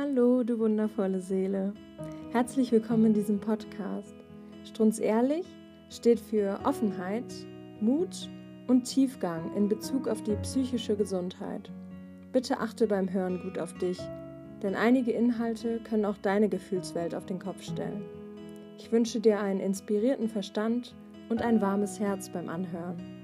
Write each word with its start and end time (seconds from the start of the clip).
Hallo, 0.00 0.44
du 0.44 0.60
wundervolle 0.60 1.18
Seele. 1.18 1.72
Herzlich 2.30 2.70
willkommen 2.70 3.06
in 3.06 3.14
diesem 3.14 3.40
Podcast. 3.40 4.14
Strunz 4.62 5.00
ehrlich 5.00 5.44
steht 5.90 6.20
für 6.20 6.60
Offenheit, 6.62 7.24
Mut 7.80 8.30
und 8.68 8.84
Tiefgang 8.84 9.52
in 9.56 9.68
Bezug 9.68 10.06
auf 10.06 10.22
die 10.22 10.36
psychische 10.36 10.94
Gesundheit. 10.94 11.72
Bitte 12.30 12.60
achte 12.60 12.86
beim 12.86 13.12
Hören 13.12 13.40
gut 13.42 13.58
auf 13.58 13.74
dich, 13.74 13.98
denn 14.62 14.76
einige 14.76 15.10
Inhalte 15.10 15.80
können 15.80 16.04
auch 16.04 16.18
deine 16.18 16.48
Gefühlswelt 16.48 17.12
auf 17.12 17.26
den 17.26 17.40
Kopf 17.40 17.64
stellen. 17.64 18.04
Ich 18.78 18.92
wünsche 18.92 19.18
dir 19.18 19.40
einen 19.40 19.58
inspirierten 19.58 20.28
Verstand 20.28 20.94
und 21.28 21.42
ein 21.42 21.60
warmes 21.60 21.98
Herz 21.98 22.28
beim 22.28 22.48
Anhören. 22.48 23.17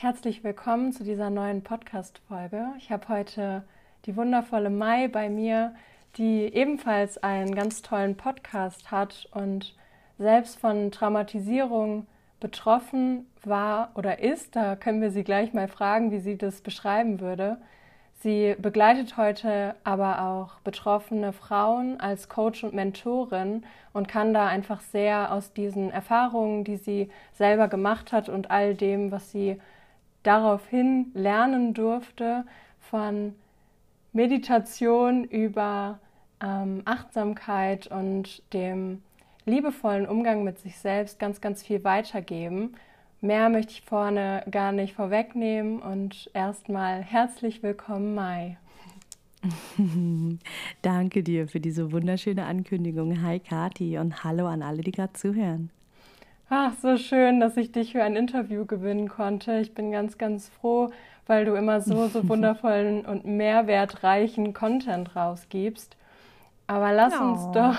Herzlich 0.00 0.44
willkommen 0.44 0.92
zu 0.92 1.02
dieser 1.02 1.28
neuen 1.28 1.64
Podcast-Folge. 1.64 2.66
Ich 2.78 2.92
habe 2.92 3.08
heute 3.08 3.64
die 4.06 4.16
wundervolle 4.16 4.70
Mai 4.70 5.08
bei 5.08 5.28
mir, 5.28 5.74
die 6.16 6.44
ebenfalls 6.54 7.18
einen 7.18 7.52
ganz 7.52 7.82
tollen 7.82 8.16
Podcast 8.16 8.92
hat 8.92 9.28
und 9.32 9.74
selbst 10.16 10.60
von 10.60 10.92
Traumatisierung 10.92 12.06
betroffen 12.38 13.26
war 13.42 13.90
oder 13.96 14.20
ist. 14.20 14.54
Da 14.54 14.76
können 14.76 15.00
wir 15.00 15.10
sie 15.10 15.24
gleich 15.24 15.52
mal 15.52 15.66
fragen, 15.66 16.12
wie 16.12 16.20
sie 16.20 16.38
das 16.38 16.60
beschreiben 16.60 17.18
würde. 17.18 17.58
Sie 18.20 18.54
begleitet 18.56 19.16
heute 19.16 19.74
aber 19.82 20.22
auch 20.22 20.60
betroffene 20.60 21.32
Frauen 21.32 21.98
als 21.98 22.28
Coach 22.28 22.62
und 22.62 22.72
Mentorin 22.72 23.64
und 23.92 24.06
kann 24.06 24.32
da 24.32 24.46
einfach 24.46 24.80
sehr 24.80 25.32
aus 25.32 25.52
diesen 25.54 25.90
Erfahrungen, 25.90 26.62
die 26.62 26.76
sie 26.76 27.10
selber 27.32 27.66
gemacht 27.66 28.12
hat 28.12 28.28
und 28.28 28.52
all 28.52 28.76
dem, 28.76 29.10
was 29.10 29.32
sie 29.32 29.60
daraufhin 30.28 31.10
lernen 31.14 31.72
durfte 31.72 32.44
von 32.80 33.34
Meditation 34.12 35.24
über 35.24 36.00
ähm, 36.42 36.82
Achtsamkeit 36.84 37.86
und 37.86 38.42
dem 38.52 39.02
liebevollen 39.46 40.06
Umgang 40.06 40.44
mit 40.44 40.58
sich 40.58 40.76
selbst 40.76 41.18
ganz, 41.18 41.40
ganz 41.40 41.62
viel 41.62 41.82
weitergeben. 41.82 42.74
Mehr 43.22 43.48
möchte 43.48 43.72
ich 43.72 43.80
vorne 43.80 44.44
gar 44.50 44.72
nicht 44.72 44.94
vorwegnehmen 44.94 45.80
und 45.80 46.30
erstmal 46.34 47.00
herzlich 47.02 47.62
willkommen, 47.62 48.14
Mai. 48.14 48.58
Danke 50.82 51.22
dir 51.22 51.48
für 51.48 51.60
diese 51.60 51.90
wunderschöne 51.90 52.44
Ankündigung. 52.44 53.22
Hi 53.22 53.40
Kati 53.40 53.96
und 53.96 54.24
hallo 54.24 54.46
an 54.46 54.62
alle, 54.62 54.82
die 54.82 54.92
gerade 54.92 55.14
zuhören. 55.14 55.70
Ach, 56.50 56.72
so 56.80 56.96
schön, 56.96 57.40
dass 57.40 57.58
ich 57.58 57.72
dich 57.72 57.92
für 57.92 58.02
ein 58.02 58.16
Interview 58.16 58.64
gewinnen 58.64 59.08
konnte. 59.08 59.58
Ich 59.58 59.74
bin 59.74 59.92
ganz, 59.92 60.16
ganz 60.16 60.48
froh, 60.48 60.90
weil 61.26 61.44
du 61.44 61.54
immer 61.54 61.82
so, 61.82 62.08
so 62.08 62.26
wundervollen 62.28 63.04
und 63.04 63.26
mehrwertreichen 63.26 64.54
Content 64.54 65.14
rausgibst. 65.14 65.96
Aber 66.66 66.92
lass 66.92 67.14
oh. 67.18 67.24
uns 67.24 67.50
doch, 67.52 67.76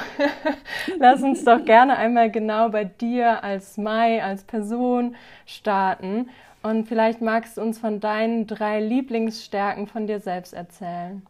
lass 1.00 1.24
uns 1.24 1.44
doch 1.44 1.66
gerne 1.66 1.98
einmal 1.98 2.30
genau 2.30 2.70
bei 2.70 2.86
dir 2.86 3.44
als 3.44 3.78
Mai, 3.78 4.24
als 4.24 4.44
Person 4.44 5.16
starten. 5.48 6.30
Und 6.62 6.88
vielleicht 6.88 7.22
magst 7.22 7.58
du 7.58 7.62
uns 7.62 7.80
von 7.80 8.00
deinen 8.00 8.46
drei 8.46 8.82
Lieblingsstärken 8.82 9.88
von 9.88 10.06
dir 10.06 10.20
selbst 10.20 10.54
erzählen. 10.54 11.26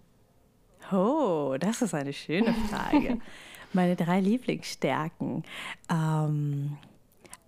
Oh, 0.91 1.55
das 1.59 1.81
ist 1.81 1.93
eine 1.93 2.13
schöne 2.13 2.53
Frage. 2.69 3.19
Meine 3.73 3.95
drei 3.95 4.19
Lieblingsstärken. 4.19 5.43
Ähm, 5.89 6.77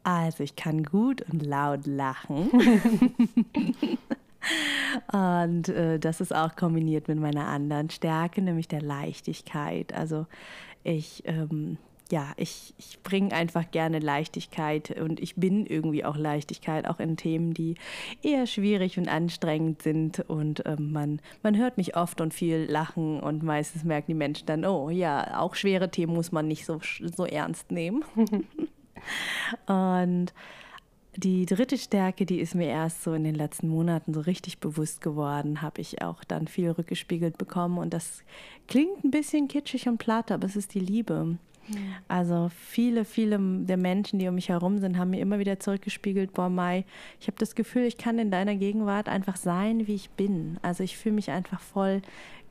also 0.03 0.43
ich 0.43 0.55
kann 0.55 0.83
gut 0.83 1.21
und 1.31 1.45
laut 1.45 1.85
lachen. 1.85 2.49
und 5.11 5.69
äh, 5.69 5.99
das 5.99 6.21
ist 6.21 6.35
auch 6.35 6.55
kombiniert 6.55 7.07
mit 7.07 7.19
meiner 7.19 7.47
anderen 7.47 7.89
Stärke, 7.89 8.41
nämlich 8.41 8.67
der 8.67 8.81
Leichtigkeit. 8.81 9.93
Also 9.93 10.25
ich, 10.83 11.23
ähm, 11.25 11.77
ja, 12.11 12.33
ich, 12.35 12.73
ich 12.77 12.99
bringe 13.03 13.33
einfach 13.33 13.69
gerne 13.71 13.99
Leichtigkeit 13.99 14.99
und 14.99 15.19
ich 15.19 15.35
bin 15.35 15.65
irgendwie 15.65 16.03
auch 16.03 16.17
Leichtigkeit, 16.17 16.87
auch 16.87 16.99
in 16.99 17.15
Themen, 17.15 17.53
die 17.53 17.75
eher 18.21 18.47
schwierig 18.47 18.97
und 18.97 19.07
anstrengend 19.07 19.81
sind. 19.81 20.19
Und 20.27 20.63
ähm, 20.65 20.91
man, 20.91 21.21
man 21.43 21.57
hört 21.57 21.77
mich 21.77 21.95
oft 21.95 22.21
und 22.21 22.33
viel 22.33 22.65
lachen 22.69 23.19
und 23.19 23.43
meistens 23.43 23.83
merken 23.83 24.07
die 24.07 24.15
Menschen 24.15 24.47
dann, 24.47 24.65
oh 24.65 24.89
ja, 24.89 25.39
auch 25.39 25.55
schwere 25.55 25.89
Themen 25.89 26.13
muss 26.13 26.31
man 26.31 26.47
nicht 26.47 26.65
so, 26.65 26.79
so 27.15 27.25
ernst 27.25 27.71
nehmen. 27.71 28.03
Und 29.67 30.33
die 31.15 31.45
dritte 31.45 31.77
Stärke, 31.77 32.25
die 32.25 32.39
ist 32.39 32.55
mir 32.55 32.67
erst 32.67 33.03
so 33.03 33.13
in 33.13 33.23
den 33.23 33.35
letzten 33.35 33.67
Monaten 33.67 34.13
so 34.13 34.21
richtig 34.21 34.59
bewusst 34.59 35.01
geworden, 35.01 35.61
habe 35.61 35.81
ich 35.81 36.01
auch 36.01 36.23
dann 36.23 36.47
viel 36.47 36.71
rückgespiegelt 36.71 37.37
bekommen. 37.37 37.77
Und 37.77 37.93
das 37.93 38.23
klingt 38.67 39.03
ein 39.03 39.11
bisschen 39.11 39.47
kitschig 39.47 39.87
und 39.87 39.97
platt, 39.97 40.31
aber 40.31 40.45
es 40.45 40.55
ist 40.55 40.73
die 40.73 40.79
Liebe. 40.79 41.37
Also 42.07 42.49
viele, 42.49 43.05
viele 43.05 43.39
der 43.39 43.77
Menschen, 43.77 44.19
die 44.19 44.27
um 44.27 44.35
mich 44.35 44.49
herum 44.49 44.79
sind, 44.79 44.97
haben 44.97 45.11
mir 45.11 45.21
immer 45.21 45.39
wieder 45.39 45.59
zurückgespiegelt, 45.59 46.33
boah 46.33 46.49
Mai, 46.49 46.85
ich 47.19 47.27
habe 47.27 47.37
das 47.37 47.55
Gefühl, 47.55 47.83
ich 47.83 47.97
kann 47.97 48.19
in 48.19 48.31
deiner 48.31 48.55
Gegenwart 48.55 49.07
einfach 49.07 49.37
sein, 49.37 49.87
wie 49.87 49.95
ich 49.95 50.09
bin. 50.09 50.57
Also 50.61 50.83
ich 50.83 50.97
fühle 50.97 51.15
mich 51.15 51.31
einfach 51.31 51.61
voll 51.61 52.01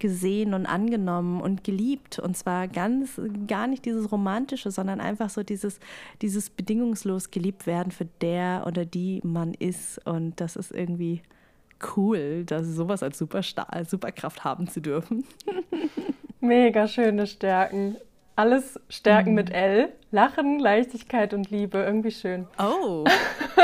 gesehen 0.01 0.55
und 0.55 0.67
angenommen 0.67 1.41
und 1.41 1.63
geliebt. 1.63 2.19
Und 2.19 2.37
zwar 2.37 2.67
ganz, 2.67 3.21
gar 3.47 3.67
nicht 3.67 3.85
dieses 3.85 4.11
Romantische, 4.11 4.71
sondern 4.71 5.01
einfach 5.01 5.31
so 5.31 5.43
dieses, 5.43 5.79
dieses 6.23 6.51
bedingungslos 6.51 7.31
geliebt 7.31 7.67
werden 7.67 7.93
für 7.93 8.07
der 8.21 8.65
oder 8.67 8.85
die 8.85 9.21
man 9.23 9.55
ist. 9.55 10.05
Und 10.07 10.41
das 10.41 10.57
ist 10.57 10.73
irgendwie 10.73 11.23
cool, 11.97 12.45
dass 12.45 12.67
sowas 12.67 13.03
als 13.03 13.19
Superstar, 13.19 13.73
als 13.73 13.91
Superkraft 13.91 14.45
haben 14.45 14.69
zu 14.69 14.81
dürfen. 14.81 15.25
Mega 16.41 16.89
schöne 16.89 17.27
Stärken. 17.27 17.97
Alles 18.37 18.81
Stärken 18.89 19.31
mhm. 19.31 19.37
mit 19.37 19.51
L. 19.51 19.93
Lachen, 20.11 20.59
Leichtigkeit 20.59 21.35
und 21.35 21.51
Liebe. 21.51 21.79
Irgendwie 21.79 22.11
schön. 22.11 22.47
Oh, 22.59 23.05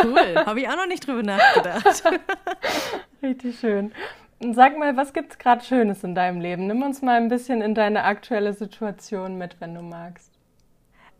cool. 0.05 0.35
Habe 0.45 0.61
ich 0.61 0.69
auch 0.69 0.77
noch 0.77 0.87
nicht 0.87 1.07
drüber 1.07 1.23
nachgedacht. 1.23 2.05
Richtig 3.23 3.59
schön. 3.59 3.93
Sag 4.41 4.79
mal, 4.79 4.97
was 4.97 5.15
gibt 5.15 5.33
es 5.33 5.39
gerade 5.39 5.65
Schönes 5.65 6.05
in 6.05 6.15
deinem 6.15 6.41
Leben? 6.41 6.67
Nimm 6.67 6.83
uns 6.83 7.01
mal 7.01 7.17
ein 7.17 7.29
bisschen 7.29 7.63
in 7.63 7.75
deine 7.75 8.05
aktuelle 8.05 8.53
Situation 8.53 9.39
mit, 9.39 9.61
wenn 9.61 9.75
du 9.75 9.81
magst. 9.81 10.31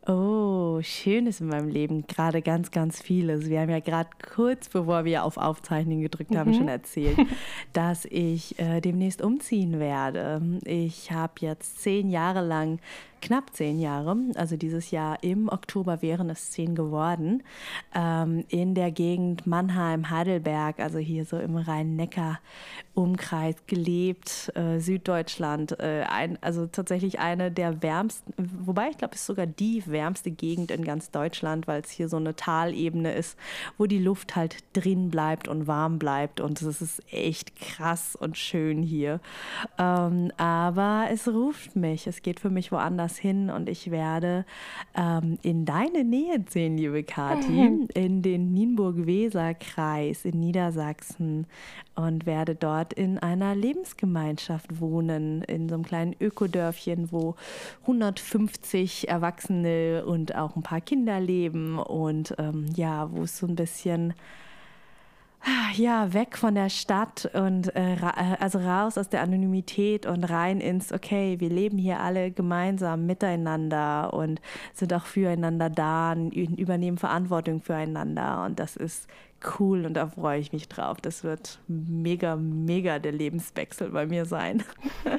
Oh, 0.07 0.81
Schönes 0.83 1.41
in 1.41 1.49
meinem 1.49 1.69
Leben, 1.69 2.07
gerade 2.07 2.41
ganz, 2.41 2.71
ganz 2.71 3.03
vieles. 3.03 3.49
Wir 3.49 3.61
haben 3.61 3.71
ja 3.71 3.81
gerade 3.81 4.11
kurz 4.35 4.69
bevor 4.69 5.05
wir 5.05 5.25
auf 5.25 5.37
Aufzeichnung 5.37 6.01
gedrückt 6.01 6.37
haben, 6.37 6.53
mhm. 6.53 6.55
schon 6.55 6.69
erzählt, 6.69 7.19
dass 7.73 8.05
ich 8.05 8.57
äh, 8.61 8.81
demnächst 8.81 9.21
umziehen 9.21 9.81
werde. 9.81 10.61
Ich 10.65 11.11
habe 11.11 11.33
jetzt 11.41 11.81
zehn 11.81 12.09
Jahre 12.09 12.47
lang 12.47 12.79
knapp 13.27 13.53
zehn 13.55 13.81
Jahre, 13.81 14.17
also 14.37 14.57
dieses 14.57 14.93
Jahr 14.93 15.21
im 15.25 15.49
Oktober 15.49 16.01
wären 16.01 16.31
es 16.31 16.53
zehn 16.53 16.77
geworden, 16.77 17.43
ähm, 17.93 18.45
in 18.49 18.77
der 18.77 18.93
Gegend 18.93 19.49
Mannheim, 19.49 20.11
Heidelberg, 20.11 20.79
also 20.79 20.99
hier 20.99 21.25
so 21.25 21.37
im 21.37 21.57
Rhein-Neckar-Umkreis 21.57 23.57
gelebt, 23.67 24.53
äh, 24.55 24.79
Süddeutschland, 24.79 25.77
äh, 25.81 26.05
ein, 26.09 26.39
also 26.41 26.69
tatsächlich 26.69 27.19
eine 27.19 27.51
der 27.51 27.83
wärmsten, 27.83 28.33
wobei 28.65 28.91
ich 28.91 28.99
glaube, 28.99 29.15
es 29.15 29.23
ist 29.23 29.27
sogar 29.27 29.47
die 29.47 29.83
wärmste 29.87 30.31
Gegend 30.31 30.71
in 30.71 30.85
ganz 30.85 31.11
Deutschland, 31.11 31.67
weil 31.67 31.81
es 31.81 31.91
hier 31.91 32.09
so 32.09 32.19
eine 32.19 32.37
Talebene 32.37 33.13
ist, 33.13 33.37
wo 33.77 33.87
die 33.87 33.99
Luft 33.99 34.37
halt 34.37 34.59
drin 34.73 35.11
bleibt 35.11 35.49
und 35.49 35.67
warm 35.67 35.99
bleibt 35.99 36.41
und 36.41 36.63
es 36.63 36.81
ist 36.81 37.03
echt 37.13 37.57
krass 37.57 38.15
und 38.15 38.39
schön 38.39 38.85
hier. 38.85 39.19
Ähm, 39.79 40.31
aber 40.37 41.09
es 41.11 41.27
ruft 41.27 41.75
mich, 41.75 42.07
es 42.07 42.23
geht 42.23 42.39
für 42.39 42.51
mich 42.51 42.71
woanders 42.71 43.16
hin 43.19 43.51
und 43.51 43.69
ich 43.69 43.91
werde 43.91 44.45
ähm, 44.95 45.39
in 45.43 45.65
deine 45.65 46.05
Nähe 46.05 46.45
ziehen, 46.47 46.77
liebe 46.77 47.03
Kathi, 47.03 47.87
in 47.95 48.23
den 48.23 48.53
Nienburg-Weser-Kreis 48.53 50.25
in 50.25 50.41
Niedersachsen 50.41 51.47
und 51.95 52.27
werde 52.27 52.55
dort 52.55 52.93
in 52.93 53.19
einer 53.19 53.55
Lebensgemeinschaft 53.55 54.81
wohnen, 54.81 55.43
in 55.43 55.69
so 55.69 55.75
einem 55.75 55.85
kleinen 55.85 56.17
Ökodörfchen, 56.21 57.11
wo 57.11 57.35
150 57.83 59.09
Erwachsene 59.09 60.05
und 60.07 60.35
auch 60.35 60.57
ein 60.57 60.63
paar 60.63 60.81
Kinder 60.81 61.21
leben 61.21 61.79
und 61.79 62.35
ähm, 62.39 62.67
ja, 62.75 63.11
wo 63.13 63.23
es 63.23 63.39
so 63.39 63.47
ein 63.47 63.57
bisschen 63.57 64.15
ja, 65.75 66.13
weg 66.13 66.37
von 66.37 66.55
der 66.55 66.69
Stadt 66.71 67.31
und 67.35 67.75
äh, 67.77 67.95
äh, 67.95 68.37
also 68.41 68.59
raus 68.59 68.99
aus 68.99 69.09
der 69.09 69.23
Anonymität 69.23 70.07
und 70.07 70.25
rein 70.25 70.61
ins, 70.61 70.93
okay, 70.93 71.39
wir 71.39 71.51
leben 71.51 71.79
hier 71.79 72.01
alle 72.01 72.31
gemeinsam 72.31 73.07
miteinander 73.07 74.13
und 74.13 74.41
sind 74.75 74.93
auch 74.93 75.07
füreinander 75.07 75.71
da, 75.71 76.15
übernehmen 76.15 76.99
Verantwortung 76.99 77.61
füreinander 77.61 78.45
und 78.45 78.59
das 78.59 78.77
ist 78.77 79.09
cool 79.59 79.87
und 79.87 79.95
da 79.95 80.09
freue 80.09 80.41
ich 80.41 80.53
mich 80.53 80.69
drauf. 80.69 81.01
Das 81.01 81.23
wird 81.23 81.61
mega, 81.69 82.37
mega 82.37 82.99
der 82.99 83.13
Lebenswechsel 83.13 83.91
bei 83.91 84.07
mir 84.07 84.25
sein. 84.25 84.65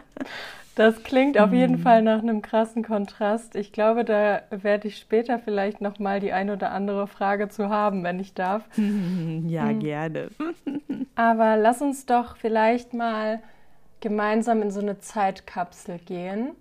Das 0.78 1.02
klingt 1.02 1.40
auf 1.40 1.54
jeden 1.54 1.78
mhm. 1.78 1.82
Fall 1.82 2.04
nach 2.04 2.20
einem 2.20 2.44
krassen 2.44 2.84
Kontrast. 2.84 3.56
Ich 3.56 3.74
glaube, 3.74 4.06
da 4.06 4.44
werde 4.52 4.88
ich 4.88 5.00
später 5.00 5.40
vielleicht 5.40 5.82
noch 5.82 5.98
mal 5.98 6.20
die 6.20 6.34
ein 6.34 6.52
oder 6.52 6.72
andere 6.72 7.08
Frage 7.08 7.50
zu 7.50 7.70
haben, 7.70 8.04
wenn 8.04 8.20
ich 8.20 8.36
darf. 8.36 8.64
Ja, 8.78 9.64
mhm. 9.64 9.80
gerne. 9.80 10.30
Aber 11.16 11.58
lass 11.58 11.82
uns 11.82 12.06
doch 12.06 12.38
vielleicht 12.38 12.94
mal 12.94 13.42
gemeinsam 14.02 14.62
in 14.62 14.70
so 14.70 14.80
eine 14.80 15.00
Zeitkapsel 15.00 15.98
gehen. 15.98 16.52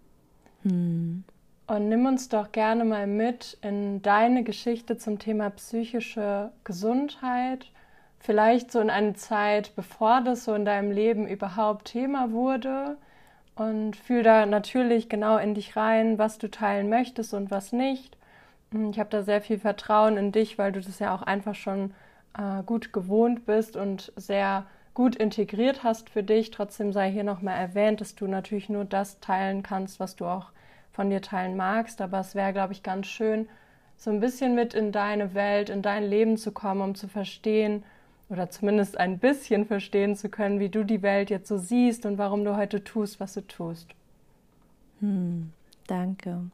Mhm. 0.63 1.25
Und 1.67 1.89
nimm 1.91 2.07
uns 2.07 2.31
doch 2.31 2.53
gerne 2.53 2.87
mal 2.87 3.07
mit 3.07 3.59
in 3.61 4.01
deine 4.01 4.45
Geschichte 4.45 4.97
zum 4.97 5.19
Thema 5.19 5.51
psychische 5.51 6.53
Gesundheit. 6.65 7.71
Vielleicht 8.19 8.73
so 8.73 8.81
in 8.81 8.89
eine 8.89 9.13
Zeit, 9.13 9.77
bevor 9.77 10.23
das 10.23 10.47
so 10.47 10.55
in 10.55 10.65
deinem 10.65 10.91
Leben 10.91 11.29
überhaupt 11.29 11.89
Thema 11.89 12.33
wurde. 12.33 12.97
Und 13.57 13.97
fühl 13.97 14.23
da 14.23 14.45
natürlich 14.45 15.09
genau 15.09 15.39
in 15.39 15.55
dich 15.55 15.77
rein, 15.77 16.19
was 16.19 16.39
du 16.39 16.51
teilen 16.51 16.91
möchtest 16.91 17.33
und 17.33 17.51
was 17.51 17.73
nicht. 17.73 18.17
Ich 18.91 18.99
habe 18.99 19.09
da 19.11 19.23
sehr 19.23 19.41
viel 19.41 19.59
Vertrauen 19.59 20.19
in 20.19 20.31
dich, 20.31 20.59
weil 20.59 20.73
du 20.73 20.81
das 20.81 20.99
ja 20.99 21.15
auch 21.15 21.23
einfach 21.23 21.55
schon 21.55 21.95
äh, 22.37 22.63
gut 22.65 22.93
gewohnt 22.93 23.47
bist 23.47 23.77
und 23.77 24.13
sehr 24.17 24.67
gut 24.93 25.17
integriert 25.17 25.83
hast 25.85 26.11
für 26.11 26.23
dich. 26.23 26.51
Trotzdem 26.51 26.93
sei 26.93 27.11
hier 27.11 27.25
nochmal 27.25 27.57
erwähnt, 27.57 28.03
dass 28.03 28.15
du 28.15 28.27
natürlich 28.27 28.69
nur 28.69 28.85
das 28.85 29.21
teilen 29.21 29.63
kannst, 29.63 30.01
was 30.01 30.17
du 30.17 30.27
auch 30.27 30.51
von 30.93 31.09
dir 31.09 31.23
teilen 31.23 31.57
magst. 31.57 32.03
Aber 32.03 32.21
es 32.21 32.35
wäre, 32.35 32.53
glaube 32.53 32.75
ich, 32.75 32.83
ganz 32.83 33.07
schön, 33.07 33.49
so 33.97 34.11
ein 34.11 34.21
bisschen 34.21 34.55
mit 34.55 34.75
in 34.75 34.93
deine 34.93 35.33
Welt, 35.33 35.71
in 35.71 35.81
dein 35.81 36.05
Leben 36.05 36.37
zu 36.37 36.53
kommen, 36.53 36.83
um 36.83 36.95
zu 36.95 37.09
verstehen 37.09 37.85
oder 38.29 38.51
zumindest 38.51 38.99
ein 38.99 39.19
bisschen 39.19 39.67
verstehen 39.67 40.17
zu 40.17 40.29
können, 40.29 40.59
wie 40.61 40.69
du 40.69 40.85
die 40.85 41.03
Welt 41.03 41.31
jetzt 41.31 41.49
so 41.49 41.59
siehst 41.59 42.07
und 42.07 42.19
warum 42.19 42.45
du 42.45 42.57
heute 42.57 42.83
tust, 42.83 43.21
was 43.21 43.35
du 43.35 43.47
tust. 43.47 43.89
Hm, 45.01 45.53
danke. 45.87 46.51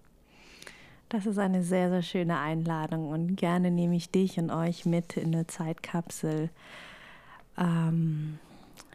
Das 1.08 1.26
ist 1.26 1.38
eine 1.38 1.62
sehr, 1.62 1.90
sehr 1.90 2.02
schöne 2.02 2.38
Einladung 2.38 3.08
und 3.10 3.36
gerne 3.36 3.70
nehme 3.70 3.96
ich 3.96 4.10
dich 4.10 4.38
und 4.38 4.50
euch 4.50 4.86
mit 4.86 5.16
in 5.16 5.34
eine 5.34 5.46
Zeitkapsel. 5.46 6.50
Ähm, 7.58 8.38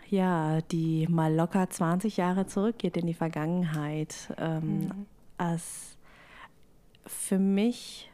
ja, 0.09 0.62
die 0.71 1.07
mal 1.07 1.33
locker 1.33 1.69
20 1.69 2.18
Jahre 2.18 2.47
zurückgeht 2.47 2.97
in 2.97 3.06
die 3.06 3.13
Vergangenheit. 3.13 4.33
Ähm, 4.39 4.79
mhm 4.79 5.06
als 5.38 5.97
für 7.06 7.39
mich 7.39 8.12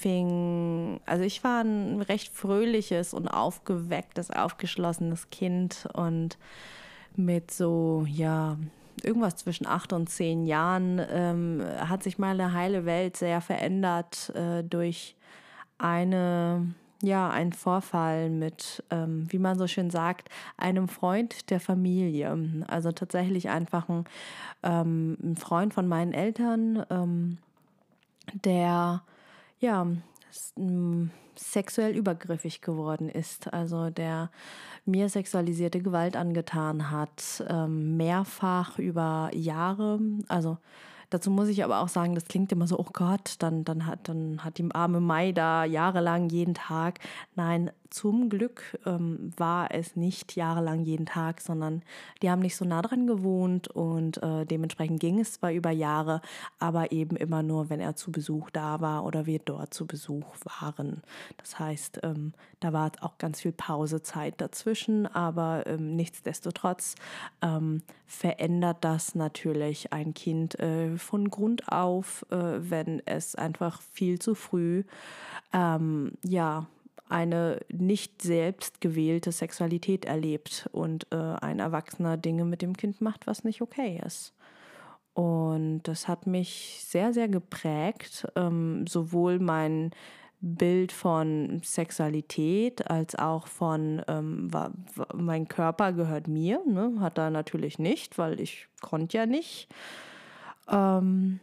fing, 0.00 1.00
also 1.06 1.24
ich 1.24 1.44
war 1.44 1.62
ein 1.62 2.00
recht 2.00 2.32
fröhliches 2.32 3.12
und 3.12 3.28
aufgewecktes, 3.28 4.30
aufgeschlossenes 4.30 5.30
Kind 5.30 5.88
und 5.92 6.38
mit 7.16 7.50
so, 7.50 8.06
ja, 8.08 8.56
irgendwas 9.02 9.36
zwischen 9.36 9.66
acht 9.66 9.92
und 9.92 10.08
zehn 10.08 10.46
Jahren 10.46 11.00
ähm, 11.10 11.62
hat 11.80 12.02
sich 12.02 12.18
meine 12.18 12.52
heile 12.52 12.84
Welt 12.86 13.16
sehr 13.16 13.40
verändert 13.40 14.32
äh, 14.34 14.62
durch 14.62 15.16
eine 15.78 16.74
ja, 17.02 17.30
ein 17.30 17.54
Vorfall 17.54 18.28
mit, 18.28 18.84
ähm, 18.90 19.26
wie 19.30 19.38
man 19.38 19.58
so 19.58 19.66
schön 19.66 19.88
sagt, 19.88 20.28
einem 20.58 20.86
Freund 20.86 21.48
der 21.48 21.58
Familie. 21.58 22.64
Also 22.68 22.92
tatsächlich 22.92 23.48
einfach 23.48 23.88
ein, 23.88 24.04
ähm, 24.62 25.16
ein 25.22 25.36
Freund 25.36 25.72
von 25.72 25.88
meinen 25.88 26.12
Eltern, 26.12 26.84
ähm, 26.90 27.38
der 28.44 29.02
ja 29.60 29.86
sexuell 31.34 31.96
übergriffig 31.96 32.60
geworden 32.60 33.08
ist, 33.08 33.52
also 33.52 33.90
der 33.90 34.30
mir 34.84 35.08
sexualisierte 35.08 35.80
Gewalt 35.80 36.16
angetan 36.16 36.90
hat, 36.90 37.44
ähm, 37.48 37.96
mehrfach 37.96 38.78
über 38.78 39.30
Jahre, 39.32 40.00
also 40.28 40.58
Dazu 41.10 41.32
muss 41.32 41.48
ich 41.48 41.64
aber 41.64 41.80
auch 41.80 41.88
sagen, 41.88 42.14
das 42.14 42.26
klingt 42.26 42.52
immer 42.52 42.68
so, 42.68 42.78
oh 42.78 42.86
Gott, 42.92 43.34
dann, 43.40 43.64
dann, 43.64 43.84
hat, 43.84 44.08
dann 44.08 44.44
hat 44.44 44.58
die 44.58 44.68
arme 44.72 45.00
Mai 45.00 45.32
da 45.32 45.64
jahrelang 45.64 46.28
jeden 46.28 46.54
Tag. 46.54 47.00
Nein, 47.34 47.72
zum 47.90 48.28
Glück 48.28 48.78
ähm, 48.86 49.32
war 49.36 49.72
es 49.74 49.96
nicht 49.96 50.36
jahrelang 50.36 50.84
jeden 50.84 51.06
Tag, 51.06 51.40
sondern 51.40 51.82
die 52.22 52.30
haben 52.30 52.40
nicht 52.40 52.56
so 52.56 52.64
nah 52.64 52.82
dran 52.82 53.06
gewohnt 53.06 53.68
und 53.68 54.22
äh, 54.22 54.46
dementsprechend 54.46 55.00
ging 55.00 55.18
es 55.18 55.34
zwar 55.34 55.52
über 55.52 55.70
Jahre, 55.70 56.22
aber 56.58 56.92
eben 56.92 57.16
immer 57.16 57.42
nur, 57.42 57.68
wenn 57.68 57.80
er 57.80 57.96
zu 57.96 58.12
Besuch 58.12 58.50
da 58.50 58.80
war 58.80 59.04
oder 59.04 59.26
wir 59.26 59.40
dort 59.40 59.74
zu 59.74 59.86
Besuch 59.86 60.36
waren. 60.44 61.02
Das 61.36 61.58
heißt, 61.58 62.00
ähm, 62.02 62.32
da 62.60 62.72
war 62.72 62.92
auch 63.00 63.18
ganz 63.18 63.40
viel 63.40 63.52
Pausezeit 63.52 64.40
dazwischen, 64.40 65.06
aber 65.06 65.66
ähm, 65.66 65.96
nichtsdestotrotz 65.96 66.94
ähm, 67.42 67.82
verändert 68.06 68.78
das 68.82 69.14
natürlich 69.14 69.92
ein 69.92 70.14
Kind 70.14 70.58
äh, 70.60 70.96
von 70.96 71.28
Grund 71.28 71.72
auf, 71.72 72.24
äh, 72.30 72.36
wenn 72.70 73.02
es 73.06 73.34
einfach 73.34 73.80
viel 73.82 74.18
zu 74.18 74.34
früh 74.34 74.84
ähm, 75.52 76.12
ja 76.22 76.66
eine 77.10 77.60
nicht 77.68 78.22
selbst 78.22 78.80
gewählte 78.80 79.32
Sexualität 79.32 80.04
erlebt 80.04 80.68
und 80.72 81.06
äh, 81.10 81.16
ein 81.16 81.58
Erwachsener 81.58 82.16
Dinge 82.16 82.44
mit 82.44 82.62
dem 82.62 82.76
Kind 82.76 83.00
macht, 83.00 83.26
was 83.26 83.44
nicht 83.44 83.62
okay 83.62 84.00
ist. 84.04 84.34
Und 85.12 85.82
das 85.82 86.08
hat 86.08 86.26
mich 86.26 86.82
sehr, 86.86 87.12
sehr 87.12 87.28
geprägt, 87.28 88.26
ähm, 88.36 88.86
sowohl 88.86 89.38
mein 89.38 89.90
Bild 90.40 90.92
von 90.92 91.60
Sexualität 91.62 92.90
als 92.90 93.14
auch 93.14 93.46
von 93.46 94.02
ähm, 94.08 94.52
war, 94.52 94.72
war, 94.94 95.08
mein 95.14 95.48
Körper 95.48 95.92
gehört 95.92 96.28
mir, 96.28 96.62
ne? 96.66 96.94
hat 97.00 97.18
er 97.18 97.30
natürlich 97.30 97.78
nicht, 97.78 98.16
weil 98.16 98.40
ich 98.40 98.68
konnte 98.80 99.18
ja 99.18 99.26
nicht. 99.26 99.68
Ähm, 100.70 101.40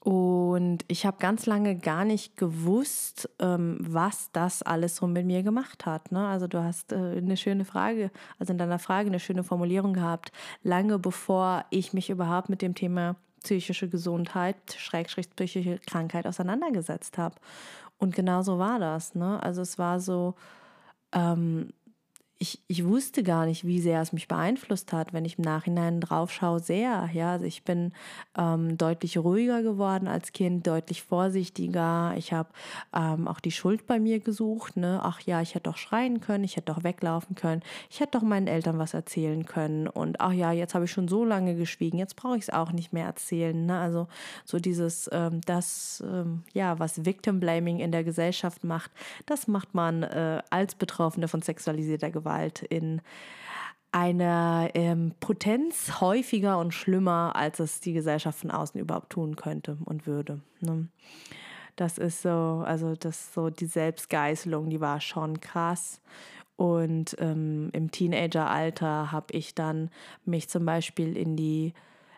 und 0.00 0.84
ich 0.88 1.04
habe 1.04 1.16
ganz 1.18 1.46
lange 1.46 1.76
gar 1.76 2.04
nicht 2.04 2.36
gewusst, 2.36 3.28
ähm, 3.40 3.78
was 3.80 4.30
das 4.32 4.62
alles 4.62 4.96
so 4.96 5.06
mit 5.06 5.26
mir 5.26 5.42
gemacht 5.42 5.84
hat. 5.86 6.12
Ne? 6.12 6.26
Also 6.26 6.46
du 6.46 6.62
hast 6.62 6.92
äh, 6.92 6.96
eine 6.96 7.36
schöne 7.36 7.64
Frage, 7.64 8.10
also 8.38 8.52
in 8.52 8.58
deiner 8.58 8.78
Frage 8.78 9.08
eine 9.08 9.20
schöne 9.20 9.44
Formulierung 9.44 9.94
gehabt, 9.94 10.30
lange 10.62 10.98
bevor 10.98 11.64
ich 11.70 11.92
mich 11.92 12.10
überhaupt 12.10 12.48
mit 12.48 12.62
dem 12.62 12.74
Thema 12.74 13.16
psychische 13.42 13.88
Gesundheit, 13.88 14.56
Schrägstrich 14.76 15.28
psychische 15.34 15.78
Krankheit 15.86 16.26
auseinandergesetzt 16.26 17.18
habe. 17.18 17.36
Und 17.98 18.14
genau 18.14 18.42
so 18.42 18.58
war 18.58 18.78
das. 18.78 19.14
Ne? 19.14 19.42
Also 19.42 19.62
es 19.62 19.78
war 19.78 20.00
so, 20.00 20.34
ähm, 21.12 21.70
ich, 22.44 22.60
ich 22.66 22.84
wusste 22.84 23.22
gar 23.22 23.46
nicht, 23.46 23.66
wie 23.66 23.80
sehr 23.80 24.02
es 24.02 24.12
mich 24.12 24.28
beeinflusst 24.28 24.92
hat, 24.92 25.14
wenn 25.14 25.24
ich 25.24 25.38
im 25.38 25.44
Nachhinein 25.44 26.02
drauf 26.02 26.30
schaue, 26.30 26.60
sehr. 26.60 27.08
Ja, 27.14 27.32
also 27.32 27.46
ich 27.46 27.64
bin 27.64 27.92
ähm, 28.36 28.76
deutlich 28.76 29.16
ruhiger 29.16 29.62
geworden 29.62 30.08
als 30.08 30.32
Kind, 30.32 30.66
deutlich 30.66 31.02
vorsichtiger. 31.02 32.12
Ich 32.18 32.34
habe 32.34 32.50
ähm, 32.94 33.28
auch 33.28 33.40
die 33.40 33.50
Schuld 33.50 33.86
bei 33.86 33.98
mir 33.98 34.20
gesucht. 34.20 34.76
Ne? 34.76 35.00
Ach 35.02 35.20
ja, 35.20 35.40
ich 35.40 35.54
hätte 35.54 35.70
doch 35.70 35.78
schreien 35.78 36.20
können, 36.20 36.44
ich 36.44 36.56
hätte 36.56 36.70
doch 36.70 36.84
weglaufen 36.84 37.34
können, 37.34 37.62
ich 37.88 38.00
hätte 38.00 38.18
doch 38.18 38.22
meinen 38.22 38.46
Eltern 38.46 38.78
was 38.78 38.92
erzählen 38.92 39.46
können. 39.46 39.88
Und 39.88 40.20
ach 40.20 40.32
ja, 40.32 40.52
jetzt 40.52 40.74
habe 40.74 40.84
ich 40.84 40.90
schon 40.90 41.08
so 41.08 41.24
lange 41.24 41.54
geschwiegen, 41.56 41.98
jetzt 41.98 42.16
brauche 42.16 42.36
ich 42.36 42.42
es 42.42 42.50
auch 42.50 42.72
nicht 42.72 42.92
mehr 42.92 43.06
erzählen. 43.06 43.64
Ne? 43.64 43.78
Also 43.78 44.06
so 44.44 44.58
dieses, 44.58 45.08
ähm, 45.12 45.40
das, 45.46 46.04
ähm, 46.06 46.42
ja, 46.52 46.78
was 46.78 47.06
Victim 47.06 47.40
Blaming 47.40 47.78
in 47.78 47.90
der 47.90 48.04
Gesellschaft 48.04 48.64
macht, 48.64 48.90
das 49.24 49.48
macht 49.48 49.74
man 49.74 50.02
äh, 50.02 50.42
als 50.50 50.74
Betroffene 50.74 51.26
von 51.26 51.40
sexualisierter 51.40 52.10
Gewalt 52.10 52.33
Gewalt 52.34 52.62
in 52.62 53.00
einer 53.92 54.70
ähm, 54.74 55.14
Potenz 55.20 56.00
häufiger 56.00 56.58
und 56.58 56.74
schlimmer, 56.74 57.32
als 57.36 57.60
es 57.60 57.80
die 57.80 57.92
Gesellschaft 57.92 58.40
von 58.40 58.50
außen 58.50 58.80
überhaupt 58.80 59.10
tun 59.10 59.36
könnte 59.36 59.78
und 59.84 60.06
würde. 60.06 60.40
Ne? 60.60 60.88
Das 61.76 61.98
ist 61.98 62.22
so, 62.22 62.64
also 62.66 62.94
das 62.96 63.32
so 63.32 63.50
die 63.50 63.66
Selbstgeißelung, 63.66 64.68
die 64.68 64.80
war 64.80 65.00
schon 65.00 65.40
krass. 65.40 66.00
Und 66.56 67.16
ähm, 67.20 67.70
im 67.72 67.90
Teenageralter 67.90 69.10
habe 69.12 69.32
ich 69.32 69.54
dann 69.54 69.90
mich 70.24 70.48
zum 70.48 70.64
Beispiel 70.64 71.16
in 71.16 71.36
die 71.36 71.72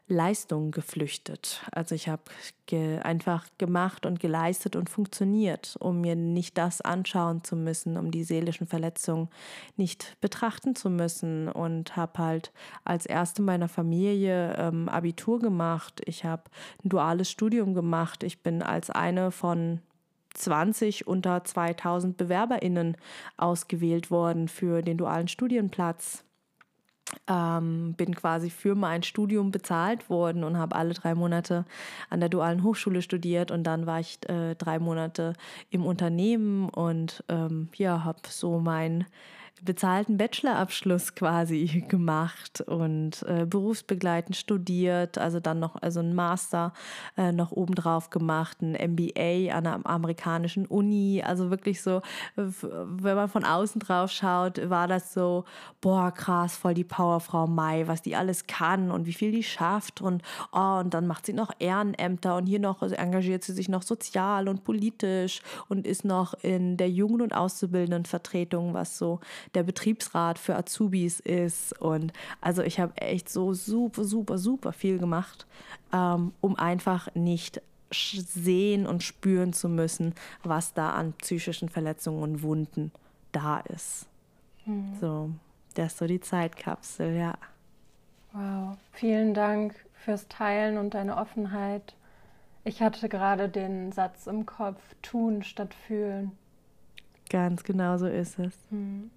Leistung 0.08 0.70
geflüchtet. 0.70 1.62
Also 1.72 1.96
ich 1.96 2.08
habe 2.08 2.22
ge 2.66 2.98
einfach 3.00 3.46
gemacht 3.58 4.06
und 4.06 4.20
geleistet 4.20 4.76
und 4.76 4.88
funktioniert, 4.88 5.76
um 5.80 6.00
mir 6.00 6.14
nicht 6.14 6.56
das 6.56 6.80
anschauen 6.80 7.42
zu 7.42 7.56
müssen, 7.56 7.96
um 7.96 8.12
die 8.12 8.22
seelischen 8.22 8.68
Verletzungen 8.68 9.28
nicht 9.76 10.16
betrachten 10.20 10.76
zu 10.76 10.90
müssen 10.90 11.48
und 11.48 11.96
habe 11.96 12.18
halt 12.18 12.52
als 12.84 13.06
erste 13.06 13.42
meiner 13.42 13.68
Familie 13.68 14.54
ähm, 14.56 14.88
Abitur 14.88 15.40
gemacht. 15.40 16.00
Ich 16.06 16.24
habe 16.24 16.44
ein 16.84 16.88
duales 16.88 17.28
Studium 17.28 17.74
gemacht. 17.74 18.22
Ich 18.22 18.42
bin 18.42 18.62
als 18.62 18.90
eine 18.90 19.32
von 19.32 19.80
20 20.34 21.08
unter 21.08 21.42
2000 21.42 22.16
BewerberInnen 22.16 22.96
ausgewählt 23.36 24.12
worden 24.12 24.46
für 24.46 24.82
den 24.82 24.98
dualen 24.98 25.26
Studienplatz 25.26 26.22
ähm, 27.28 27.94
bin 27.96 28.14
quasi 28.14 28.50
für 28.50 28.74
mein 28.74 29.02
Studium 29.02 29.50
bezahlt 29.50 30.10
worden 30.10 30.44
und 30.44 30.58
habe 30.58 30.74
alle 30.74 30.94
drei 30.94 31.14
Monate 31.14 31.64
an 32.10 32.20
der 32.20 32.28
dualen 32.28 32.62
Hochschule 32.62 33.02
studiert. 33.02 33.50
Und 33.50 33.64
dann 33.64 33.86
war 33.86 34.00
ich 34.00 34.18
äh, 34.28 34.54
drei 34.54 34.78
Monate 34.78 35.34
im 35.70 35.84
Unternehmen 35.84 36.68
und 36.68 37.24
ähm, 37.28 37.68
ja, 37.76 38.04
habe 38.04 38.18
so 38.28 38.58
mein 38.58 39.06
bezahlten 39.62 40.16
Bachelorabschluss 40.16 41.14
quasi 41.14 41.84
gemacht 41.88 42.60
und 42.60 43.22
äh, 43.22 43.46
berufsbegleitend 43.46 44.36
studiert, 44.36 45.18
also 45.18 45.40
dann 45.40 45.58
noch 45.58 45.76
also 45.82 46.00
ein 46.00 46.14
Master 46.14 46.72
äh, 47.16 47.32
noch 47.32 47.52
obendrauf 47.52 48.10
gemacht, 48.10 48.62
ein 48.62 48.72
MBA 48.72 49.54
an 49.54 49.66
einer 49.66 49.86
amerikanischen 49.86 50.66
Uni, 50.66 51.22
also 51.24 51.50
wirklich 51.50 51.82
so, 51.82 52.02
wenn 52.34 53.16
man 53.16 53.28
von 53.28 53.44
außen 53.44 53.80
drauf 53.80 54.10
schaut, 54.10 54.68
war 54.68 54.88
das 54.88 55.12
so, 55.12 55.44
boah, 55.80 56.12
krass, 56.12 56.56
voll 56.56 56.74
die 56.74 56.84
Powerfrau 56.84 57.46
Mai, 57.46 57.86
was 57.86 58.02
die 58.02 58.16
alles 58.16 58.46
kann 58.46 58.90
und 58.90 59.06
wie 59.06 59.12
viel 59.12 59.32
die 59.32 59.42
schafft 59.42 60.00
und 60.00 60.22
oh, 60.52 60.80
und 60.80 60.94
dann 60.94 61.06
macht 61.06 61.26
sie 61.26 61.32
noch 61.32 61.50
Ehrenämter 61.58 62.36
und 62.36 62.46
hier 62.46 62.60
noch 62.60 62.82
also 62.82 62.94
engagiert 62.94 63.42
sie 63.42 63.52
sich 63.52 63.68
noch 63.68 63.82
sozial 63.82 64.48
und 64.48 64.64
politisch 64.64 65.40
und 65.68 65.86
ist 65.86 66.04
noch 66.04 66.34
in 66.42 66.76
der 66.76 66.90
Jugend- 66.90 67.22
und 67.22 67.34
Auszubildendenvertretung, 67.34 68.74
was 68.74 68.98
so 68.98 69.20
der 69.56 69.62
Betriebsrat 69.62 70.38
für 70.38 70.54
Azubis 70.54 71.18
ist. 71.18 71.80
Und 71.80 72.12
also 72.40 72.62
ich 72.62 72.78
habe 72.78 72.96
echt 72.98 73.28
so 73.28 73.54
super, 73.54 74.04
super, 74.04 74.38
super 74.38 74.72
viel 74.72 74.98
gemacht, 74.98 75.46
ähm, 75.92 76.32
um 76.40 76.56
einfach 76.56 77.12
nicht 77.14 77.62
sehen 77.90 78.86
und 78.86 79.02
spüren 79.02 79.52
zu 79.52 79.68
müssen, 79.68 80.14
was 80.44 80.74
da 80.74 80.90
an 80.90 81.14
psychischen 81.14 81.68
Verletzungen 81.68 82.22
und 82.22 82.42
Wunden 82.42 82.92
da 83.32 83.60
ist. 83.60 84.06
Mhm. 84.66 84.94
So, 85.00 85.30
das 85.74 85.92
ist 85.92 85.98
so 85.98 86.06
die 86.06 86.20
Zeitkapsel, 86.20 87.16
ja. 87.16 87.34
Wow, 88.32 88.76
vielen 88.92 89.32
Dank 89.32 89.74
fürs 89.94 90.28
Teilen 90.28 90.76
und 90.76 90.92
deine 90.92 91.16
Offenheit. 91.16 91.94
Ich 92.64 92.82
hatte 92.82 93.08
gerade 93.08 93.48
den 93.48 93.92
Satz 93.92 94.26
im 94.26 94.44
Kopf, 94.44 94.82
tun 95.00 95.42
statt 95.42 95.72
fühlen. 95.72 96.32
Ganz 97.30 97.64
genau 97.64 97.96
so 97.96 98.06
ist 98.06 98.38
es. 98.38 98.54
Mhm 98.70 99.10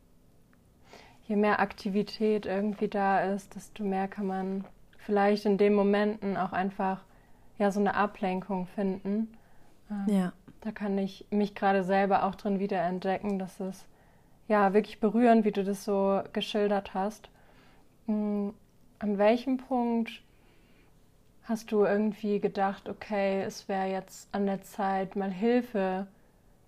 je 1.29 1.36
mehr 1.36 1.59
Aktivität 1.59 2.48
irgendwie 2.48 2.88
da 2.88 3.21
ist, 3.21 3.55
desto 3.55 3.83
mehr 3.83 4.07
kann 4.07 4.25
man 4.25 4.65
vielleicht 4.98 5.45
in 5.45 5.59
den 5.59 5.75
Momenten 5.75 6.36
auch 6.36 6.51
einfach 6.51 7.01
ja 7.59 7.71
so 7.71 7.79
eine 7.79 7.93
Ablenkung 7.93 8.65
finden. 8.65 9.31
Ähm, 9.91 10.05
ja. 10.07 10.33
Da 10.62 10.71
kann 10.71 10.98
ich 10.98 11.25
mich 11.29 11.53
gerade 11.53 11.83
selber 11.83 12.24
auch 12.24 12.33
drin 12.33 12.59
wiederentdecken, 12.59 13.38
dass 13.38 13.59
es 13.59 13.86
ja 14.48 14.74
wirklich 14.74 15.00
berührend, 15.00 15.45
wie 15.45 15.51
du 15.51 15.63
das 15.63 15.86
so 15.86 16.21
geschildert 16.33 16.95
hast. 16.95 17.29
Mhm. 18.07 18.55
An 18.98 19.17
welchem 19.17 19.57
Punkt 19.57 20.24
hast 21.43 21.71
du 21.71 21.86
irgendwie 21.86 22.39
gedacht, 22.39 22.89
okay, 22.89 23.43
es 23.43 23.69
wäre 23.69 23.88
jetzt 23.88 24.27
an 24.33 24.48
der 24.48 24.63
Zeit, 24.63 25.15
mal 25.15 25.31
Hilfe 25.31 26.07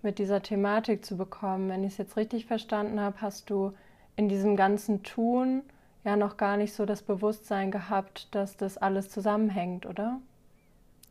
mit 0.02 0.18
dieser 0.18 0.40
Thematik 0.40 1.04
zu 1.04 1.16
bekommen? 1.16 1.68
Wenn 1.68 1.84
ich 1.84 1.92
es 1.92 1.98
jetzt 1.98 2.16
richtig 2.16 2.46
verstanden 2.46 3.00
habe, 3.00 3.20
hast 3.20 3.50
du 3.50 3.72
in 4.16 4.28
diesem 4.28 4.56
ganzen 4.56 5.02
Tun 5.02 5.62
ja 6.04 6.16
noch 6.16 6.36
gar 6.36 6.56
nicht 6.56 6.74
so 6.74 6.84
das 6.84 7.02
Bewusstsein 7.02 7.70
gehabt, 7.70 8.34
dass 8.34 8.56
das 8.56 8.76
alles 8.76 9.10
zusammenhängt, 9.10 9.86
oder? 9.86 10.20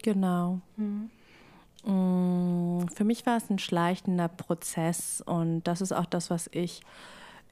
Genau. 0.03 0.59
Mhm. 0.77 1.09
Für 1.83 3.03
mich 3.03 3.25
war 3.25 3.37
es 3.37 3.49
ein 3.49 3.57
schleichender 3.57 4.27
Prozess 4.27 5.23
und 5.25 5.63
das 5.63 5.81
ist 5.81 5.93
auch 5.93 6.05
das, 6.05 6.29
was 6.29 6.47
ich 6.53 6.81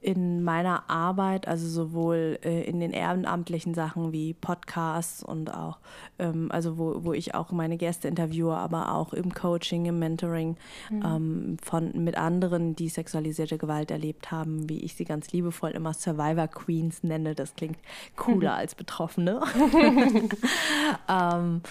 in 0.01 0.43
meiner 0.43 0.89
Arbeit, 0.89 1.47
also 1.47 1.67
sowohl 1.67 2.39
äh, 2.43 2.63
in 2.63 2.79
den 2.79 2.91
ehrenamtlichen 2.91 3.73
Sachen 3.73 4.13
wie 4.13 4.33
Podcasts 4.33 5.21
und 5.21 5.53
auch, 5.53 5.79
ähm, 6.19 6.49
also 6.51 6.77
wo, 6.77 7.03
wo 7.03 7.13
ich 7.13 7.35
auch 7.35 7.51
meine 7.51 7.75
Gäste 7.75 8.07
interviewe, 8.07 8.55
aber 8.55 8.93
auch 8.95 9.11
im 9.11 9.33
Coaching, 9.33 9.85
im 9.85 9.99
Mentoring 9.99 10.55
mhm. 10.89 11.03
ähm, 11.05 11.57
von, 11.61 11.91
mit 12.01 12.17
anderen, 12.17 12.77
die 12.77 12.87
sexualisierte 12.87 13.57
Gewalt 13.57 13.91
erlebt 13.91 14.31
haben, 14.31 14.69
wie 14.69 14.79
ich 14.79 14.95
sie 14.95 15.03
ganz 15.03 15.33
liebevoll 15.33 15.71
immer 15.71 15.93
Survivor 15.93 16.47
Queens 16.47 17.03
nenne. 17.03 17.35
Das 17.35 17.55
klingt 17.55 17.77
cooler 18.15 18.53
als 18.55 18.75
Betroffene. 18.75 19.41
ähm, 21.09 21.61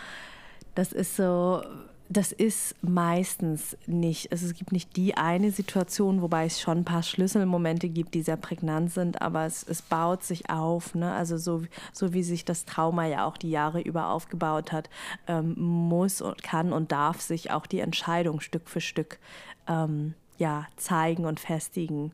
das 0.75 0.93
ist 0.93 1.17
so 1.17 1.63
das 2.11 2.33
ist 2.33 2.75
meistens 2.83 3.77
nicht, 3.87 4.33
also 4.33 4.47
es 4.47 4.55
gibt 4.55 4.73
nicht 4.73 4.97
die 4.97 5.17
eine 5.17 5.51
Situation, 5.51 6.23
wobei 6.23 6.47
es 6.47 6.61
schon 6.61 6.79
ein 6.79 6.85
paar 6.85 7.03
Schlüsselmomente 7.03 7.89
gibt, 7.91 8.15
die 8.15 8.23
sehr 8.23 8.39
prägnant 8.39 8.93
sind, 8.93 9.21
aber 9.21 9.45
es, 9.45 9.63
es 9.63 9.83
baut 9.83 10.23
sich 10.23 10.49
auf. 10.49 10.95
Ne? 10.95 11.13
Also 11.13 11.37
so, 11.37 11.63
so 11.93 12.15
wie 12.15 12.23
sich 12.23 12.47
das 12.47 12.65
Trauma 12.65 13.07
ja 13.07 13.27
auch 13.27 13.37
die 13.37 13.51
Jahre 13.51 13.83
über 13.83 14.09
aufgebaut 14.09 14.73
hat, 14.73 14.89
ähm, 15.27 15.55
muss 15.59 16.23
und 16.23 16.43
kann 16.43 16.73
und 16.73 16.93
darf 16.93 17.21
sich 17.21 17.51
auch 17.51 17.67
die 17.67 17.81
Entscheidung 17.81 18.41
Stück 18.41 18.71
für 18.71 18.81
Stück 18.81 19.19
ähm, 19.67 20.15
ja, 20.39 20.67
zeigen 20.77 21.27
und 21.27 21.41
festigen. 21.41 22.13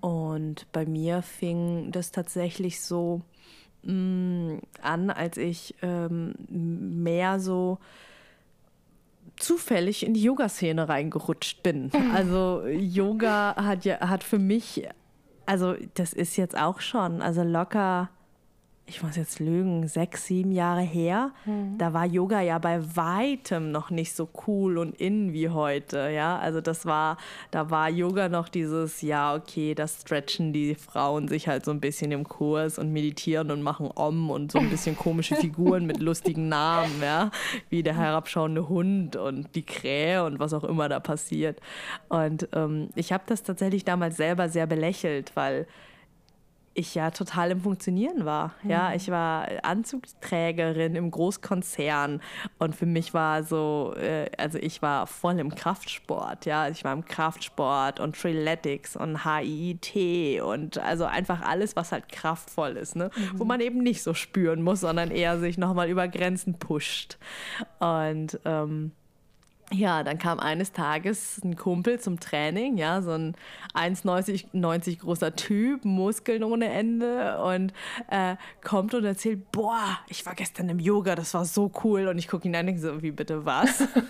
Und 0.00 0.70
bei 0.72 0.86
mir 0.86 1.22
fing 1.22 1.90
das 1.90 2.12
tatsächlich 2.12 2.80
so 2.80 3.22
mh, 3.82 3.92
mm, 3.92 4.60
an, 4.80 5.10
als 5.10 5.38
ich 5.38 5.74
ähm, 5.82 6.34
mehr 6.48 7.40
so 7.40 7.78
zufällig 9.36 10.04
in 10.04 10.14
die 10.14 10.22
Yoga-Szene 10.22 10.88
reingerutscht 10.88 11.62
bin. 11.62 11.90
Also 12.14 12.66
Yoga 12.66 13.56
hat 13.56 13.84
ja 13.84 14.00
hat 14.08 14.22
für 14.22 14.38
mich, 14.38 14.86
also 15.46 15.74
das 15.94 16.12
ist 16.12 16.36
jetzt 16.36 16.56
auch 16.56 16.80
schon, 16.80 17.22
also 17.22 17.42
locker 17.42 18.10
ich 18.86 19.02
muss 19.02 19.16
jetzt 19.16 19.40
lügen, 19.40 19.88
sechs, 19.88 20.26
sieben 20.26 20.52
Jahre 20.52 20.82
her, 20.82 21.32
mhm. 21.46 21.78
da 21.78 21.94
war 21.94 22.04
Yoga 22.04 22.42
ja 22.42 22.58
bei 22.58 22.80
weitem 22.94 23.72
noch 23.72 23.90
nicht 23.90 24.14
so 24.14 24.28
cool 24.46 24.76
und 24.76 24.94
in 25.00 25.32
wie 25.32 25.48
heute, 25.48 26.10
ja. 26.10 26.38
Also 26.38 26.60
das 26.60 26.84
war, 26.84 27.16
da 27.50 27.70
war 27.70 27.88
Yoga 27.88 28.28
noch 28.28 28.48
dieses, 28.48 29.00
ja, 29.00 29.34
okay, 29.34 29.74
das 29.74 30.02
stretchen 30.02 30.52
die 30.52 30.74
Frauen 30.74 31.28
sich 31.28 31.48
halt 31.48 31.64
so 31.64 31.70
ein 31.70 31.80
bisschen 31.80 32.12
im 32.12 32.24
Kurs 32.24 32.78
und 32.78 32.92
meditieren 32.92 33.50
und 33.50 33.62
machen 33.62 33.90
Om 33.94 34.30
und 34.30 34.52
so 34.52 34.58
ein 34.58 34.68
bisschen 34.68 34.96
komische 34.96 35.36
Figuren 35.36 35.86
mit 35.86 36.00
lustigen 36.00 36.48
Namen, 36.48 37.00
ja, 37.00 37.30
wie 37.70 37.82
der 37.82 37.96
herabschauende 37.96 38.68
Hund 38.68 39.16
und 39.16 39.54
die 39.54 39.64
Krähe 39.64 40.24
und 40.24 40.38
was 40.38 40.52
auch 40.52 40.64
immer 40.64 40.90
da 40.90 41.00
passiert. 41.00 41.58
Und 42.10 42.48
ähm, 42.52 42.90
ich 42.94 43.12
habe 43.12 43.24
das 43.26 43.42
tatsächlich 43.42 43.86
damals 43.86 44.18
selber 44.18 44.50
sehr 44.50 44.66
belächelt, 44.66 45.32
weil 45.36 45.66
ich 46.74 46.94
ja 46.94 47.10
total 47.10 47.52
im 47.52 47.60
Funktionieren 47.60 48.24
war. 48.24 48.52
Mhm. 48.62 48.70
Ja, 48.70 48.94
ich 48.94 49.10
war 49.10 49.48
Anzugsträgerin 49.62 50.96
im 50.96 51.10
Großkonzern 51.10 52.20
und 52.58 52.74
für 52.74 52.86
mich 52.86 53.14
war 53.14 53.44
so, 53.44 53.94
äh, 53.96 54.30
also 54.36 54.58
ich 54.58 54.82
war 54.82 55.06
voll 55.06 55.38
im 55.38 55.54
Kraftsport. 55.54 56.46
Ja, 56.46 56.68
ich 56.68 56.84
war 56.84 56.92
im 56.92 57.04
Kraftsport 57.04 58.00
und 58.00 58.16
Triletics 58.16 58.96
und 58.96 59.24
HIIT 59.24 60.42
und 60.42 60.78
also 60.78 61.04
einfach 61.04 61.42
alles, 61.42 61.76
was 61.76 61.92
halt 61.92 62.08
kraftvoll 62.08 62.76
ist, 62.76 62.96
ne? 62.96 63.10
Mhm. 63.16 63.38
wo 63.38 63.44
man 63.44 63.60
eben 63.60 63.78
nicht 63.78 64.02
so 64.02 64.12
spüren 64.14 64.62
muss, 64.62 64.80
sondern 64.80 65.10
eher 65.10 65.38
sich 65.38 65.58
nochmal 65.58 65.88
über 65.88 66.08
Grenzen 66.08 66.58
pusht. 66.58 67.18
Und 67.78 68.38
ähm, 68.44 68.92
ja, 69.72 70.02
dann 70.02 70.18
kam 70.18 70.38
eines 70.40 70.72
Tages 70.72 71.40
ein 71.42 71.56
Kumpel 71.56 71.98
zum 71.98 72.20
Training, 72.20 72.76
ja, 72.76 73.02
so 73.02 73.12
ein 73.12 73.34
1,90 73.74 74.48
90 74.52 75.00
großer 75.00 75.34
Typ, 75.34 75.84
Muskeln 75.84 76.44
ohne 76.44 76.68
Ende 76.68 77.42
und 77.42 77.72
äh, 78.10 78.36
kommt 78.62 78.94
und 78.94 79.04
erzählt, 79.04 79.50
boah, 79.52 79.98
ich 80.08 80.26
war 80.26 80.34
gestern 80.34 80.68
im 80.68 80.78
Yoga, 80.78 81.14
das 81.14 81.34
war 81.34 81.44
so 81.44 81.72
cool 81.82 82.08
und 82.08 82.18
ich 82.18 82.28
gucke 82.28 82.46
ihn 82.46 82.54
an 82.54 82.60
und 82.60 82.66
denke 82.66 82.80
so, 82.80 83.02
wie 83.02 83.10
bitte 83.10 83.44
was? 83.44 83.80
und 83.80 83.94
dann 83.94 84.04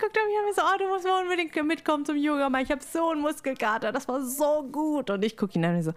guckt 0.00 0.16
er 0.16 0.26
mich 0.26 0.38
an 0.38 0.46
und 0.48 0.56
so, 0.56 0.62
oh, 0.62 0.78
du 0.78 0.88
musst 0.88 1.04
mal 1.04 1.22
unbedingt 1.22 1.54
mitkommen 1.66 2.04
zum 2.04 2.16
Yoga, 2.16 2.50
ich 2.60 2.70
habe 2.70 2.82
so 2.82 3.10
einen 3.10 3.20
Muskelkater, 3.20 3.92
das 3.92 4.08
war 4.08 4.22
so 4.22 4.62
gut 4.72 5.10
und 5.10 5.22
ich 5.24 5.36
gucke 5.36 5.58
ihn 5.58 5.64
an 5.64 5.76
und 5.76 5.82
so, 5.82 5.92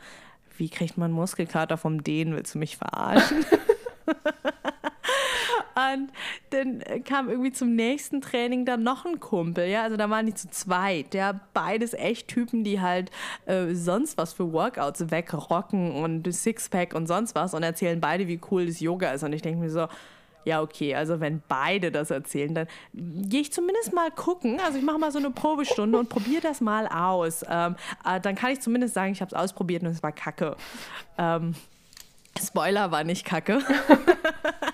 wie 0.57 0.69
kriegt 0.69 0.97
man 0.97 1.11
Muskelkater 1.11 1.77
vom 1.77 2.03
Dehnen, 2.03 2.35
willst 2.35 2.55
du 2.55 2.59
mich 2.59 2.77
verarschen? 2.77 3.45
Und 5.75 6.09
dann 6.49 7.03
kam 7.03 7.29
irgendwie 7.29 7.51
zum 7.51 7.75
nächsten 7.75 8.21
Training 8.21 8.65
dann 8.65 8.83
noch 8.83 9.05
ein 9.05 9.19
Kumpel, 9.19 9.67
ja, 9.67 9.83
also 9.83 9.97
da 9.97 10.09
waren 10.09 10.25
die 10.25 10.33
zu 10.33 10.49
zweit, 10.49 11.13
ja, 11.13 11.39
beides 11.53 11.93
echt 11.93 12.27
Typen, 12.27 12.63
die 12.63 12.81
halt 12.81 13.11
äh, 13.45 13.73
sonst 13.73 14.17
was 14.17 14.33
für 14.33 14.51
Workouts 14.51 15.11
wegrocken 15.11 15.95
und 15.95 16.31
Sixpack 16.33 16.93
und 16.93 17.07
sonst 17.07 17.35
was 17.35 17.53
und 17.53 17.63
erzählen 17.63 17.99
beide, 17.99 18.27
wie 18.27 18.39
cool 18.51 18.65
das 18.65 18.79
Yoga 18.79 19.11
ist 19.11 19.23
und 19.23 19.33
ich 19.33 19.41
denke 19.41 19.59
mir 19.59 19.69
so, 19.69 19.87
ja, 20.43 20.61
okay, 20.61 20.95
also 20.95 21.19
wenn 21.19 21.41
beide 21.47 21.91
das 21.91 22.09
erzählen, 22.09 22.53
dann 22.53 22.67
gehe 22.93 23.41
ich 23.41 23.53
zumindest 23.53 23.93
mal 23.93 24.09
gucken. 24.11 24.59
Also 24.59 24.77
ich 24.77 24.83
mache 24.83 24.97
mal 24.97 25.11
so 25.11 25.19
eine 25.19 25.29
Probestunde 25.29 25.97
und 25.97 26.09
probiere 26.09 26.41
das 26.41 26.61
mal 26.61 26.87
aus. 26.87 27.45
Ähm, 27.47 27.75
äh, 28.05 28.19
dann 28.19 28.35
kann 28.35 28.51
ich 28.51 28.59
zumindest 28.61 28.93
sagen, 28.93 29.11
ich 29.11 29.21
habe 29.21 29.29
es 29.29 29.39
ausprobiert 29.39 29.83
und 29.83 29.89
es 29.89 30.01
war 30.01 30.11
kacke. 30.11 30.55
Ähm, 31.17 31.53
Spoiler 32.39 32.91
war 32.91 33.03
nicht 33.03 33.25
kacke. 33.25 33.59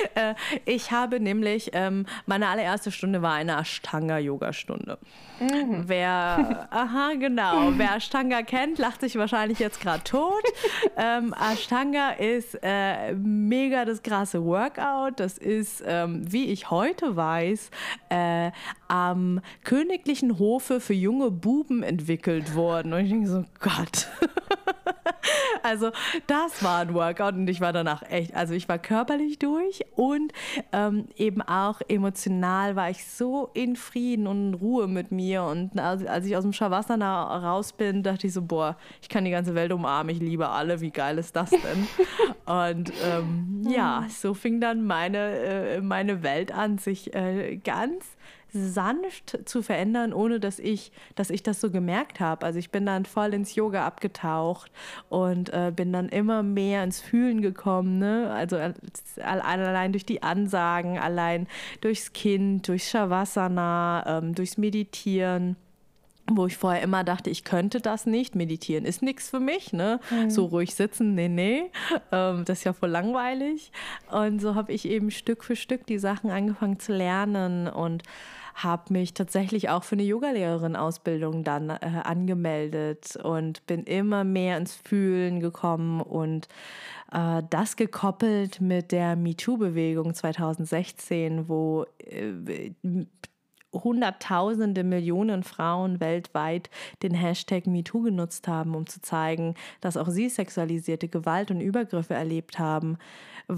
Äh, 0.14 0.34
ich 0.64 0.90
habe 0.90 1.20
nämlich, 1.20 1.70
ähm, 1.72 2.04
meine 2.26 2.48
allererste 2.48 2.90
Stunde 2.90 3.22
war 3.22 3.34
eine 3.34 3.60
Ashtanga-Yoga-Stunde. 3.60 4.98
Mhm. 5.38 5.84
Wer, 5.86 6.68
aha, 6.70 7.12
genau, 7.18 7.72
wer 7.76 7.96
Ashtanga 7.96 8.42
kennt, 8.42 8.78
lacht 8.78 9.00
sich 9.00 9.16
wahrscheinlich 9.16 9.58
jetzt 9.58 9.80
gerade 9.80 10.02
tot. 10.02 10.42
ähm, 10.96 11.34
Ashtanga 11.34 12.10
ist 12.10 12.58
äh, 12.62 13.12
mega 13.14 13.84
das 13.84 14.02
krasse 14.02 14.44
Workout. 14.44 15.20
Das 15.20 15.38
ist, 15.38 15.82
ähm, 15.86 16.22
wie 16.30 16.46
ich 16.46 16.70
heute 16.70 17.16
weiß, 17.16 17.70
äh, 18.10 18.50
am 18.88 19.40
königlichen 19.64 20.38
Hofe 20.38 20.80
für 20.80 20.94
junge 20.94 21.30
Buben 21.30 21.82
entwickelt 21.82 22.54
worden. 22.54 22.92
Und 22.92 23.00
ich 23.00 23.10
denke 23.10 23.28
so, 23.28 23.44
Gott. 23.60 24.08
also 25.62 25.90
das 26.26 26.62
war 26.62 26.80
ein 26.80 26.94
Workout 26.94 27.34
und 27.34 27.48
ich 27.48 27.60
war 27.60 27.72
danach 27.72 28.02
echt, 28.02 28.34
also 28.34 28.54
ich 28.54 28.68
war 28.68 28.78
körperlich 28.78 29.38
durch 29.38 29.80
und 29.96 30.32
ähm, 30.72 31.06
eben 31.16 31.42
auch 31.42 31.80
emotional 31.88 32.76
war 32.76 32.90
ich 32.90 33.04
so 33.04 33.50
in 33.54 33.76
Frieden 33.76 34.26
und 34.26 34.48
in 34.48 34.54
Ruhe 34.54 34.88
mit 34.88 35.12
mir. 35.12 35.44
Und 35.44 35.78
als, 35.78 36.06
als 36.06 36.26
ich 36.26 36.36
aus 36.36 36.42
dem 36.42 36.52
Shavasana 36.52 37.38
raus 37.38 37.72
bin, 37.72 38.02
dachte 38.02 38.26
ich 38.26 38.32
so, 38.32 38.42
boah, 38.42 38.76
ich 39.02 39.08
kann 39.08 39.24
die 39.24 39.30
ganze 39.30 39.54
Welt 39.54 39.72
umarmen, 39.72 40.14
ich 40.14 40.20
liebe 40.20 40.48
alle, 40.48 40.80
wie 40.80 40.90
geil 40.90 41.18
ist 41.18 41.36
das 41.36 41.50
denn? 41.50 41.88
und 42.46 42.92
ähm, 43.04 43.62
ja, 43.68 44.06
so 44.08 44.34
fing 44.34 44.60
dann 44.60 44.84
meine, 44.84 45.18
äh, 45.18 45.80
meine 45.80 46.22
Welt 46.22 46.52
an, 46.52 46.78
sich 46.78 47.14
äh, 47.14 47.56
ganz 47.56 48.04
sanft 48.52 49.38
zu 49.48 49.62
verändern, 49.62 50.12
ohne 50.12 50.40
dass 50.40 50.58
ich, 50.58 50.92
dass 51.14 51.30
ich 51.30 51.42
das 51.42 51.60
so 51.60 51.70
gemerkt 51.70 52.20
habe. 52.20 52.44
Also 52.46 52.58
ich 52.58 52.70
bin 52.70 52.86
dann 52.86 53.04
voll 53.04 53.34
ins 53.34 53.54
Yoga 53.54 53.86
abgetaucht 53.86 54.70
und 55.08 55.52
äh, 55.52 55.72
bin 55.74 55.92
dann 55.92 56.08
immer 56.08 56.42
mehr 56.42 56.84
ins 56.84 57.00
Fühlen 57.00 57.42
gekommen. 57.42 57.98
Ne? 57.98 58.30
Also 58.32 58.58
allein 59.22 59.92
durch 59.92 60.06
die 60.06 60.22
Ansagen, 60.22 60.98
allein 60.98 61.46
durchs 61.80 62.12
Kind, 62.12 62.68
durchs 62.68 62.90
Shavasana, 62.90 64.18
ähm, 64.18 64.34
durchs 64.34 64.56
Meditieren 64.56 65.56
wo 66.36 66.46
ich 66.46 66.56
vorher 66.56 66.82
immer 66.82 67.04
dachte, 67.04 67.30
ich 67.30 67.44
könnte 67.44 67.80
das 67.80 68.06
nicht. 68.06 68.34
Meditieren 68.34 68.84
ist 68.84 69.02
nichts 69.02 69.30
für 69.30 69.40
mich, 69.40 69.72
ne? 69.72 70.00
Mhm. 70.10 70.30
So 70.30 70.46
ruhig 70.46 70.74
sitzen, 70.74 71.14
nee, 71.14 71.28
nee. 71.28 71.70
Ähm, 72.12 72.44
das 72.44 72.58
ist 72.58 72.64
ja 72.64 72.72
voll 72.72 72.90
langweilig. 72.90 73.72
Und 74.10 74.40
so 74.40 74.54
habe 74.54 74.72
ich 74.72 74.86
eben 74.86 75.10
Stück 75.10 75.44
für 75.44 75.56
Stück 75.56 75.86
die 75.86 75.98
Sachen 75.98 76.30
angefangen 76.30 76.78
zu 76.78 76.92
lernen 76.92 77.68
und 77.68 78.02
habe 78.62 78.92
mich 78.92 79.14
tatsächlich 79.14 79.68
auch 79.68 79.84
für 79.84 79.96
eine 79.96 80.02
Yogalehrerin-Ausbildung 80.02 81.44
dann 81.44 81.70
äh, 81.70 81.76
angemeldet 82.04 83.16
und 83.16 83.66
bin 83.66 83.84
immer 83.84 84.24
mehr 84.24 84.56
ins 84.56 84.74
Fühlen 84.74 85.40
gekommen 85.40 86.00
und 86.00 86.48
äh, 87.12 87.42
das 87.50 87.76
gekoppelt 87.76 88.60
mit 88.60 88.92
der 88.92 89.16
MeToo-Bewegung 89.16 90.14
2016, 90.14 91.48
wo 91.48 91.86
äh, 91.98 92.72
Hunderttausende, 93.72 94.82
Millionen 94.82 95.44
Frauen 95.44 96.00
weltweit 96.00 96.70
den 97.02 97.14
Hashtag 97.14 97.66
MeToo 97.66 98.02
genutzt 98.02 98.48
haben, 98.48 98.74
um 98.74 98.86
zu 98.86 99.00
zeigen, 99.00 99.54
dass 99.80 99.96
auch 99.96 100.08
sie 100.08 100.28
sexualisierte 100.28 101.08
Gewalt 101.08 101.52
und 101.52 101.60
Übergriffe 101.60 102.14
erlebt 102.14 102.58
haben, 102.58 102.98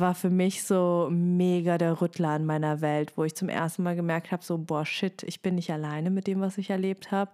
war 0.01 0.15
für 0.15 0.31
mich 0.31 0.65
so 0.65 1.09
mega 1.11 1.77
der 1.79 2.01
Rüttler 2.01 2.37
in 2.37 2.47
meiner 2.47 2.81
Welt, 2.81 3.13
wo 3.17 3.25
ich 3.25 3.35
zum 3.35 3.49
ersten 3.49 3.83
Mal 3.83 3.95
gemerkt 3.95 4.33
habe, 4.33 4.43
so, 4.45 4.59
boah, 4.59 4.87
shit, 4.87 5.23
ich 5.25 5.43
bin 5.43 5.57
nicht 5.57 5.71
alleine 5.71 6.11
mit 6.11 6.27
dem, 6.27 6.41
was 6.41 6.59
ich 6.59 6.71
erlebt 6.71 7.11
habe. 7.11 7.31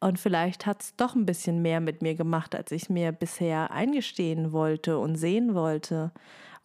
Und 0.00 0.18
vielleicht 0.18 0.66
hat 0.66 0.82
es 0.82 0.96
doch 0.96 1.14
ein 1.14 1.26
bisschen 1.26 1.62
mehr 1.62 1.80
mit 1.80 2.02
mir 2.02 2.14
gemacht, 2.14 2.54
als 2.54 2.70
ich 2.72 2.90
mir 2.90 3.12
bisher 3.12 3.70
eingestehen 3.70 4.52
wollte 4.52 4.98
und 4.98 5.16
sehen 5.16 5.54
wollte 5.54 6.12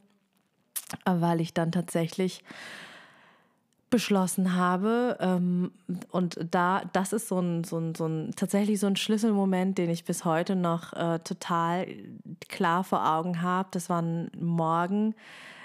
weil 1.05 1.41
ich 1.41 1.53
dann 1.53 1.71
tatsächlich 1.71 2.43
beschlossen 3.89 4.55
habe. 4.55 5.17
Ähm, 5.19 5.71
und 6.11 6.39
da, 6.51 6.81
das 6.93 7.13
ist 7.13 7.27
so 7.27 7.39
ein, 7.39 7.63
so 7.63 7.77
ein, 7.77 7.95
so 7.95 8.05
ein, 8.05 8.31
tatsächlich 8.35 8.79
so 8.79 8.87
ein 8.87 8.95
Schlüsselmoment, 8.95 9.77
den 9.77 9.89
ich 9.89 10.05
bis 10.05 10.25
heute 10.25 10.55
noch 10.55 10.93
äh, 10.93 11.19
total 11.19 11.87
klar 12.49 12.83
vor 12.83 13.09
Augen 13.09 13.41
habe. 13.41 13.69
Das 13.71 13.89
war 13.89 14.01
ein 14.01 14.29
Morgen 14.39 15.15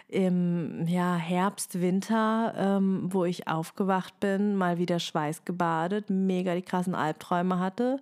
im 0.09 0.87
ja, 0.87 1.17
Herbst, 1.17 1.81
Winter, 1.81 2.55
ähm, 2.57 3.09
wo 3.13 3.25
ich 3.25 3.49
aufgewacht 3.49 4.21
bin, 4.21 4.57
mal 4.57 4.79
wieder 4.79 4.99
schweißgebadet, 4.99 6.11
mega 6.11 6.55
die 6.55 6.63
krassen 6.63 6.95
Albträume 6.95 7.59
hatte. 7.59 7.99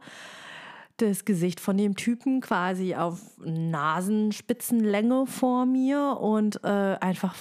Das 0.96 1.24
Gesicht 1.24 1.60
von 1.60 1.78
dem 1.78 1.96
Typen 1.96 2.40
quasi 2.40 2.94
auf 2.94 3.20
Nasenspitzenlänge 3.38 5.26
vor 5.26 5.64
mir 5.64 6.18
und 6.20 6.62
äh, 6.64 6.96
einfach 7.00 7.34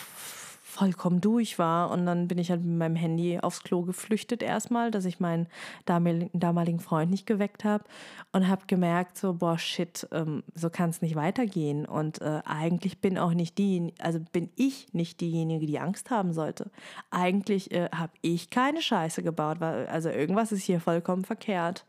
vollkommen 0.79 1.19
durch 1.19 1.59
war. 1.59 1.91
Und 1.91 2.05
dann 2.05 2.29
bin 2.29 2.37
ich 2.37 2.49
halt 2.49 2.63
mit 2.63 2.77
meinem 2.77 2.95
Handy 2.95 3.37
aufs 3.39 3.63
Klo 3.63 3.81
geflüchtet 3.81 4.41
erstmal, 4.41 4.91
dass 4.91 5.03
ich 5.03 5.19
meinen 5.19 5.47
damaligen 5.85 6.79
Freund 6.79 7.11
nicht 7.11 7.25
geweckt 7.25 7.65
habe 7.65 7.83
und 8.31 8.47
habe 8.47 8.61
gemerkt, 8.65 9.17
so, 9.17 9.33
boah, 9.33 9.57
shit, 9.57 10.07
ähm, 10.13 10.43
so 10.55 10.69
kann 10.69 10.89
es 10.89 11.01
nicht 11.01 11.15
weitergehen. 11.15 11.85
Und 11.85 12.21
äh, 12.21 12.41
eigentlich 12.45 13.01
bin 13.01 13.17
auch 13.17 13.33
nicht 13.33 13.57
die, 13.57 13.93
also 13.99 14.19
bin 14.31 14.49
ich 14.55 14.93
nicht 14.93 15.19
diejenige, 15.19 15.65
die 15.65 15.79
Angst 15.79 16.11
haben 16.11 16.31
sollte. 16.31 16.71
Eigentlich 17.11 17.71
äh, 17.71 17.89
habe 17.93 18.13
ich 18.21 18.49
keine 18.49 18.81
Scheiße 18.81 19.21
gebaut, 19.21 19.59
weil 19.59 19.85
also 19.87 20.09
irgendwas 20.09 20.53
ist 20.53 20.63
hier 20.63 20.79
vollkommen 20.79 21.25
verkehrt. 21.25 21.85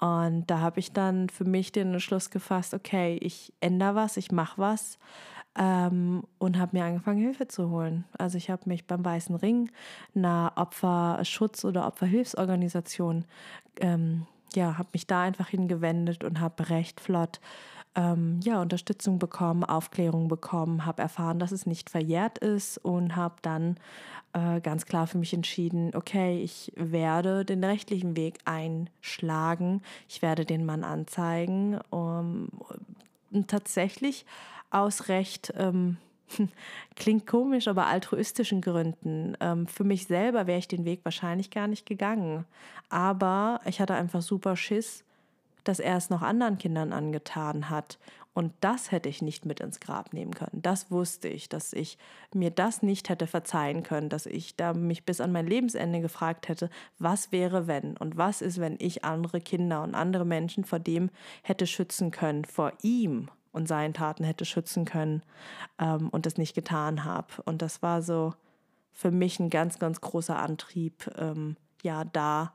Und 0.00 0.46
da 0.48 0.58
habe 0.58 0.80
ich 0.80 0.92
dann 0.92 1.28
für 1.28 1.44
mich 1.44 1.70
den 1.70 1.92
Entschluss 1.92 2.30
gefasst, 2.30 2.74
okay, 2.74 3.18
ich 3.20 3.52
ändere 3.60 3.94
was, 3.94 4.16
ich 4.16 4.32
mache 4.32 4.58
was 4.58 4.98
ähm, 5.58 6.22
und 6.38 6.58
habe 6.58 6.76
mir 6.76 6.84
angefangen, 6.84 7.20
Hilfe 7.20 7.48
zu 7.48 7.70
holen. 7.70 8.04
Also 8.16 8.38
ich 8.38 8.48
habe 8.48 8.62
mich 8.66 8.86
beim 8.86 9.04
Weißen 9.04 9.34
Ring, 9.34 9.70
einer 10.14 10.52
Opferschutz- 10.56 11.64
oder 11.64 11.86
Opferhilfsorganisation, 11.86 13.24
ähm, 13.80 14.26
ja, 14.54 14.78
habe 14.78 14.88
mich 14.92 15.06
da 15.06 15.22
einfach 15.22 15.48
hingewendet 15.48 16.24
und 16.24 16.40
habe 16.40 16.70
recht 16.70 17.00
flott 17.00 17.40
ähm, 17.94 18.40
ja, 18.44 18.62
Unterstützung 18.62 19.18
bekommen, 19.18 19.64
Aufklärung 19.64 20.28
bekommen, 20.28 20.86
habe 20.86 21.02
erfahren, 21.02 21.38
dass 21.38 21.52
es 21.52 21.66
nicht 21.66 21.90
verjährt 21.90 22.38
ist 22.38 22.78
und 22.78 23.16
habe 23.16 23.34
dann 23.42 23.76
äh, 24.32 24.60
ganz 24.60 24.86
klar 24.86 25.06
für 25.06 25.18
mich 25.18 25.34
entschieden, 25.34 25.90
okay, 25.94 26.40
ich 26.40 26.72
werde 26.76 27.44
den 27.44 27.64
rechtlichen 27.64 28.16
Weg 28.16 28.38
einschlagen, 28.44 29.82
ich 30.08 30.22
werde 30.22 30.44
den 30.44 30.64
Mann 30.64 30.84
anzeigen. 30.84 31.80
Um, 31.90 32.48
und 33.30 33.48
tatsächlich 33.48 34.24
aus 34.70 35.08
recht, 35.08 35.52
ähm, 35.56 35.96
klingt 36.96 37.26
komisch, 37.26 37.68
aber 37.68 37.86
altruistischen 37.86 38.60
Gründen. 38.60 39.36
Ähm, 39.40 39.66
für 39.66 39.84
mich 39.84 40.06
selber 40.06 40.46
wäre 40.46 40.58
ich 40.58 40.68
den 40.68 40.84
Weg 40.84 41.00
wahrscheinlich 41.04 41.50
gar 41.50 41.68
nicht 41.68 41.86
gegangen. 41.86 42.44
Aber 42.90 43.60
ich 43.64 43.80
hatte 43.80 43.94
einfach 43.94 44.22
super 44.22 44.56
Schiss, 44.56 45.04
dass 45.64 45.80
er 45.80 45.96
es 45.96 46.10
noch 46.10 46.22
anderen 46.22 46.58
Kindern 46.58 46.92
angetan 46.92 47.68
hat. 47.70 47.98
Und 48.34 48.52
das 48.60 48.92
hätte 48.92 49.08
ich 49.08 49.20
nicht 49.20 49.46
mit 49.46 49.58
ins 49.58 49.80
Grab 49.80 50.12
nehmen 50.12 50.32
können. 50.32 50.62
Das 50.62 50.92
wusste 50.92 51.26
ich, 51.26 51.48
dass 51.48 51.72
ich 51.72 51.98
mir 52.32 52.52
das 52.52 52.82
nicht 52.82 53.08
hätte 53.08 53.26
verzeihen 53.26 53.82
können, 53.82 54.10
dass 54.10 54.26
ich 54.26 54.54
da 54.54 54.74
mich 54.74 55.04
bis 55.04 55.20
an 55.20 55.32
mein 55.32 55.48
Lebensende 55.48 56.00
gefragt 56.00 56.48
hätte, 56.48 56.70
was 57.00 57.32
wäre 57.32 57.66
wenn 57.66 57.96
und 57.96 58.16
was 58.16 58.40
ist, 58.40 58.60
wenn 58.60 58.76
ich 58.78 59.04
andere 59.04 59.40
Kinder 59.40 59.82
und 59.82 59.96
andere 59.96 60.24
Menschen 60.24 60.64
vor 60.64 60.78
dem 60.78 61.10
hätte 61.42 61.66
schützen 61.66 62.12
können, 62.12 62.44
vor 62.44 62.72
ihm 62.82 63.28
und 63.52 63.68
seinen 63.68 63.94
Taten 63.94 64.24
hätte 64.24 64.44
schützen 64.44 64.84
können 64.84 65.22
ähm, 65.78 66.08
und 66.10 66.26
das 66.26 66.36
nicht 66.36 66.54
getan 66.54 67.04
habe. 67.04 67.28
Und 67.44 67.62
das 67.62 67.82
war 67.82 68.02
so 68.02 68.34
für 68.92 69.10
mich 69.10 69.38
ein 69.38 69.50
ganz, 69.50 69.78
ganz 69.78 70.00
großer 70.00 70.38
Antrieb, 70.38 71.10
ähm, 71.16 71.56
ja, 71.82 72.04
da 72.04 72.52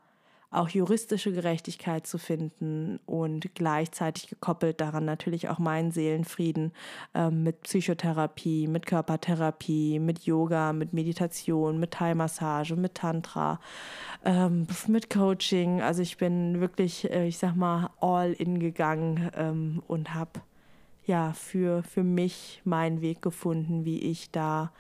auch 0.54 0.70
juristische 0.70 1.32
Gerechtigkeit 1.32 2.06
zu 2.06 2.18
finden 2.18 3.00
und 3.06 3.56
gleichzeitig 3.56 4.28
gekoppelt 4.28 4.80
daran 4.80 5.06
natürlich 5.06 5.50
auch 5.50 5.60
meinen 5.60 5.92
Seelenfrieden 5.92 6.72
ähm, 7.14 7.44
mit 7.44 7.64
Psychotherapie, 7.64 8.68
mit 8.68 8.86
Körpertherapie, 8.86 10.00
mit 10.00 10.26
Yoga, 10.26 10.74
mit 10.74 10.94
Meditation, 10.94 11.80
mit 11.80 11.92
Thai-Massage, 11.92 12.76
mit 12.76 12.96
Tantra, 12.96 13.60
ähm, 14.24 14.68
mit 14.88 15.10
Coaching. 15.10 15.82
Also 15.82 16.02
ich 16.02 16.18
bin 16.18 16.62
wirklich, 16.62 17.10
äh, 17.10 17.28
ich 17.28 17.40
sag 17.40 17.56
mal, 17.56 17.90
all 18.00 18.34
in 18.34 18.60
gegangen 18.60 19.32
ähm, 19.36 19.82
und 19.88 20.14
habe 20.14 20.42
ja, 21.06 21.34
für, 21.34 21.84
für 21.84 22.04
mich 22.04 22.62
meinen 22.64 23.02
Weg 23.02 23.22
gefunden, 23.22 23.86
wie 23.86 24.00
ich 24.00 24.32
da 24.32 24.72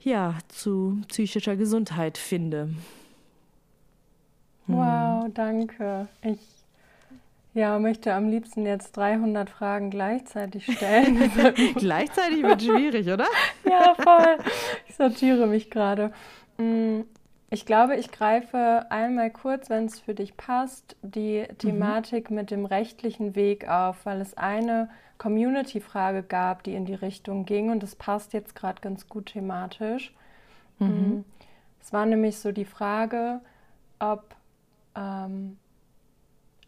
ja, 0.00 0.34
zu 0.48 1.02
psychischer 1.08 1.56
Gesundheit 1.56 2.16
finde. 2.16 2.70
Hm. 4.66 4.76
Wow, 4.76 5.26
danke. 5.34 6.08
Ich, 6.22 6.38
Ja, 7.54 7.78
möchte 7.78 8.12
am 8.12 8.28
liebsten 8.28 8.66
jetzt 8.66 8.96
300 8.96 9.50
Fragen 9.50 9.90
gleichzeitig 9.90 10.64
stellen. 10.72 11.30
gleichzeitig 11.76 12.42
wird 12.42 12.62
schwierig, 12.62 13.08
oder? 13.08 13.26
ja, 13.64 13.94
voll. 13.94 14.38
Ich 14.88 14.94
sortiere 14.94 15.46
mich 15.46 15.70
gerade. 15.70 16.12
Mm, 16.58 17.00
ich 17.48 17.64
glaube, 17.64 17.96
ich 17.96 18.12
greife 18.12 18.86
einmal 18.90 19.30
kurz, 19.30 19.70
wenn 19.70 19.86
es 19.86 20.00
für 20.00 20.14
dich 20.14 20.36
passt, 20.36 20.96
die 21.02 21.46
mhm. 21.48 21.58
Thematik 21.58 22.30
mhm. 22.30 22.36
mit 22.36 22.50
dem 22.50 22.66
rechtlichen 22.66 23.34
Weg 23.34 23.68
auf, 23.68 24.04
weil 24.04 24.20
es 24.20 24.36
eine 24.36 24.88
Community-Frage 25.18 26.22
gab, 26.22 26.62
die 26.62 26.74
in 26.74 26.84
die 26.84 26.94
Richtung 26.94 27.44
ging 27.44 27.70
und 27.70 27.82
das 27.82 27.94
passt 27.94 28.32
jetzt 28.32 28.54
gerade 28.54 28.80
ganz 28.80 29.08
gut 29.08 29.26
thematisch. 29.26 30.14
Mhm. 30.78 30.88
Mm, 30.88 31.24
es 31.80 31.92
war 31.92 32.06
nämlich 32.06 32.38
so 32.38 32.52
die 32.52 32.64
Frage, 32.64 33.40
ob 33.98 34.34
ähm, 34.94 35.56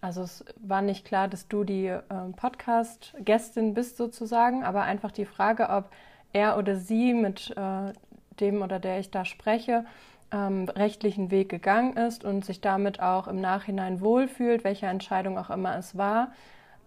also 0.01 0.23
es 0.23 0.45
war 0.57 0.83
nicht 0.83 1.05
klar, 1.05 1.29
dass 1.29 1.49
du 1.49 1.65
die 1.65 1.87
äh, 1.87 2.03
Podcast-Gästin 2.37 3.75
bist 3.75 3.97
sozusagen, 3.97 4.63
aber 4.63 4.83
einfach 4.83 5.11
die 5.11 5.25
Frage, 5.25 5.71
ob 5.71 5.91
er 6.33 6.57
oder 6.57 6.77
sie 6.77 7.15
mit 7.15 7.53
äh, 7.57 7.93
dem 8.39 8.63
oder 8.63 8.79
der 8.79 9.01
ich 9.01 9.11
da 9.11 9.25
spreche, 9.25 9.85
ähm, 10.31 10.69
rechtlichen 10.69 11.31
Weg 11.31 11.49
gegangen 11.49 11.97
ist 11.97 12.25
und 12.25 12.45
sich 12.45 12.61
damit 12.61 13.01
auch 13.01 13.27
im 13.27 13.41
Nachhinein 13.41 14.01
wohlfühlt, 14.01 14.63
welche 14.63 14.87
Entscheidung 14.87 15.39
auch 15.39 15.51
immer 15.51 15.77
es 15.77 15.97
war. 15.97 16.33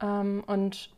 Ähm, 0.01 0.43
und 0.47 0.91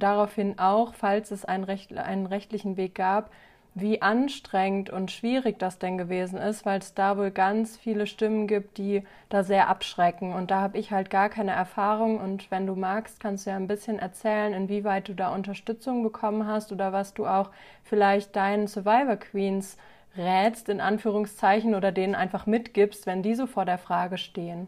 daraufhin 0.00 0.58
auch, 0.58 0.94
falls 0.94 1.30
es 1.30 1.44
einen, 1.44 1.64
recht, 1.64 1.96
einen 1.96 2.26
rechtlichen 2.26 2.76
Weg 2.76 2.94
gab, 2.94 3.30
wie 3.74 4.02
anstrengend 4.02 4.90
und 4.90 5.10
schwierig 5.12 5.58
das 5.58 5.78
denn 5.78 5.96
gewesen 5.96 6.38
ist, 6.38 6.66
weil 6.66 6.80
es 6.80 6.94
da 6.94 7.16
wohl 7.16 7.30
ganz 7.30 7.76
viele 7.76 8.06
Stimmen 8.06 8.48
gibt, 8.48 8.78
die 8.78 9.04
da 9.28 9.44
sehr 9.44 9.68
abschrecken. 9.68 10.32
Und 10.32 10.50
da 10.50 10.60
habe 10.60 10.78
ich 10.78 10.90
halt 10.90 11.08
gar 11.08 11.28
keine 11.28 11.52
Erfahrung. 11.52 12.18
Und 12.18 12.50
wenn 12.50 12.66
du 12.66 12.74
magst, 12.74 13.20
kannst 13.20 13.46
du 13.46 13.50
ja 13.50 13.56
ein 13.56 13.68
bisschen 13.68 13.98
erzählen, 13.98 14.52
inwieweit 14.52 15.08
du 15.08 15.14
da 15.14 15.32
Unterstützung 15.32 16.02
bekommen 16.02 16.46
hast 16.46 16.72
oder 16.72 16.92
was 16.92 17.14
du 17.14 17.26
auch 17.26 17.50
vielleicht 17.84 18.34
deinen 18.34 18.66
Survivor 18.66 19.16
Queens 19.16 19.76
rätst, 20.16 20.68
in 20.68 20.80
Anführungszeichen, 20.80 21.76
oder 21.76 21.92
denen 21.92 22.16
einfach 22.16 22.46
mitgibst, 22.46 23.06
wenn 23.06 23.22
die 23.22 23.36
so 23.36 23.46
vor 23.46 23.64
der 23.64 23.78
Frage 23.78 24.18
stehen. 24.18 24.66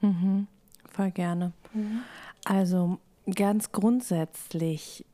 Mhm, 0.00 0.46
voll 0.88 1.10
gerne. 1.10 1.52
Mhm. 1.72 2.02
Also 2.44 2.98
ganz 3.34 3.72
grundsätzlich 3.72 5.04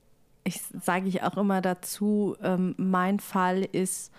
ich 0.44 0.61
sage 0.81 1.09
ich 1.09 1.22
auch 1.22 1.38
immer 1.38 1.62
dazu, 1.62 2.37
ähm, 2.42 2.74
mein 2.77 3.18
Fall 3.18 3.62
ist 3.62 4.12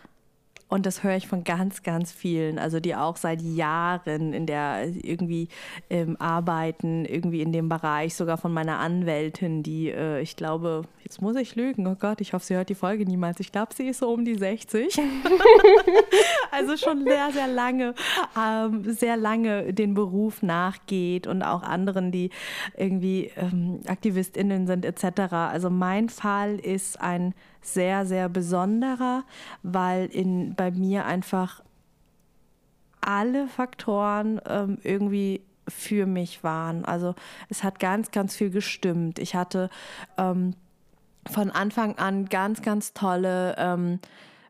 und 0.68 0.88
das 0.88 1.04
höre 1.04 1.16
ich 1.16 1.28
von 1.28 1.44
ganz, 1.44 1.84
ganz 1.84 2.12
vielen, 2.12 2.58
also 2.58 2.80
die 2.80 2.96
auch 2.96 3.18
seit 3.18 3.40
Jahren 3.42 4.34
in 4.34 4.48
der 4.48 4.88
irgendwie 4.88 5.48
ähm, 5.92 6.18
arbeiten, 6.20 7.06
irgendwie 7.06 7.42
in 7.42 7.52
dem 7.52 7.70
Bereich, 7.70 8.16
sogar 8.16 8.38
von 8.38 8.52
meiner 8.52 8.80
Anwältin, 8.80 9.62
die, 9.62 9.92
äh, 9.92 10.22
ich 10.22 10.36
glaube, 10.36 10.82
jetzt 11.04 11.22
muss 11.22 11.36
ich 11.36 11.56
lügen, 11.56 11.86
oh 11.86 11.96
Gott, 11.96 12.20
ich 12.20 12.34
hoffe, 12.34 12.46
sie 12.46 12.56
hört 12.56 12.70
die 12.70 12.76
Folge 12.76 13.06
niemals. 13.06 13.40
Ich 13.40 13.52
glaube, 13.52 13.76
sie 13.76 13.88
ist 13.88 14.00
so 14.00 14.10
um 14.10 14.26
die 14.26 14.34
60. 14.34 15.00
also 16.52 16.78
schon 16.78 17.04
sehr, 17.04 17.32
sehr 17.32 17.48
lange, 17.48 17.94
ähm, 18.36 18.84
sehr 18.92 19.18
lange 19.18 19.72
den 19.72 19.94
Beruf 19.94 20.42
nachgeht 20.42 21.28
und 21.28 21.44
auch 21.44 21.62
anderen, 21.62 22.12
die 22.12 22.32
irgendwie 22.76 23.32
ähm, 23.38 23.82
AktivistInnen 23.86 24.66
sind, 24.66 24.84
etc. 24.84 25.32
Also 25.32 25.70
mein 25.70 26.10
Fall 26.10 26.56
ist 26.56 27.00
ein 27.00 27.36
sehr, 27.66 28.06
sehr 28.06 28.30
besonderer, 28.30 29.24
weil 29.64 30.06
in, 30.08 30.56
bei 30.56 30.72
mir 30.72 31.06
einfach 31.06 31.62
alle 33.02 33.48
Faktoren 33.48 34.42
ähm, 34.48 34.78
irgendwie 34.84 35.42
für 35.68 36.06
mich 36.06 36.44
waren. 36.44 36.86
Also 36.86 37.16
es 37.50 37.64
hat 37.64 37.80
ganz, 37.80 38.12
ganz 38.12 38.36
viel 38.36 38.50
gestimmt. 38.50 39.20
Ich 39.20 39.36
hatte 39.36 39.70
ähm, 40.18 40.56
von 41.30 41.52
Anfang 41.52 41.98
an 41.98 42.26
ganz, 42.26 42.62
ganz 42.62 42.94
tolle 42.94 43.56
ähm, 43.58 44.00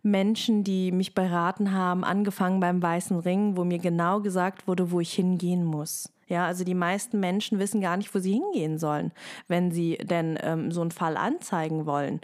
Menschen, 0.04 0.63
die 0.63 0.91
mich 0.91 1.15
beraten 1.15 1.71
haben, 1.71 2.04
angefangen 2.04 2.60
beim 2.60 2.82
Weißen 2.82 3.17
Ring, 3.19 3.58
wo 3.58 3.63
mir 3.63 3.80
genau 3.80 4.19
gesagt 4.21 4.67
wurde, 4.67 4.91
wo 4.91 4.99
ich 4.99 5.13
hingehen 5.13 5.63
muss. 5.63 6.14
Ja, 6.28 6.48
also 6.48 6.64
die 6.64 6.74
meisten 6.74 7.20
Menschen 7.20 7.60
wissen 7.60 7.82
gar 7.82 7.98
nicht, 7.98 8.14
wo 8.16 8.20
sie 8.20 8.34
hingehen 8.34 8.80
sollen, 8.80 9.12
wenn 9.48 9.72
sie 9.72 9.98
denn 9.98 10.40
ähm, 10.42 10.72
so 10.72 10.82
einen 10.82 10.92
Fall 10.92 11.18
anzeigen 11.18 11.86
wollen. 11.86 12.20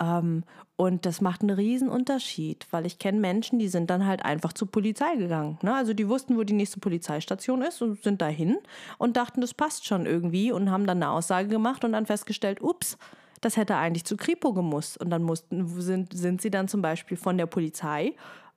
Ähm, 0.00 0.44
und 0.76 1.04
das 1.04 1.20
macht 1.20 1.42
einen 1.42 1.50
riesen 1.50 1.88
Unterschied, 1.88 2.66
weil 2.70 2.86
ich 2.86 2.98
kenne 2.98 3.20
Menschen, 3.20 3.58
die 3.58 3.68
sind 3.68 3.90
dann 3.90 4.06
halt 4.06 4.24
einfach 4.24 4.54
zur 4.54 4.70
Polizei 4.70 5.16
gegangen. 5.16 5.58
Ne? 5.62 5.74
Also 5.74 5.92
die 5.92 6.08
wussten, 6.08 6.36
wo 6.36 6.44
die 6.44 6.54
nächste 6.54 6.80
Polizeistation 6.80 7.62
ist 7.62 7.82
und 7.82 8.02
sind 8.02 8.22
dahin 8.22 8.56
und 8.98 9.16
dachten, 9.16 9.42
das 9.42 9.52
passt 9.52 9.86
schon 9.86 10.06
irgendwie 10.06 10.50
und 10.50 10.70
haben 10.70 10.86
dann 10.86 11.02
eine 11.02 11.10
Aussage 11.10 11.48
gemacht 11.48 11.84
und 11.84 11.92
dann 11.92 12.06
festgestellt, 12.06 12.62
ups, 12.62 12.96
das 13.42 13.56
hätte 13.56 13.76
eigentlich 13.76 14.04
zu 14.04 14.16
Kripo 14.16 14.54
gemusst. 14.54 14.98
Und 14.98 15.10
dann 15.10 15.22
mussten, 15.22 15.68
sind, 15.80 16.16
sind 16.16 16.40
sie 16.40 16.50
dann 16.50 16.68
zum 16.68 16.80
Beispiel 16.80 17.18
von 17.18 17.36
der 17.36 17.46
Polizei 17.46 18.14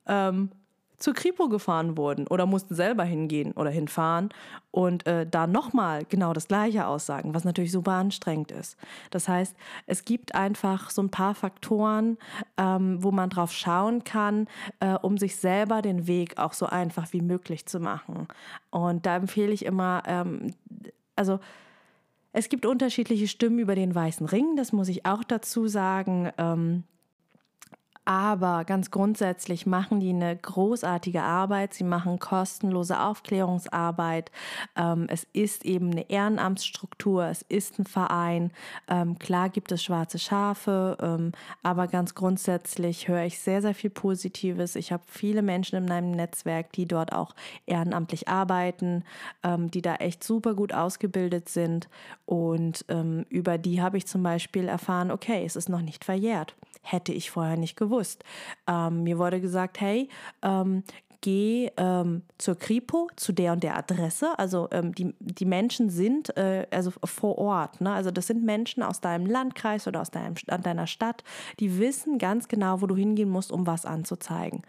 ähm, 0.08 0.52
zur 0.98 1.14
Kripo 1.14 1.50
gefahren 1.50 1.98
wurden 1.98 2.28
oder 2.28 2.46
mussten 2.46 2.76
selber 2.76 3.04
hingehen 3.04 3.52
oder 3.54 3.70
hinfahren 3.70 4.30
und 4.72 5.06
äh, 5.08 5.26
da 5.26 5.48
nochmal 5.48 6.06
genau 6.06 6.34
das 6.34 6.48
Gleiche 6.48 6.88
aussagen, 6.88 7.34
was 7.34 7.44
natürlich 7.44 7.72
super 7.72 7.94
anstrengend 7.94 8.52
ist. 8.52 8.78
Das 9.12 9.28
heißt, 9.28 9.56
es 9.86 10.06
gibt 10.06 10.36
einfach 10.36 10.90
so 10.90 11.02
ein 11.02 11.10
paar 11.10 11.36
Faktoren, 11.36 12.18
ähm, 12.58 13.04
wo 13.04 13.12
man 13.12 13.30
drauf 13.30 13.52
schauen 13.52 14.04
kann, 14.04 14.48
äh, 14.80 14.94
um 14.94 15.18
sich 15.18 15.38
selber 15.38 15.82
den 15.82 16.08
Weg 16.08 16.38
auch 16.38 16.54
so 16.54 16.66
einfach 16.66 17.12
wie 17.14 17.22
möglich 17.22 17.66
zu 17.66 17.80
machen. 17.80 18.28
Und 18.70 19.06
da 19.06 19.16
empfehle 19.16 19.54
ich 19.54 19.66
immer, 19.66 20.04
ähm, 20.08 20.54
also 21.16 21.40
es 22.34 22.50
gibt 22.50 22.66
unterschiedliche 22.66 23.30
Stimmen 23.30 23.60
über 23.60 23.76
den 23.76 23.96
weißen 23.96 24.26
Ring, 24.26 24.58
das 24.58 24.74
muss 24.74 24.90
ich 24.90 25.06
auch 25.06 25.24
dazu 25.24 25.68
sagen. 25.68 26.32
Ähm, 26.38 26.84
aber 28.06 28.66
ganz 28.66 28.92
grundsätzlich 28.92 29.66
machen 29.66 30.00
die 30.00 30.12
eine 30.12 30.36
großartige 30.36 31.24
Arbeit. 31.24 31.74
Sie 31.74 31.84
machen 31.84 32.20
kostenlose 32.20 33.00
Aufklärungsarbeit. 33.00 34.32
Ähm, 34.76 35.08
es 35.10 35.26
ist 35.34 35.66
eben 35.66 35.92
eine 35.92 36.10
Ehrenamtsstruktur. 36.10 37.26
Es 37.26 37.42
ist 37.42 37.80
ein 37.80 37.86
Verein. 37.86 38.52
Ähm, 38.88 39.18
klar 39.18 39.50
gibt 39.50 39.72
es 39.72 39.84
schwarze 39.84 40.20
Schafe, 40.20 40.98
ähm, 41.02 41.32
aber 41.64 41.88
ganz 41.88 42.14
grundsätzlich 42.14 43.08
höre 43.08 43.24
ich 43.24 43.40
sehr, 43.40 43.62
sehr 43.62 43.74
viel 43.74 43.90
Positives. 43.90 44.76
Ich 44.76 44.92
habe 44.92 45.04
viele 45.08 45.42
Menschen 45.42 45.78
in 45.78 45.86
meinem 45.86 46.12
Netzwerk, 46.12 46.72
die 46.74 46.88
dort 46.88 47.12
auch 47.12 47.34
ehrenamtlich 47.66 48.28
arbeiten, 48.28 49.04
die 49.44 49.82
da 49.82 49.96
echt 49.96 50.24
super 50.24 50.54
gut 50.54 50.74
ausgebildet 50.74 51.50
sind. 51.50 51.90
Und 52.26 52.86
über 53.30 53.58
die 53.58 53.82
habe 53.82 53.98
ich 53.98 54.08
zum 54.08 54.24
Beispiel 54.24 54.68
erfahren, 54.68 55.12
okay, 55.12 55.44
es 55.46 55.56
ist 55.56 55.70
noch 55.70 55.82
nicht 55.82 56.06
verjährt. 56.06 56.56
Hätte 56.88 57.12
ich 57.12 57.32
vorher 57.32 57.58
nicht 57.58 57.76
gewusst. 57.76 58.24
Ähm, 58.68 59.02
mir 59.04 59.18
wurde 59.18 59.42
gesagt, 59.42 59.82
hey, 59.82 60.08
ähm, 60.44 60.84
geh 61.26 61.72
ähm, 61.78 62.22
zur 62.38 62.54
Kripo, 62.54 63.10
zu 63.16 63.34
der 63.34 63.54
und 63.54 63.64
der 63.64 63.76
Adresse. 63.76 64.38
Also 64.38 64.68
ähm, 64.72 64.94
die, 64.94 65.16
die 65.20 65.46
Menschen 65.46 65.90
sind 65.90 66.38
äh, 66.38 66.68
also 66.70 66.94
vor 67.04 67.40
Ort. 67.40 67.82
Ne? 67.82 67.92
Also 67.92 68.12
das 68.12 68.28
sind 68.28 68.44
Menschen 68.44 68.84
aus 68.84 69.02
deinem 69.02 69.26
Landkreis 69.26 69.88
oder 69.88 70.02
aus 70.02 70.12
deinem, 70.12 70.36
deiner 70.62 70.86
Stadt, 70.86 71.24
die 71.60 71.80
wissen 71.80 72.20
ganz 72.20 72.48
genau, 72.48 72.84
wo 72.84 72.86
du 72.86 72.96
hingehen 72.96 73.30
musst, 73.30 73.52
um 73.52 73.66
was 73.66 73.88
anzuzeigen. 73.88 74.62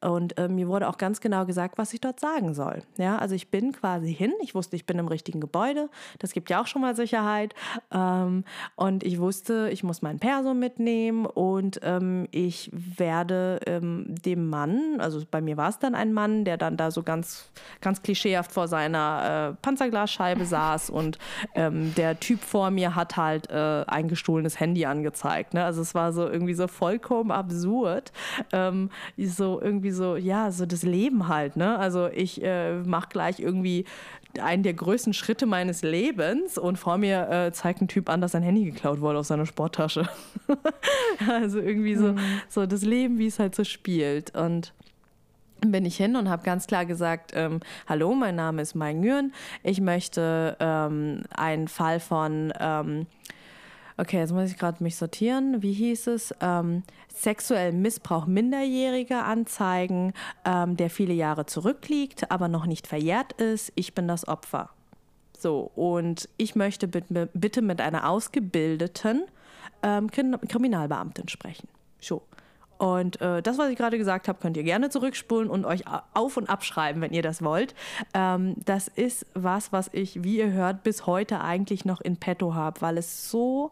Und 0.00 0.38
äh, 0.38 0.46
mir 0.46 0.68
wurde 0.68 0.88
auch 0.88 0.98
ganz 0.98 1.20
genau 1.20 1.46
gesagt, 1.46 1.78
was 1.78 1.92
ich 1.92 2.00
dort 2.00 2.20
sagen 2.20 2.54
soll. 2.54 2.82
Ja, 2.96 3.18
also 3.18 3.34
ich 3.34 3.50
bin 3.50 3.72
quasi 3.72 4.14
hin. 4.14 4.34
Ich 4.40 4.54
wusste, 4.54 4.76
ich 4.76 4.86
bin 4.86 5.00
im 5.00 5.08
richtigen 5.08 5.40
Gebäude. 5.40 5.90
Das 6.20 6.30
gibt 6.30 6.48
ja 6.48 6.62
auch 6.62 6.68
schon 6.68 6.82
mal 6.82 6.94
Sicherheit. 6.94 7.56
Ähm, 7.90 8.44
und 8.76 9.02
ich 9.02 9.18
wusste, 9.18 9.68
ich 9.72 9.82
muss 9.82 10.00
mein 10.00 10.20
Perso 10.20 10.54
mitnehmen 10.54 11.26
und 11.26 11.80
ähm, 11.82 12.28
ich 12.30 12.70
werde 12.72 13.58
ähm, 13.66 14.14
dem 14.24 14.48
Mann, 14.48 15.00
also 15.00 15.20
bei 15.28 15.40
mir 15.40 15.56
war 15.56 15.70
es 15.70 15.80
dann 15.80 15.96
ein 15.96 16.03
ein 16.04 16.12
Mann, 16.12 16.44
der 16.44 16.56
dann 16.56 16.76
da 16.76 16.90
so 16.90 17.02
ganz, 17.02 17.50
ganz 17.80 18.02
klischeehaft 18.02 18.52
vor 18.52 18.68
seiner 18.68 19.52
äh, 19.52 19.62
Panzerglasscheibe 19.62 20.44
saß 20.44 20.90
und 20.90 21.18
ähm, 21.54 21.94
der 21.96 22.20
Typ 22.20 22.40
vor 22.40 22.70
mir 22.70 22.94
hat 22.94 23.16
halt 23.16 23.50
äh, 23.50 23.84
ein 23.86 24.08
gestohlenes 24.08 24.60
Handy 24.60 24.86
angezeigt. 24.86 25.54
Ne? 25.54 25.64
Also 25.64 25.82
es 25.82 25.94
war 25.94 26.12
so 26.12 26.28
irgendwie 26.28 26.54
so 26.54 26.68
vollkommen 26.68 27.30
absurd. 27.30 28.12
Ähm, 28.52 28.90
so 29.16 29.60
irgendwie 29.60 29.90
so, 29.90 30.16
ja, 30.16 30.50
so 30.52 30.66
das 30.66 30.82
Leben 30.82 31.28
halt. 31.28 31.56
Ne? 31.56 31.78
Also 31.78 32.08
ich 32.08 32.42
äh, 32.42 32.74
mache 32.74 33.08
gleich 33.08 33.40
irgendwie 33.40 33.84
einen 34.40 34.62
der 34.62 34.74
größten 34.74 35.12
Schritte 35.12 35.46
meines 35.46 35.82
Lebens 35.82 36.58
und 36.58 36.76
vor 36.76 36.98
mir 36.98 37.28
äh, 37.30 37.52
zeigt 37.52 37.80
ein 37.80 37.88
Typ 37.88 38.08
an, 38.08 38.20
dass 38.20 38.32
sein 38.32 38.42
Handy 38.42 38.64
geklaut 38.64 39.00
wurde 39.00 39.18
aus 39.18 39.28
seiner 39.28 39.46
Sporttasche. 39.46 40.08
also 41.28 41.58
irgendwie 41.60 41.94
so, 41.94 42.12
mhm. 42.12 42.18
so 42.48 42.66
das 42.66 42.82
Leben, 42.82 43.18
wie 43.18 43.26
es 43.26 43.38
halt 43.38 43.54
so 43.54 43.64
spielt. 43.64 44.34
Und 44.34 44.72
bin 45.60 45.84
ich 45.84 45.96
hin 45.96 46.16
und 46.16 46.28
habe 46.28 46.42
ganz 46.42 46.66
klar 46.66 46.86
gesagt, 46.86 47.32
ähm, 47.34 47.60
hallo, 47.88 48.14
mein 48.14 48.36
Name 48.36 48.62
ist 48.62 48.74
Mai 48.74 48.92
Nguyen. 48.92 49.32
Ich 49.62 49.80
möchte 49.80 50.56
ähm, 50.60 51.22
einen 51.34 51.68
Fall 51.68 52.00
von, 52.00 52.52
ähm, 52.58 53.06
okay, 53.96 54.18
jetzt 54.18 54.32
muss 54.32 54.50
ich 54.50 54.58
gerade 54.58 54.82
mich 54.82 54.96
sortieren, 54.96 55.62
wie 55.62 55.72
hieß 55.72 56.08
es, 56.08 56.34
ähm, 56.40 56.82
sexuellen 57.14 57.80
Missbrauch 57.80 58.26
Minderjähriger 58.26 59.24
anzeigen, 59.24 60.12
ähm, 60.44 60.76
der 60.76 60.90
viele 60.90 61.14
Jahre 61.14 61.46
zurückliegt, 61.46 62.30
aber 62.30 62.48
noch 62.48 62.66
nicht 62.66 62.86
verjährt 62.86 63.32
ist. 63.34 63.72
Ich 63.74 63.94
bin 63.94 64.08
das 64.08 64.26
Opfer. 64.26 64.70
So, 65.38 65.70
und 65.74 66.28
ich 66.36 66.56
möchte 66.56 66.88
bitte 66.88 67.62
mit 67.62 67.80
einer 67.80 68.08
ausgebildeten 68.08 69.24
ähm, 69.82 70.10
Kriminalbeamtin 70.10 71.28
sprechen. 71.28 71.68
So. 72.00 72.22
Und 72.78 73.20
äh, 73.20 73.42
das, 73.42 73.58
was 73.58 73.70
ich 73.70 73.76
gerade 73.76 73.98
gesagt 73.98 74.28
habe, 74.28 74.38
könnt 74.40 74.56
ihr 74.56 74.62
gerne 74.62 74.90
zurückspulen 74.90 75.48
und 75.48 75.64
euch 75.64 75.84
auf- 76.12 76.36
und 76.36 76.48
abschreiben, 76.48 77.00
wenn 77.02 77.12
ihr 77.12 77.22
das 77.22 77.42
wollt. 77.42 77.74
Ähm, 78.14 78.54
das 78.64 78.88
ist 78.88 79.26
was, 79.34 79.72
was 79.72 79.90
ich, 79.92 80.24
wie 80.24 80.38
ihr 80.38 80.52
hört, 80.52 80.82
bis 80.82 81.06
heute 81.06 81.40
eigentlich 81.40 81.84
noch 81.84 82.00
in 82.00 82.16
petto 82.16 82.54
habe, 82.54 82.80
weil 82.80 82.98
es 82.98 83.30
so 83.30 83.70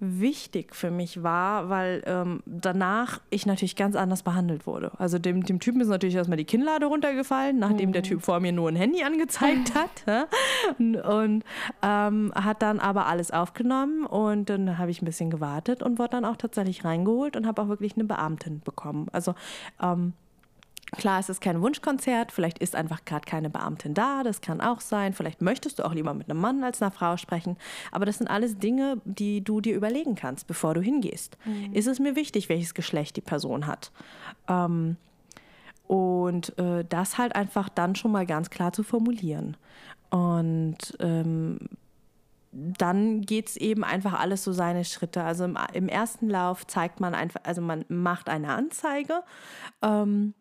wichtig 0.00 0.76
für 0.76 0.90
mich 0.90 1.22
war, 1.22 1.68
weil 1.68 2.02
ähm, 2.06 2.40
danach 2.46 3.20
ich 3.30 3.46
natürlich 3.46 3.74
ganz 3.74 3.96
anders 3.96 4.22
behandelt 4.22 4.66
wurde. 4.66 4.92
Also 4.98 5.18
dem, 5.18 5.44
dem 5.44 5.58
Typen 5.58 5.80
ist 5.80 5.88
natürlich 5.88 6.14
erstmal 6.14 6.36
die 6.36 6.44
Kinnlade 6.44 6.86
runtergefallen, 6.86 7.58
nachdem 7.58 7.90
mhm. 7.90 7.92
der 7.94 8.02
Typ 8.04 8.22
vor 8.22 8.38
mir 8.38 8.52
nur 8.52 8.68
ein 8.68 8.76
Handy 8.76 9.02
angezeigt 9.02 9.74
hat. 9.74 10.04
und, 10.78 10.96
und 10.96 11.44
ähm, 11.82 12.32
hat 12.34 12.62
dann 12.62 12.78
aber 12.78 13.06
alles 13.06 13.32
aufgenommen 13.32 14.06
und 14.06 14.48
dann 14.50 14.78
habe 14.78 14.90
ich 14.90 15.02
ein 15.02 15.06
bisschen 15.06 15.30
gewartet 15.30 15.82
und 15.82 15.98
wurde 15.98 16.10
dann 16.10 16.24
auch 16.24 16.36
tatsächlich 16.36 16.84
reingeholt 16.84 17.36
und 17.36 17.46
habe 17.46 17.62
auch 17.62 17.68
wirklich 17.68 17.94
eine 17.94 18.04
Beamtin 18.04 18.60
bekommen. 18.60 19.08
Also 19.12 19.34
ähm, 19.82 20.12
Klar, 20.92 21.20
es 21.20 21.28
ist 21.28 21.40
kein 21.40 21.60
Wunschkonzert, 21.60 22.32
vielleicht 22.32 22.58
ist 22.58 22.74
einfach 22.74 23.04
gerade 23.04 23.26
keine 23.26 23.50
Beamtin 23.50 23.94
da, 23.94 24.22
das 24.22 24.40
kann 24.40 24.60
auch 24.60 24.80
sein. 24.80 25.12
Vielleicht 25.12 25.42
möchtest 25.42 25.78
du 25.78 25.84
auch 25.84 25.92
lieber 25.92 26.14
mit 26.14 26.30
einem 26.30 26.40
Mann 26.40 26.64
als 26.64 26.80
einer 26.80 26.90
Frau 26.90 27.16
sprechen. 27.16 27.56
Aber 27.92 28.06
das 28.06 28.18
sind 28.18 28.28
alles 28.28 28.58
Dinge, 28.58 29.00
die 29.04 29.42
du 29.42 29.60
dir 29.60 29.76
überlegen 29.76 30.14
kannst, 30.14 30.46
bevor 30.46 30.74
du 30.74 30.80
hingehst. 30.80 31.36
Mhm. 31.44 31.72
Ist 31.74 31.86
es 31.86 31.98
mir 31.98 32.16
wichtig, 32.16 32.48
welches 32.48 32.74
Geschlecht 32.74 33.16
die 33.16 33.20
Person 33.20 33.66
hat? 33.66 33.92
Ähm, 34.48 34.96
und 35.86 36.58
äh, 36.58 36.84
das 36.88 37.18
halt 37.18 37.34
einfach 37.34 37.68
dann 37.68 37.94
schon 37.94 38.12
mal 38.12 38.26
ganz 38.26 38.50
klar 38.50 38.72
zu 38.72 38.82
formulieren. 38.82 39.56
Und 40.10 40.96
ähm, 41.00 41.58
dann 42.52 43.22
geht 43.22 43.48
es 43.50 43.56
eben 43.56 43.84
einfach 43.84 44.18
alles 44.18 44.44
so 44.44 44.52
seine 44.52 44.84
Schritte. 44.84 45.22
Also 45.22 45.44
im, 45.44 45.58
im, 45.74 45.88
ersten 45.88 46.28
Lauf 46.28 46.66
zeigt 46.66 47.00
man 47.00 47.14
einfach, 47.14 47.40
also 47.44 47.60
man 47.60 47.84
macht 47.88 48.28
eine 48.28 48.54
Anzeige. 48.54 49.22
Ähm, 49.82 50.34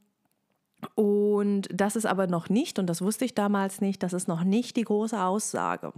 und 0.93 1.67
das 1.73 1.95
ist 1.95 2.05
aber 2.05 2.27
noch 2.27 2.49
nicht, 2.49 2.77
und 2.77 2.87
das 2.87 3.01
wusste 3.01 3.25
ich 3.25 3.33
damals 3.33 3.81
nicht, 3.81 4.03
das 4.03 4.13
ist 4.13 4.27
noch 4.27 4.43
nicht 4.43 4.75
die 4.77 4.83
große 4.83 5.19
Aussage. 5.19 5.91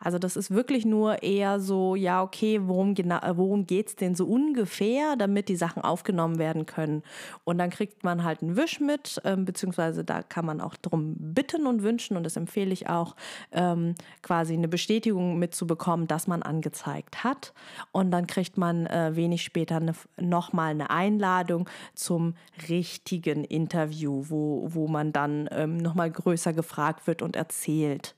Also 0.00 0.18
das 0.18 0.36
ist 0.36 0.50
wirklich 0.50 0.86
nur 0.86 1.22
eher 1.22 1.60
so, 1.60 1.96
ja, 1.96 2.22
okay, 2.22 2.60
worum, 2.62 2.94
genau, 2.94 3.18
worum 3.34 3.66
geht 3.66 3.88
es 3.88 3.96
denn 3.96 4.14
so 4.14 4.24
ungefähr, 4.24 5.16
damit 5.16 5.50
die 5.50 5.56
Sachen 5.56 5.82
aufgenommen 5.82 6.38
werden 6.38 6.64
können. 6.64 7.02
Und 7.44 7.58
dann 7.58 7.68
kriegt 7.68 8.04
man 8.04 8.24
halt 8.24 8.42
einen 8.42 8.56
Wisch 8.56 8.80
mit, 8.80 9.20
ähm, 9.24 9.44
beziehungsweise 9.44 10.02
da 10.02 10.22
kann 10.22 10.46
man 10.46 10.62
auch 10.62 10.76
drum 10.76 11.14
bitten 11.18 11.66
und 11.66 11.82
wünschen, 11.82 12.16
und 12.16 12.24
das 12.24 12.36
empfehle 12.36 12.72
ich 12.72 12.88
auch, 12.88 13.16
ähm, 13.52 13.94
quasi 14.22 14.54
eine 14.54 14.68
Bestätigung 14.68 15.38
mitzubekommen, 15.38 16.06
dass 16.06 16.26
man 16.26 16.42
angezeigt 16.42 17.22
hat. 17.22 17.52
Und 17.92 18.10
dann 18.10 18.26
kriegt 18.26 18.56
man 18.56 18.86
äh, 18.86 19.14
wenig 19.14 19.42
später 19.42 19.76
eine, 19.76 19.92
nochmal 20.18 20.70
eine 20.70 20.88
Einladung 20.88 21.68
zum 21.94 22.34
richtigen 22.70 23.44
Interview 23.44 24.22
wo, 24.32 24.66
wo 24.68 24.88
man 24.88 25.12
dann 25.12 25.48
ähm, 25.52 25.76
nochmal 25.76 26.10
größer 26.10 26.52
gefragt 26.52 27.06
wird 27.06 27.22
und 27.22 27.36
erzählt. 27.36 28.16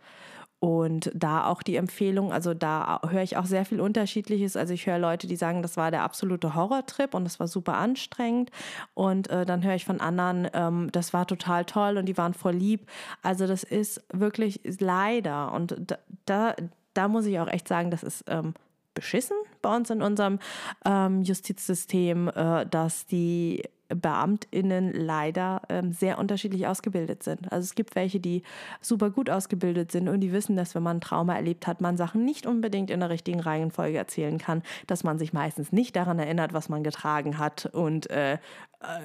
Und 0.64 1.10
da 1.14 1.44
auch 1.44 1.62
die 1.62 1.76
Empfehlung, 1.76 2.32
also 2.32 2.54
da 2.54 3.00
höre 3.06 3.20
ich 3.20 3.36
auch 3.36 3.44
sehr 3.44 3.66
viel 3.66 3.82
Unterschiedliches. 3.82 4.56
Also 4.56 4.72
ich 4.72 4.86
höre 4.86 4.98
Leute, 4.98 5.26
die 5.26 5.36
sagen, 5.36 5.60
das 5.60 5.76
war 5.76 5.90
der 5.90 6.02
absolute 6.02 6.54
Horrortrip 6.54 7.12
und 7.12 7.24
das 7.24 7.38
war 7.38 7.48
super 7.48 7.74
anstrengend. 7.74 8.50
Und 8.94 9.28
äh, 9.28 9.44
dann 9.44 9.62
höre 9.62 9.74
ich 9.74 9.84
von 9.84 10.00
anderen, 10.00 10.48
ähm, 10.54 10.88
das 10.90 11.12
war 11.12 11.26
total 11.26 11.66
toll 11.66 11.98
und 11.98 12.06
die 12.06 12.16
waren 12.16 12.32
voll 12.32 12.54
lieb. 12.54 12.86
Also 13.20 13.46
das 13.46 13.62
ist 13.62 14.02
wirklich 14.10 14.62
leider. 14.80 15.52
Und 15.52 15.76
da, 15.78 15.98
da, 16.24 16.54
da 16.94 17.08
muss 17.08 17.26
ich 17.26 17.38
auch 17.40 17.48
echt 17.48 17.68
sagen, 17.68 17.90
das 17.90 18.02
ist 18.02 18.24
ähm, 18.28 18.54
beschissen 18.94 19.36
bei 19.60 19.76
uns 19.76 19.90
in 19.90 20.00
unserem 20.00 20.38
ähm, 20.86 21.20
Justizsystem, 21.20 22.28
äh, 22.28 22.64
dass 22.64 23.04
die 23.04 23.64
BeamtInnen 23.88 24.92
leider 24.92 25.62
ähm, 25.68 25.92
sehr 25.92 26.18
unterschiedlich 26.18 26.66
ausgebildet 26.66 27.22
sind. 27.22 27.52
Also 27.52 27.64
es 27.64 27.74
gibt 27.74 27.94
welche, 27.94 28.20
die 28.20 28.42
super 28.80 29.10
gut 29.10 29.28
ausgebildet 29.28 29.92
sind 29.92 30.08
und 30.08 30.20
die 30.20 30.32
wissen, 30.32 30.56
dass 30.56 30.74
wenn 30.74 30.82
man 30.82 30.98
ein 30.98 31.00
Trauma 31.00 31.34
erlebt 31.34 31.66
hat, 31.66 31.80
man 31.80 31.96
Sachen 31.96 32.24
nicht 32.24 32.46
unbedingt 32.46 32.90
in 32.90 33.00
der 33.00 33.10
richtigen 33.10 33.40
Reihenfolge 33.40 33.98
erzählen 33.98 34.38
kann, 34.38 34.62
dass 34.86 35.04
man 35.04 35.18
sich 35.18 35.32
meistens 35.32 35.72
nicht 35.72 35.96
daran 35.96 36.18
erinnert, 36.18 36.52
was 36.52 36.68
man 36.68 36.82
getragen 36.82 37.38
hat 37.38 37.66
und 37.66 38.10
äh, 38.10 38.34
äh 38.34 38.38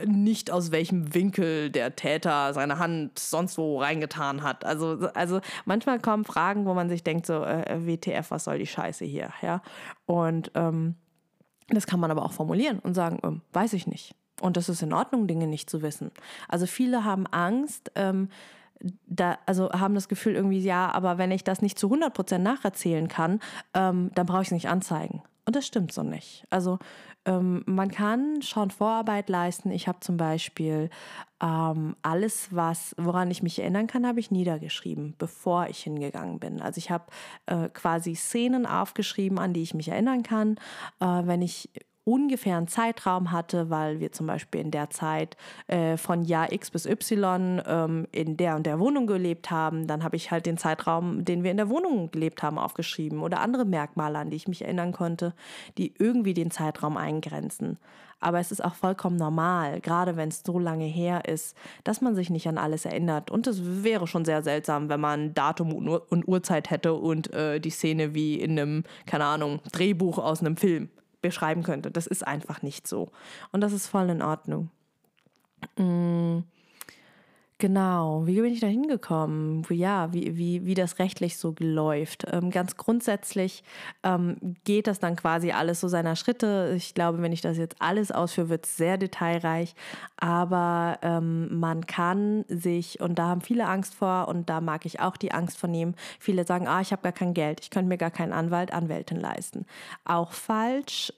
nicht 0.06 0.52
aus 0.52 0.72
welchem 0.72 1.14
Winkel 1.14 1.70
der 1.70 1.96
Täter 1.96 2.54
seine 2.54 2.80
Hand 2.80 3.20
sonst 3.20 3.58
wo 3.58 3.80
reingetan 3.80 4.44
hat. 4.44 4.64
Also, 4.66 5.10
also 5.14 5.42
manchmal 5.66 6.00
kommen 6.00 6.26
Fragen, 6.26 6.66
wo 6.66 6.74
man 6.74 6.90
sich 6.90 7.04
denkt, 7.04 7.26
so, 7.26 7.44
äh, 7.44 7.86
WTF, 7.86 8.32
was 8.32 8.46
soll 8.46 8.60
die 8.60 8.68
Scheiße 8.68 9.06
hier? 9.06 9.30
Ja? 9.42 9.62
Und 10.06 10.52
ähm, 10.56 10.96
das 11.68 11.86
kann 11.86 12.00
man 12.00 12.12
aber 12.12 12.24
auch 12.24 12.34
formulieren 12.34 12.80
und 12.80 12.94
sagen, 12.94 13.20
ähm, 13.24 13.42
weiß 13.54 13.74
ich 13.74 13.86
nicht. 13.86 14.16
Und 14.42 14.58
das 14.58 14.70
ist 14.70 14.82
in 14.82 14.94
Ordnung, 14.94 15.28
Dinge 15.28 15.48
nicht 15.48 15.70
zu 15.70 15.82
wissen. 15.82 16.12
Also 16.48 16.66
viele 16.66 17.04
haben 17.04 17.28
Angst, 17.28 17.92
ähm, 17.96 18.30
da, 19.08 19.38
also 19.46 19.72
haben 19.72 19.96
das 19.96 20.08
Gefühl 20.08 20.36
irgendwie, 20.36 20.60
ja, 20.60 20.92
aber 20.92 21.18
wenn 21.18 21.32
ich 21.32 21.44
das 21.44 21.62
nicht 21.62 21.78
zu 21.78 21.88
100 21.88 22.14
Prozent 22.14 22.44
nacherzählen 22.44 23.08
kann, 23.08 23.40
ähm, 23.74 24.12
dann 24.16 24.26
brauche 24.26 24.42
ich 24.42 24.48
es 24.48 24.54
nicht 24.54 24.70
anzeigen. 24.70 25.22
Und 25.46 25.56
das 25.56 25.66
stimmt 25.66 25.92
so 25.92 26.04
nicht. 26.04 26.46
Also 26.50 26.78
ähm, 27.26 27.64
man 27.66 27.90
kann 27.90 28.42
schon 28.42 28.72
Vorarbeit 28.72 29.30
leisten. 29.30 29.72
Ich 29.72 29.88
habe 29.88 30.00
zum 30.00 30.16
Beispiel 30.16 30.90
ähm, 31.42 31.96
alles, 32.02 32.50
was, 32.52 32.96
woran 32.98 33.32
ich 33.32 33.42
mich 33.42 33.60
erinnern 33.60 33.88
kann, 33.88 34.06
habe 34.06 34.20
ich 34.20 34.32
niedergeschrieben, 34.32 35.16
bevor 35.18 35.68
ich 35.68 35.80
hingegangen 35.80 36.40
bin. 36.40 36.62
Also 36.62 36.78
ich 36.78 36.92
habe 36.92 37.06
äh, 37.48 37.68
quasi 37.70 38.16
Szenen 38.16 38.66
aufgeschrieben, 38.66 39.40
an 39.40 39.54
die 39.54 39.64
ich 39.64 39.74
mich 39.74 39.90
erinnern 39.90 40.24
kann. 40.24 40.58
Äh, 41.00 41.06
wenn 41.26 41.42
ich 41.42 41.70
ungefähr 42.10 42.58
einen 42.58 42.68
Zeitraum 42.68 43.32
hatte, 43.32 43.70
weil 43.70 44.00
wir 44.00 44.12
zum 44.12 44.26
Beispiel 44.26 44.62
in 44.62 44.72
der 44.72 44.90
Zeit 44.90 45.38
äh, 45.68 45.96
von 45.96 46.24
Jahr 46.24 46.52
X 46.52 46.72
bis 46.72 46.88
Y 46.88 47.62
ähm, 47.66 48.08
in 48.12 48.36
der 48.36 48.56
und 48.56 48.66
der 48.66 48.80
Wohnung 48.80 49.06
gelebt 49.06 49.52
haben, 49.52 49.86
dann 49.86 50.04
habe 50.04 50.16
ich 50.16 50.32
halt 50.32 50.48
den 50.48 50.58
Zeitraum, 50.58 51.24
den 51.24 51.44
wir 51.44 51.52
in 51.52 51.58
der 51.58 51.70
Wohnung 51.70 52.10
gelebt 52.10 52.42
haben, 52.42 52.58
aufgeschrieben 52.58 53.20
oder 53.22 53.42
andere 53.42 53.66
Merkmale, 53.66 54.18
an 54.18 54.32
die 54.32 54.38
ich 54.38 54.48
mich 54.48 54.64
erinnern 54.64 54.92
konnte, 54.92 55.34
die 55.78 55.94
irgendwie 56.00 56.34
den 56.34 56.50
Zeitraum 56.50 56.98
eingrenzen. 56.98 57.78
Aber 58.20 58.40
es 58.40 58.52
ist 58.52 58.64
auch 58.64 58.76
vollkommen 58.76 59.16
normal, 59.16 59.80
gerade 59.80 60.18
wenn 60.18 60.30
es 60.30 60.42
so 60.46 60.60
lange 60.60 60.86
her 60.86 61.26
ist, 61.26 61.56
dass 61.84 62.02
man 62.02 62.16
sich 62.16 62.30
nicht 62.30 62.48
an 62.48 62.58
alles 62.58 62.86
erinnert. 62.86 63.32
Und 63.32 63.48
es 63.48 63.62
wäre 63.84 64.08
schon 64.08 64.26
sehr 64.26 64.42
seltsam, 64.42 64.90
wenn 64.90 65.00
man 65.00 65.34
Datum 65.34 65.74
und, 65.74 65.88
Ur 65.88 66.06
und 66.10 66.28
Uhrzeit 66.28 66.70
hätte 66.70 66.96
und 66.96 67.32
äh, 67.34 67.60
die 67.62 67.70
Szene 67.70 68.14
wie 68.14 68.36
in 68.36 68.60
einem, 68.60 68.84
keine 69.06 69.26
Ahnung, 69.26 69.60
Drehbuch 69.72 70.18
aus 70.18 70.42
einem 70.42 70.58
Film 70.58 70.90
beschreiben 71.22 71.64
könnte. 71.64 71.92
Das 71.92 72.08
ist 72.08 72.26
einfach 72.26 72.62
nicht 72.62 72.88
so. 72.88 73.12
Und 73.52 73.62
das 73.62 73.74
ist 73.74 73.88
voll 73.88 74.10
in 74.10 74.22
Ordnung. 74.22 74.70
Mm. 75.78 76.40
Genau, 77.62 78.26
wie 78.26 78.40
bin 78.40 78.54
ich 78.54 78.62
da 78.62 78.68
hingekommen? 78.68 79.66
Ja, 79.70 80.14
wie, 80.14 80.38
wie, 80.38 80.66
wie 80.66 80.76
das 80.76 80.98
rechtlich 80.98 81.36
so 81.36 81.54
läuft. 81.60 82.26
Ähm, 82.32 82.52
ganz 82.52 82.78
grundsätzlich 82.78 83.66
ähm, 84.02 84.38
geht 84.64 84.88
das 84.88 85.00
dann 85.00 85.18
quasi 85.18 85.52
alles 85.52 85.82
so 85.82 85.90
seiner 85.90 86.16
Schritte. 86.16 86.74
Ich 86.78 86.94
glaube, 86.94 87.22
wenn 87.22 87.34
ich 87.34 87.42
das 87.42 87.58
jetzt 87.58 87.76
alles 87.80 88.14
ausführe, 88.14 88.48
wird 88.48 88.66
es 88.66 88.78
sehr 88.78 88.98
detailreich. 88.98 89.76
Aber 90.16 91.00
ähm, 91.02 91.60
man 91.60 91.86
kann 91.86 92.46
sich, 92.48 93.02
und 93.02 93.20
da 93.20 93.28
haben 93.28 93.42
viele 93.42 93.68
Angst 93.68 93.94
vor, 93.94 94.30
und 94.30 94.50
da 94.50 94.62
mag 94.62 94.86
ich 94.86 95.02
auch 95.02 95.18
die 95.18 95.34
Angst 95.34 95.58
von 95.58 95.70
nehmen, 95.70 95.96
viele 96.18 96.46
sagen, 96.46 96.66
ah, 96.66 96.80
ich 96.80 96.94
habe 96.94 97.02
gar 97.02 97.12
kein 97.12 97.34
Geld, 97.34 97.60
ich 97.62 97.72
könnte 97.72 97.90
mir 97.90 97.98
gar 97.98 98.12
keinen 98.12 98.32
Anwalt, 98.32 98.72
Anwältin 98.72 99.20
leisten. 99.20 99.66
Auch 100.06 100.32
falsch. 100.32 101.12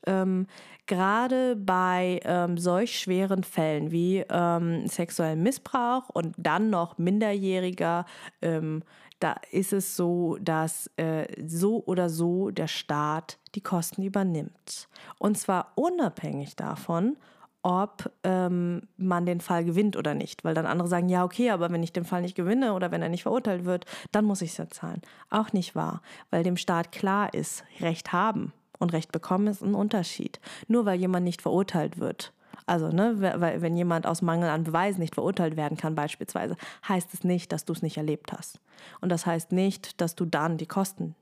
Gerade 0.92 1.56
bei 1.56 2.20
ähm, 2.26 2.58
solch 2.58 3.00
schweren 3.00 3.46
Fällen 3.46 3.92
wie 3.92 4.26
ähm, 4.30 4.86
sexuellen 4.88 5.42
Missbrauch 5.42 6.10
und 6.10 6.36
dann 6.38 6.70
noch 6.70 6.98
Minderjähriger, 6.98 8.04
ähm, 8.42 8.84
da 9.22 9.38
ist 9.52 9.72
es 9.72 9.96
so, 9.96 10.36
dass 10.42 10.92
äh, 10.98 11.28
so 11.48 11.82
oder 11.86 12.10
so 12.10 12.52
der 12.52 12.68
Staat 12.68 13.40
die 13.56 13.62
Kosten 13.62 14.04
übernimmt. 14.04 14.90
Und 15.18 15.38
zwar 15.38 15.72
unabhängig 15.76 16.58
davon, 16.58 17.16
ob 17.62 18.12
ähm, 18.26 18.82
man 18.98 19.26
den 19.26 19.40
Fall 19.40 19.64
gewinnt 19.64 19.96
oder 19.96 20.14
nicht. 20.14 20.44
Weil 20.44 20.56
dann 20.56 20.66
andere 20.66 20.90
sagen, 20.90 21.08
ja, 21.08 21.24
okay, 21.24 21.52
aber 21.52 21.72
wenn 21.72 21.84
ich 21.84 21.94
den 21.94 22.04
Fall 22.04 22.22
nicht 22.22 22.36
gewinne 22.36 22.74
oder 22.74 22.92
wenn 22.92 23.02
er 23.02 23.08
nicht 23.08 23.24
verurteilt 23.24 23.64
wird, 23.64 23.86
dann 24.12 24.26
muss 24.26 24.42
ich 24.42 24.52
es 24.52 24.58
ja 24.58 24.68
zahlen. 24.68 25.02
Auch 25.30 25.54
nicht 25.54 25.74
wahr, 25.74 26.02
weil 26.32 26.44
dem 26.44 26.58
Staat 26.58 26.92
klar 26.92 27.34
ist, 27.34 27.64
Recht 27.80 28.12
haben 28.12 28.52
und 28.82 28.94
Recht 28.94 29.12
bekommen 29.12 29.48
ist 29.48 29.64
ein 29.64 29.76
Unterschied. 29.76 30.40
Nur 30.68 30.86
weil 30.86 31.00
jemand 31.00 31.24
nicht 31.24 31.42
verurteilt 31.42 32.00
wird. 32.00 32.34
Also, 32.66 32.90
ne, 32.90 33.16
wenn 33.60 33.76
jemand 33.76 34.06
aus 34.06 34.22
Mangel 34.22 34.50
an 34.50 34.64
Beweisen 34.64 35.00
nicht 35.00 35.16
verurteilt 35.16 35.58
werden 35.58 35.78
kann, 35.78 35.96
beispielsweise, 35.96 36.56
heißt 36.88 37.14
es 37.14 37.24
nicht, 37.24 37.52
dass 37.52 37.66
du 37.66 37.74
es 37.74 37.82
nicht 37.82 37.98
erlebt 37.98 38.32
hast. 38.34 38.60
Und 39.02 39.10
das 39.10 39.26
heißt 39.26 39.52
nicht, 39.52 40.00
dass 40.00 40.16
du 40.16 40.26
dann 40.26 40.58
die 40.58 40.68
Kosten 40.68 41.16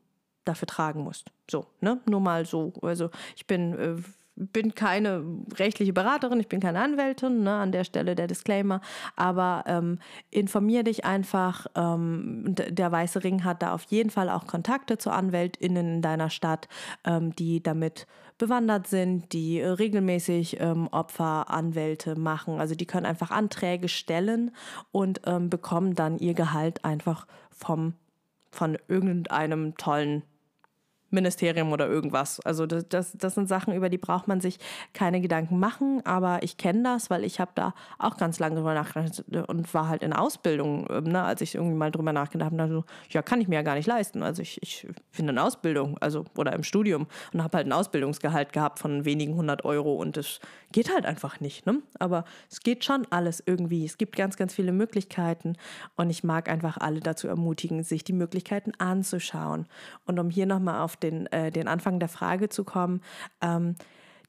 dafür 0.45 0.67
tragen 0.67 1.03
musst. 1.03 1.31
So, 1.49 1.65
ne? 1.81 1.99
Nur 2.05 2.19
mal 2.19 2.45
so. 2.45 2.73
Also 2.81 3.09
ich 3.35 3.47
bin 3.47 3.73
äh, 3.77 3.95
bin 4.39 4.73
keine 4.73 5.23
rechtliche 5.56 5.93
Beraterin, 5.93 6.39
ich 6.39 6.47
bin 6.47 6.60
keine 6.60 6.82
Anwältin, 6.82 7.43
ne, 7.43 7.56
an 7.56 7.71
der 7.71 7.84
Stelle 7.84 8.15
der 8.15 8.28
Disclaimer, 8.28 8.82
aber 9.15 9.63
ähm, 9.67 9.99
informier 10.32 10.84
dich 10.84 11.06
einfach. 11.06 11.67
Ähm, 11.75 12.56
der 12.56 12.91
Weiße 12.91 13.23
Ring 13.23 13.43
hat 13.43 13.62
da 13.62 13.73
auf 13.73 13.84
jeden 13.84 14.10
Fall 14.10 14.30
auch 14.30 14.47
Kontakte 14.47 14.97
zu 14.97 15.12
AnwältInnen 15.12 15.95
in 15.95 16.02
deiner 16.02 16.30
Stadt, 16.30 16.67
ähm, 17.06 17.36
die 17.36 17.62
damit 17.62 18.08
bewandert 18.38 18.88
sind, 18.88 19.34
die 19.34 19.62
regelmäßig 19.62 20.60
ähm, 20.60 20.88
Opferanwälte 20.91 22.17
machen. 22.17 22.60
Also 22.60 22.73
die 22.73 22.86
können 22.86 23.06
einfach 23.06 23.32
Anträge 23.32 23.89
stellen 23.89 24.52
und 24.91 25.21
ähm, 25.25 25.49
bekommen 25.49 25.93
dann 25.93 26.17
ihr 26.17 26.34
Gehalt 26.34 26.86
einfach 26.86 27.28
vom, 27.52 27.93
von 28.49 28.78
irgendeinem 28.88 29.75
tollen 29.75 30.23
Ministerium 31.11 31.71
oder 31.71 31.87
irgendwas. 31.87 32.39
Also 32.41 32.65
das, 32.65 32.87
das, 32.89 33.11
das 33.13 33.35
sind 33.35 33.47
Sachen, 33.47 33.73
über 33.73 33.89
die 33.89 33.97
braucht 33.97 34.27
man 34.27 34.41
sich 34.41 34.59
keine 34.93 35.21
Gedanken 35.21 35.59
machen, 35.59 36.05
aber 36.05 36.43
ich 36.43 36.57
kenne 36.57 36.83
das, 36.83 37.09
weil 37.09 37.23
ich 37.23 37.39
habe 37.39 37.51
da 37.55 37.73
auch 37.97 38.17
ganz 38.17 38.39
lange 38.39 38.55
drüber 38.55 38.73
nachgedacht 38.73 39.23
und 39.47 39.73
war 39.73 39.87
halt 39.87 40.03
in 40.03 40.13
Ausbildung, 40.13 40.87
ähm, 40.89 41.05
ne, 41.05 41.23
als 41.23 41.41
ich 41.41 41.55
irgendwie 41.55 41.75
mal 41.75 41.91
drüber 41.91 42.13
nachgedacht 42.13 42.51
habe, 42.51 42.69
so, 42.69 42.83
ja, 43.09 43.21
kann 43.21 43.41
ich 43.41 43.47
mir 43.47 43.55
ja 43.55 43.61
gar 43.61 43.75
nicht 43.75 43.87
leisten. 43.87 44.23
Also 44.23 44.41
ich, 44.41 44.61
ich 44.61 44.87
bin 45.15 45.27
in 45.27 45.37
Ausbildung, 45.37 45.97
also 45.99 46.25
oder 46.37 46.53
im 46.53 46.63
Studium 46.63 47.07
und 47.33 47.43
habe 47.43 47.57
halt 47.57 47.67
ein 47.67 47.73
Ausbildungsgehalt 47.73 48.53
gehabt 48.53 48.79
von 48.79 49.05
wenigen 49.05 49.35
hundert 49.35 49.65
Euro 49.65 49.95
und 49.95 50.17
das 50.17 50.39
geht 50.71 50.93
halt 50.93 51.05
einfach 51.05 51.39
nicht. 51.39 51.65
Ne? 51.65 51.81
Aber 51.99 52.25
es 52.49 52.61
geht 52.61 52.83
schon 52.83 53.07
alles 53.09 53.41
irgendwie. 53.45 53.85
Es 53.85 53.97
gibt 53.97 54.15
ganz, 54.15 54.37
ganz 54.37 54.53
viele 54.53 54.71
Möglichkeiten 54.71 55.55
und 55.95 56.09
ich 56.09 56.23
mag 56.23 56.49
einfach 56.49 56.77
alle 56.77 56.99
dazu 56.99 57.27
ermutigen, 57.27 57.83
sich 57.83 58.03
die 58.03 58.13
Möglichkeiten 58.13 58.73
anzuschauen. 58.77 59.67
Und 60.05 60.19
um 60.19 60.29
hier 60.29 60.45
nochmal 60.45 60.81
auf 60.81 60.95
den, 60.99 61.27
äh, 61.27 61.51
den 61.51 61.67
Anfang 61.67 61.99
der 61.99 62.09
Frage 62.09 62.49
zu 62.49 62.63
kommen. 62.63 63.01
Ähm, 63.41 63.75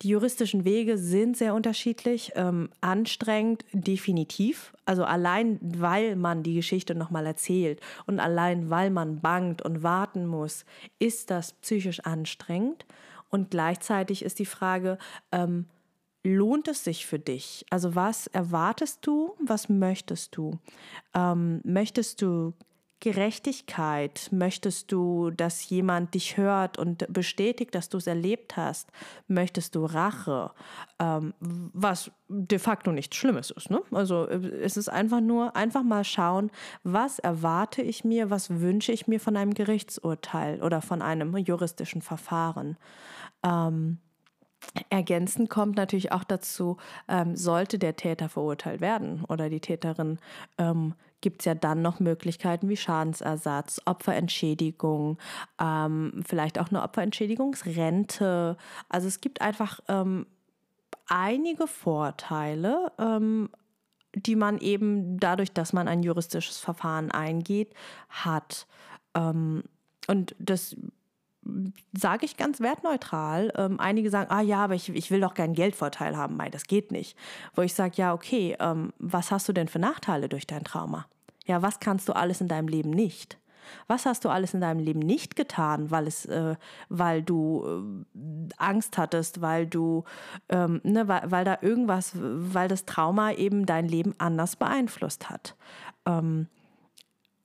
die 0.03 0.09
juristischen 0.09 0.65
Wege 0.65 0.97
sind 0.97 1.37
sehr 1.37 1.55
unterschiedlich, 1.55 2.33
ähm, 2.35 2.71
anstrengend 2.81 3.67
definitiv. 3.73 4.73
Also 4.87 5.05
allein 5.05 5.59
weil 5.61 6.17
man 6.17 6.43
die 6.43 6.55
Geschichte 6.55 6.95
nochmal 6.95 7.27
erzählt 7.27 7.81
und 8.07 8.19
allein 8.19 8.71
weil 8.71 8.89
man 8.91 9.21
bangt 9.21 9.61
und 9.61 9.83
warten 9.83 10.27
muss, 10.27 10.65
ist 10.99 11.31
das 11.31 11.53
psychisch 11.53 12.01
anstrengend. 12.01 12.87
Und 13.29 13.51
gleichzeitig 13.51 14.25
ist 14.25 14.39
die 14.39 14.47
Frage, 14.47 14.97
ähm, 15.33 15.67
lohnt 16.25 16.69
es 16.69 16.83
sich 16.83 17.07
für 17.07 17.19
dich? 17.19 17.67
Also 17.69 17.95
was 17.95 18.27
erwartest 18.27 19.07
du? 19.07 19.35
Was 19.39 19.69
möchtest 19.69 20.35
du? 20.37 20.59
Ähm, 21.15 21.61
möchtest 21.63 22.23
du 22.23 22.55
Gerechtigkeit? 23.01 24.29
Möchtest 24.31 24.93
du, 24.93 25.31
dass 25.31 25.69
jemand 25.69 26.15
dich 26.15 26.37
hört 26.37 26.79
und 26.79 27.11
bestätigt, 27.13 27.75
dass 27.75 27.89
du 27.89 27.99
es 27.99 28.07
erlebt 28.07 28.57
hast? 28.57 28.91
Möchtest 29.27 29.75
du 29.75 29.87
Rache? 29.87 30.51
Ähm, 30.99 31.35
was 31.41 32.11
de 32.29 32.59
facto 32.59 32.93
nichts 32.93 33.17
Schlimmes 33.17 33.51
ist. 33.51 33.71
Ne? 33.71 33.83
Also 33.91 34.27
äh, 34.29 34.47
es 34.63 34.77
ist 34.77 34.89
einfach 34.89 35.21
nur, 35.21 35.57
einfach 35.57 35.83
mal 35.83 36.05
schauen, 36.05 36.51
was 36.85 37.19
erwarte 37.19 37.83
ich 37.83 38.05
mir, 38.05 38.31
was 38.31 38.61
wünsche 38.61 38.93
ich 38.93 39.09
mir 39.09 39.19
von 39.19 39.37
einem 39.37 39.55
Gerichtsurteil 39.55 40.63
oder 40.63 40.83
von 40.83 41.03
einem 41.03 41.37
juristischen 41.37 42.03
Verfahren. 42.03 42.77
Ähm, 43.43 43.99
Ergänzend 44.91 45.49
kommt 45.49 45.77
natürlich 45.77 46.13
auch 46.13 46.25
dazu, 46.25 46.77
ähm, 47.09 47.35
sollte 47.35 47.79
der 47.79 47.97
Täter 47.97 48.29
verurteilt 48.29 48.81
werden 48.81 49.25
oder 49.27 49.49
die 49.49 49.61
Täterin, 49.61 50.19
ähm, 50.59 50.95
gibt 51.21 51.43
es 51.43 51.45
ja 51.47 51.55
dann 51.55 51.83
noch 51.83 52.01
Möglichkeiten 52.01 52.69
wie 52.69 52.77
Schadensersatz, 52.77 53.81
Opferentschädigung, 53.85 55.19
ähm, 55.61 56.23
vielleicht 56.27 56.59
auch 56.59 56.69
eine 56.69 56.83
Opferentschädigungsrente. 56.83 58.57
Also 58.89 59.09
es 59.09 59.21
gibt 59.21 59.41
einfach 59.41 59.81
ähm, 59.89 60.27
einige 61.09 61.67
Vorteile, 61.67 62.93
ähm, 62.99 63.51
die 64.15 64.37
man 64.37 64.59
eben 64.59 65.19
dadurch, 65.19 65.53
dass 65.53 65.73
man 65.73 65.89
ein 65.89 66.03
juristisches 66.03 66.59
Verfahren 66.59 67.11
eingeht, 67.11 67.75
hat. 68.09 68.67
Ähm, 69.15 69.65
und 70.09 70.35
das 70.39 70.77
sage 71.97 72.27
ich 72.27 72.37
ganz 72.37 72.61
wertneutral. 72.61 73.53
Ähm, 73.57 73.81
einige 73.81 74.11
sagen, 74.11 74.31
ah 74.31 74.41
ja, 74.41 74.65
aber 74.65 74.75
ich, 74.75 74.89
ich 74.91 75.11
will 75.11 75.21
doch 75.21 75.35
keinen 75.35 75.55
Geldvorteil 75.55 76.17
haben. 76.17 76.37
Nein, 76.37 76.51
das 76.51 76.65
geht 76.65 76.93
nicht. 76.93 77.17
Wo 77.55 77.63
ich 77.63 77.75
sage, 77.75 77.95
ja, 77.97 78.13
okay, 78.13 78.57
ähm, 78.61 78.93
was 78.99 79.31
hast 79.31 79.49
du 79.49 79.53
denn 79.53 79.69
für 79.69 79.79
Nachteile 79.79 80.29
durch 80.29 80.47
dein 80.47 80.65
Trauma? 80.65 81.07
Ja, 81.47 81.63
was 81.63 81.81
kannst 81.81 82.09
du 82.09 82.13
alles 82.13 82.41
in 82.41 82.49
deinem 82.49 82.69
Leben 82.69 82.91
nicht? 82.91 83.39
Was 83.87 84.07
hast 84.07 84.25
du 84.25 84.29
alles 84.29 84.55
in 84.55 84.61
deinem 84.61 84.81
Leben 84.81 85.01
nicht 85.01 85.37
getan, 85.37 85.91
weil 85.91 86.07
es, 86.07 86.27
äh, 86.27 86.57
weil 86.89 87.23
du 87.23 88.05
äh, 88.15 88.53
Angst 88.57 88.99
hattest, 88.99 89.41
weil 89.41 89.67
du, 89.67 90.05
ähm, 90.49 90.81
ne, 90.83 91.09
weil, 91.09 91.31
weil 91.31 91.45
da 91.45 91.59
irgendwas, 91.61 92.13
weil 92.15 92.69
das 92.69 92.85
Trauma 92.85 93.33
eben 93.33 93.67
dein 93.67 93.87
Leben 93.87 94.15
anders 94.19 94.57
beeinflusst 94.57 95.31
hat. 95.31 95.57
Ähm, 96.07 96.49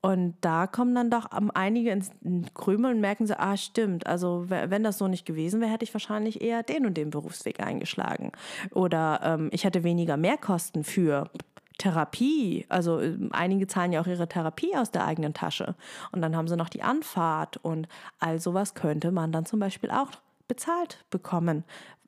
und 0.06 0.36
da 0.42 0.68
kommen 0.68 0.94
dann 0.94 1.10
doch 1.10 1.26
einige 1.56 1.90
ins 1.90 2.12
Krümel 2.54 2.94
und 2.94 3.02
merken 3.02 3.26
so, 3.26 3.34
ah, 3.40 3.58
stimmt, 3.58 4.06
also 4.06 4.46
wenn 4.48 4.84
das 4.84 5.00
so 5.00 5.08
nicht 5.08 5.26
gewesen 5.26 5.62
wäre, 5.62 5.72
hätte 5.72 5.84
ich 5.84 5.96
wahrscheinlich 5.96 6.44
eher 6.44 6.62
den 6.62 6.86
und 6.86 6.96
den 6.96 7.10
Berufsweg 7.10 7.60
eingeschlagen. 7.60 8.32
Oder 8.70 9.22
ähm, 9.24 9.50
ich 9.52 9.64
hätte 9.64 9.84
weniger 9.84 10.16
Mehrkosten 10.16 10.84
für 10.84 11.32
Therapie. 11.80 12.68
Also 12.70 13.02
ähm, 13.02 13.32
einige 13.34 13.66
zahlen 13.66 13.94
ja 13.94 14.00
auch 14.00 14.06
ihre 14.06 14.30
Therapie 14.30 14.76
aus 14.76 14.92
der 14.92 15.08
eigenen 15.08 15.34
Tasche. 15.34 15.74
Und 16.12 16.22
dann 16.22 16.36
haben 16.36 16.48
sie 16.48 16.56
noch 16.56 16.70
die 16.70 16.84
Anfahrt 16.84 17.58
und 17.58 17.88
all 18.20 18.40
sowas 18.40 18.76
könnte 18.76 19.10
man 19.12 19.32
dann 19.32 19.48
zum 19.48 19.60
Beispiel 19.60 19.90
auch 19.90 20.12
bezahlt 20.48 21.04
bekommen 21.10 21.64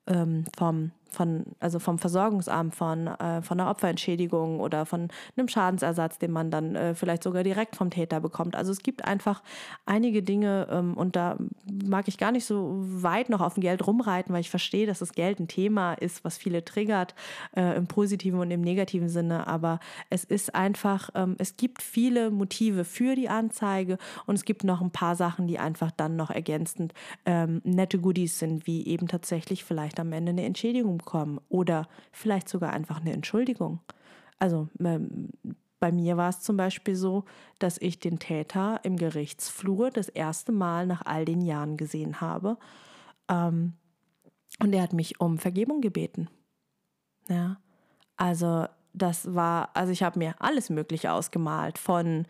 ähm, 0.05 0.45
vom 0.55 0.91
von, 1.13 1.45
also 1.59 1.79
vom 1.79 1.99
Versorgungsamt, 1.99 2.75
von, 2.75 3.07
äh, 3.07 3.41
von 3.41 3.59
einer 3.59 3.69
Opferentschädigung 3.69 4.59
oder 4.59 4.85
von 4.85 5.09
einem 5.35 5.47
Schadensersatz, 5.47 6.19
den 6.19 6.31
man 6.31 6.51
dann 6.51 6.75
äh, 6.75 6.95
vielleicht 6.95 7.23
sogar 7.23 7.43
direkt 7.43 7.75
vom 7.75 7.89
Täter 7.89 8.19
bekommt. 8.19 8.55
Also 8.55 8.71
es 8.71 8.79
gibt 8.79 9.05
einfach 9.05 9.41
einige 9.85 10.23
Dinge 10.23 10.67
ähm, 10.69 10.95
und 10.95 11.15
da 11.15 11.37
mag 11.85 12.07
ich 12.07 12.17
gar 12.17 12.31
nicht 12.31 12.45
so 12.45 12.75
weit 12.79 13.29
noch 13.29 13.41
auf 13.41 13.55
dem 13.55 13.61
Geld 13.61 13.85
rumreiten, 13.85 14.33
weil 14.33 14.41
ich 14.41 14.49
verstehe, 14.49 14.87
dass 14.87 14.99
das 14.99 15.13
Geld 15.13 15.39
ein 15.39 15.47
Thema 15.47 15.93
ist, 15.93 16.23
was 16.23 16.37
viele 16.37 16.63
triggert, 16.63 17.15
äh, 17.55 17.75
im 17.75 17.87
positiven 17.87 18.39
und 18.39 18.51
im 18.51 18.61
negativen 18.61 19.09
Sinne. 19.09 19.47
Aber 19.47 19.79
es 20.09 20.23
ist 20.23 20.55
einfach, 20.55 21.09
ähm, 21.15 21.35
es 21.37 21.57
gibt 21.57 21.81
viele 21.81 22.31
Motive 22.31 22.83
für 22.83 23.15
die 23.15 23.29
Anzeige 23.29 23.97
und 24.25 24.35
es 24.35 24.45
gibt 24.45 24.63
noch 24.63 24.81
ein 24.81 24.91
paar 24.91 25.15
Sachen, 25.15 25.47
die 25.47 25.59
einfach 25.59 25.91
dann 25.91 26.15
noch 26.15 26.29
ergänzend 26.29 26.93
ähm, 27.25 27.61
nette 27.63 27.99
Goodies 27.99 28.39
sind, 28.39 28.67
wie 28.67 28.85
eben 28.85 29.07
tatsächlich 29.07 29.63
vielleicht 29.63 29.99
am 29.99 30.11
Ende 30.11 30.31
eine 30.31 30.45
Entschädigung 30.45 30.96
bekommen 30.97 31.39
oder 31.49 31.87
vielleicht 32.11 32.49
sogar 32.49 32.73
einfach 32.73 32.99
eine 33.01 33.13
Entschuldigung. 33.13 33.79
Also 34.39 34.69
ähm, 34.79 35.29
bei 35.79 35.91
mir 35.91 36.17
war 36.17 36.29
es 36.29 36.41
zum 36.41 36.57
Beispiel 36.57 36.95
so, 36.95 37.25
dass 37.59 37.77
ich 37.77 37.99
den 37.99 38.19
Täter 38.19 38.79
im 38.83 38.97
Gerichtsflur 38.97 39.91
das 39.91 40.09
erste 40.09 40.51
Mal 40.51 40.87
nach 40.87 41.03
all 41.05 41.25
den 41.25 41.41
Jahren 41.41 41.77
gesehen 41.77 42.19
habe. 42.21 42.57
Ähm, 43.29 43.73
und 44.59 44.73
er 44.73 44.81
hat 44.81 44.93
mich 44.93 45.19
um 45.19 45.37
Vergebung 45.37 45.81
gebeten. 45.81 46.29
Ja, 47.29 47.57
also 48.15 48.65
das 48.93 49.35
war, 49.35 49.69
also 49.75 49.91
ich 49.91 50.01
habe 50.01 50.17
mir 50.17 50.33
alles 50.39 50.69
Mögliche 50.69 51.11
ausgemalt, 51.11 51.77
von 51.77 52.25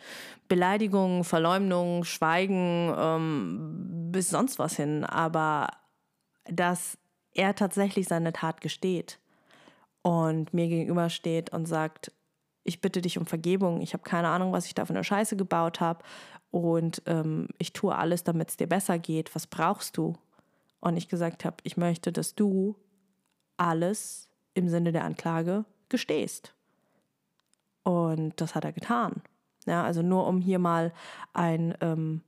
Beleidigung, 0.50 1.24
Verleumdung, 1.24 2.04
Schweigen 2.04 2.94
ähm, 2.98 4.10
bis 4.12 4.30
sonst 4.30 4.60
was 4.60 4.76
hin. 4.76 5.06
Aber 5.06 5.70
das 6.46 6.98
er 7.38 7.56
tatsächlich 7.56 8.08
seine 8.08 8.34
Tat 8.34 8.62
gesteht 8.62 9.20
und 10.02 10.54
mir 10.54 10.68
gegenübersteht 10.68 11.52
und 11.52 11.66
sagt, 11.68 12.12
ich 12.64 12.82
bitte 12.82 13.02
dich 13.02 13.18
um 13.18 13.26
Vergebung, 13.26 13.82
ich 13.82 13.94
habe 13.94 14.04
keine 14.04 14.28
Ahnung, 14.28 14.52
was 14.52 14.66
ich 14.66 14.76
da 14.76 14.86
für 14.86 14.94
eine 14.94 15.04
Scheiße 15.04 15.38
gebaut 15.38 15.80
habe 15.80 16.04
und 16.52 17.02
ähm, 17.06 17.48
ich 17.58 17.74
tue 17.74 17.96
alles, 17.96 18.24
damit 18.24 18.50
es 18.50 18.58
dir 18.58 18.68
besser 18.68 19.00
geht, 19.00 19.34
was 19.36 19.48
brauchst 19.48 19.98
du? 19.98 20.16
Und 20.80 20.98
ich 20.98 21.08
gesagt 21.08 21.46
habe, 21.46 21.58
ich 21.64 21.78
möchte, 21.78 22.12
dass 22.12 22.36
du 22.36 22.76
alles 23.58 24.30
im 24.54 24.70
Sinne 24.70 24.92
der 24.92 25.04
Anklage 25.04 25.66
gestehst. 25.90 26.54
Und 27.84 28.40
das 28.42 28.54
hat 28.56 28.66
er 28.66 28.74
getan. 28.74 29.22
Ja, 29.66 29.84
also 29.84 30.02
nur 30.02 30.28
um 30.28 30.40
hier 30.40 30.60
mal 30.60 30.94
ein 31.34 31.76
ähm, 31.82 32.22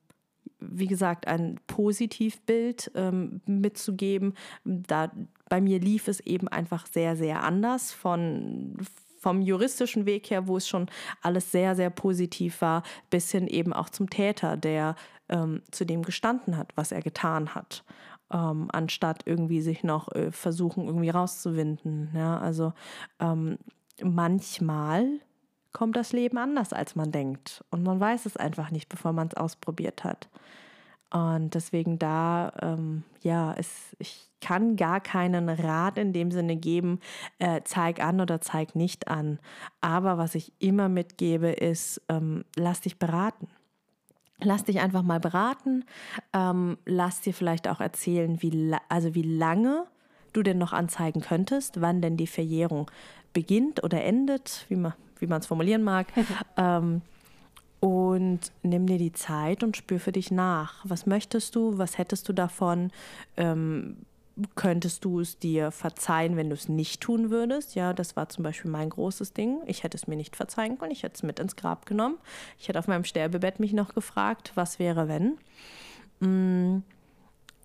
wie 0.59 0.87
gesagt, 0.87 1.27
ein 1.27 1.59
Positivbild 1.67 2.91
ähm, 2.95 3.41
mitzugeben. 3.45 4.33
Da, 4.63 5.11
bei 5.47 5.61
mir 5.61 5.79
lief 5.79 6.07
es 6.07 6.19
eben 6.21 6.47
einfach 6.47 6.85
sehr, 6.85 7.15
sehr 7.15 7.43
anders 7.43 7.91
von, 7.91 8.77
vom 9.19 9.41
juristischen 9.41 10.05
Weg 10.05 10.29
her, 10.29 10.47
wo 10.47 10.57
es 10.57 10.67
schon 10.67 10.87
alles 11.21 11.51
sehr, 11.51 11.75
sehr 11.75 11.89
positiv 11.89 12.61
war, 12.61 12.83
bis 13.09 13.31
hin 13.31 13.47
eben 13.47 13.73
auch 13.73 13.89
zum 13.89 14.09
Täter, 14.09 14.57
der 14.57 14.95
ähm, 15.29 15.61
zu 15.71 15.85
dem 15.85 16.03
gestanden 16.03 16.57
hat, 16.57 16.71
was 16.75 16.91
er 16.91 17.01
getan 17.01 17.55
hat. 17.55 17.83
Ähm, 18.31 18.67
anstatt 18.71 19.23
irgendwie 19.25 19.61
sich 19.61 19.83
noch 19.83 20.11
äh, 20.13 20.31
versuchen, 20.31 20.85
irgendwie 20.85 21.09
rauszuwinden. 21.09 22.11
Ja, 22.13 22.37
also 22.37 22.73
ähm, 23.19 23.57
manchmal 24.03 25.19
kommt 25.71 25.95
das 25.95 26.13
Leben 26.13 26.37
anders, 26.37 26.73
als 26.73 26.95
man 26.95 27.11
denkt. 27.11 27.63
Und 27.69 27.83
man 27.83 27.99
weiß 27.99 28.25
es 28.25 28.37
einfach 28.37 28.71
nicht, 28.71 28.89
bevor 28.89 29.13
man 29.13 29.27
es 29.27 29.37
ausprobiert 29.37 30.03
hat. 30.03 30.29
Und 31.11 31.55
deswegen 31.55 31.97
da, 31.97 32.51
ähm, 32.61 33.03
ja, 33.21 33.53
es, 33.57 33.95
ich 33.97 34.29
kann 34.41 34.75
gar 34.75 35.01
keinen 35.01 35.49
Rat 35.49 35.97
in 35.97 36.13
dem 36.13 36.31
Sinne 36.31 36.55
geben, 36.55 36.99
äh, 37.39 37.61
zeig 37.63 38.01
an 38.01 38.21
oder 38.21 38.41
zeig 38.41 38.75
nicht 38.75 39.07
an. 39.07 39.39
Aber 39.81 40.17
was 40.17 40.35
ich 40.35 40.53
immer 40.59 40.87
mitgebe, 40.87 41.49
ist, 41.49 42.01
ähm, 42.09 42.45
lass 42.55 42.81
dich 42.81 42.99
beraten. 42.99 43.47
Lass 44.41 44.63
dich 44.63 44.79
einfach 44.79 45.01
mal 45.01 45.19
beraten. 45.19 45.83
Ähm, 46.31 46.77
lass 46.85 47.21
dir 47.21 47.33
vielleicht 47.33 47.67
auch 47.67 47.81
erzählen, 47.81 48.41
wie, 48.41 48.75
also 48.87 49.15
wie 49.15 49.23
lange 49.23 49.85
du 50.31 50.43
denn 50.43 50.59
noch 50.59 50.73
anzeigen 50.73 51.21
könntest, 51.21 51.81
wann 51.81 52.01
denn 52.01 52.17
die 52.17 52.27
Verjährung 52.27 52.89
beginnt 53.33 53.83
oder 53.83 54.03
endet, 54.03 54.65
wie 54.69 54.75
man 54.75 54.93
wie 55.21 55.25
es 55.25 55.45
formulieren 55.45 55.83
mag. 55.83 56.07
ähm, 56.57 57.01
und 57.79 58.51
nimm 58.61 58.87
dir 58.87 58.97
die 58.97 59.13
Zeit 59.13 59.63
und 59.63 59.77
spür 59.77 59.99
für 59.99 60.11
dich 60.11 60.31
nach. 60.31 60.83
Was 60.83 61.05
möchtest 61.05 61.55
du? 61.55 61.77
Was 61.77 61.97
hättest 61.97 62.27
du 62.27 62.33
davon? 62.33 62.91
Ähm, 63.37 63.97
könntest 64.55 65.05
du 65.05 65.19
es 65.19 65.39
dir 65.39 65.71
verzeihen, 65.71 66.35
wenn 66.35 66.49
du 66.49 66.55
es 66.55 66.69
nicht 66.69 67.01
tun 67.01 67.29
würdest? 67.29 67.75
Ja, 67.75 67.93
das 67.93 68.15
war 68.15 68.29
zum 68.29 68.43
Beispiel 68.43 68.71
mein 68.71 68.89
großes 68.89 69.33
Ding. 69.33 69.59
Ich 69.65 69.83
hätte 69.83 69.97
es 69.97 70.07
mir 70.07 70.15
nicht 70.15 70.35
verzeihen 70.35 70.77
können. 70.77 70.91
Ich 70.91 71.03
hätte 71.03 71.15
es 71.15 71.23
mit 71.23 71.39
ins 71.39 71.55
Grab 71.55 71.85
genommen. 71.85 72.17
Ich 72.57 72.67
hätte 72.67 72.79
auf 72.79 72.87
meinem 72.87 73.03
Sterbebett 73.03 73.59
mich 73.59 73.73
noch 73.73 73.93
gefragt, 73.93 74.51
was 74.55 74.79
wäre, 74.79 75.07
wenn? 75.07 75.37
Mm, 76.19 76.83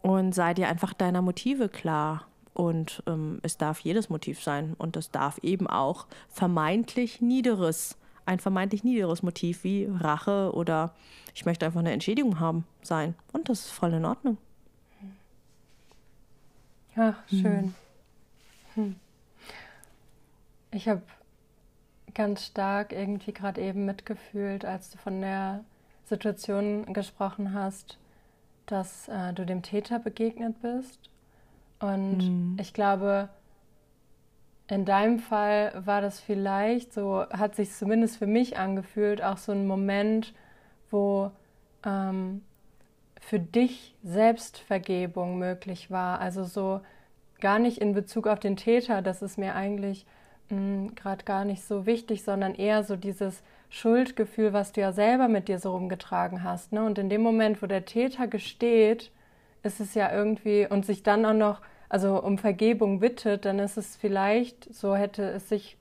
und 0.02 0.34
sei 0.34 0.54
dir 0.54 0.68
einfach 0.68 0.92
deiner 0.92 1.22
Motive 1.22 1.68
klar. 1.68 2.26
Und 2.54 3.02
ähm, 3.06 3.40
es 3.42 3.58
darf 3.58 3.80
jedes 3.80 4.08
Motiv 4.08 4.42
sein. 4.42 4.74
Und 4.78 4.96
es 4.96 5.10
darf 5.10 5.38
eben 5.42 5.66
auch 5.66 6.06
vermeintlich 6.28 7.20
niederes 7.20 7.98
ein 8.26 8.40
vermeintlich 8.40 8.84
niederes 8.84 9.22
Motiv 9.22 9.64
wie 9.64 9.86
Rache 9.86 10.52
oder 10.54 10.94
ich 11.34 11.44
möchte 11.44 11.66
einfach 11.66 11.80
eine 11.80 11.92
Entschädigung 11.92 12.40
haben 12.40 12.66
sein. 12.82 13.14
Und 13.32 13.48
das 13.48 13.66
ist 13.66 13.70
voll 13.70 13.92
in 13.92 14.04
Ordnung. 14.04 14.38
Ach, 16.96 17.16
schön. 17.28 17.74
Hm. 18.74 18.96
Ich 20.70 20.88
habe 20.88 21.02
ganz 22.14 22.46
stark 22.46 22.92
irgendwie 22.92 23.32
gerade 23.32 23.60
eben 23.60 23.84
mitgefühlt, 23.84 24.64
als 24.64 24.90
du 24.90 24.98
von 24.98 25.20
der 25.20 25.64
Situation 26.04 26.92
gesprochen 26.92 27.52
hast, 27.52 27.98
dass 28.66 29.08
äh, 29.08 29.32
du 29.32 29.44
dem 29.44 29.62
Täter 29.62 29.98
begegnet 29.98 30.60
bist. 30.62 31.10
Und 31.80 32.18
mhm. 32.18 32.56
ich 32.60 32.72
glaube, 32.72 33.28
in 34.68 34.84
deinem 34.84 35.18
Fall 35.18 35.72
war 35.84 36.00
das 36.00 36.20
vielleicht, 36.20 36.92
so 36.92 37.26
hat 37.30 37.54
sich 37.54 37.72
zumindest 37.72 38.16
für 38.16 38.26
mich 38.26 38.58
angefühlt, 38.58 39.22
auch 39.22 39.36
so 39.36 39.52
ein 39.52 39.66
Moment, 39.66 40.32
wo 40.90 41.30
ähm, 41.84 42.42
für 43.20 43.38
dich 43.38 43.94
Selbstvergebung 44.02 45.38
möglich 45.38 45.90
war. 45.90 46.20
Also 46.20 46.44
so 46.44 46.80
gar 47.40 47.58
nicht 47.58 47.78
in 47.78 47.92
Bezug 47.92 48.26
auf 48.26 48.38
den 48.38 48.56
Täter, 48.56 49.02
das 49.02 49.20
ist 49.20 49.36
mir 49.36 49.54
eigentlich 49.54 50.06
hm, 50.48 50.94
gerade 50.94 51.24
gar 51.24 51.44
nicht 51.44 51.62
so 51.62 51.86
wichtig, 51.86 52.22
sondern 52.22 52.54
eher 52.54 52.84
so 52.84 52.96
dieses 52.96 53.42
Schuldgefühl, 53.68 54.52
was 54.52 54.72
du 54.72 54.80
ja 54.80 54.92
selber 54.92 55.28
mit 55.28 55.48
dir 55.48 55.58
so 55.58 55.72
rumgetragen 55.72 56.42
hast. 56.42 56.72
Ne? 56.72 56.84
Und 56.84 56.98
in 56.98 57.08
dem 57.08 57.22
Moment, 57.22 57.60
wo 57.62 57.66
der 57.66 57.84
Täter 57.84 58.28
gesteht, 58.28 59.10
ist 59.64 59.80
es 59.80 59.94
ja 59.94 60.12
irgendwie 60.12 60.66
und 60.68 60.86
sich 60.86 61.02
dann 61.02 61.26
auch 61.26 61.34
noch 61.34 61.60
also 61.88 62.20
um 62.22 62.38
Vergebung 62.38 63.00
bittet, 63.00 63.44
dann 63.44 63.58
ist 63.58 63.76
es 63.76 63.96
vielleicht, 63.96 64.72
so 64.74 64.96
hätte 64.96 65.22
es 65.30 65.48
sich 65.48 65.76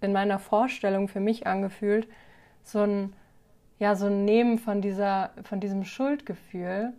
in 0.00 0.12
meiner 0.12 0.38
Vorstellung 0.38 1.06
für 1.06 1.20
mich 1.20 1.46
angefühlt, 1.46 2.08
so 2.62 2.80
ein, 2.80 3.12
ja, 3.78 3.94
so 3.94 4.06
ein 4.06 4.24
Nehmen 4.24 4.58
von 4.58 4.80
dieser, 4.80 5.30
von 5.42 5.60
diesem 5.60 5.84
Schuldgefühl, 5.84 6.94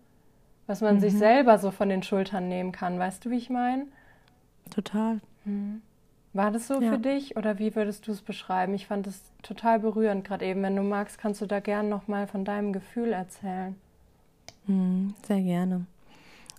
was 0.67 0.81
man 0.81 0.95
mhm. 0.95 0.99
sich 0.99 1.13
selber 1.13 1.57
so 1.57 1.71
von 1.71 1.89
den 1.89 2.03
Schultern 2.03 2.49
nehmen 2.49 2.71
kann. 2.71 2.99
Weißt 2.99 3.25
du, 3.25 3.31
wie 3.31 3.37
ich 3.37 3.49
meine? 3.49 3.87
Total. 4.69 5.19
Mhm. 5.45 5.81
War 6.33 6.51
das 6.51 6.67
so 6.67 6.79
ja. 6.79 6.91
für 6.91 6.99
dich 6.99 7.35
oder 7.35 7.59
wie 7.59 7.75
würdest 7.75 8.07
du 8.07 8.11
es 8.11 8.21
beschreiben? 8.21 8.73
Ich 8.73 8.87
fand 8.87 9.05
es 9.07 9.21
total 9.41 9.79
berührend 9.79 10.23
gerade 10.23 10.45
eben. 10.45 10.61
Wenn 10.63 10.75
du 10.75 10.83
magst, 10.83 11.17
kannst 11.17 11.41
du 11.41 11.45
da 11.45 11.59
gerne 11.59 11.89
noch 11.89 12.07
mal 12.07 12.27
von 12.27 12.45
deinem 12.45 12.71
Gefühl 12.71 13.11
erzählen. 13.11 13.75
Mhm, 14.67 15.13
sehr 15.23 15.41
gerne. 15.41 15.87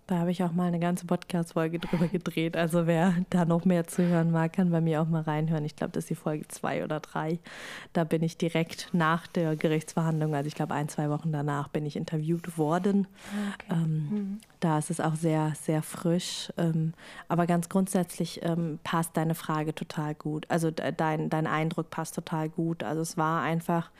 Da 0.08 0.18
habe 0.18 0.32
ich 0.32 0.42
auch 0.42 0.52
mal 0.52 0.66
eine 0.66 0.80
ganze 0.80 1.06
Podcast-Folge 1.06 1.78
drüber 1.78 2.08
gedreht. 2.08 2.56
Also 2.56 2.86
wer 2.86 3.14
da 3.30 3.44
noch 3.44 3.64
mehr 3.64 3.86
zu 3.86 4.02
hören 4.02 4.32
mag, 4.32 4.52
kann 4.52 4.70
bei 4.70 4.80
mir 4.80 5.00
auch 5.00 5.08
mal 5.08 5.22
reinhören. 5.22 5.64
Ich 5.64 5.76
glaube, 5.76 5.92
das 5.92 6.04
ist 6.04 6.10
die 6.10 6.14
Folge 6.16 6.46
zwei 6.48 6.82
oder 6.82 6.98
drei. 6.98 7.38
Da 7.92 8.02
bin 8.02 8.22
ich 8.22 8.36
direkt 8.36 8.88
nach 8.92 9.28
der 9.28 9.54
Gerichtsverhandlung, 9.54 10.34
also 10.34 10.48
ich 10.48 10.56
glaube 10.56 10.74
ein, 10.74 10.88
zwei 10.88 11.08
Wochen 11.08 11.30
danach, 11.30 11.68
bin 11.68 11.86
ich 11.86 11.96
interviewt 11.96 12.58
worden. 12.58 13.06
Okay. 13.54 13.80
Ähm, 13.80 14.08
mhm. 14.10 14.40
Da 14.58 14.78
ist 14.78 14.90
es 14.90 15.00
auch 15.00 15.14
sehr, 15.14 15.52
sehr 15.60 15.82
frisch. 15.82 16.52
Ähm, 16.56 16.94
aber 17.28 17.46
ganz 17.46 17.68
grundsätzlich 17.68 18.40
ähm, 18.42 18.80
passt 18.82 19.16
deine 19.16 19.36
Frage 19.36 19.72
total 19.72 20.16
gut. 20.16 20.46
Also 20.48 20.72
dein, 20.72 21.30
dein 21.30 21.46
Eindruck 21.46 21.90
passt 21.90 22.16
total 22.16 22.48
gut. 22.48 22.82
Also 22.82 23.02
es 23.02 23.16
war 23.16 23.42
einfach 23.42 23.92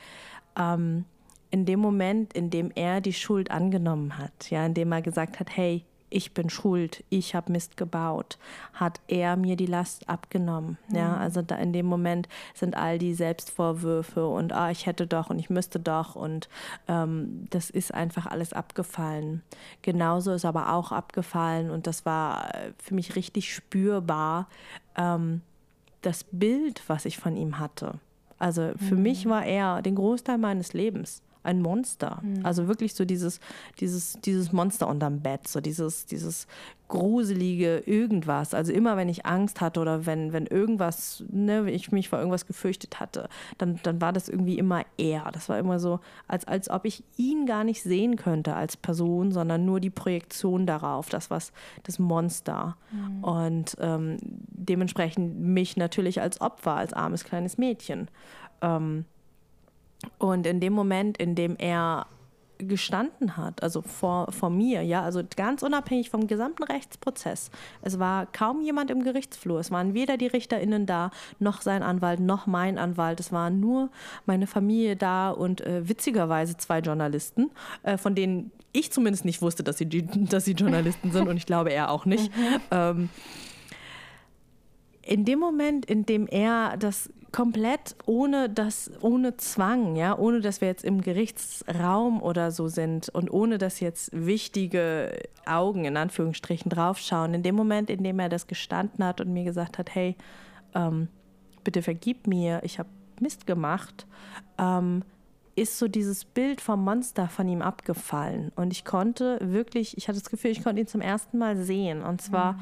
ähm, 0.59 1.05
in 1.49 1.65
dem 1.65 1.79
Moment, 1.79 2.33
in 2.33 2.49
dem 2.49 2.71
er 2.75 2.99
die 2.99 3.13
Schuld 3.13 3.51
angenommen 3.51 4.17
hat, 4.17 4.49
ja, 4.49 4.65
in 4.65 4.73
dem 4.73 4.91
er 4.91 5.01
gesagt 5.01 5.39
hat, 5.39 5.55
hey, 5.55 5.85
ich 6.13 6.33
bin 6.33 6.49
schuld, 6.49 7.03
ich 7.09 7.35
habe 7.35 7.51
Mist 7.51 7.77
gebaut, 7.77 8.37
hat 8.73 9.01
er 9.07 9.35
mir 9.35 9.55
die 9.55 9.65
Last 9.65 10.07
abgenommen. 10.07 10.77
Mhm. 10.89 10.95
Ja, 10.95 11.17
also 11.17 11.41
da 11.41 11.55
in 11.55 11.73
dem 11.73 11.85
Moment 11.85 12.29
sind 12.53 12.77
all 12.77 12.97
die 12.99 13.13
Selbstvorwürfe 13.13 14.27
und 14.27 14.53
ah, 14.53 14.71
ich 14.71 14.85
hätte 14.85 15.07
doch 15.07 15.29
und 15.29 15.39
ich 15.39 15.49
müsste 15.49 15.79
doch 15.79 16.15
und 16.15 16.49
ähm, 16.87 17.45
das 17.49 17.69
ist 17.69 17.93
einfach 17.93 18.25
alles 18.25 18.53
abgefallen. 18.53 19.41
Genauso 19.81 20.31
ist 20.33 20.45
aber 20.45 20.73
auch 20.73 20.91
abgefallen 20.91 21.69
und 21.69 21.87
das 21.87 22.05
war 22.05 22.53
äh, 22.53 22.73
für 22.77 22.93
mich 22.93 23.15
richtig 23.15 23.53
spürbar 23.53 24.47
ähm, 24.95 25.41
das 26.01 26.25
Bild, 26.25 26.83
was 26.87 27.05
ich 27.05 27.17
von 27.17 27.35
ihm 27.35 27.59
hatte. 27.59 27.99
Also 28.37 28.73
für 28.77 28.95
mhm. 28.95 29.03
mich 29.03 29.25
war 29.25 29.45
er 29.45 29.81
den 29.81 29.95
Großteil 29.95 30.37
meines 30.37 30.73
Lebens 30.73 31.21
ein 31.43 31.61
Monster. 31.61 32.19
Mhm. 32.21 32.45
Also 32.45 32.67
wirklich 32.67 32.93
so 32.93 33.05
dieses, 33.05 33.39
dieses, 33.79 34.13
dieses 34.23 34.51
Monster 34.51 34.87
unterm 34.87 35.21
Bett, 35.21 35.47
so 35.47 35.61
dieses, 35.61 36.05
dieses 36.05 36.47
gruselige 36.87 37.79
irgendwas. 37.85 38.53
Also 38.53 38.71
immer 38.71 38.97
wenn 38.97 39.09
ich 39.09 39.25
Angst 39.25 39.61
hatte 39.61 39.79
oder 39.79 40.05
wenn, 40.05 40.31
wenn 40.31 40.45
irgendwas, 40.45 41.23
ne, 41.29 41.69
ich 41.71 41.91
mich 41.91 42.09
vor 42.09 42.19
irgendwas 42.19 42.45
gefürchtet 42.45 42.99
hatte, 42.99 43.29
dann, 43.57 43.79
dann 43.83 43.99
war 43.99 44.13
das 44.13 44.29
irgendwie 44.29 44.59
immer 44.59 44.83
er. 44.97 45.31
Das 45.31 45.49
war 45.49 45.57
immer 45.57 45.79
so, 45.79 45.99
als, 46.27 46.45
als 46.45 46.69
ob 46.69 46.85
ich 46.85 47.03
ihn 47.17 47.45
gar 47.45 47.63
nicht 47.63 47.81
sehen 47.81 48.15
könnte 48.15 48.55
als 48.55 48.77
Person, 48.77 49.31
sondern 49.31 49.65
nur 49.65 49.79
die 49.79 49.89
Projektion 49.89 50.67
darauf, 50.67 51.09
das 51.09 51.31
was 51.31 51.51
das 51.83 51.97
Monster. 51.99 52.77
Mhm. 52.91 53.23
Und 53.23 53.77
ähm, 53.79 54.17
dementsprechend 54.21 55.39
mich 55.39 55.77
natürlich 55.77 56.21
als 56.21 56.41
Opfer, 56.41 56.75
als 56.75 56.93
armes 56.93 57.23
kleines 57.23 57.57
Mädchen. 57.57 58.07
Ähm, 58.61 59.05
und 60.17 60.45
in 60.47 60.59
dem 60.59 60.73
Moment, 60.73 61.17
in 61.17 61.35
dem 61.35 61.55
er 61.57 62.07
gestanden 62.67 63.37
hat, 63.37 63.61
also 63.63 63.81
vor, 63.81 64.31
vor 64.31 64.49
mir, 64.49 64.83
ja, 64.83 65.01
also 65.01 65.21
ganz 65.35 65.63
unabhängig 65.63 66.09
vom 66.09 66.27
gesamten 66.27 66.63
Rechtsprozess. 66.63 67.51
Es 67.81 67.99
war 67.99 68.25
kaum 68.27 68.61
jemand 68.61 68.91
im 68.91 69.03
Gerichtsflur. 69.03 69.59
Es 69.59 69.71
waren 69.71 69.93
weder 69.93 70.17
die 70.17 70.27
RichterInnen 70.27 70.85
da, 70.85 71.11
noch 71.39 71.61
sein 71.61 71.83
Anwalt, 71.83 72.19
noch 72.19 72.47
mein 72.47 72.77
Anwalt. 72.77 73.19
Es 73.19 73.31
waren 73.31 73.59
nur 73.59 73.89
meine 74.25 74.47
Familie 74.47 74.95
da 74.95 75.31
und 75.31 75.61
äh, 75.61 75.87
witzigerweise 75.87 76.57
zwei 76.57 76.79
Journalisten, 76.79 77.51
äh, 77.83 77.97
von 77.97 78.15
denen 78.15 78.51
ich 78.71 78.91
zumindest 78.91 79.25
nicht 79.25 79.41
wusste, 79.41 79.63
dass 79.63 79.77
sie, 79.77 79.87
dass 79.87 80.45
sie 80.45 80.53
Journalisten 80.53 81.11
sind 81.11 81.27
und 81.27 81.37
ich 81.37 81.45
glaube 81.45 81.71
er 81.71 81.91
auch 81.91 82.05
nicht. 82.05 82.35
Mhm. 82.35 82.59
Ähm, 82.71 83.09
in 85.05 85.25
dem 85.25 85.39
Moment, 85.39 85.85
in 85.85 86.05
dem 86.05 86.27
er 86.27 86.77
das 86.77 87.09
komplett 87.33 87.95
ohne 88.05 88.47
das, 88.47 88.91
ohne 89.01 89.35
Zwang, 89.37 89.95
ja, 89.95 90.17
ohne 90.17 90.39
dass 90.39 90.61
wir 90.61 90.67
jetzt 90.69 90.85
im 90.85 91.01
Gerichtsraum 91.01 92.21
oder 92.21 92.51
so 92.51 92.67
sind 92.67 93.09
und 93.09 93.29
ohne 93.33 93.57
dass 93.57 93.79
jetzt 93.79 94.11
wichtige 94.13 95.19
Augen 95.45 95.83
in 95.83 95.97
Anführungsstrichen 95.97 96.69
draufschauen, 96.69 97.33
in 97.33 97.43
dem 97.43 97.55
Moment, 97.55 97.89
in 97.89 98.03
dem 98.03 98.19
er 98.19 98.29
das 98.29 98.47
gestanden 98.47 99.03
hat 99.03 99.19
und 99.19 99.33
mir 99.33 99.43
gesagt 99.43 99.79
hat, 99.79 99.93
hey, 99.95 100.15
ähm, 100.75 101.07
bitte 101.63 101.81
vergib 101.81 102.27
mir, 102.27 102.61
ich 102.63 102.77
habe 102.77 102.89
Mist 103.19 103.47
gemacht, 103.47 104.05
ähm, 104.59 105.03
ist 105.55 105.79
so 105.79 105.87
dieses 105.87 106.25
Bild 106.25 106.61
vom 106.61 106.83
Monster 106.83 107.27
von 107.27 107.47
ihm 107.47 107.63
abgefallen. 107.63 108.51
Und 108.55 108.71
ich 108.71 108.85
konnte 108.85 109.39
wirklich, 109.41 109.97
ich 109.97 110.07
hatte 110.07 110.19
das 110.19 110.29
Gefühl, 110.29 110.51
ich 110.51 110.63
konnte 110.63 110.81
ihn 110.81 110.87
zum 110.87 111.01
ersten 111.01 111.37
Mal 111.39 111.57
sehen. 111.57 112.03
Und 112.03 112.21
zwar 112.21 112.53
mhm. 112.53 112.59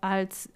als 0.00 0.48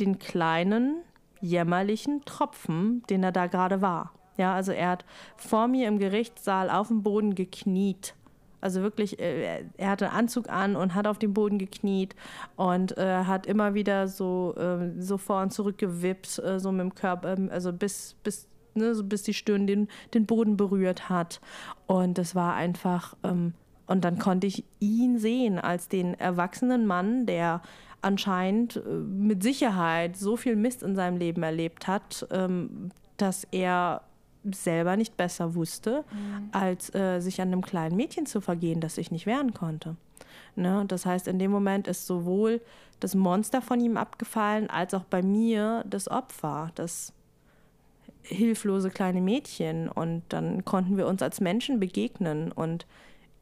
den 0.00 0.18
kleinen, 0.18 0.96
jämmerlichen 1.40 2.24
Tropfen, 2.24 3.02
den 3.10 3.22
er 3.22 3.32
da 3.32 3.46
gerade 3.46 3.80
war. 3.80 4.12
Ja, 4.36 4.54
also 4.54 4.72
er 4.72 4.90
hat 4.90 5.04
vor 5.36 5.66
mir 5.68 5.88
im 5.88 5.98
Gerichtssaal 5.98 6.70
auf 6.70 6.88
dem 6.88 7.02
Boden 7.02 7.34
gekniet. 7.34 8.14
Also 8.60 8.82
wirklich, 8.82 9.18
äh, 9.20 9.64
er 9.76 9.90
hatte 9.90 10.10
Anzug 10.10 10.48
an 10.48 10.76
und 10.76 10.94
hat 10.94 11.06
auf 11.06 11.18
dem 11.18 11.32
Boden 11.32 11.58
gekniet 11.58 12.14
und 12.56 12.96
äh, 12.98 13.24
hat 13.24 13.46
immer 13.46 13.74
wieder 13.74 14.08
so, 14.08 14.54
äh, 14.56 15.00
so 15.00 15.16
vor 15.16 15.42
und 15.42 15.52
zurück 15.52 15.78
gewippt, 15.78 16.38
äh, 16.40 16.58
so 16.58 16.72
mit 16.72 16.80
dem 16.80 16.94
Körper, 16.94 17.36
ähm, 17.36 17.50
also 17.52 17.72
bis, 17.72 18.16
bis, 18.24 18.48
ne, 18.74 18.94
so 18.94 19.04
bis 19.04 19.22
die 19.22 19.34
Stirn 19.34 19.66
den, 19.66 19.88
den 20.14 20.26
Boden 20.26 20.56
berührt 20.56 21.08
hat. 21.08 21.40
Und 21.86 22.18
das 22.18 22.34
war 22.34 22.54
einfach 22.54 23.16
ähm, 23.22 23.54
und 23.88 24.04
dann 24.04 24.18
konnte 24.18 24.46
ich 24.46 24.64
ihn 24.80 25.18
sehen 25.18 25.58
als 25.58 25.88
den 25.88 26.12
erwachsenen 26.14 26.86
Mann, 26.86 27.24
der 27.24 27.62
anscheinend 28.02 28.76
äh, 28.76 28.80
mit 28.88 29.42
Sicherheit 29.42 30.16
so 30.16 30.36
viel 30.36 30.56
Mist 30.56 30.82
in 30.82 30.94
seinem 30.96 31.16
Leben 31.16 31.42
erlebt 31.42 31.86
hat, 31.86 32.26
ähm, 32.30 32.90
dass 33.16 33.46
er 33.50 34.02
selber 34.44 34.96
nicht 34.96 35.16
besser 35.16 35.54
wusste, 35.54 36.04
mhm. 36.10 36.48
als 36.52 36.94
äh, 36.94 37.20
sich 37.20 37.40
an 37.40 37.48
einem 37.48 37.62
kleinen 37.62 37.96
Mädchen 37.96 38.26
zu 38.26 38.40
vergehen, 38.40 38.80
das 38.80 38.94
sich 38.94 39.10
nicht 39.10 39.26
wehren 39.26 39.52
konnte. 39.52 39.96
Ne? 40.56 40.84
Das 40.88 41.06
heißt, 41.06 41.28
in 41.28 41.38
dem 41.38 41.50
Moment 41.50 41.88
ist 41.88 42.06
sowohl 42.06 42.60
das 43.00 43.14
Monster 43.14 43.62
von 43.62 43.80
ihm 43.80 43.96
abgefallen, 43.96 44.70
als 44.70 44.94
auch 44.94 45.04
bei 45.04 45.22
mir 45.22 45.84
das 45.88 46.08
Opfer, 46.08 46.70
das 46.74 47.12
hilflose 48.22 48.90
kleine 48.90 49.20
Mädchen. 49.20 49.88
Und 49.88 50.22
dann 50.28 50.64
konnten 50.64 50.96
wir 50.96 51.06
uns 51.06 51.22
als 51.22 51.40
Menschen 51.40 51.80
begegnen. 51.80 52.52
Und 52.52 52.86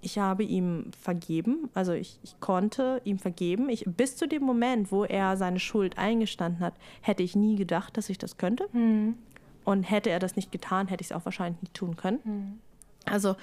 ich 0.00 0.18
habe 0.18 0.44
ihm 0.44 0.90
vergeben, 1.00 1.70
also 1.74 1.92
ich, 1.92 2.18
ich 2.22 2.38
konnte 2.38 3.00
ihm 3.04 3.18
vergeben. 3.18 3.68
Ich, 3.68 3.84
bis 3.86 4.16
zu 4.16 4.28
dem 4.28 4.42
Moment, 4.42 4.92
wo 4.92 5.04
er 5.04 5.36
seine 5.36 5.58
Schuld 5.58 5.98
eingestanden 5.98 6.60
hat, 6.60 6.74
hätte 7.00 7.22
ich 7.22 7.34
nie 7.34 7.56
gedacht, 7.56 7.96
dass 7.96 8.08
ich 8.08 8.18
das 8.18 8.36
könnte. 8.36 8.68
Mhm. 8.72 9.16
Und 9.64 9.82
hätte 9.82 10.10
er 10.10 10.20
das 10.20 10.36
nicht 10.36 10.52
getan, 10.52 10.86
hätte 10.86 11.00
ich 11.00 11.10
es 11.10 11.16
auch 11.16 11.24
wahrscheinlich 11.24 11.60
nicht 11.60 11.74
tun 11.74 11.96
können. 11.96 12.20
Mhm. 12.24 12.58
Also 13.04 13.34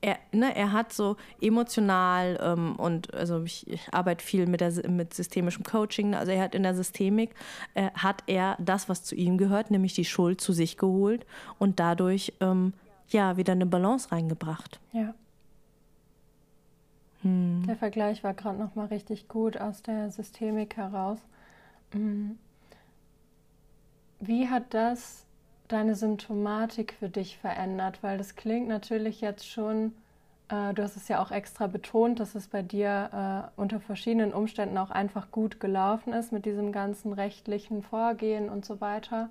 er, 0.00 0.18
ne, 0.32 0.54
er 0.54 0.72
hat 0.72 0.92
so 0.92 1.16
emotional 1.40 2.38
ähm, 2.42 2.76
und 2.76 3.12
also 3.14 3.42
ich, 3.42 3.66
ich, 3.68 3.92
arbeite 3.92 4.24
viel 4.24 4.46
mit, 4.46 4.60
der, 4.60 4.72
mit 4.88 5.14
systemischem 5.14 5.64
Coaching, 5.64 6.14
also 6.14 6.32
er 6.32 6.42
hat 6.42 6.54
in 6.54 6.62
der 6.62 6.74
Systemik, 6.74 7.34
äh, 7.74 7.90
hat 7.94 8.22
er 8.26 8.56
das, 8.60 8.88
was 8.88 9.04
zu 9.04 9.14
ihm 9.14 9.38
gehört, 9.38 9.70
nämlich 9.70 9.94
die 9.94 10.04
Schuld 10.04 10.40
zu 10.40 10.52
sich 10.52 10.76
geholt 10.76 11.26
und 11.58 11.80
dadurch 11.80 12.32
ähm, 12.40 12.72
ja 13.08 13.36
wieder 13.36 13.52
eine 13.52 13.66
Balance 13.66 14.12
reingebracht. 14.12 14.80
Ja. 14.92 15.14
Hm. 17.28 17.64
Der 17.66 17.76
Vergleich 17.76 18.24
war 18.24 18.34
gerade 18.34 18.58
noch 18.58 18.74
mal 18.74 18.86
richtig 18.86 19.28
gut 19.28 19.60
aus 19.60 19.82
der 19.82 20.10
Systemik 20.10 20.76
heraus. 20.76 21.18
Hm. 21.92 22.38
Wie 24.20 24.48
hat 24.48 24.74
das 24.74 25.26
deine 25.68 25.94
Symptomatik 25.94 26.94
für 26.98 27.08
dich 27.08 27.38
verändert? 27.38 28.02
Weil 28.02 28.18
das 28.18 28.34
klingt 28.34 28.68
natürlich 28.68 29.20
jetzt 29.20 29.48
schon, 29.48 29.92
äh, 30.48 30.74
du 30.74 30.82
hast 30.82 30.96
es 30.96 31.08
ja 31.08 31.22
auch 31.22 31.30
extra 31.30 31.66
betont, 31.66 32.18
dass 32.20 32.34
es 32.34 32.48
bei 32.48 32.62
dir 32.62 33.50
äh, 33.56 33.60
unter 33.60 33.80
verschiedenen 33.80 34.32
Umständen 34.32 34.78
auch 34.78 34.90
einfach 34.90 35.30
gut 35.30 35.60
gelaufen 35.60 36.12
ist 36.12 36.32
mit 36.32 36.46
diesem 36.46 36.72
ganzen 36.72 37.12
rechtlichen 37.12 37.82
Vorgehen 37.82 38.48
und 38.48 38.64
so 38.64 38.80
weiter. 38.80 39.28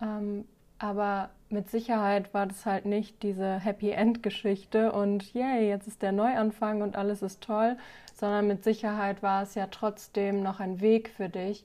Ähm, 0.00 0.46
aber 0.78 1.30
mit 1.48 1.70
Sicherheit 1.70 2.34
war 2.34 2.46
das 2.46 2.66
halt 2.66 2.86
nicht 2.86 3.22
diese 3.22 3.58
Happy 3.58 3.90
End 3.90 4.22
Geschichte 4.22 4.92
und 4.92 5.32
yay, 5.32 5.68
jetzt 5.68 5.86
ist 5.86 6.02
der 6.02 6.12
Neuanfang 6.12 6.82
und 6.82 6.96
alles 6.96 7.22
ist 7.22 7.40
toll, 7.40 7.76
sondern 8.14 8.46
mit 8.46 8.64
Sicherheit 8.64 9.22
war 9.22 9.42
es 9.42 9.54
ja 9.54 9.68
trotzdem 9.68 10.42
noch 10.42 10.60
ein 10.60 10.80
Weg 10.80 11.08
für 11.10 11.28
dich. 11.28 11.64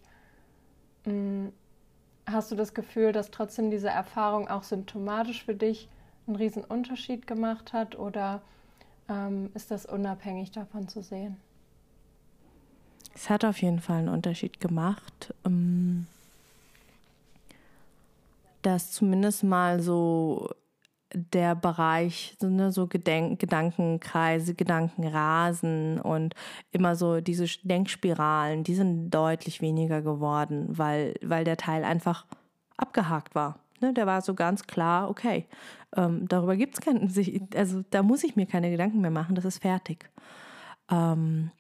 Mm, 1.05 1.47
Hast 2.25 2.51
du 2.51 2.55
das 2.55 2.73
Gefühl, 2.73 3.11
dass 3.11 3.31
trotzdem 3.31 3.71
diese 3.71 3.89
Erfahrung 3.89 4.47
auch 4.47 4.63
symptomatisch 4.63 5.43
für 5.43 5.55
dich 5.55 5.89
einen 6.27 6.35
riesen 6.35 6.63
Unterschied 6.63 7.27
gemacht 7.27 7.73
hat 7.73 7.97
oder 7.97 8.41
ähm, 9.09 9.49
ist 9.53 9.71
das 9.71 9.85
unabhängig 9.85 10.51
davon 10.51 10.87
zu 10.87 11.01
sehen? 11.01 11.37
Es 13.13 13.29
hat 13.29 13.43
auf 13.43 13.61
jeden 13.61 13.79
Fall 13.79 13.97
einen 13.97 14.09
Unterschied 14.09 14.61
gemacht. 14.61 15.33
Ähm, 15.45 16.07
dass 18.61 18.91
zumindest 18.91 19.43
mal 19.43 19.81
so 19.81 20.49
der 21.13 21.55
Bereich, 21.55 22.35
so, 22.39 22.47
ne, 22.47 22.71
so 22.71 22.87
Gedenk 22.87 23.39
Gedankenkreise, 23.39 24.53
Gedankenrasen 24.53 25.99
und 25.99 26.35
immer 26.71 26.95
so 26.95 27.21
diese 27.21 27.45
Denkspiralen, 27.63 28.63
die 28.63 28.75
sind 28.75 29.09
deutlich 29.09 29.61
weniger 29.61 30.01
geworden, 30.01 30.67
weil, 30.69 31.15
weil 31.21 31.43
der 31.43 31.57
Teil 31.57 31.83
einfach 31.83 32.25
abgehakt 32.77 33.35
war. 33.35 33.59
Ne, 33.81 33.93
der 33.93 34.05
war 34.05 34.21
so 34.21 34.35
ganz 34.35 34.67
klar, 34.67 35.09
okay, 35.09 35.47
ähm, 35.95 36.27
darüber 36.27 36.55
gibt 36.55 36.75
es 36.75 36.81
keinen, 36.81 37.11
also 37.55 37.83
da 37.89 38.03
muss 38.03 38.23
ich 38.23 38.35
mir 38.35 38.45
keine 38.45 38.69
Gedanken 38.69 39.01
mehr 39.01 39.11
machen, 39.11 39.35
das 39.35 39.45
ist 39.45 39.61
fertig. 39.61 40.09
Ähm, 40.89 41.51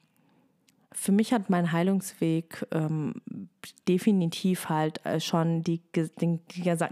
für 0.93 1.11
mich 1.11 1.33
hat 1.33 1.49
mein 1.49 1.71
Heilungsweg 1.71 2.67
ähm, 2.71 3.13
definitiv 3.87 4.69
halt 4.69 5.05
äh, 5.05 5.19
schon 5.19 5.63
die, 5.63 5.81
die, 5.95 6.39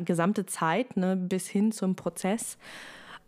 gesamte 0.06 0.46
Zeit 0.46 0.96
ne, 0.96 1.16
bis 1.16 1.48
hin 1.48 1.72
zum 1.72 1.96
Prozess 1.96 2.58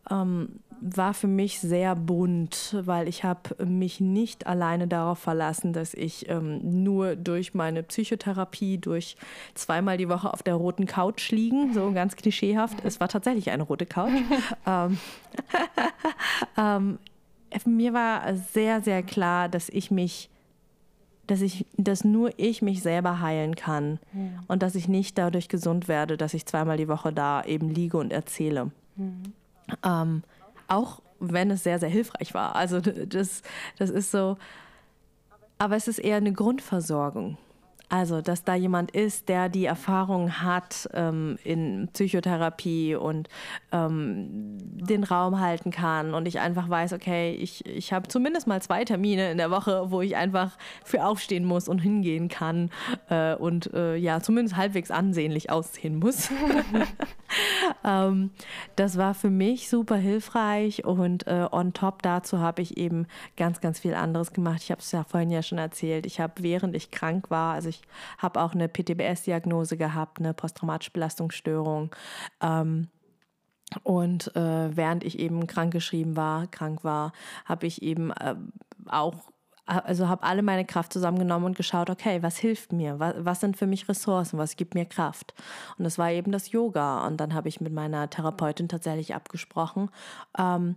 ähm, 0.09 0.59
war 0.83 1.13
für 1.13 1.27
mich 1.27 1.59
sehr 1.59 1.95
bunt, 1.95 2.75
weil 2.81 3.07
ich 3.07 3.23
habe 3.23 3.63
mich 3.63 3.99
nicht 3.99 4.47
alleine 4.47 4.87
darauf 4.87 5.19
verlassen, 5.19 5.73
dass 5.73 5.93
ich 5.93 6.27
ähm, 6.27 6.83
nur 6.83 7.15
durch 7.15 7.53
meine 7.53 7.83
Psychotherapie, 7.83 8.79
durch 8.79 9.15
zweimal 9.53 9.97
die 9.97 10.09
Woche 10.09 10.33
auf 10.33 10.41
der 10.41 10.55
roten 10.55 10.87
Couch 10.87 11.29
liegen, 11.29 11.73
so 11.75 11.91
ganz 11.91 12.15
klischeehaft, 12.15 12.83
es 12.83 12.99
war 12.99 13.09
tatsächlich 13.09 13.51
eine 13.51 13.63
rote 13.63 13.85
Couch. 13.85 14.11
ähm, 14.65 14.97
ähm, 16.57 16.99
mir 17.65 17.93
war 17.93 18.35
sehr, 18.35 18.81
sehr 18.81 19.03
klar, 19.03 19.49
dass 19.49 19.69
ich 19.69 19.91
mich 19.91 20.30
dass 21.31 21.39
ich, 21.39 21.65
dass 21.77 22.03
nur 22.03 22.37
ich 22.37 22.61
mich 22.61 22.81
selber 22.81 23.21
heilen 23.21 23.55
kann 23.55 23.99
mhm. 24.11 24.39
und 24.49 24.61
dass 24.61 24.75
ich 24.75 24.89
nicht 24.89 25.17
dadurch 25.17 25.47
gesund 25.47 25.87
werde, 25.87 26.17
dass 26.17 26.33
ich 26.33 26.45
zweimal 26.45 26.75
die 26.75 26.89
Woche 26.89 27.13
da 27.13 27.41
eben 27.45 27.69
liege 27.69 27.95
und 27.95 28.11
erzähle. 28.11 28.71
Mhm. 28.97 29.31
Ähm, 29.81 30.23
auch 30.67 31.01
wenn 31.21 31.49
es 31.49 31.63
sehr, 31.63 31.79
sehr 31.79 31.87
hilfreich 31.87 32.33
war. 32.33 32.57
Also 32.57 32.81
das, 32.81 33.43
das 33.77 33.89
ist 33.89 34.11
so, 34.11 34.37
aber 35.57 35.77
es 35.77 35.87
ist 35.87 35.99
eher 35.99 36.17
eine 36.17 36.33
Grundversorgung. 36.33 37.37
Also, 37.91 38.21
dass 38.21 38.45
da 38.45 38.55
jemand 38.55 38.91
ist, 38.91 39.27
der 39.27 39.49
die 39.49 39.65
Erfahrung 39.65 40.41
hat 40.41 40.87
ähm, 40.93 41.37
in 41.43 41.89
Psychotherapie 41.91 42.95
und 42.95 43.27
ähm, 43.73 44.57
den 44.61 45.03
Raum 45.03 45.41
halten 45.41 45.71
kann 45.71 46.13
und 46.13 46.25
ich 46.25 46.39
einfach 46.39 46.69
weiß, 46.69 46.93
okay, 46.93 47.33
ich, 47.33 47.65
ich 47.65 47.91
habe 47.91 48.07
zumindest 48.07 48.47
mal 48.47 48.61
zwei 48.61 48.85
Termine 48.85 49.29
in 49.29 49.37
der 49.37 49.51
Woche, 49.51 49.91
wo 49.91 49.99
ich 49.99 50.15
einfach 50.15 50.57
für 50.85 51.03
aufstehen 51.03 51.43
muss 51.43 51.67
und 51.67 51.79
hingehen 51.79 52.29
kann 52.29 52.69
äh, 53.09 53.35
und 53.35 53.73
äh, 53.73 53.97
ja, 53.97 54.21
zumindest 54.21 54.55
halbwegs 54.55 54.89
ansehnlich 54.89 55.49
aussehen 55.49 55.99
muss. 55.99 56.29
ähm, 57.83 58.31
das 58.77 58.97
war 58.97 59.13
für 59.13 59.29
mich 59.29 59.69
super 59.69 59.97
hilfreich 59.97 60.85
und 60.85 61.27
äh, 61.27 61.45
on 61.51 61.73
top 61.73 62.03
dazu 62.03 62.39
habe 62.39 62.61
ich 62.61 62.77
eben 62.77 63.05
ganz, 63.35 63.59
ganz 63.59 63.79
viel 63.79 63.95
anderes 63.95 64.31
gemacht. 64.31 64.61
Ich 64.63 64.71
habe 64.71 64.79
es 64.79 64.93
ja 64.93 65.03
vorhin 65.03 65.29
ja 65.29 65.43
schon 65.43 65.57
erzählt. 65.57 66.05
Ich 66.05 66.21
habe, 66.21 66.35
während 66.37 66.73
ich 66.73 66.89
krank 66.89 67.29
war, 67.29 67.53
also 67.53 67.67
habe 68.17 68.41
auch 68.41 68.53
eine 68.53 68.67
PTBS-Diagnose 68.67 69.77
gehabt, 69.77 70.19
eine 70.19 70.33
posttraumatische 70.33 70.91
Belastungsstörung. 70.91 71.93
Ähm, 72.41 72.87
und 73.83 74.35
äh, 74.35 74.75
während 74.75 75.03
ich 75.03 75.19
eben 75.19 75.47
krankgeschrieben 75.47 76.15
war, 76.15 76.47
krank 76.47 76.83
war, 76.83 77.13
habe 77.45 77.67
ich 77.67 77.81
eben 77.81 78.11
äh, 78.11 78.35
auch 78.87 79.15
also 79.65 80.09
habe 80.09 80.23
alle 80.23 80.41
meine 80.41 80.65
Kraft 80.65 80.91
zusammengenommen 80.91 81.45
und 81.45 81.55
geschaut, 81.55 81.89
okay, 81.89 82.21
was 82.21 82.37
hilft 82.37 82.73
mir? 82.73 82.99
Was, 82.99 83.15
was, 83.19 83.39
sind 83.39 83.55
für 83.55 83.67
mich 83.67 83.87
Ressourcen? 83.87 84.37
Was 84.37 84.57
gibt 84.57 84.73
mir 84.75 84.85
Kraft? 84.85 85.33
Und 85.77 85.83
das 85.85 85.97
war 85.97 86.11
eben 86.11 86.31
das 86.31 86.51
Yoga. 86.51 87.05
Und 87.07 87.17
dann 87.17 87.33
habe 87.33 87.47
ich 87.47 87.61
mit 87.61 87.71
meiner 87.71 88.09
Therapeutin 88.09 88.67
tatsächlich 88.67 89.15
abgesprochen, 89.15 89.89
ähm, 90.37 90.75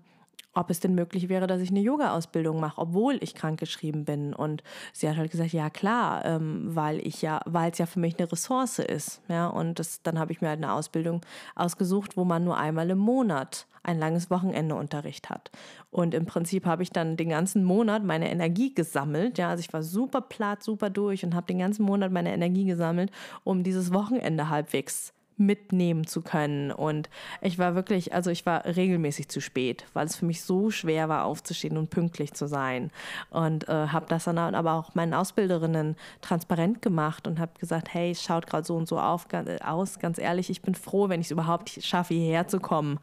ob 0.55 0.71
es 0.71 0.81
denn 0.81 0.95
möglich 0.95 1.29
wäre, 1.29 1.47
dass 1.47 1.61
ich 1.61 1.71
eine 1.71 1.81
Yoga-Ausbildung 1.81 2.61
mache, 2.61 2.81
obwohl 2.81 3.19
ich 3.23 3.35
krankgeschrieben 3.35 4.05
bin. 4.05 4.35
Und 4.35 4.63
sie 4.93 5.09
hat 5.09 5.17
halt 5.17 5.31
gesagt, 5.31 5.53
ja 5.53 5.71
klar, 5.71 6.25
ähm, 6.25 6.75
weil 6.75 7.05
ich 7.07 7.23
ja, 7.23 7.41
weil 7.47 7.71
es 7.71 7.79
ja 7.79 7.87
für 7.87 8.01
mich 8.01 8.19
eine 8.19 8.31
Ressource 8.31 8.79
ist. 8.79 9.21
Ja, 9.29 9.49
und 9.49 9.79
das, 9.79 10.03
dann 10.03 10.19
habe 10.19 10.33
ich 10.33 10.41
mir 10.41 10.49
halt 10.49 10.63
eine 10.63 10.73
Ausbildung 10.73 11.21
ausgesucht, 11.55 12.17
wo 12.17 12.25
man 12.25 12.45
nur 12.45 12.57
einmal 12.57 12.89
im 12.91 12.99
Monat 12.99 13.67
ein 13.85 13.99
langes 13.99 14.31
Wochenende 14.31 14.75
Unterricht 14.75 15.31
hat. 15.31 15.51
Und 15.91 16.15
im 16.15 16.27
Prinzip 16.27 16.67
habe 16.67 16.83
ich 16.83 16.91
dann 16.91 17.17
den 17.17 17.29
ganzen 17.29 17.63
Monat 17.65 18.03
meine 18.03 18.31
Energie 18.31 18.75
gesammelt. 18.75 19.39
Ja, 19.39 19.51
also 19.51 19.61
ich 19.61 19.73
war 19.73 19.83
super 19.83 20.23
platt, 20.23 20.63
super 20.63 20.91
durch 20.91 21.25
und 21.25 21.35
habe 21.35 21.47
den 21.47 21.59
ganzen 21.59 21.85
Monat 21.85 22.11
meine 22.11 22.33
Energie 22.33 22.65
gesammelt, 22.65 23.11
um 23.45 23.63
dieses 23.63 23.93
Wochenende 23.93 24.49
halbwegs 24.49 25.13
mitnehmen 25.37 26.07
zu 26.07 26.23
können. 26.23 26.71
Und 26.71 27.09
ich 27.41 27.59
war 27.59 27.75
wirklich, 27.75 28.15
also 28.15 28.31
ich 28.31 28.47
war 28.47 28.65
regelmäßig 28.65 29.29
zu 29.29 29.41
spät, 29.41 29.85
weil 29.93 30.07
es 30.07 30.17
für 30.17 30.27
mich 30.27 30.43
so 30.43 30.71
schwer 30.71 31.09
war, 31.09 31.25
aufzustehen 31.25 31.77
und 31.77 31.91
pünktlich 31.91 32.35
zu 32.35 32.47
sein. 32.47 32.91
Und 33.31 33.69
äh, 33.69 33.89
habe 33.89 34.07
das 34.09 34.25
dann 34.25 34.39
aber 34.39 34.73
auch 34.73 34.95
meinen 34.95 35.15
Ausbilderinnen 35.15 35.97
transparent 36.21 36.83
gemacht 36.83 37.27
und 37.27 37.39
habe 37.39 37.53
gesagt, 37.59 37.93
hey, 37.93 38.13
es 38.13 38.23
schaut 38.23 38.47
gerade 38.47 38.65
so 38.65 38.77
und 38.77 38.89
so 38.89 38.99
auf, 38.99 39.27
aus. 39.65 39.99
Ganz 39.99 40.19
ehrlich, 40.19 40.51
ich 40.51 40.63
bin 40.63 40.75
froh, 40.75 41.09
wenn 41.09 41.21
ich 41.21 41.29
es 41.29 41.31
überhaupt 41.31 41.71
schaffe, 41.71 42.15
hierher 42.15 42.49
zu 42.49 42.61
kommen. 42.61 42.99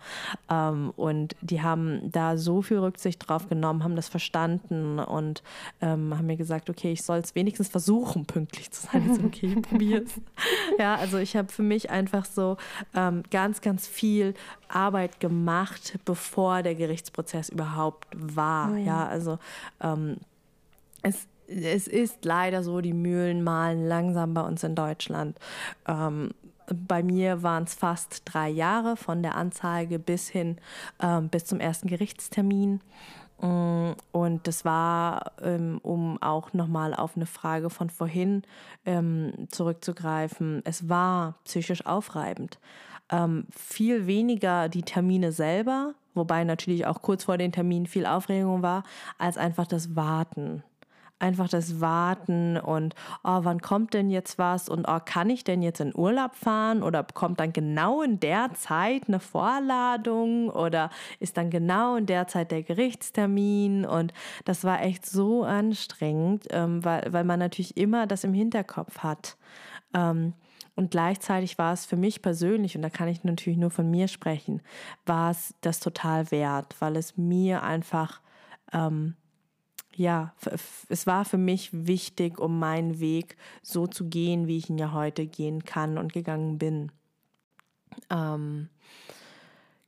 Ähm, 0.49 0.91
und 0.95 1.35
die 1.41 1.61
haben 1.61 2.11
da 2.11 2.37
so 2.37 2.61
viel 2.61 2.79
Rücksicht 2.79 3.27
drauf 3.27 3.49
genommen, 3.49 3.83
haben 3.83 3.95
das 3.95 4.09
verstanden 4.09 4.99
und 4.99 5.43
ähm, 5.81 6.17
haben 6.17 6.27
mir 6.27 6.37
gesagt, 6.37 6.69
okay, 6.69 6.91
ich 6.91 7.03
soll 7.03 7.19
es 7.19 7.35
wenigstens 7.35 7.67
versuchen, 7.67 8.25
pünktlich 8.25 8.71
zu 8.71 8.87
sein. 8.87 9.09
Ich 9.09 9.17
so, 9.17 9.23
okay, 9.25 9.55
probier's. 9.61 10.11
ja, 10.79 10.95
also 10.95 11.17
ich 11.17 11.35
habe 11.35 11.51
für 11.51 11.63
mich 11.63 11.89
einfach 11.89 12.20
einfach 12.21 12.25
so 12.31 12.57
ähm, 12.95 13.23
ganz, 13.31 13.61
ganz 13.61 13.87
viel 13.87 14.33
Arbeit 14.67 15.19
gemacht, 15.19 15.99
bevor 16.05 16.61
der 16.63 16.75
Gerichtsprozess 16.75 17.49
überhaupt 17.49 18.07
war. 18.13 18.67
Mhm. 18.67 18.85
Ja, 18.85 19.07
also 19.07 19.39
ähm, 19.81 20.17
es, 21.01 21.27
es 21.47 21.87
ist 21.87 22.23
leider 22.25 22.63
so, 22.63 22.81
die 22.81 22.93
Mühlen 22.93 23.43
malen 23.43 23.87
langsam 23.87 24.33
bei 24.33 24.41
uns 24.41 24.63
in 24.63 24.75
Deutschland. 24.75 25.37
Ähm, 25.87 26.31
bei 26.73 27.03
mir 27.03 27.43
waren 27.43 27.63
es 27.63 27.73
fast 27.73 28.21
drei 28.25 28.47
Jahre 28.47 28.95
von 28.95 29.21
der 29.21 29.35
Anzeige 29.35 29.99
bis 29.99 30.29
hin 30.29 30.57
ähm, 31.01 31.27
bis 31.27 31.45
zum 31.45 31.59
ersten 31.59 31.87
Gerichtstermin. 31.87 32.79
Mm, 33.41 33.91
und 34.11 34.47
das 34.47 34.65
war, 34.65 35.31
ähm, 35.41 35.79
um 35.83 36.21
auch 36.21 36.53
nochmal 36.53 36.93
auf 36.93 37.15
eine 37.15 37.25
Frage 37.25 37.69
von 37.69 37.89
vorhin 37.89 38.43
ähm, 38.85 39.47
zurückzugreifen, 39.49 40.61
es 40.63 40.87
war 40.89 41.35
psychisch 41.45 41.85
aufreibend. 41.85 42.59
Ähm, 43.11 43.45
viel 43.49 44.07
weniger 44.07 44.69
die 44.69 44.83
Termine 44.83 45.31
selber, 45.31 45.95
wobei 46.13 46.43
natürlich 46.43 46.85
auch 46.85 47.01
kurz 47.01 47.23
vor 47.25 47.37
den 47.37 47.51
Terminen 47.51 47.87
viel 47.87 48.05
Aufregung 48.05 48.61
war, 48.61 48.83
als 49.17 49.37
einfach 49.37 49.67
das 49.67 49.95
Warten 49.95 50.63
einfach 51.21 51.47
das 51.47 51.79
Warten 51.79 52.57
und, 52.57 52.95
oh, 53.23 53.39
wann 53.43 53.61
kommt 53.61 53.93
denn 53.93 54.09
jetzt 54.09 54.37
was? 54.37 54.69
Und, 54.69 54.85
oh, 54.87 54.99
kann 55.03 55.29
ich 55.29 55.43
denn 55.43 55.61
jetzt 55.61 55.79
in 55.79 55.95
Urlaub 55.95 56.35
fahren? 56.35 56.83
Oder 56.83 57.03
kommt 57.03 57.39
dann 57.39 57.53
genau 57.53 58.01
in 58.01 58.19
der 58.19 58.53
Zeit 58.53 59.03
eine 59.07 59.19
Vorladung? 59.19 60.49
Oder 60.49 60.89
ist 61.19 61.37
dann 61.37 61.49
genau 61.49 61.95
in 61.95 62.05
der 62.05 62.27
Zeit 62.27 62.51
der 62.51 62.63
Gerichtstermin? 62.63 63.85
Und 63.85 64.13
das 64.45 64.63
war 64.63 64.81
echt 64.81 65.05
so 65.05 65.43
anstrengend, 65.43 66.47
ähm, 66.49 66.83
weil, 66.83 67.13
weil 67.13 67.23
man 67.23 67.39
natürlich 67.39 67.77
immer 67.77 68.07
das 68.07 68.23
im 68.23 68.33
Hinterkopf 68.33 68.99
hat. 68.99 69.37
Ähm, 69.93 70.33
und 70.75 70.91
gleichzeitig 70.91 71.57
war 71.57 71.73
es 71.73 71.85
für 71.85 71.97
mich 71.97 72.21
persönlich, 72.21 72.75
und 72.75 72.81
da 72.81 72.89
kann 72.89 73.07
ich 73.07 73.23
natürlich 73.23 73.59
nur 73.59 73.71
von 73.71 73.91
mir 73.91 74.07
sprechen, 74.07 74.61
war 75.05 75.31
es 75.31 75.53
das 75.61 75.79
total 75.79 76.31
wert, 76.31 76.75
weil 76.79 76.95
es 76.95 77.17
mir 77.17 77.61
einfach 77.61 78.21
ähm, 78.73 79.15
ja, 80.01 80.33
es 80.89 81.05
war 81.05 81.25
für 81.25 81.37
mich 81.37 81.69
wichtig, 81.71 82.39
um 82.39 82.59
meinen 82.59 82.99
Weg 82.99 83.37
so 83.61 83.85
zu 83.87 84.05
gehen, 84.09 84.47
wie 84.47 84.57
ich 84.57 84.69
ihn 84.69 84.77
ja 84.77 84.93
heute 84.93 85.27
gehen 85.27 85.63
kann 85.63 85.97
und 85.97 86.11
gegangen 86.11 86.57
bin. 86.57 86.91
Ähm, 88.09 88.69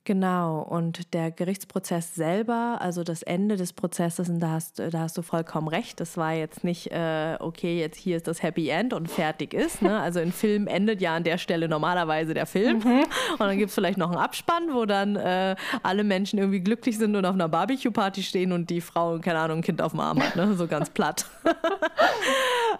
Genau, 0.06 0.60
und 0.60 1.14
der 1.14 1.30
Gerichtsprozess 1.30 2.14
selber, 2.14 2.76
also 2.80 3.04
das 3.04 3.22
Ende 3.22 3.56
des 3.56 3.72
Prozesses, 3.72 4.28
und 4.28 4.38
da 4.38 4.50
hast, 4.50 4.78
da 4.78 4.98
hast 4.98 5.16
du 5.16 5.22
vollkommen 5.22 5.66
recht, 5.66 5.98
das 5.98 6.18
war 6.18 6.34
jetzt 6.34 6.62
nicht, 6.62 6.92
äh, 6.92 7.38
okay, 7.40 7.80
jetzt 7.80 7.96
hier 7.96 8.18
ist 8.18 8.28
das 8.28 8.42
Happy 8.42 8.68
End 8.68 8.92
und 8.92 9.10
fertig 9.10 9.54
ist. 9.54 9.80
Ne? 9.80 9.98
Also 9.98 10.20
ein 10.20 10.32
Film 10.32 10.66
endet 10.66 11.00
ja 11.00 11.16
an 11.16 11.24
der 11.24 11.38
Stelle 11.38 11.68
normalerweise 11.68 12.34
der 12.34 12.44
Film. 12.44 12.80
Mhm. 12.80 13.04
Und 13.32 13.40
dann 13.40 13.56
gibt 13.56 13.70
es 13.70 13.74
vielleicht 13.74 13.98
noch 13.98 14.10
einen 14.10 14.18
Abspann, 14.18 14.74
wo 14.74 14.84
dann 14.84 15.16
äh, 15.16 15.56
alle 15.82 16.04
Menschen 16.04 16.38
irgendwie 16.38 16.60
glücklich 16.60 16.98
sind 16.98 17.16
und 17.16 17.24
auf 17.24 17.34
einer 17.34 17.48
Barbecue-Party 17.48 18.22
stehen 18.22 18.52
und 18.52 18.70
die 18.70 18.80
Frau, 18.80 19.18
keine 19.18 19.38
Ahnung, 19.38 19.58
ein 19.58 19.62
Kind 19.62 19.80
auf 19.82 19.92
dem 19.92 20.00
Arm 20.00 20.22
hat, 20.22 20.36
ne? 20.36 20.54
so 20.54 20.66
ganz 20.66 20.90
platt. 20.90 21.26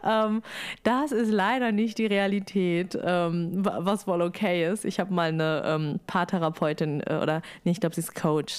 ähm, 0.04 0.42
das 0.82 1.12
ist 1.12 1.30
leider 1.30 1.72
nicht 1.72 1.98
die 1.98 2.06
Realität, 2.06 2.98
ähm, 3.02 3.64
was 3.64 4.06
wohl 4.06 4.22
okay 4.22 4.70
ist. 4.70 4.84
Ich 4.84 5.00
habe 5.00 5.12
mal 5.12 5.28
eine 5.28 5.62
ähm, 5.64 6.00
Paartherapeutin 6.06 7.02
äh, 7.06 7.18
oder 7.22 7.42
nicht, 7.64 7.76
ich 7.76 7.80
glaube, 7.80 7.94
sie 7.94 8.02
ist 8.02 8.14
Coach, 8.14 8.54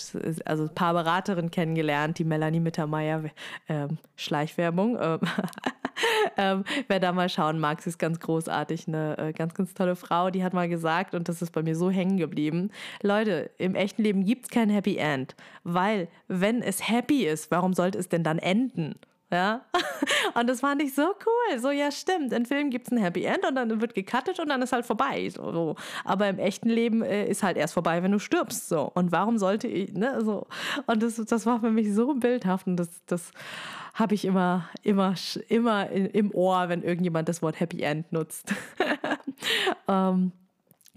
also 0.45 0.67
Paarberaterin 0.73 1.51
kennengelernt, 1.51 2.19
die 2.19 2.23
Melanie 2.23 2.59
Mittermeier, 2.59 3.23
ähm, 3.69 3.97
Schleichwerbung. 4.15 4.97
Ähm, 4.99 5.19
ähm, 6.37 6.63
wer 6.87 6.99
da 6.99 7.11
mal 7.11 7.29
schauen 7.29 7.59
mag, 7.59 7.81
sie 7.81 7.89
ist 7.89 7.99
ganz 7.99 8.19
großartig, 8.19 8.87
eine 8.87 9.17
äh, 9.17 9.33
ganz, 9.33 9.53
ganz 9.53 9.73
tolle 9.73 9.95
Frau, 9.95 10.29
die 10.29 10.43
hat 10.43 10.53
mal 10.53 10.67
gesagt, 10.67 11.13
und 11.15 11.29
das 11.29 11.41
ist 11.41 11.51
bei 11.51 11.63
mir 11.63 11.75
so 11.75 11.89
hängen 11.89 12.17
geblieben, 12.17 12.71
Leute, 13.01 13.51
im 13.57 13.75
echten 13.75 14.03
Leben 14.03 14.25
gibt 14.25 14.45
es 14.45 14.49
kein 14.49 14.69
Happy 14.69 14.97
End, 14.97 15.35
weil 15.63 16.07
wenn 16.27 16.61
es 16.61 16.89
happy 16.89 17.25
ist, 17.25 17.51
warum 17.51 17.73
sollte 17.73 17.97
es 17.97 18.09
denn 18.09 18.23
dann 18.23 18.39
enden? 18.39 18.95
Ja. 19.35 19.61
Und 20.33 20.47
das 20.47 20.61
fand 20.61 20.81
ich 20.81 20.95
so 20.95 21.03
cool. 21.03 21.59
So, 21.59 21.71
ja, 21.71 21.91
stimmt. 21.91 22.31
In 22.31 22.45
Filmen 22.45 22.69
gibt 22.69 22.87
es 22.87 22.91
ein 22.91 22.97
Happy 22.97 23.25
End 23.25 23.45
und 23.45 23.55
dann 23.55 23.81
wird 23.81 23.93
gecuttet 23.93 24.39
und 24.39 24.49
dann 24.49 24.61
ist 24.61 24.71
halt 24.71 24.85
vorbei. 24.85 25.29
So. 25.29 25.75
Aber 26.03 26.27
im 26.29 26.39
echten 26.39 26.69
Leben 26.69 27.01
äh, 27.03 27.27
ist 27.27 27.43
halt 27.43 27.57
erst 27.57 27.73
vorbei, 27.73 28.01
wenn 28.01 28.11
du 28.11 28.19
stirbst. 28.19 28.69
So. 28.69 28.91
Und 28.93 29.11
warum 29.11 29.37
sollte 29.37 29.67
ich, 29.67 29.93
ne, 29.93 30.21
so. 30.23 30.47
Und 30.87 31.03
das, 31.03 31.15
das 31.15 31.45
war 31.45 31.59
für 31.59 31.69
mich 31.69 31.93
so 31.93 32.13
bildhaft 32.15 32.67
und 32.67 32.77
das, 32.77 32.89
das 33.05 33.31
habe 33.93 34.15
ich 34.15 34.25
immer, 34.25 34.69
immer, 34.83 35.15
immer 35.47 35.89
im 35.89 36.33
Ohr, 36.33 36.69
wenn 36.69 36.83
irgendjemand 36.83 37.29
das 37.29 37.41
Wort 37.41 37.59
Happy 37.59 37.81
End 37.81 38.11
nutzt. 38.11 38.53
um, 39.87 39.87
ähm, 39.87 40.31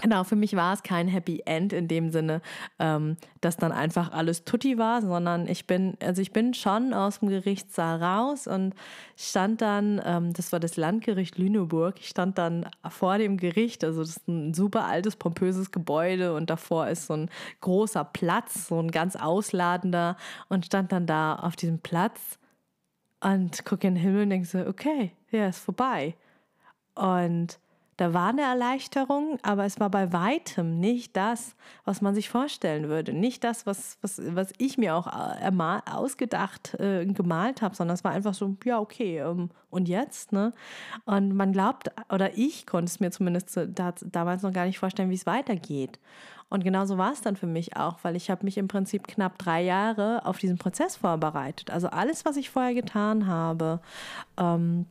Genau, 0.01 0.23
für 0.23 0.37
mich 0.37 0.55
war 0.55 0.75
es 0.75 0.85
kein 0.85 1.09
Happy 1.09 1.43
End 1.45 1.73
in 1.73 1.89
dem 1.89 2.11
Sinne, 2.11 2.41
ähm, 2.79 3.17
dass 3.41 3.57
dann 3.57 3.73
einfach 3.73 4.13
alles 4.13 4.45
tutti 4.45 4.79
war, 4.79 5.03
sondern 5.03 5.49
ich 5.49 5.67
bin, 5.67 5.97
also 6.01 6.23
ich 6.23 6.33
bin 6.33 6.55
schon 6.55 6.95
aus 6.95 7.19
dem 7.19 7.31
Gerichtssaal 7.31 8.01
raus 8.01 8.47
und 8.47 8.75
stand 9.17 9.61
dann, 9.61 10.01
ähm, 10.05 10.33
das 10.35 10.53
war 10.53 10.61
das 10.61 10.77
Landgericht 10.77 11.37
Lüneburg, 11.37 11.97
ich 11.99 12.09
stand 12.09 12.39
dann 12.39 12.69
vor 12.89 13.19
dem 13.19 13.39
Gericht, 13.39 13.83
also 13.83 14.03
das 14.03 14.19
ist 14.19 14.29
ein 14.29 14.55
super 14.55 14.85
altes, 14.85 15.17
pompöses 15.17 15.73
Gebäude 15.73 16.33
und 16.33 16.49
davor 16.49 16.87
ist 16.87 17.09
so 17.09 17.15
ein 17.15 17.31
großer 17.61 18.05
Platz, 18.05 18.69
so 18.69 18.79
ein 18.81 18.93
ganz 18.93 19.17
ausladender 19.17 20.17
und 20.49 20.65
stand 20.65 20.93
dann 20.93 21.07
da 21.07 21.35
auf 21.35 21.57
diesem 21.57 21.81
Platz 21.81 22.39
und 23.21 23.65
gucke 23.65 23.89
in 23.89 23.97
den 23.97 24.03
Himmel 24.03 24.23
und 24.23 24.31
denke 24.31 24.47
so, 24.47 24.61
okay, 24.61 25.11
ja, 25.33 25.49
ist 25.49 25.59
vorbei. 25.59 26.15
Und 26.95 27.59
da 27.99 28.15
war 28.15 28.29
eine 28.29 28.43
Erleichterung, 28.43 29.39
aber 29.43 29.65
es 29.65 29.81
war 29.81 29.91
bei 29.91 30.13
weitem 30.13 30.79
nicht 30.79 31.17
das, 31.17 31.57
was 31.85 32.01
man 32.01 32.15
sich 32.15 32.31
vorstellen 32.31 32.89
würde. 32.89 33.13
Nicht 33.13 33.43
das, 33.43 33.67
was, 33.67 33.99
was, 34.03 34.23
was 34.25 34.53
ich 34.57 34.79
mir 34.79 34.95
auch 34.95 35.09
äh, 35.09 35.51
ausgedacht 35.91 36.75
äh, 36.75 37.05
gemalt 37.07 37.61
habe, 37.61 37.75
sondern 37.75 37.97
es 37.97 38.05
war 38.05 38.13
einfach 38.13 38.35
so, 38.35 38.57
ja, 38.65 38.79
okay, 38.79 39.19
ähm, 39.19 39.51
und 39.69 39.89
jetzt? 39.89 40.31
Ne? 40.31 40.53
Und 41.07 41.35
man 41.35 41.53
glaubt, 41.53 41.91
oder 42.09 42.39
ich 42.39 42.69
konnte 42.69 42.89
es 42.89 43.01
mir 43.01 43.11
zumindest 43.11 43.59
da, 43.67 43.93
damals 44.01 44.43
noch 44.43 44.53
gar 44.53 44.67
nicht 44.67 44.79
vorstellen, 44.79 45.11
wie 45.11 45.15
es 45.15 45.27
weitergeht. 45.27 45.99
Und 46.51 46.63
genauso 46.63 46.99
war 46.99 47.13
es 47.13 47.21
dann 47.21 47.35
für 47.35 47.49
mich 47.49 47.77
auch, 47.77 47.99
weil 48.03 48.15
ich 48.15 48.31
habe 48.31 48.45
mich 48.45 48.59
im 48.59 48.69
Prinzip 48.69 49.09
knapp 49.09 49.39
drei 49.39 49.63
Jahre 49.65 50.25
auf 50.25 50.39
diesen 50.39 50.57
Prozess 50.57 50.95
vorbereitet. 50.95 51.73
Also 51.73 51.89
alles, 51.89 52.25
was 52.25 52.37
ich 52.37 52.49
vorher 52.49 52.75
getan 52.75 53.27
habe, 53.27 53.81
ähm, 54.39 54.87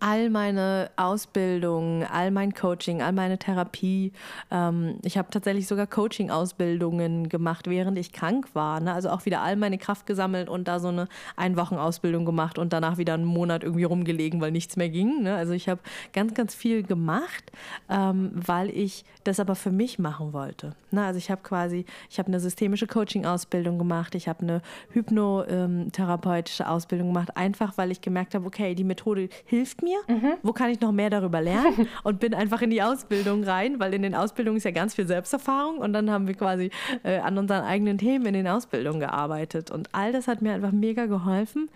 all 0.00 0.30
meine 0.30 0.90
Ausbildung, 0.96 2.04
all 2.04 2.30
mein 2.30 2.54
Coaching, 2.54 3.02
all 3.02 3.12
meine 3.12 3.38
Therapie. 3.38 4.12
Ähm, 4.50 4.98
ich 5.02 5.18
habe 5.18 5.30
tatsächlich 5.30 5.66
sogar 5.66 5.86
Coaching-Ausbildungen 5.86 7.28
gemacht, 7.28 7.68
während 7.68 7.98
ich 7.98 8.12
krank 8.12 8.48
war. 8.54 8.80
Ne? 8.80 8.92
Also 8.92 9.10
auch 9.10 9.24
wieder 9.24 9.42
all 9.42 9.56
meine 9.56 9.78
Kraft 9.78 10.06
gesammelt 10.06 10.48
und 10.48 10.68
da 10.68 10.78
so 10.78 10.88
eine 10.88 11.08
Einwochenausbildung 11.36 12.24
gemacht 12.24 12.58
und 12.58 12.72
danach 12.72 12.98
wieder 12.98 13.14
einen 13.14 13.24
Monat 13.24 13.64
irgendwie 13.64 13.84
rumgelegen, 13.84 14.40
weil 14.40 14.52
nichts 14.52 14.76
mehr 14.76 14.88
ging. 14.88 15.22
Ne? 15.22 15.34
Also 15.34 15.52
ich 15.52 15.68
habe 15.68 15.80
ganz, 16.12 16.34
ganz 16.34 16.54
viel 16.54 16.82
gemacht, 16.82 17.52
ähm, 17.88 18.30
weil 18.34 18.70
ich 18.70 19.04
das 19.24 19.40
aber 19.40 19.54
für 19.54 19.70
mich 19.70 19.98
machen 19.98 20.32
wollte. 20.32 20.74
Ne? 20.90 21.04
Also 21.04 21.18
ich 21.18 21.30
habe 21.30 21.42
quasi, 21.42 21.84
ich 22.10 22.18
habe 22.18 22.28
eine 22.28 22.40
systemische 22.40 22.86
Coaching-Ausbildung 22.86 23.78
gemacht, 23.78 24.14
ich 24.14 24.28
habe 24.28 24.40
eine 24.42 24.62
hypnotherapeutische 24.90 26.68
Ausbildung 26.68 27.08
gemacht, 27.08 27.36
einfach 27.36 27.76
weil 27.76 27.90
ich 27.90 28.00
gemerkt 28.00 28.34
habe, 28.34 28.46
okay, 28.46 28.74
die 28.74 28.84
Methode 28.84 29.28
hilft 29.44 29.73
hilft 29.74 29.82
mir? 29.82 29.98
Mhm. 30.08 30.34
Wo 30.42 30.52
kann 30.52 30.70
ich 30.70 30.80
noch 30.80 30.92
mehr 30.92 31.10
darüber 31.10 31.40
lernen? 31.40 31.88
Und 32.02 32.20
bin 32.20 32.34
einfach 32.34 32.62
in 32.62 32.70
die 32.70 32.82
Ausbildung 32.82 33.44
rein, 33.44 33.80
weil 33.80 33.94
in 33.94 34.02
den 34.02 34.14
Ausbildungen 34.14 34.58
ist 34.58 34.64
ja 34.64 34.70
ganz 34.70 34.94
viel 34.94 35.06
Selbsterfahrung 35.06 35.78
und 35.78 35.92
dann 35.92 36.10
haben 36.10 36.26
wir 36.26 36.34
quasi 36.34 36.70
äh, 37.02 37.18
an 37.18 37.38
unseren 37.38 37.62
eigenen 37.64 37.98
Themen 37.98 38.26
in 38.26 38.34
den 38.34 38.48
Ausbildungen 38.48 39.00
gearbeitet. 39.00 39.70
Und 39.70 39.88
all 39.92 40.12
das 40.12 40.28
hat 40.28 40.42
mir 40.42 40.52
einfach 40.52 40.72
mega 40.72 41.06
geholfen, 41.06 41.70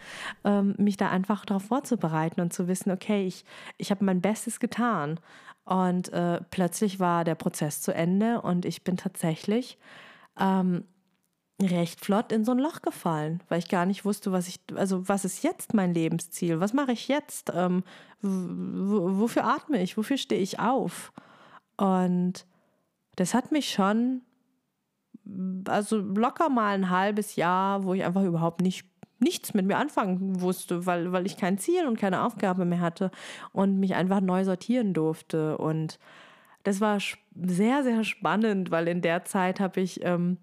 ähm, 0.44 0.74
mich 0.78 0.96
da 0.96 1.10
einfach 1.10 1.44
darauf 1.44 1.64
vorzubereiten 1.64 2.40
und 2.40 2.52
zu 2.52 2.68
wissen, 2.68 2.90
okay, 2.90 3.26
ich, 3.26 3.44
ich 3.76 3.90
habe 3.90 4.04
mein 4.04 4.20
Bestes 4.20 4.60
getan. 4.60 5.20
Und 5.64 6.12
äh, 6.12 6.40
plötzlich 6.50 6.98
war 6.98 7.24
der 7.24 7.34
Prozess 7.34 7.82
zu 7.82 7.92
Ende 7.92 8.40
und 8.40 8.64
ich 8.64 8.84
bin 8.84 8.96
tatsächlich 8.96 9.78
ähm, 10.40 10.84
recht 11.60 12.04
flott 12.04 12.30
in 12.30 12.44
so 12.44 12.52
ein 12.52 12.58
Loch 12.58 12.82
gefallen, 12.82 13.42
weil 13.48 13.58
ich 13.58 13.68
gar 13.68 13.84
nicht 13.84 14.04
wusste, 14.04 14.30
was 14.30 14.46
ich, 14.46 14.60
also 14.76 15.08
was 15.08 15.24
ist 15.24 15.42
jetzt 15.42 15.74
mein 15.74 15.92
Lebensziel? 15.92 16.60
Was 16.60 16.72
mache 16.72 16.92
ich 16.92 17.08
jetzt? 17.08 17.52
Ähm, 17.54 17.82
wofür 18.22 19.44
atme 19.44 19.82
ich? 19.82 19.96
Wofür 19.96 20.18
stehe 20.18 20.40
ich 20.40 20.60
auf? 20.60 21.12
Und 21.76 22.46
das 23.16 23.34
hat 23.34 23.50
mich 23.50 23.70
schon, 23.70 24.22
also 25.66 25.98
locker 25.98 26.48
mal 26.48 26.74
ein 26.74 26.90
halbes 26.90 27.34
Jahr, 27.34 27.82
wo 27.84 27.94
ich 27.94 28.04
einfach 28.04 28.22
überhaupt 28.22 28.60
nicht 28.60 28.86
nichts 29.20 29.52
mit 29.52 29.66
mir 29.66 29.78
anfangen 29.78 30.40
wusste, 30.40 30.86
weil, 30.86 31.12
weil 31.12 31.26
ich 31.26 31.36
kein 31.36 31.58
Ziel 31.58 31.86
und 31.86 31.98
keine 31.98 32.22
Aufgabe 32.22 32.64
mehr 32.64 32.80
hatte 32.80 33.10
und 33.52 33.80
mich 33.80 33.96
einfach 33.96 34.20
neu 34.20 34.44
sortieren 34.44 34.94
durfte. 34.94 35.58
Und 35.58 35.98
das 36.62 36.80
war 36.80 36.98
sehr, 37.34 37.82
sehr 37.82 38.04
spannend, 38.04 38.70
weil 38.70 38.86
in 38.86 39.02
der 39.02 39.24
Zeit 39.24 39.58
habe 39.58 39.80
ich 39.80 40.04
ähm, 40.04 40.38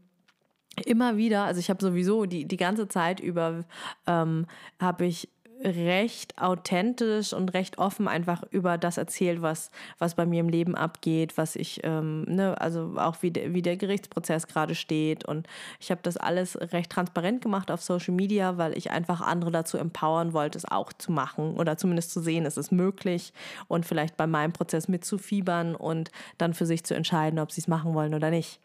immer 0.86 1.18
wieder, 1.18 1.46
also 1.46 1.60
ich 1.60 1.70
habe 1.70 1.84
sowieso 1.84 2.26
die, 2.26 2.46
die 2.46 2.58
ganze 2.58 2.88
Zeit 2.88 3.20
über, 3.20 3.64
ähm, 4.08 4.46
habe 4.80 5.06
ich 5.06 5.30
recht 5.64 6.38
authentisch 6.38 7.34
und 7.34 7.54
recht 7.54 7.78
offen 7.78 8.08
einfach 8.08 8.44
über 8.52 8.78
das 8.78 8.98
erzählt, 8.98 9.42
was, 9.42 9.72
was 9.98 10.16
bei 10.16 10.26
mir 10.26 10.42
im 10.42 10.50
Leben 10.50 10.76
abgeht, 10.76 11.38
was 11.38 11.56
ich, 11.56 11.80
ähm, 11.84 12.24
ne, 12.24 12.60
also 12.60 12.94
auch 12.98 13.18
wie, 13.22 13.32
de, 13.32 13.54
wie 13.54 13.62
der 13.62 13.78
Gerichtsprozess 13.78 14.48
gerade 14.48 14.76
steht. 14.76 15.26
Und 15.26 15.48
ich 15.80 15.92
habe 15.92 16.02
das 16.04 16.18
alles 16.18 16.58
recht 16.74 16.92
transparent 16.92 17.42
gemacht 17.42 17.72
auf 17.72 17.82
Social 17.82 18.14
Media, 18.14 18.58
weil 18.58 18.78
ich 18.78 18.92
einfach 18.92 19.22
andere 19.22 19.52
dazu 19.52 19.78
empowern 19.78 20.34
wollte, 20.34 20.58
es 20.58 20.66
auch 20.66 20.92
zu 20.94 21.12
machen 21.12 21.56
oder 21.56 21.78
zumindest 21.78 22.12
zu 22.12 22.20
sehen, 22.20 22.46
es 22.46 22.58
ist 22.58 22.72
möglich 22.72 23.34
und 23.68 23.86
vielleicht 23.86 24.18
bei 24.18 24.28
meinem 24.28 24.54
Prozess 24.54 24.88
mitzufiebern 24.88 25.76
und 25.76 26.12
dann 26.38 26.54
für 26.54 26.66
sich 26.66 26.84
zu 26.84 26.96
entscheiden, 26.96 27.40
ob 27.40 27.52
sie 27.52 27.62
es 27.62 27.68
machen 27.68 27.94
wollen 27.94 28.14
oder 28.14 28.30
nicht. 28.30 28.60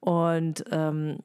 Und 0.00 0.64
ähm, 0.70 1.18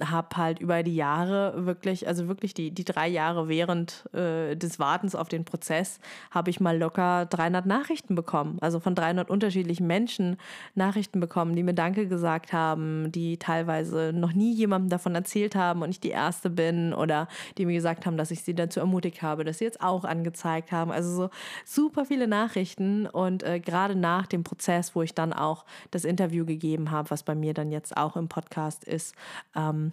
habe 0.00 0.36
halt 0.36 0.58
über 0.58 0.82
die 0.82 0.96
Jahre 0.96 1.64
wirklich, 1.64 2.08
also 2.08 2.26
wirklich 2.26 2.52
die, 2.52 2.72
die 2.72 2.84
drei 2.84 3.06
Jahre 3.06 3.48
während 3.48 4.12
äh, 4.12 4.56
des 4.56 4.80
Wartens 4.80 5.14
auf 5.14 5.28
den 5.28 5.44
Prozess, 5.44 6.00
habe 6.32 6.50
ich 6.50 6.58
mal 6.58 6.76
locker 6.76 7.26
300 7.26 7.64
Nachrichten 7.64 8.16
bekommen. 8.16 8.58
Also 8.60 8.80
von 8.80 8.96
300 8.96 9.30
unterschiedlichen 9.30 9.86
Menschen 9.86 10.36
Nachrichten 10.74 11.20
bekommen, 11.20 11.54
die 11.54 11.62
mir 11.62 11.74
Danke 11.74 12.08
gesagt 12.08 12.52
haben, 12.52 13.12
die 13.12 13.38
teilweise 13.38 14.12
noch 14.12 14.32
nie 14.32 14.52
jemandem 14.52 14.90
davon 14.90 15.14
erzählt 15.14 15.54
haben 15.54 15.82
und 15.82 15.90
ich 15.90 16.00
die 16.00 16.10
Erste 16.10 16.50
bin 16.50 16.92
oder 16.92 17.28
die 17.56 17.64
mir 17.64 17.74
gesagt 17.74 18.04
haben, 18.04 18.16
dass 18.16 18.32
ich 18.32 18.42
sie 18.42 18.56
dazu 18.56 18.80
ermutigt 18.80 19.22
habe, 19.22 19.44
dass 19.44 19.58
sie 19.58 19.64
jetzt 19.64 19.80
auch 19.80 20.02
angezeigt 20.02 20.72
haben. 20.72 20.90
Also 20.90 21.14
so 21.14 21.30
super 21.64 22.04
viele 22.04 22.26
Nachrichten 22.26 23.06
und 23.06 23.44
äh, 23.44 23.60
gerade 23.60 23.94
nach 23.94 24.26
dem 24.26 24.42
Prozess, 24.42 24.96
wo 24.96 25.02
ich 25.02 25.14
dann 25.14 25.32
auch 25.32 25.64
das 25.92 26.04
Interview 26.04 26.44
gegeben 26.44 26.90
habe, 26.90 27.10
was 27.10 27.22
bei 27.22 27.36
mir 27.36 27.54
dann 27.54 27.70
jetzt 27.70 27.96
auch 27.96 28.16
im 28.16 28.26
Podcast 28.26 28.82
ist, 28.82 29.14
äh, 29.54 29.67
ähm, 29.68 29.92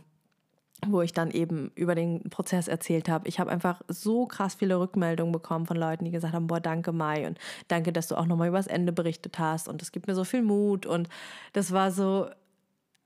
wo 0.86 1.02
ich 1.02 1.14
dann 1.14 1.32
eben 1.32 1.72
über 1.76 1.96
den 1.96 2.22
Prozess 2.30 2.68
erzählt 2.68 3.10
habe. 3.10 3.28
Ich 3.28 3.40
habe 3.40 3.50
einfach 3.50 3.82
so 3.88 4.26
krass 4.26 4.56
viele 4.56 4.80
Rückmeldungen 4.80 5.32
bekommen 5.32 5.66
von 5.66 5.78
Leuten, 5.78 6.06
die 6.06 6.12
gesagt 6.12 6.34
haben, 6.34 6.48
boah, 6.48 6.60
danke 6.60 6.92
Mai 6.92 7.26
und 7.26 7.40
danke, 7.68 7.94
dass 7.94 8.08
du 8.08 8.16
auch 8.16 8.26
nochmal 8.26 8.50
über 8.50 8.58
das 8.58 8.68
Ende 8.68 8.92
berichtet 8.92 9.40
hast 9.40 9.68
und 9.68 9.82
es 9.82 9.92
gibt 9.92 10.08
mir 10.08 10.16
so 10.16 10.24
viel 10.24 10.42
Mut 10.42 10.86
und 10.86 11.10
das 11.54 11.72
war 11.72 11.92
so, 11.92 12.28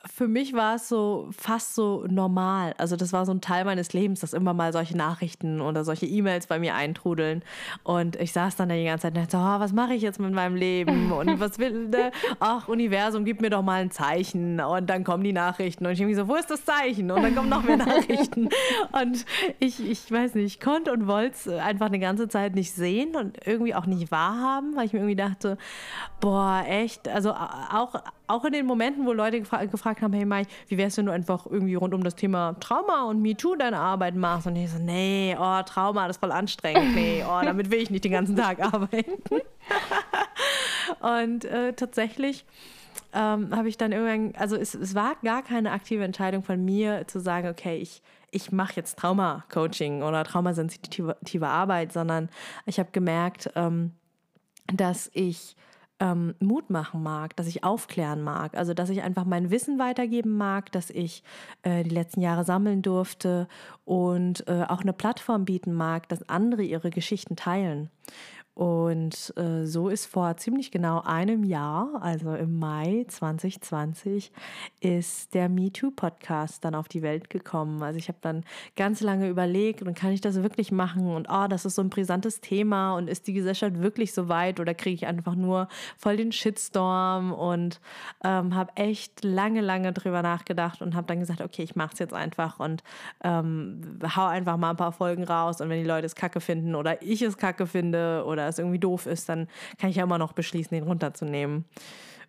für 0.06 0.28
mich 0.28 0.54
war 0.54 0.76
es 0.76 0.88
so 0.88 1.30
fast 1.38 1.76
so 1.76 2.06
normal. 2.10 2.74
Also 2.78 2.96
das 2.96 3.12
war 3.12 3.26
so 3.26 3.34
ein 3.34 3.42
Teil 3.42 3.66
meines 3.66 3.94
Lebens, 3.94 4.22
dass 4.22 4.34
immer 4.34 4.54
mal 4.54 4.72
solche 4.72 4.96
Nachrichten 4.96 5.62
oder 5.62 5.84
solche 5.84 6.06
E-Mails 6.06 6.48
bei 6.48 6.60
mir 6.60 6.76
eintrudeln. 6.76 7.44
Und 7.84 8.16
ich 8.16 8.32
saß 8.32 8.56
dann 8.56 8.70
da 8.70 8.76
die 8.76 8.86
ganze 8.86 9.04
Zeit 9.04 9.18
und 9.18 9.24
dachte, 9.24 9.38
oh, 9.38 9.60
was 9.60 9.74
mache 9.74 9.94
ich 9.94 10.02
jetzt 10.02 10.20
mit 10.20 10.34
meinem 10.34 10.56
Leben? 10.56 11.12
Und 11.20 11.40
was 11.40 11.60
will, 11.60 11.90
ne? 11.90 12.12
ach, 12.40 12.68
Universum, 12.68 13.26
gib 13.26 13.42
mir 13.42 13.50
doch 13.50 13.62
mal 13.62 13.82
ein 13.82 13.92
Zeichen. 13.92 14.60
Und 14.60 14.90
dann 14.90 15.04
kommen 15.04 15.24
die 15.24 15.34
Nachrichten. 15.34 15.86
Und 15.86 15.94
ich 15.94 16.00
irgendwie 16.00 16.16
so, 16.16 16.28
wo 16.28 16.36
ist 16.36 16.50
das 16.50 16.64
Zeichen? 16.64 17.12
Und 17.12 17.22
dann 17.22 17.36
kommen 17.36 17.50
noch 17.50 17.64
mehr 17.64 17.78
Nachrichten. 17.86 18.50
Und 18.92 19.26
ich, 19.60 19.86
ich 19.86 20.12
weiß 20.12 20.36
nicht, 20.36 20.46
ich 20.46 20.60
konnte 20.60 20.94
und 20.94 21.08
wollte 21.08 21.36
es 21.36 21.48
einfach 21.48 21.88
eine 21.88 22.00
ganze 22.00 22.28
Zeit 22.30 22.56
nicht 22.56 22.74
sehen 22.74 23.16
und 23.16 23.38
irgendwie 23.46 23.76
auch 23.76 23.86
nicht 23.86 24.12
wahrhaben, 24.12 24.76
weil 24.76 24.86
ich 24.86 24.94
mir 24.94 25.00
irgendwie 25.00 25.16
dachte, 25.16 25.58
boah, 26.20 26.64
echt, 26.68 27.08
also 27.08 27.34
auch, 27.34 27.96
auch 28.30 28.46
in 28.46 28.54
den 28.54 28.66
Momenten, 28.66 29.06
wo 29.06 29.14
Leute 29.14 29.40
gefra 29.40 29.66
gefragt 29.66 30.02
haben, 30.02 30.14
hey 30.14 30.26
Mai, 30.26 30.44
wie 30.68 30.78
wär's, 30.78 30.98
wenn 30.98 31.08
du 31.08 31.12
einfach 31.12 31.46
irgendwie 31.46 31.76
rund 31.76 31.94
um 31.94 32.04
das 32.04 32.16
Thema 32.16 32.56
Trauma 32.60 33.06
und 33.06 33.22
MeToo 33.22 33.56
deine 33.56 33.78
Arbeit 33.78 34.16
machst? 34.16 34.46
Und 34.46 34.56
ich 34.56 34.70
so, 34.70 34.78
nee, 34.78 35.36
oh, 35.40 35.62
Trauma, 35.64 36.08
das 36.08 36.18
ist 36.18 36.20
voll 36.20 36.32
anstrengend. 36.32 36.96
Nee, 36.96 37.24
oh, 37.28 37.42
damit 37.44 37.72
will 37.72 37.82
ich 37.82 37.90
nicht 37.90 38.04
den 38.04 38.12
ganzen 38.12 38.36
Tag 38.36 38.62
arbeiten. 38.62 39.14
und 41.02 41.46
äh, 41.46 41.74
tatsächlich 41.74 42.46
ähm, 43.14 43.56
habe 43.56 43.68
ich 43.68 43.78
dann 43.78 43.92
irgendwann, 43.92 44.40
also 44.40 44.56
es, 44.56 44.76
es 44.76 44.94
war 44.94 45.16
gar 45.24 45.42
keine 45.42 45.72
aktive 45.72 46.04
Entscheidung 46.04 46.44
von 46.44 46.64
mir 46.64 47.08
zu 47.08 47.20
sagen, 47.20 47.48
okay, 47.48 47.78
ich, 47.78 48.04
ich 48.30 48.52
mache 48.52 48.74
jetzt 48.76 49.00
Trauma-Coaching 49.00 50.04
oder 50.04 50.24
traumasensitive 50.24 51.48
Arbeit, 51.48 51.94
sondern 51.94 52.30
ich 52.68 52.80
habe 52.80 52.90
gemerkt, 52.92 53.50
ähm, 53.56 53.94
dass 54.72 55.10
ich 55.14 55.56
ähm, 56.00 56.36
Mut 56.40 56.70
machen 56.70 57.04
mag, 57.04 57.36
dass 57.36 57.48
ich 57.48 57.64
aufklären 57.64 58.22
mag, 58.22 58.56
also 58.56 58.74
dass 58.74 58.90
ich 58.90 59.02
einfach 59.02 59.26
mein 59.26 59.52
Wissen 59.52 59.80
weitergeben 59.80 60.38
mag, 60.38 60.72
dass 60.72 60.90
ich 60.90 61.24
äh, 61.64 61.84
die 61.84 61.90
letzten 61.90 62.22
Jahre 62.22 62.44
sammeln 62.44 62.82
durfte 62.82 63.48
und 63.86 64.48
äh, 64.48 64.66
auch 64.68 64.82
eine 64.82 64.94
Plattform 64.94 65.46
bieten 65.46 65.74
mag, 65.74 66.08
dass 66.10 66.28
andere 66.30 66.64
ihre 66.64 66.90
Geschichten 66.90 67.36
teilen. 67.36 67.90
Und 68.60 69.34
äh, 69.38 69.66
so 69.66 69.88
ist 69.88 70.06
vor 70.06 70.36
ziemlich 70.36 70.70
genau 70.70 71.02
einem 71.06 71.46
Jahr, 71.46 71.98
also 72.02 72.36
im 72.36 72.60
Mai 72.60 73.06
2020, 73.08 74.34
ist 74.82 75.34
der 75.34 75.48
MeToo-Podcast 75.48 76.66
dann 76.66 76.76
auf 76.76 76.90
die 76.90 77.02
Welt 77.02 77.30
gekommen. 77.30 77.82
Also 77.82 77.98
ich 77.98 78.10
habe 78.10 78.18
dann 78.20 78.44
ganz 78.76 79.00
lange 79.00 79.30
überlegt, 79.30 79.82
und 79.82 79.94
kann 79.94 80.12
ich 80.12 80.20
das 80.20 80.44
wirklich 80.44 80.74
machen? 80.74 81.08
Und 81.08 81.30
oh, 81.32 81.48
das 81.48 81.64
ist 81.64 81.76
so 81.76 81.82
ein 81.82 81.90
brisantes 81.90 82.42
Thema 82.42 82.98
und 82.98 83.10
ist 83.10 83.28
die 83.28 83.34
Gesellschaft 83.34 83.82
wirklich 83.82 84.14
so 84.14 84.28
weit 84.28 84.60
oder 84.60 84.74
kriege 84.74 84.96
ich 84.96 85.08
einfach 85.08 85.36
nur 85.36 85.70
voll 85.98 86.18
den 86.18 86.34
Shitstorm? 86.34 87.32
Und 87.32 87.80
ähm, 88.26 88.56
habe 88.56 88.74
echt 88.76 89.24
lange, 89.24 89.62
lange 89.62 89.94
drüber 89.94 90.22
nachgedacht 90.22 90.82
und 90.82 90.96
habe 90.96 91.08
dann 91.08 91.22
gesagt, 91.22 91.40
okay, 91.40 91.64
ich 91.64 91.78
mache 91.78 91.94
es 91.94 92.00
jetzt 92.00 92.14
einfach 92.14 92.60
und 92.60 92.84
ähm, 93.24 94.02
hau 94.18 94.26
einfach 94.26 94.58
mal 94.58 94.72
ein 94.72 94.76
paar 94.76 94.92
Folgen 94.92 95.24
raus. 95.24 95.62
Und 95.62 95.70
wenn 95.70 95.82
die 95.82 95.88
Leute 95.88 96.08
es 96.08 96.16
kacke 96.16 96.42
finden 96.42 96.76
oder 96.76 97.02
ich 97.02 97.22
es 97.22 97.38
kacke 97.38 97.66
finde 97.66 98.26
oder 98.28 98.49
es 98.50 98.60
irgendwie 98.60 98.80
doof 98.80 99.06
ist, 99.06 99.30
dann 99.30 99.48
kann 99.78 99.90
ich 99.90 99.98
ja 99.98 100.04
immer 100.04 100.18
noch 100.18 100.34
beschließen, 100.34 100.76
den 100.76 100.84
runterzunehmen. 100.84 101.66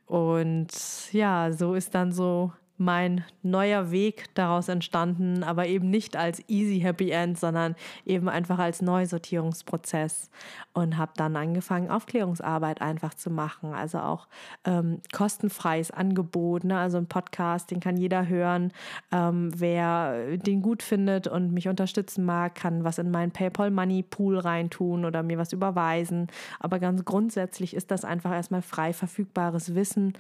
Und 0.07 0.69
ja, 1.13 1.53
so 1.53 1.75
ist 1.75 1.95
dann 1.95 2.13
so 2.13 2.53
mein 2.81 3.25
neuer 3.43 3.91
Weg 3.91 4.35
daraus 4.35 4.69
entstanden, 4.69 5.45
aber 5.45 5.67
eben 5.67 5.91
nicht 5.91 6.17
als 6.17 6.43
easy 6.49 6.81
happy 6.81 7.11
end, 7.11 7.39
sondern 7.39 7.77
eben 8.07 8.27
einfach 8.31 8.59
als 8.59 8.81
Neusortierungsprozess 8.81 10.31
und 10.73 10.97
habe 10.97 11.13
dann 11.15 11.37
angefangen, 11.37 11.91
Aufklärungsarbeit 11.91 12.81
einfach 12.81 13.13
zu 13.13 13.29
machen, 13.29 13.75
also 13.75 13.99
auch 13.99 14.29
ähm, 14.65 15.03
kostenfreies 15.13 15.91
Angebot, 15.91 16.65
ne? 16.65 16.79
also 16.79 16.97
ein 16.97 17.07
Podcast, 17.07 17.71
den 17.71 17.81
kann 17.81 17.99
jeder 17.99 18.27
hören, 18.27 18.73
ähm, 19.13 19.51
wer 19.55 20.39
den 20.39 20.63
gut 20.63 20.83
findet 20.83 21.27
und 21.27 21.53
mich 21.53 21.69
unterstützen 21.69 22.25
mag, 22.25 22.55
kann 22.55 22.83
was 22.83 22.97
in 22.97 23.11
meinen 23.11 23.31
PayPal 23.31 23.71
Money 23.71 24.03
Pool 24.03 24.39
reintun 24.39 25.05
oder 25.05 25.23
mir 25.23 25.37
was 25.37 25.53
überweisen, 25.53 26.29
aber 26.59 26.79
ganz 26.79 27.05
grundsätzlich 27.05 27.77
ist 27.77 27.91
das 27.91 28.07
einfach 28.07 28.33
erstmal 28.33 28.63
frei 28.63 28.95
verfügbares 28.95 29.75
Wissen, 29.75 30.15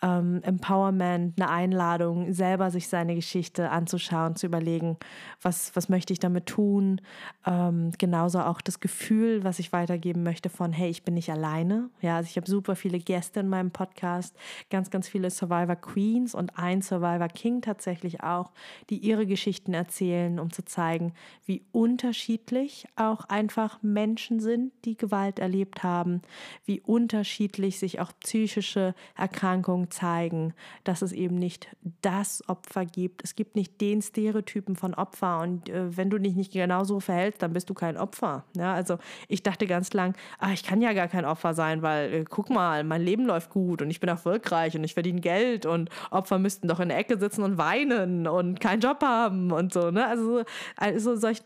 ähm, 0.00 0.40
Empowerment, 0.42 1.38
eine 1.38 1.50
Einladung 1.50 2.05
Einladung, 2.06 2.32
selber 2.32 2.70
sich 2.70 2.88
seine 2.88 3.14
Geschichte 3.14 3.70
anzuschauen, 3.70 4.36
zu 4.36 4.46
überlegen, 4.46 4.96
was, 5.42 5.74
was 5.74 5.88
möchte 5.88 6.12
ich 6.12 6.18
damit 6.18 6.46
tun. 6.46 7.00
Ähm, 7.46 7.92
genauso 7.98 8.40
auch 8.40 8.60
das 8.60 8.80
Gefühl, 8.80 9.44
was 9.44 9.58
ich 9.58 9.72
weitergeben 9.72 10.22
möchte 10.22 10.48
von, 10.48 10.72
hey, 10.72 10.90
ich 10.90 11.02
bin 11.02 11.14
nicht 11.14 11.30
alleine. 11.30 11.90
Ja, 12.00 12.16
also 12.16 12.28
ich 12.28 12.36
habe 12.36 12.48
super 12.48 12.76
viele 12.76 12.98
Gäste 12.98 13.40
in 13.40 13.48
meinem 13.48 13.70
Podcast, 13.70 14.36
ganz, 14.70 14.90
ganz 14.90 15.08
viele 15.08 15.30
Survivor 15.30 15.76
Queens 15.76 16.34
und 16.34 16.58
ein 16.58 16.82
Survivor 16.82 17.28
King 17.28 17.60
tatsächlich 17.60 18.22
auch, 18.22 18.52
die 18.90 18.98
ihre 18.98 19.26
Geschichten 19.26 19.74
erzählen, 19.74 20.38
um 20.38 20.52
zu 20.52 20.64
zeigen, 20.64 21.12
wie 21.44 21.62
unterschiedlich 21.72 22.86
auch 22.96 23.24
einfach 23.24 23.82
Menschen 23.82 24.40
sind, 24.40 24.72
die 24.84 24.96
Gewalt 24.96 25.38
erlebt 25.38 25.82
haben, 25.82 26.22
wie 26.64 26.80
unterschiedlich 26.80 27.78
sich 27.78 28.00
auch 28.00 28.12
psychische 28.20 28.94
Erkrankungen 29.16 29.90
zeigen, 29.90 30.54
dass 30.84 31.02
es 31.02 31.12
eben 31.12 31.36
nicht 31.36 31.68
das 32.02 32.42
Opfer 32.48 32.84
gibt. 32.84 33.24
Es 33.24 33.34
gibt 33.34 33.56
nicht 33.56 33.80
den 33.80 34.02
Stereotypen 34.02 34.76
von 34.76 34.94
Opfer 34.94 35.40
und 35.40 35.68
äh, 35.68 35.96
wenn 35.96 36.10
du 36.10 36.18
dich 36.18 36.34
nicht 36.34 36.52
genauso 36.52 37.00
verhältst, 37.00 37.42
dann 37.42 37.52
bist 37.52 37.70
du 37.70 37.74
kein 37.74 37.96
Opfer. 37.96 38.44
Ja, 38.56 38.74
also 38.74 38.98
ich 39.28 39.42
dachte 39.42 39.66
ganz 39.66 39.92
lang, 39.92 40.14
ach, 40.38 40.52
ich 40.52 40.62
kann 40.62 40.80
ja 40.80 40.92
gar 40.92 41.08
kein 41.08 41.24
Opfer 41.24 41.54
sein, 41.54 41.82
weil 41.82 42.12
äh, 42.12 42.24
guck 42.28 42.50
mal, 42.50 42.84
mein 42.84 43.02
Leben 43.02 43.24
läuft 43.26 43.50
gut 43.50 43.82
und 43.82 43.90
ich 43.90 44.00
bin 44.00 44.08
erfolgreich 44.08 44.76
und 44.76 44.84
ich 44.84 44.94
verdiene 44.94 45.20
Geld 45.20 45.66
und 45.66 45.90
Opfer 46.10 46.38
müssten 46.38 46.68
doch 46.68 46.80
in 46.80 46.88
der 46.88 46.98
Ecke 46.98 47.18
sitzen 47.18 47.42
und 47.42 47.58
weinen 47.58 48.26
und 48.26 48.60
keinen 48.60 48.80
Job 48.80 49.02
haben 49.02 49.52
und 49.52 49.72
so. 49.72 49.90
Ne? 49.90 50.06
Also, 50.06 50.44
also 50.76 51.16
solch 51.16 51.40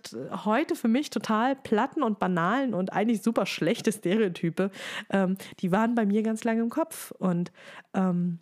heute 0.44 0.74
für 0.74 0.88
mich 0.88 1.10
total 1.10 1.56
platten 1.56 2.02
und 2.02 2.18
banalen 2.18 2.74
und 2.74 2.92
eigentlich 2.92 3.22
super 3.22 3.46
schlechte 3.46 3.92
Stereotype, 3.92 4.70
ähm, 5.10 5.36
die 5.60 5.72
waren 5.72 5.94
bei 5.94 6.06
mir 6.06 6.22
ganz 6.22 6.44
lange 6.44 6.62
im 6.62 6.70
Kopf 6.70 7.12
und 7.12 7.52
ähm, 7.94 8.38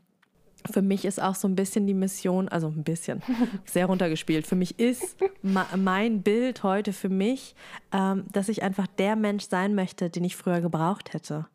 für 0.68 0.82
mich 0.82 1.04
ist 1.04 1.20
auch 1.20 1.34
so 1.34 1.48
ein 1.48 1.54
bisschen 1.54 1.86
die 1.86 1.94
Mission, 1.94 2.48
also 2.48 2.68
ein 2.68 2.84
bisschen, 2.84 3.22
sehr 3.64 3.86
runtergespielt. 3.86 4.46
Für 4.46 4.56
mich 4.56 4.78
ist 4.78 5.16
mein 5.42 6.22
Bild 6.22 6.62
heute 6.62 6.92
für 6.92 7.08
mich, 7.08 7.54
ähm, 7.92 8.24
dass 8.32 8.48
ich 8.48 8.62
einfach 8.62 8.86
der 8.86 9.16
Mensch 9.16 9.48
sein 9.48 9.74
möchte, 9.74 10.10
den 10.10 10.24
ich 10.24 10.36
früher 10.36 10.60
gebraucht 10.60 11.12
hätte. 11.12 11.46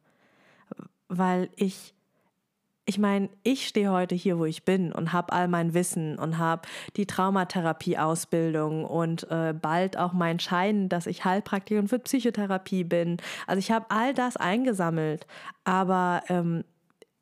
Weil 1.08 1.50
ich, 1.56 1.94
ich 2.86 2.98
meine, 2.98 3.30
ich 3.44 3.68
stehe 3.68 3.92
heute 3.92 4.16
hier, 4.16 4.40
wo 4.40 4.46
ich 4.46 4.66
bin 4.66 4.92
und 4.92 5.14
habe 5.14 5.32
all 5.32 5.48
mein 5.48 5.74
Wissen 5.74 6.18
und 6.18 6.38
habe 6.38 6.64
die 6.98 7.06
Traumatherapie-Ausbildung 7.06 8.86
und 8.86 9.30
äh, 9.30 9.54
bald 9.54 9.98
auch 9.98 10.14
mein 10.14 10.40
Schein, 10.40 10.90
dass 10.90 11.08
ich 11.08 11.24
Heilpraktikerin 11.24 11.88
für 11.88 12.00
Psychotherapie 12.00 12.84
bin. 12.84 13.18
Also 13.48 13.60
ich 13.60 13.72
habe 13.72 13.86
all 13.90 14.14
das 14.14 14.38
eingesammelt, 14.38 15.28
aber 15.64 16.24
ähm, 16.30 16.64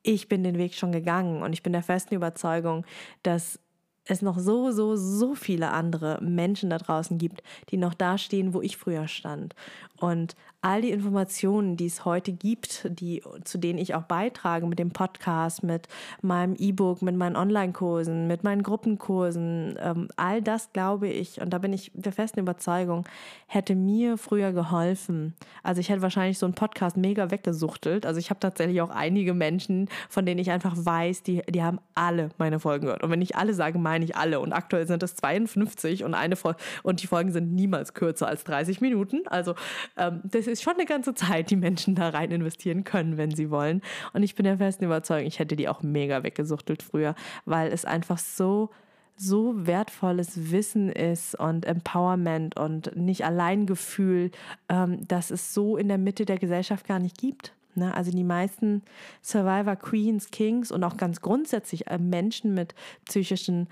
ich 0.03 0.27
bin 0.27 0.43
den 0.43 0.57
Weg 0.57 0.73
schon 0.73 0.91
gegangen 0.91 1.43
und 1.43 1.53
ich 1.53 1.63
bin 1.63 1.73
der 1.73 1.83
festen 1.83 2.15
Überzeugung, 2.15 2.85
dass 3.23 3.59
es 4.05 4.21
noch 4.21 4.39
so, 4.39 4.71
so, 4.71 4.95
so 4.95 5.35
viele 5.35 5.71
andere 5.71 6.19
Menschen 6.21 6.69
da 6.69 6.77
draußen 6.77 7.17
gibt, 7.17 7.43
die 7.69 7.77
noch 7.77 7.93
da 7.93 8.17
stehen, 8.17 8.53
wo 8.53 8.61
ich 8.61 8.77
früher 8.77 9.07
stand. 9.07 9.55
Und 9.97 10.35
all 10.61 10.81
die 10.81 10.91
Informationen, 10.91 11.75
die 11.75 11.87
es 11.87 12.05
heute 12.05 12.31
gibt, 12.31 12.87
die, 12.89 13.23
zu 13.43 13.57
denen 13.57 13.79
ich 13.79 13.95
auch 13.95 14.03
beitrage 14.03 14.67
mit 14.67 14.77
dem 14.77 14.91
Podcast, 14.91 15.63
mit 15.63 15.87
meinem 16.21 16.55
E-Book, 16.55 17.01
mit 17.01 17.15
meinen 17.15 17.35
Online-Kursen, 17.35 18.27
mit 18.27 18.43
meinen 18.43 18.61
Gruppenkursen, 18.61 19.77
ähm, 19.79 20.07
all 20.17 20.41
das 20.41 20.71
glaube 20.71 21.07
ich, 21.07 21.41
und 21.41 21.51
da 21.51 21.57
bin 21.57 21.73
ich 21.73 21.91
der 21.95 22.11
festen 22.11 22.39
Überzeugung, 22.39 23.05
hätte 23.47 23.75
mir 23.75 24.17
früher 24.17 24.51
geholfen. 24.51 25.33
Also 25.63 25.81
ich 25.81 25.89
hätte 25.89 26.03
wahrscheinlich 26.03 26.37
so 26.37 26.45
einen 26.45 26.53
Podcast 26.53 26.95
mega 26.95 27.31
weggesuchtelt. 27.31 28.05
Also 28.05 28.19
ich 28.19 28.29
habe 28.29 28.39
tatsächlich 28.39 28.81
auch 28.81 28.91
einige 28.91 29.33
Menschen, 29.33 29.89
von 30.09 30.25
denen 30.25 30.39
ich 30.39 30.51
einfach 30.51 30.75
weiß, 30.77 31.23
die, 31.23 31.41
die 31.49 31.63
haben 31.63 31.79
alle 31.95 32.29
meine 32.37 32.59
Folgen 32.59 32.85
gehört. 32.85 33.03
Und 33.03 33.09
wenn 33.09 33.21
ich 33.21 33.35
alle 33.35 33.53
sage, 33.53 33.79
meine 33.79 34.05
ich 34.05 34.15
alle. 34.15 34.39
Und 34.39 34.53
aktuell 34.53 34.85
sind 34.85 35.01
es 35.01 35.15
52 35.15 36.03
und 36.03 36.13
eine 36.13 36.35
Folge, 36.35 36.59
und 36.83 37.01
die 37.01 37.07
Folgen 37.07 37.31
sind 37.31 37.53
niemals 37.53 37.93
kürzer 37.93 38.27
als 38.27 38.43
30 38.43 38.79
Minuten. 38.81 39.21
Also 39.27 39.55
ähm, 39.97 40.21
das 40.23 40.50
ist 40.51 40.63
schon 40.63 40.73
eine 40.73 40.85
ganze 40.85 41.13
Zeit, 41.13 41.49
die 41.49 41.55
Menschen 41.55 41.95
da 41.95 42.09
rein 42.09 42.31
investieren 42.31 42.83
können, 42.83 43.17
wenn 43.17 43.33
sie 43.33 43.49
wollen. 43.49 43.81
Und 44.13 44.23
ich 44.23 44.35
bin 44.35 44.43
der 44.43 44.57
festen 44.57 44.85
Überzeugung, 44.85 45.27
ich 45.27 45.39
hätte 45.39 45.55
die 45.55 45.69
auch 45.69 45.81
mega 45.81 46.23
weggesuchtelt 46.23 46.83
früher, 46.83 47.15
weil 47.45 47.71
es 47.71 47.85
einfach 47.85 48.17
so 48.17 48.69
so 49.17 49.67
wertvolles 49.67 50.51
Wissen 50.51 50.89
ist 50.89 51.35
und 51.35 51.65
Empowerment 51.65 52.57
und 52.57 52.95
nicht 52.95 53.23
Alleingefühl, 53.23 54.31
ähm, 54.67 55.07
dass 55.07 55.29
es 55.29 55.53
so 55.53 55.77
in 55.77 55.89
der 55.89 55.99
Mitte 55.99 56.25
der 56.25 56.39
Gesellschaft 56.39 56.87
gar 56.87 56.97
nicht 56.97 57.19
gibt. 57.19 57.53
Ne? 57.75 57.93
Also 57.93 58.09
die 58.09 58.23
meisten 58.23 58.81
Survivor, 59.21 59.75
Queens, 59.75 60.31
Kings 60.31 60.71
und 60.71 60.83
auch 60.83 60.97
ganz 60.97 61.21
grundsätzlich 61.21 61.87
äh, 61.87 61.99
Menschen 61.99 62.55
mit 62.55 62.73
psychischen 63.05 63.67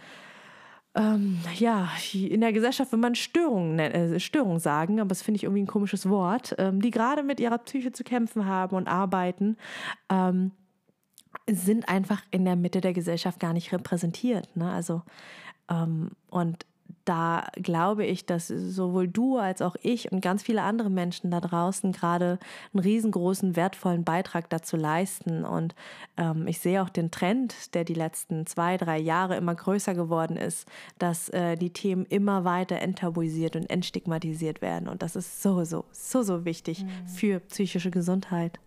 ähm, 0.99 1.39
ja, 1.55 1.87
in 2.11 2.41
der 2.41 2.51
Gesellschaft 2.51 2.91
will 2.91 2.99
man 2.99 3.15
Störungen, 3.15 3.79
äh, 3.79 4.19
Störungen 4.19 4.59
sagen, 4.59 4.99
aber 4.99 5.07
das 5.07 5.21
finde 5.21 5.37
ich 5.37 5.43
irgendwie 5.43 5.63
ein 5.63 5.67
komisches 5.67 6.09
Wort, 6.09 6.55
ähm, 6.57 6.81
die 6.81 6.91
gerade 6.91 7.23
mit 7.23 7.39
ihrer 7.39 7.57
Psyche 7.57 7.93
zu 7.93 8.03
kämpfen 8.03 8.45
haben 8.45 8.75
und 8.75 8.89
arbeiten, 8.89 9.55
ähm, 10.09 10.51
sind 11.49 11.87
einfach 11.87 12.21
in 12.31 12.43
der 12.43 12.57
Mitte 12.57 12.81
der 12.81 12.91
Gesellschaft 12.91 13.39
gar 13.39 13.53
nicht 13.53 13.71
repräsentiert. 13.71 14.53
Ne? 14.57 14.69
Also, 14.69 15.03
ähm, 15.69 16.11
und 16.29 16.65
da 17.09 17.47
glaube 17.53 18.05
ich, 18.05 18.27
dass 18.27 18.49
sowohl 18.49 19.07
du 19.07 19.39
als 19.39 19.63
auch 19.63 19.75
ich 19.81 20.11
und 20.11 20.21
ganz 20.21 20.43
viele 20.43 20.61
andere 20.61 20.91
Menschen 20.91 21.31
da 21.31 21.41
draußen 21.41 21.91
gerade 21.91 22.37
einen 22.71 22.83
riesengroßen, 22.83 23.55
wertvollen 23.55 24.03
Beitrag 24.03 24.47
dazu 24.51 24.77
leisten. 24.77 25.43
Und 25.43 25.73
ähm, 26.17 26.45
ich 26.47 26.59
sehe 26.59 26.83
auch 26.83 26.89
den 26.89 27.09
Trend, 27.09 27.73
der 27.73 27.83
die 27.83 27.95
letzten 27.95 28.45
zwei, 28.45 28.77
drei 28.77 28.99
Jahre 28.99 29.37
immer 29.37 29.55
größer 29.55 29.95
geworden 29.95 30.37
ist, 30.37 30.67
dass 30.99 31.29
äh, 31.29 31.55
die 31.55 31.71
Themen 31.71 32.05
immer 32.05 32.43
weiter 32.43 32.79
enttabuisiert 32.79 33.55
und 33.55 33.67
entstigmatisiert 33.67 34.61
werden. 34.61 34.87
Und 34.87 35.01
das 35.01 35.15
ist 35.15 35.41
so, 35.41 35.63
so, 35.63 35.85
so, 35.91 36.21
so 36.21 36.45
wichtig 36.45 36.83
mhm. 36.83 37.07
für 37.07 37.39
psychische 37.39 37.89
Gesundheit. 37.89 38.59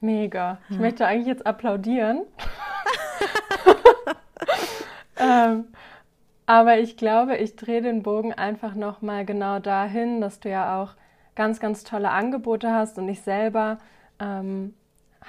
Mega. 0.00 0.58
Ich 0.70 0.76
ja. 0.76 0.80
möchte 0.80 1.06
eigentlich 1.06 1.26
jetzt 1.26 1.46
applaudieren. 1.46 2.22
ähm, 5.18 5.66
aber 6.46 6.78
ich 6.78 6.96
glaube, 6.96 7.36
ich 7.36 7.56
drehe 7.56 7.82
den 7.82 8.02
Bogen 8.02 8.32
einfach 8.32 8.74
nochmal 8.74 9.24
genau 9.24 9.58
dahin, 9.58 10.20
dass 10.20 10.40
du 10.40 10.48
ja 10.48 10.80
auch 10.80 10.94
ganz, 11.34 11.60
ganz 11.60 11.84
tolle 11.84 12.10
Angebote 12.10 12.72
hast 12.72 12.98
und 12.98 13.08
ich 13.08 13.20
selber 13.20 13.78
ähm, 14.20 14.74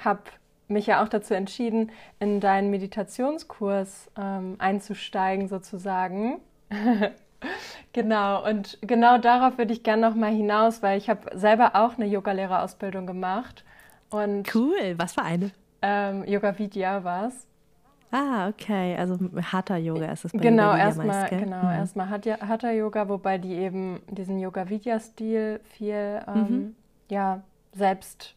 habe 0.04 0.22
mich 0.68 0.86
ja 0.86 1.02
auch 1.02 1.08
dazu 1.08 1.34
entschieden, 1.34 1.90
in 2.20 2.40
deinen 2.40 2.70
Meditationskurs 2.70 4.10
ähm, 4.16 4.56
einzusteigen 4.58 5.48
sozusagen. 5.48 6.40
genau, 7.92 8.46
und 8.46 8.78
genau 8.82 9.18
darauf 9.18 9.58
würde 9.58 9.72
ich 9.72 9.82
gerne 9.82 10.08
nochmal 10.08 10.32
hinaus, 10.32 10.82
weil 10.82 10.98
ich 10.98 11.08
habe 11.10 11.36
selber 11.36 11.74
auch 11.74 11.96
eine 11.96 12.06
Yogalehrerausbildung 12.06 13.06
gemacht. 13.06 13.64
Und, 14.10 14.54
cool, 14.54 14.94
was 14.96 15.14
für 15.14 15.22
eine? 15.22 15.50
Ähm, 15.82 16.24
Yoga 16.24 16.58
Vidya 16.58 17.02
war 17.04 17.28
es. 17.28 17.47
Ah, 18.10 18.48
okay. 18.48 18.96
Also 18.96 19.18
Hatha 19.52 19.76
Yoga 19.76 20.12
ist 20.12 20.24
es 20.24 20.32
bei 20.32 20.38
Genau, 20.38 20.74
erstmal 20.74 21.28
genau, 21.28 21.64
mhm. 21.64 21.70
erstmal 21.70 22.08
Hatha 22.08 22.70
Yoga, 22.70 23.08
wobei 23.08 23.38
die 23.38 23.54
eben 23.54 24.00
diesen 24.08 24.38
Yoga 24.38 24.68
Vidya 24.68 24.98
Stil 24.98 25.60
viel 25.64 26.22
ähm, 26.26 26.34
mhm. 26.34 26.76
ja, 27.08 27.42
selbst 27.74 28.34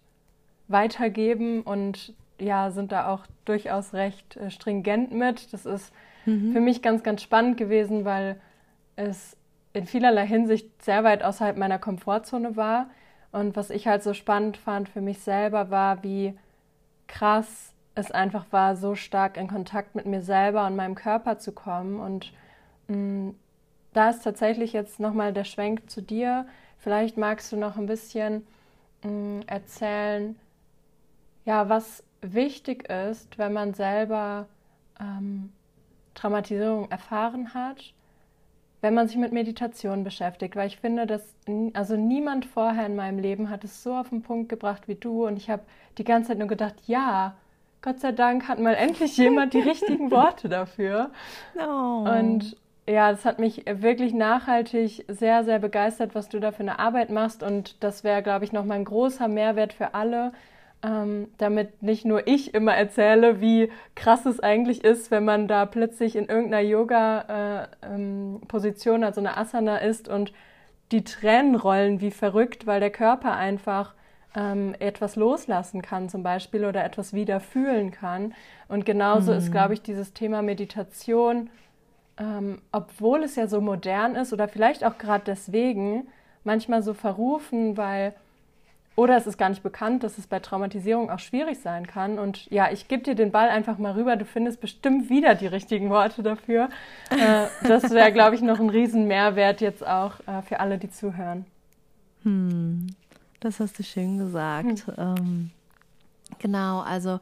weitergeben 0.68 1.62
und 1.62 2.14
ja, 2.40 2.72
sind 2.72 2.92
da 2.92 3.08
auch 3.08 3.26
durchaus 3.46 3.94
recht 3.94 4.36
äh, 4.38 4.50
stringent 4.52 5.14
mit. 5.14 5.54
Das 5.54 5.66
ist 5.66 5.94
mhm. 6.26 6.52
für 6.54 6.60
mich 6.60 6.82
ganz 6.82 7.04
ganz 7.04 7.22
spannend 7.22 7.58
gewesen, 7.58 8.04
weil 8.04 8.40
es 8.98 9.38
in 9.74 9.86
vielerlei 9.86 10.28
Hinsicht 10.28 10.84
sehr 10.84 11.04
weit 11.06 11.24
außerhalb 11.24 11.58
meiner 11.58 11.80
Komfortzone 11.80 12.58
war 12.58 12.90
und 13.32 13.56
was 13.56 13.70
ich 13.70 13.88
halt 13.88 14.04
so 14.04 14.14
spannend 14.14 14.58
fand 14.58 14.90
für 14.90 15.02
mich 15.02 15.20
selber 15.20 15.70
war, 15.70 16.04
wie 16.04 16.38
krass 17.08 17.71
es 17.96 18.12
einfach 18.12 18.46
war, 18.52 18.76
so 18.76 18.96
stark 18.96 19.38
in 19.38 19.48
Kontakt 19.48 19.96
mit 19.96 20.06
mir 20.06 20.22
selber 20.22 20.66
und 20.66 20.76
meinem 20.76 20.96
Körper 20.96 21.38
zu 21.38 21.52
kommen. 21.52 22.00
Und 22.00 22.32
mh, 22.88 22.96
mm, 22.98 23.36
da 23.94 24.10
ist 24.10 24.24
tatsächlich 24.24 24.74
jetzt 24.74 25.00
nochmal 25.00 25.34
der 25.34 25.44
Schwenk 25.44 25.90
zu 25.90 26.02
dir. 26.02 26.46
Vielleicht 26.78 27.18
magst 27.18 27.52
du 27.52 27.58
noch 27.58 27.78
ein 27.78 27.86
bisschen 27.86 28.48
mh, 29.04 29.12
mm, 29.12 29.42
erzählen, 29.48 30.36
ja, 31.46 31.70
was 31.70 32.04
wichtig 32.22 32.88
ist, 32.90 33.38
wenn 33.38 33.54
man 33.54 33.74
selber 33.74 34.48
ähm, 35.00 35.52
Traumatisierung 36.14 36.90
erfahren 36.92 37.54
hat, 37.54 37.94
wenn 38.82 38.94
man 38.94 39.08
sich 39.08 39.18
mit 39.18 39.32
Meditation 39.32 40.04
beschäftigt, 40.04 40.56
weil 40.56 40.68
ich 40.68 40.78
finde, 40.78 41.06
dass 41.08 41.36
also 41.74 41.96
niemand 41.96 42.46
vorher 42.46 42.86
in 42.86 42.96
meinem 42.96 43.20
Leben 43.20 43.50
hat 43.50 43.64
es 43.64 43.84
so 43.84 43.96
auf 43.96 44.10
den 44.10 44.22
Punkt 44.22 44.50
gebracht 44.50 44.88
wie 44.88 44.96
du 44.96 45.26
und 45.28 45.38
ich 45.38 45.50
habe 45.50 45.64
die 45.98 46.04
ganze 46.04 46.30
Zeit 46.30 46.40
nur 46.40 46.48
gedacht, 46.48 46.76
ja, 46.88 47.36
Gott 47.82 48.00
sei 48.00 48.12
Dank 48.12 48.48
hat 48.48 48.60
mal 48.60 48.76
endlich 48.76 49.18
jemand 49.18 49.54
die 49.54 49.62
richtigen 49.62 50.12
Worte 50.12 50.50
dafür. 50.50 51.10
Oh. 51.56 52.08
Und 52.08 52.56
ja, 52.88 53.12
das 53.12 53.26
hat 53.26 53.40
mich 53.40 53.66
wirklich 53.68 54.14
nachhaltig 54.14 55.06
sehr, 55.08 55.44
sehr 55.44 55.60
begeistert, 55.60 56.14
was 56.14 56.30
du 56.30 56.40
da 56.40 56.52
für 56.52 56.62
eine 56.62 56.78
Arbeit 56.80 57.10
machst. 57.10 57.42
Und 57.44 57.84
das 57.84 58.04
wäre, 58.04 58.22
glaube 58.22 58.46
ich, 58.46 58.52
nochmal 58.52 58.78
ein 58.78 58.86
großer 58.86 59.28
Mehrwert 59.28 59.74
für 59.74 59.96
alle, 59.96 60.32
ähm, 60.84 61.28
damit 61.38 61.84
nicht 61.84 62.06
nur 62.06 62.28
ich 62.28 62.54
immer 62.54 62.74
erzähle, 62.74 63.42
wie 63.42 63.72
krass 63.96 64.26
es 64.26 64.40
eigentlich 64.40 64.84
ist, 64.84 65.12
wenn 65.12 65.26
man 65.26 65.48
da 65.48 65.66
plötzlich 65.66 66.16
in 66.16 66.26
irgendeiner 66.26 66.64
Yoga-Position, 66.64 68.96
äh, 68.96 68.98
ähm, 68.98 69.08
also 69.08 69.22
eine 69.22 69.38
Asana 69.38 69.78
ist 69.78 70.08
und 70.08 70.34
die 70.92 71.04
Tränen 71.04 71.56
rollen 71.56 72.02
wie 72.02 72.12
verrückt, 72.12 72.68
weil 72.68 72.80
der 72.80 72.92
Körper 72.92 73.36
einfach 73.36 73.96
ähm, 74.36 74.76
etwas 74.80 75.16
loslassen 75.16 75.82
kann 75.82 76.10
zum 76.10 76.24
Beispiel 76.24 76.66
oder 76.66 76.84
etwas 76.84 77.14
wieder 77.14 77.40
fühlen 77.40 77.92
kann. 77.92 78.34
Und 78.68 78.86
genauso 78.86 79.32
mhm. 79.32 79.38
ist, 79.38 79.52
glaube 79.52 79.74
ich, 79.74 79.82
dieses 79.82 80.14
Thema 80.14 80.42
Meditation, 80.42 81.50
ähm, 82.18 82.62
obwohl 82.72 83.24
es 83.24 83.36
ja 83.36 83.48
so 83.48 83.62
modern 83.62 84.16
ist 84.16 84.34
oder 84.34 84.48
vielleicht 84.48 84.84
auch 84.84 84.98
gerade 84.98 85.24
deswegen 85.26 86.08
manchmal 86.44 86.82
so 86.82 86.94
verrufen, 86.94 87.78
weil 87.78 88.14
oder 88.96 89.16
es 89.16 89.26
ist 89.26 89.38
gar 89.38 89.50
nicht 89.50 89.64
bekannt, 89.64 90.04
dass 90.04 90.18
es 90.18 90.28
bei 90.28 90.40
Traumatisierung 90.40 91.10
auch 91.10 91.20
schwierig 91.20 91.60
sein 91.60 91.88
kann. 91.88 92.20
Und 92.20 92.46
ja, 92.52 92.72
ich 92.72 92.88
gebe 92.88 93.04
dir 93.04 93.16
den 93.16 93.32
Ball 93.32 93.50
einfach 93.50 93.78
mal 93.78 93.94
rüber. 93.94 94.18
Du 94.18 94.26
findest 94.26 94.60
bestimmt 94.60 95.10
wieder 95.10 95.34
die 95.34 95.48
richtigen 95.48 95.90
Worte 95.90 96.24
dafür. 96.24 96.70
Äh, 97.10 97.48
das 97.68 97.90
wäre, 97.92 98.12
glaube 98.14 98.36
ich, 98.36 98.42
noch 98.42 98.60
ein 98.60 98.70
Riesenmehrwert 98.70 99.62
jetzt 99.62 99.86
auch 99.86 100.20
äh, 100.28 100.42
für 100.42 100.60
alle, 100.60 100.78
die 100.78 100.90
zuhören. 100.90 101.46
Hm. 102.24 102.88
Das 103.42 103.60
hast 103.60 103.78
du 103.78 103.84
schön 103.84 104.18
gesagt. 104.18 104.88
Hm. 104.88 104.94
Ähm, 104.98 105.50
genau, 106.40 106.80
also 106.80 107.20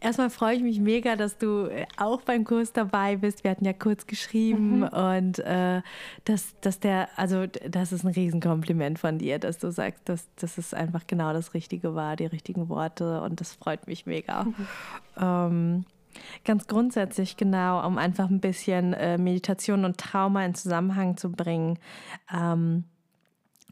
erstmal 0.00 0.30
freue 0.30 0.54
ich 0.56 0.62
mich 0.62 0.78
mega, 0.80 1.16
dass 1.16 1.38
du 1.38 1.66
äh, 1.66 1.86
auch 1.96 2.22
beim 2.22 2.44
Kurs 2.44 2.72
dabei 2.72 3.16
bist. 3.16 3.42
Wir 3.42 3.50
hatten 3.50 3.64
ja 3.64 3.72
kurz 3.72 4.06
geschrieben 4.06 4.80
mhm. 4.80 4.84
und 4.84 5.38
äh, 5.40 5.82
dass, 6.24 6.54
dass 6.60 6.78
der, 6.78 7.08
also 7.16 7.46
das 7.46 7.92
ist 7.92 8.04
ein 8.04 8.12
Riesenkompliment 8.12 8.98
von 8.98 9.18
dir, 9.18 9.38
dass 9.38 9.58
du 9.58 9.72
sagst, 9.72 10.08
dass, 10.08 10.28
dass 10.36 10.58
es 10.58 10.74
einfach 10.74 11.06
genau 11.06 11.32
das 11.32 11.54
Richtige 11.54 11.94
war, 11.94 12.16
die 12.16 12.26
richtigen 12.26 12.68
Worte 12.68 13.22
und 13.22 13.40
das 13.40 13.52
freut 13.52 13.86
mich 13.86 14.06
mega. 14.06 14.44
Mhm. 14.44 14.54
Ähm, 15.18 15.84
Ganz 16.44 16.66
grundsätzlich 16.66 17.36
genau, 17.38 17.86
um 17.86 17.96
einfach 17.96 18.28
ein 18.28 18.40
bisschen 18.40 18.92
äh, 18.92 19.16
Meditation 19.16 19.86
und 19.86 19.96
Trauma 19.96 20.44
in 20.44 20.54
Zusammenhang 20.54 21.16
zu 21.16 21.32
bringen. 21.32 21.78
Ähm, 22.30 22.84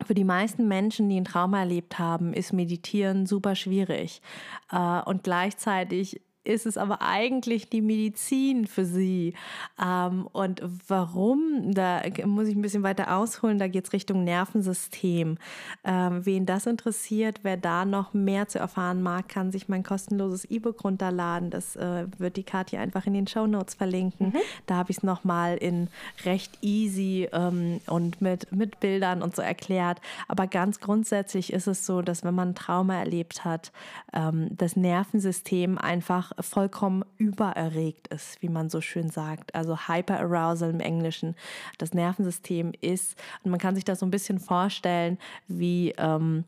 für 0.05 0.15
die 0.15 0.25
meisten 0.25 0.69
Menschen, 0.69 1.09
die 1.09 1.21
ein 1.21 1.25
Trauma 1.25 1.61
erlebt 1.61 1.99
haben, 1.99 2.33
ist 2.33 2.53
Meditieren 2.53 3.27
super 3.27 3.55
schwierig. 3.55 4.23
Äh, 4.71 5.01
und 5.03 5.23
gleichzeitig 5.23 6.21
ist 6.45 6.65
es 6.65 6.79
aber 6.79 7.03
eigentlich 7.03 7.69
die 7.69 7.83
Medizin 7.83 8.67
für 8.67 8.85
sie. 8.85 9.35
Ähm, 9.83 10.27
und 10.33 10.63
warum, 10.89 11.73
da 11.75 12.03
muss 12.25 12.49
ich 12.49 12.57
ein 12.57 12.63
bisschen 12.63 12.83
weiter 12.83 13.17
ausholen, 13.17 13.59
da 13.59 13.69
geht 13.69 13.87
es 13.87 13.93
Richtung 13.93 14.25
Nervensystem. 14.25 15.37
Ähm, 15.85 16.27
wen 16.27 16.47
das 16.47 16.67
interessiert, 16.67 17.41
wer 17.43 17.59
da 17.59 17.85
noch 17.85 18.15
mehr 18.15 18.49
zu 18.49 18.59
erfahren 18.59 19.03
mag, 19.03 19.29
kann 19.29 19.53
sich 19.53 19.69
mein 19.69 19.83
kostenloses 19.83 20.47
E-Book 20.47 20.83
runterladen. 20.83 21.51
Das 21.51 21.77
äh, 21.77 22.07
wird 22.19 22.37
die 22.37 22.43
Katja 22.43 22.81
einfach 22.81 23.07
in 23.07 23.15
den 23.15 23.27
Show 23.27 23.47
Notes 23.47 23.75
verlinken. 23.75 24.29
Mhm. 24.29 24.41
Da 24.67 24.77
habe 24.77 24.91
ich 24.91 24.99
es 24.99 25.03
nochmal 25.03 25.59
in 25.59 25.89
recht 26.25 26.59
easy 26.63 27.29
ähm, 27.33 27.81
und 27.87 28.23
mit, 28.23 28.51
mit 28.51 28.81
Bildern 28.81 29.23
und 29.23 29.37
so 29.37 29.43
erklärt. 29.43 30.01
Aber 30.27 30.47
ganz 30.47 30.81
grundsätzlich 30.81 31.53
ist 31.53 31.67
es 31.67 31.85
so, 31.85 32.01
dass 32.01 32.25
wenn 32.25 32.35
man 32.35 32.51
ein 32.51 32.55
Trauma 32.55 32.99
erlebt 32.99 33.45
hat, 33.45 33.73
ähm, 34.15 34.49
das 34.57 34.77
Nervensystem 34.77 35.77
einfach 35.77 36.30
vollkommen 36.39 37.05
übererregt 37.17 38.09
ist, 38.09 38.41
wie 38.43 38.49
man 38.49 38.71
so 38.71 38.81
schön 38.81 39.11
sagt. 39.11 39.55
Also 39.55 39.77
Hyperarousal 39.89 40.71
im 40.71 40.81
Englischen. 40.81 41.35
Das 41.79 41.95
Nervensystem 41.95 42.73
ist, 42.81 43.17
und 43.43 43.51
man 43.51 43.61
kann 43.61 43.75
sich 43.75 43.85
das 43.85 44.01
so 44.01 44.07
ein 44.07 44.11
bisschen 44.11 44.39
vorstellen, 44.39 45.19
wie 45.49 45.95
ähm, 45.99 46.45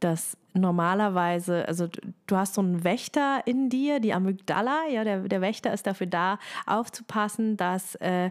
das 0.00 0.36
normalerweise, 0.56 1.66
also 1.68 1.86
du 2.26 2.36
hast 2.36 2.54
so 2.54 2.60
einen 2.60 2.82
Wächter 2.82 3.42
in 3.44 3.68
dir, 3.68 4.00
die 4.00 4.14
Amygdala, 4.14 4.88
ja, 4.90 5.04
der, 5.04 5.20
der 5.20 5.40
Wächter 5.40 5.72
ist 5.72 5.86
dafür 5.86 6.06
da, 6.06 6.38
aufzupassen, 6.66 7.56
dass, 7.56 7.94
äh, 7.96 8.30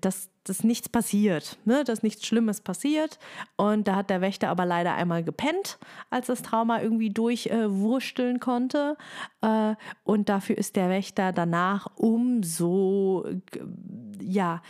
dass, 0.00 0.28
dass 0.44 0.64
nichts 0.64 0.88
passiert, 0.88 1.58
ne, 1.64 1.84
dass 1.84 2.02
nichts 2.02 2.26
Schlimmes 2.26 2.60
passiert. 2.60 3.18
Und 3.56 3.88
da 3.88 3.96
hat 3.96 4.10
der 4.10 4.20
Wächter 4.20 4.48
aber 4.48 4.66
leider 4.66 4.94
einmal 4.94 5.24
gepennt, 5.24 5.78
als 6.10 6.26
das 6.26 6.42
Trauma 6.42 6.82
irgendwie 6.82 7.10
durchwursteln 7.10 8.36
äh, 8.36 8.40
konnte. 8.40 8.96
Äh, 9.40 9.74
und 10.04 10.28
dafür 10.28 10.58
ist 10.58 10.76
der 10.76 10.88
Wächter 10.88 11.32
danach 11.32 11.86
umso, 11.96 13.24
ja, 14.20 14.60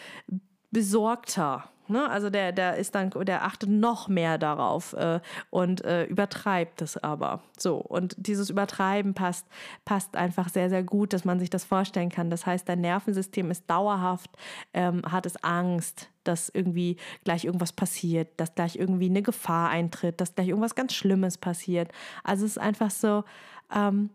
besorgter 0.73 1.73
Ne? 1.93 2.09
Also 2.09 2.31
der, 2.31 2.53
der 2.53 2.77
ist 2.77 2.95
dann, 2.95 3.11
der 3.11 3.45
achtet 3.45 3.68
noch 3.68 4.09
mehr 4.09 4.39
darauf 4.39 4.95
äh, 4.95 5.20
und 5.51 5.85
äh, 5.85 6.05
übertreibt 6.05 6.81
es 6.81 6.97
aber. 6.97 7.43
So, 7.59 7.77
und 7.77 8.14
dieses 8.18 8.51
Übertreiben 8.51 9.14
passt, 9.14 9.47
passt 9.85 10.16
einfach 10.16 10.49
sehr, 10.49 10.70
sehr 10.70 10.83
gut, 10.83 11.12
dass 11.12 11.25
man 11.25 11.39
sich 11.39 11.51
das 11.51 11.64
vorstellen 11.64 12.09
kann. 12.09 12.31
Das 12.31 12.47
heißt, 12.47 12.68
dein 12.68 12.81
Nervensystem 12.81 13.51
ist 13.51 13.68
dauerhaft, 13.68 14.31
ähm, 14.73 15.03
hat 15.11 15.27
es 15.27 15.43
Angst, 15.45 16.09
dass 16.25 16.49
irgendwie 16.49 16.97
gleich 17.25 17.45
irgendwas 17.45 17.73
passiert, 17.73 18.29
dass 18.39 18.55
gleich 18.55 18.77
irgendwie 18.77 19.11
eine 19.11 19.23
Gefahr 19.23 19.68
eintritt, 19.68 20.20
dass 20.20 20.35
gleich 20.35 20.49
irgendwas 20.49 20.77
ganz 20.77 20.95
Schlimmes 20.95 21.37
passiert. 21.37 21.91
Also 22.25 22.47
es 22.47 22.53
ist 22.53 22.59
einfach 22.59 22.91
so, 22.91 23.25
ähm, 23.75 24.11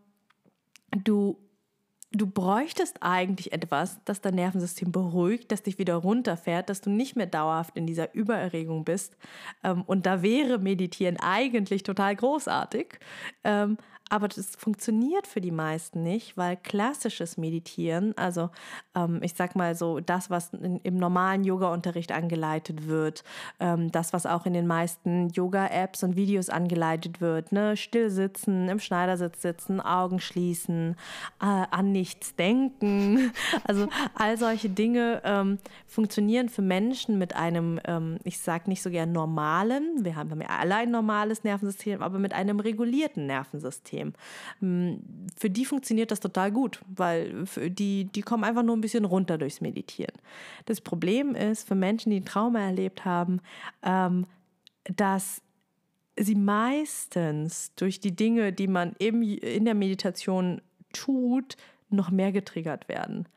du 1.03 1.37
du 2.11 2.27
bräuchtest 2.27 2.97
eigentlich 3.01 3.51
etwas, 3.51 3.99
das 4.05 4.21
dein 4.21 4.35
Nervensystem 4.35 4.91
beruhigt, 4.91 5.51
das 5.51 5.63
dich 5.63 5.77
wieder 5.77 5.95
runterfährt, 5.95 6.69
dass 6.69 6.81
du 6.81 6.89
nicht 6.89 7.15
mehr 7.15 7.25
dauerhaft 7.25 7.75
in 7.75 7.85
dieser 7.85 8.13
Übererregung 8.13 8.85
bist. 8.85 9.17
Ähm, 9.63 9.83
und 9.83 10.05
da 10.05 10.21
wäre 10.21 10.59
Meditieren 10.59 11.17
eigentlich 11.17 11.83
total 11.83 12.15
großartig. 12.15 12.99
Aber 14.09 14.27
das 14.29 14.55
funktioniert 14.55 15.27
für 15.27 15.41
die 15.41 15.51
meisten 15.51 16.01
nicht, 16.01 16.37
weil 16.37 16.55
klassisches 16.55 17.37
Meditieren, 17.37 18.17
also 18.17 18.49
ähm, 18.95 19.19
ich 19.21 19.33
sag 19.33 19.55
mal 19.55 19.75
so, 19.75 19.99
das, 19.99 20.29
was 20.29 20.53
in, 20.53 20.77
im 20.77 20.97
normalen 20.97 21.43
Yoga-Unterricht 21.43 22.13
angeleitet 22.13 22.87
wird, 22.87 23.23
ähm, 23.59 23.91
das, 23.91 24.13
was 24.13 24.25
auch 24.25 24.45
in 24.45 24.53
den 24.53 24.65
meisten 24.65 25.29
Yoga-Apps 25.29 26.03
und 26.03 26.15
Videos 26.15 26.49
angeleitet 26.49 27.19
wird, 27.19 27.51
ne, 27.51 27.75
still 27.75 28.09
sitzen, 28.09 28.69
im 28.69 28.79
Schneidersitz 28.79 29.41
sitzen, 29.41 29.81
Augen 29.81 30.19
schließen, 30.19 30.95
äh, 31.41 31.45
an 31.45 31.91
nichts 31.91 32.35
denken, 32.35 33.31
also 33.65 33.87
all 34.15 34.37
solche 34.37 34.69
Dinge 34.69 35.21
ähm, 35.25 35.59
funktionieren 35.85 36.47
für 36.47 36.61
Menschen 36.61 37.17
mit 37.17 37.35
einem, 37.35 37.79
ähm, 37.85 38.19
ich 38.23 38.39
sag 38.39 38.69
nicht 38.69 38.81
so 38.81 38.89
gern 38.89 39.11
normalen, 39.11 40.05
wir 40.05 40.15
haben 40.15 40.39
ja 40.39 40.47
alle 40.47 40.87
normales 40.87 41.43
Nervensystem, 41.43 42.01
aber 42.01 42.19
mit 42.19 42.33
einem 42.33 42.61
regulierten 42.61 43.25
Nervensystem. 43.25 43.96
Nervensystem. 43.97 44.13
Hm, 44.59 44.99
für 45.35 45.49
die 45.49 45.65
funktioniert 45.65 46.11
das 46.11 46.19
total 46.19 46.51
gut, 46.51 46.81
weil 46.87 47.45
die, 47.69 48.05
die 48.05 48.21
kommen 48.21 48.43
einfach 48.43 48.63
nur 48.63 48.75
ein 48.75 48.81
bisschen 48.81 49.05
runter 49.05 49.37
durchs 49.37 49.61
Meditieren. 49.61 50.15
Das 50.65 50.81
Problem 50.81 51.35
ist 51.35 51.67
für 51.67 51.75
Menschen, 51.75 52.11
die 52.11 52.17
ein 52.17 52.25
Trauma 52.25 52.59
erlebt 52.59 53.05
haben, 53.05 53.41
ähm, 53.83 54.25
dass 54.83 55.41
sie 56.17 56.35
meistens 56.35 57.73
durch 57.75 57.99
die 57.99 58.15
Dinge, 58.15 58.53
die 58.53 58.67
man 58.67 58.95
eben 58.99 59.21
in 59.21 59.65
der 59.65 59.75
Meditation 59.75 60.61
tut, 60.93 61.57
noch 61.89 62.09
mehr 62.09 62.31
getriggert 62.31 62.89
werden 62.89 63.27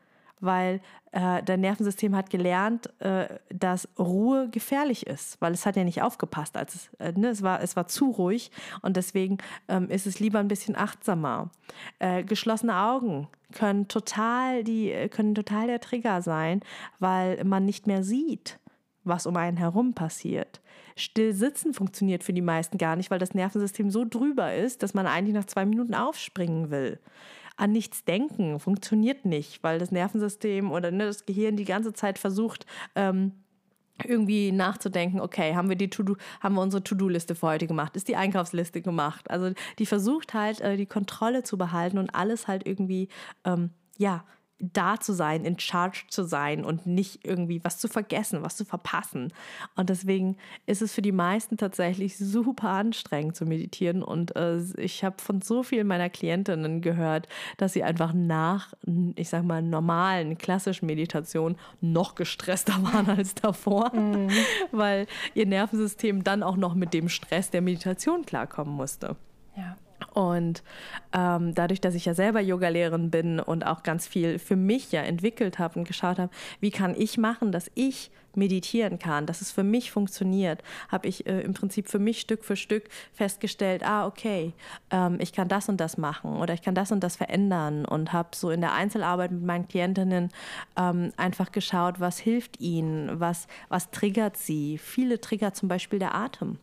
weil 0.41 0.81
äh, 1.11 1.41
dein 1.43 1.61
Nervensystem 1.61 2.15
hat 2.15 2.29
gelernt, 2.29 2.89
äh, 2.99 3.27
dass 3.49 3.87
Ruhe 3.97 4.49
gefährlich 4.49 5.07
ist, 5.07 5.39
weil 5.39 5.53
es 5.53 5.65
hat 5.65 5.75
ja 5.75 5.83
nicht 5.83 6.01
aufgepasst, 6.01 6.57
als 6.57 6.75
es, 6.75 6.89
äh, 6.99 7.13
ne, 7.13 7.29
es, 7.29 7.41
war, 7.41 7.61
es 7.61 7.75
war 7.75 7.87
zu 7.87 8.09
ruhig 8.09 8.51
und 8.81 8.97
deswegen 8.97 9.37
ähm, 9.67 9.89
ist 9.89 10.07
es 10.07 10.19
lieber 10.19 10.39
ein 10.39 10.47
bisschen 10.47 10.75
achtsamer. 10.75 11.51
Äh, 11.99 12.23
geschlossene 12.23 12.75
Augen 12.75 13.27
können 13.53 13.87
total, 13.87 14.63
die, 14.63 14.91
können 15.09 15.35
total 15.35 15.67
der 15.67 15.79
Trigger 15.79 16.21
sein, 16.21 16.61
weil 16.99 17.43
man 17.43 17.65
nicht 17.65 17.87
mehr 17.87 18.03
sieht, 18.03 18.59
was 19.03 19.25
um 19.25 19.37
einen 19.37 19.57
herum 19.57 19.93
passiert. 19.93 20.61
Still 20.95 21.33
sitzen 21.33 21.73
funktioniert 21.73 22.23
für 22.23 22.33
die 22.33 22.41
meisten 22.41 22.77
gar 22.77 22.95
nicht, 22.95 23.11
weil 23.11 23.19
das 23.19 23.33
Nervensystem 23.33 23.89
so 23.89 24.05
drüber 24.05 24.53
ist, 24.53 24.83
dass 24.83 24.93
man 24.93 25.07
eigentlich 25.07 25.35
nach 25.35 25.45
zwei 25.45 25.65
Minuten 25.65 25.95
aufspringen 25.95 26.69
will 26.69 26.99
an 27.61 27.71
nichts 27.71 28.03
denken 28.03 28.59
funktioniert 28.59 29.23
nicht, 29.23 29.61
weil 29.61 29.77
das 29.77 29.91
Nervensystem 29.91 30.71
oder 30.71 30.89
ne, 30.89 31.05
das 31.05 31.27
Gehirn 31.27 31.57
die 31.57 31.65
ganze 31.65 31.93
Zeit 31.93 32.17
versucht, 32.17 32.65
ähm, 32.95 33.33
irgendwie 34.03 34.51
nachzudenken, 34.51 35.21
okay, 35.21 35.53
haben 35.53 35.69
wir 35.69 35.75
die 35.75 35.91
To-Do, 35.91 36.15
haben 36.39 36.55
wir 36.55 36.61
unsere 36.63 36.83
To-Do-Liste 36.83 37.35
für 37.35 37.45
heute 37.45 37.67
gemacht? 37.67 37.95
Ist 37.95 38.07
die 38.07 38.15
Einkaufsliste 38.15 38.81
gemacht? 38.81 39.29
Also 39.29 39.51
die 39.77 39.85
versucht 39.85 40.33
halt, 40.33 40.59
äh, 40.61 40.75
die 40.75 40.87
Kontrolle 40.87 41.43
zu 41.43 41.55
behalten 41.55 41.99
und 41.99 42.15
alles 42.15 42.47
halt 42.47 42.65
irgendwie, 42.65 43.09
ähm, 43.45 43.69
ja, 43.95 44.25
da 44.61 44.99
zu 44.99 45.13
sein, 45.13 45.43
in 45.43 45.59
charge 45.59 46.03
zu 46.09 46.23
sein 46.23 46.63
und 46.63 46.85
nicht 46.85 47.25
irgendwie 47.25 47.63
was 47.63 47.79
zu 47.79 47.87
vergessen, 47.87 48.43
was 48.43 48.55
zu 48.55 48.65
verpassen. 48.65 49.33
Und 49.75 49.89
deswegen 49.89 50.37
ist 50.65 50.81
es 50.81 50.93
für 50.93 51.01
die 51.01 51.11
meisten 51.11 51.57
tatsächlich 51.57 52.17
super 52.17 52.69
anstrengend 52.69 53.35
zu 53.35 53.45
meditieren. 53.45 54.03
Und 54.03 54.35
äh, 54.35 54.59
ich 54.77 55.03
habe 55.03 55.15
von 55.21 55.41
so 55.41 55.63
vielen 55.63 55.87
meiner 55.87 56.09
Klientinnen 56.09 56.81
gehört, 56.81 57.27
dass 57.57 57.73
sie 57.73 57.83
einfach 57.83 58.13
nach, 58.13 58.73
ich 59.15 59.29
sag 59.29 59.43
mal, 59.43 59.61
normalen, 59.61 60.37
klassischen 60.37 60.85
Meditation 60.85 61.57
noch 61.81 62.15
gestresster 62.15 62.73
waren 62.83 63.09
als 63.09 63.35
davor, 63.35 63.93
mhm. 63.95 64.29
weil 64.71 65.07
ihr 65.33 65.45
Nervensystem 65.45 66.23
dann 66.23 66.43
auch 66.43 66.57
noch 66.57 66.75
mit 66.75 66.93
dem 66.93 67.09
Stress 67.09 67.49
der 67.49 67.61
Meditation 67.61 68.25
klarkommen 68.25 68.73
musste. 68.75 69.15
Ja. 69.55 69.75
Und 70.13 70.63
ähm, 71.13 71.55
dadurch, 71.55 71.81
dass 71.81 71.95
ich 71.95 72.05
ja 72.05 72.13
selber 72.13 72.41
Yogalehrerin 72.41 73.09
bin 73.11 73.39
und 73.39 73.65
auch 73.65 73.83
ganz 73.83 74.07
viel 74.07 74.39
für 74.39 74.55
mich 74.55 74.91
ja 74.91 75.01
entwickelt 75.01 75.59
habe 75.59 75.79
und 75.79 75.87
geschaut 75.87 76.19
habe, 76.19 76.31
wie 76.59 76.71
kann 76.71 76.95
ich 76.97 77.17
machen, 77.17 77.51
dass 77.51 77.71
ich 77.75 78.11
meditieren 78.35 78.99
kann, 78.99 79.25
dass 79.25 79.41
es 79.41 79.51
für 79.51 79.63
mich 79.63 79.91
funktioniert, 79.91 80.63
habe 80.89 81.07
ich 81.07 81.25
äh, 81.27 81.41
im 81.41 81.53
Prinzip 81.53 81.89
für 81.89 81.99
mich 81.99 82.21
Stück 82.21 82.43
für 82.43 82.55
Stück 82.55 82.85
festgestellt, 83.13 83.83
ah, 83.85 84.05
okay, 84.05 84.53
ähm, 84.89 85.17
ich 85.19 85.33
kann 85.33 85.47
das 85.47 85.69
und 85.69 85.77
das 85.77 85.97
machen 85.97 86.37
oder 86.37 86.53
ich 86.53 86.61
kann 86.61 86.75
das 86.75 86.91
und 86.91 87.01
das 87.01 87.15
verändern 87.15 87.85
und 87.85 88.13
habe 88.13 88.29
so 88.33 88.49
in 88.49 88.61
der 88.61 88.73
Einzelarbeit 88.73 89.31
mit 89.31 89.43
meinen 89.43 89.67
Klientinnen 89.67 90.29
ähm, 90.77 91.11
einfach 91.17 91.51
geschaut, 91.51 91.99
was 91.99 92.19
hilft 92.19 92.59
ihnen, 92.59 93.19
was, 93.19 93.47
was 93.69 93.91
triggert 93.91 94.37
sie. 94.37 94.77
Viele 94.77 95.19
triggert 95.19 95.55
zum 95.55 95.67
Beispiel 95.67 95.99
der 95.99 96.15
Atem. 96.15 96.57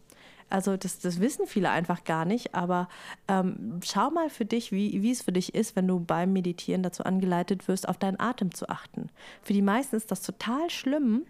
Also 0.51 0.77
das, 0.77 0.99
das 0.99 1.21
wissen 1.21 1.47
viele 1.47 1.71
einfach 1.71 2.05
gar 2.05 2.25
nicht, 2.25 2.55
aber 2.55 2.89
ähm, 3.29 3.81
schau 3.85 4.11
mal 4.11 4.31
für 4.31 4.45
dich, 4.45 4.73
wie, 4.73 5.03
wie 5.03 5.11
es 5.11 5.23
für 5.23 5.33
dich 5.33 5.55
ist, 5.55 5.77
wenn 5.77 5.87
du 5.87 6.01
beim 6.01 6.33
Meditieren 6.33 6.83
dazu 6.83 7.05
angeleitet 7.05 7.69
wirst, 7.69 7.89
auf 7.89 7.99
deinen 7.99 8.19
Atem 8.19 8.55
zu 8.55 8.69
achten. 8.69 9.11
Für 9.43 9.53
die 9.53 9.63
meisten 9.63 9.97
ist 9.97 10.11
das 10.11 10.23
total 10.23 10.71
schlimm, 10.71 11.25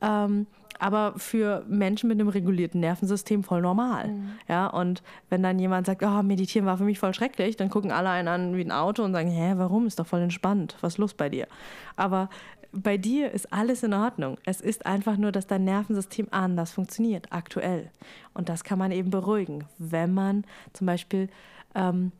ähm, 0.00 0.46
aber 0.78 1.14
für 1.16 1.64
Menschen 1.68 2.08
mit 2.08 2.18
einem 2.18 2.28
regulierten 2.28 2.80
Nervensystem 2.80 3.44
voll 3.44 3.60
normal. 3.60 4.08
Mhm. 4.08 4.30
Ja, 4.48 4.66
und 4.66 5.02
wenn 5.28 5.42
dann 5.42 5.58
jemand 5.58 5.86
sagt, 5.86 6.02
oh, 6.02 6.22
meditieren 6.22 6.66
war 6.66 6.78
für 6.78 6.84
mich 6.84 6.98
voll 6.98 7.14
schrecklich, 7.14 7.56
dann 7.56 7.70
gucken 7.70 7.92
alle 7.92 8.08
einen 8.08 8.28
an 8.28 8.56
wie 8.56 8.62
ein 8.62 8.72
Auto 8.72 9.04
und 9.04 9.12
sagen, 9.12 9.30
hä, 9.30 9.54
warum? 9.56 9.86
Ist 9.86 9.98
doch 9.98 10.06
voll 10.06 10.22
entspannt. 10.22 10.76
Was 10.80 10.94
ist 10.94 10.98
los 10.98 11.14
bei 11.14 11.28
dir? 11.28 11.46
Aber 11.94 12.30
bei 12.72 12.96
dir 12.96 13.30
ist 13.30 13.52
alles 13.52 13.82
in 13.82 13.94
Ordnung. 13.94 14.38
Es 14.44 14.60
ist 14.60 14.86
einfach 14.86 15.16
nur, 15.16 15.30
dass 15.30 15.46
dein 15.46 15.64
Nervensystem 15.64 16.28
anders 16.30 16.72
funktioniert, 16.72 17.26
aktuell. 17.30 17.90
Und 18.34 18.48
das 18.48 18.64
kann 18.64 18.78
man 18.78 18.92
eben 18.92 19.10
beruhigen, 19.10 19.64
wenn 19.78 20.14
man 20.14 20.44
zum 20.72 20.86
Beispiel 20.86 21.28
ähm, 21.74 22.12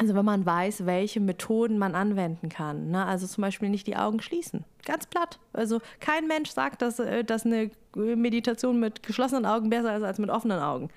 Also 0.00 0.14
wenn 0.14 0.24
man 0.24 0.46
weiß, 0.46 0.86
welche 0.86 1.18
Methoden 1.18 1.76
man 1.76 1.96
anwenden 1.96 2.48
kann. 2.48 2.90
Ne? 2.90 3.04
Also 3.04 3.26
zum 3.26 3.42
Beispiel 3.42 3.68
nicht 3.68 3.88
die 3.88 3.96
Augen 3.96 4.22
schließen. 4.22 4.64
Ganz 4.84 5.06
platt. 5.06 5.40
Also 5.52 5.80
kein 5.98 6.28
Mensch 6.28 6.50
sagt, 6.50 6.82
dass, 6.82 7.00
äh, 7.00 7.24
dass 7.24 7.44
eine 7.44 7.72
Meditation 7.96 8.78
mit 8.78 9.02
geschlossenen 9.02 9.44
Augen 9.44 9.70
besser 9.70 9.96
ist 9.96 10.04
als 10.04 10.20
mit 10.20 10.30
offenen 10.30 10.60
Augen. 10.60 10.90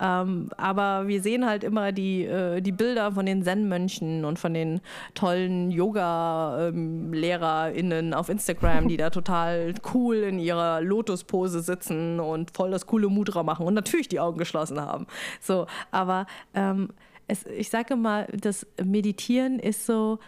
Ähm, 0.00 0.50
aber 0.56 1.06
wir 1.06 1.22
sehen 1.22 1.46
halt 1.46 1.62
immer 1.62 1.92
die, 1.92 2.24
äh, 2.24 2.60
die 2.60 2.72
Bilder 2.72 3.12
von 3.12 3.26
den 3.26 3.44
Zen-Mönchen 3.44 4.24
und 4.24 4.40
von 4.40 4.54
den 4.54 4.80
tollen 5.14 5.70
Yoga-LehrerInnen 5.70 8.12
auf 8.12 8.28
Instagram, 8.28 8.88
die 8.88 8.96
da 8.96 9.10
total 9.10 9.72
cool 9.94 10.16
in 10.16 10.40
ihrer 10.40 10.80
Lotuspose 10.80 11.60
sitzen 11.60 12.18
und 12.18 12.56
voll 12.56 12.72
das 12.72 12.86
coole 12.86 13.08
Mudra 13.08 13.44
machen 13.44 13.66
und 13.66 13.74
natürlich 13.74 14.08
die 14.08 14.18
Augen 14.18 14.38
geschlossen 14.38 14.80
haben. 14.80 15.06
So, 15.40 15.68
aber 15.92 16.26
ähm, 16.54 16.88
es, 17.28 17.46
ich 17.46 17.70
sage 17.70 17.94
mal, 17.94 18.26
das 18.32 18.66
Meditieren 18.82 19.58
ist 19.58 19.86
so, 19.86 20.18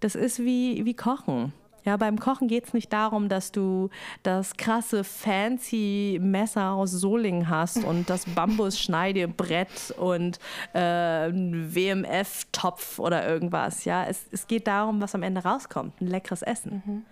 das 0.00 0.14
ist 0.14 0.40
wie, 0.40 0.84
wie 0.84 0.94
Kochen. 0.94 1.52
Ja, 1.84 1.96
beim 1.96 2.18
Kochen 2.18 2.48
geht 2.48 2.66
es 2.66 2.74
nicht 2.74 2.92
darum, 2.92 3.30
dass 3.30 3.50
du 3.50 3.88
das 4.22 4.56
krasse 4.58 5.04
fancy 5.04 6.18
Messer 6.20 6.72
aus 6.72 6.90
Soling 6.90 7.48
hast 7.48 7.82
und 7.82 8.10
das 8.10 8.26
Bambusschneidebrett 8.34 9.94
und 9.96 10.38
äh, 10.74 11.30
WMF-Topf 11.32 12.98
oder 12.98 13.26
irgendwas. 13.26 13.86
Ja, 13.86 14.04
es, 14.04 14.26
es 14.30 14.46
geht 14.46 14.66
darum, 14.66 15.00
was 15.00 15.14
am 15.14 15.22
Ende 15.22 15.42
rauskommt, 15.42 16.00
ein 16.02 16.08
leckeres 16.08 16.42
Essen. 16.42 16.82
Mhm. 16.84 17.02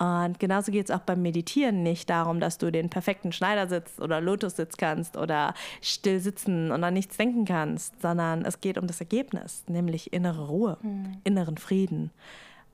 Und 0.00 0.40
genauso 0.40 0.72
geht 0.72 0.88
es 0.88 0.96
auch 0.96 1.02
beim 1.02 1.20
Meditieren 1.20 1.82
nicht 1.82 2.08
darum, 2.08 2.40
dass 2.40 2.56
du 2.56 2.72
den 2.72 2.88
perfekten 2.88 3.32
Schneidersitz 3.32 4.00
oder 4.00 4.22
Lotussitz 4.22 4.78
kannst 4.78 5.18
oder 5.18 5.52
still 5.82 6.20
sitzen 6.20 6.72
und 6.72 6.82
an 6.82 6.94
nichts 6.94 7.18
denken 7.18 7.44
kannst, 7.44 8.00
sondern 8.00 8.46
es 8.46 8.62
geht 8.62 8.78
um 8.78 8.86
das 8.86 9.00
Ergebnis, 9.00 9.64
nämlich 9.68 10.14
innere 10.14 10.46
Ruhe, 10.46 10.78
mhm. 10.80 11.18
inneren 11.24 11.58
Frieden. 11.58 12.12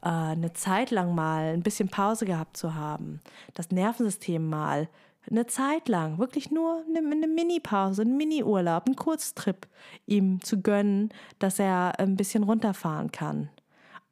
Äh, 0.02 0.08
eine 0.08 0.52
Zeit 0.52 0.92
lang 0.92 1.16
mal 1.16 1.52
ein 1.52 1.64
bisschen 1.64 1.88
Pause 1.88 2.26
gehabt 2.26 2.56
zu 2.56 2.76
haben, 2.76 3.20
das 3.54 3.72
Nervensystem 3.72 4.48
mal 4.48 4.88
eine 5.28 5.48
Zeit 5.48 5.88
lang, 5.88 6.18
wirklich 6.18 6.52
nur 6.52 6.84
eine, 6.88 6.98
eine 6.98 7.26
Mini-Pause, 7.26 8.02
einen 8.02 8.16
Mini-Urlaub, 8.16 8.86
einen 8.86 8.94
Kurztrip 8.94 9.66
ihm 10.06 10.40
zu 10.42 10.62
gönnen, 10.62 11.08
dass 11.40 11.58
er 11.58 11.98
ein 11.98 12.16
bisschen 12.16 12.44
runterfahren 12.44 13.10
kann. 13.10 13.48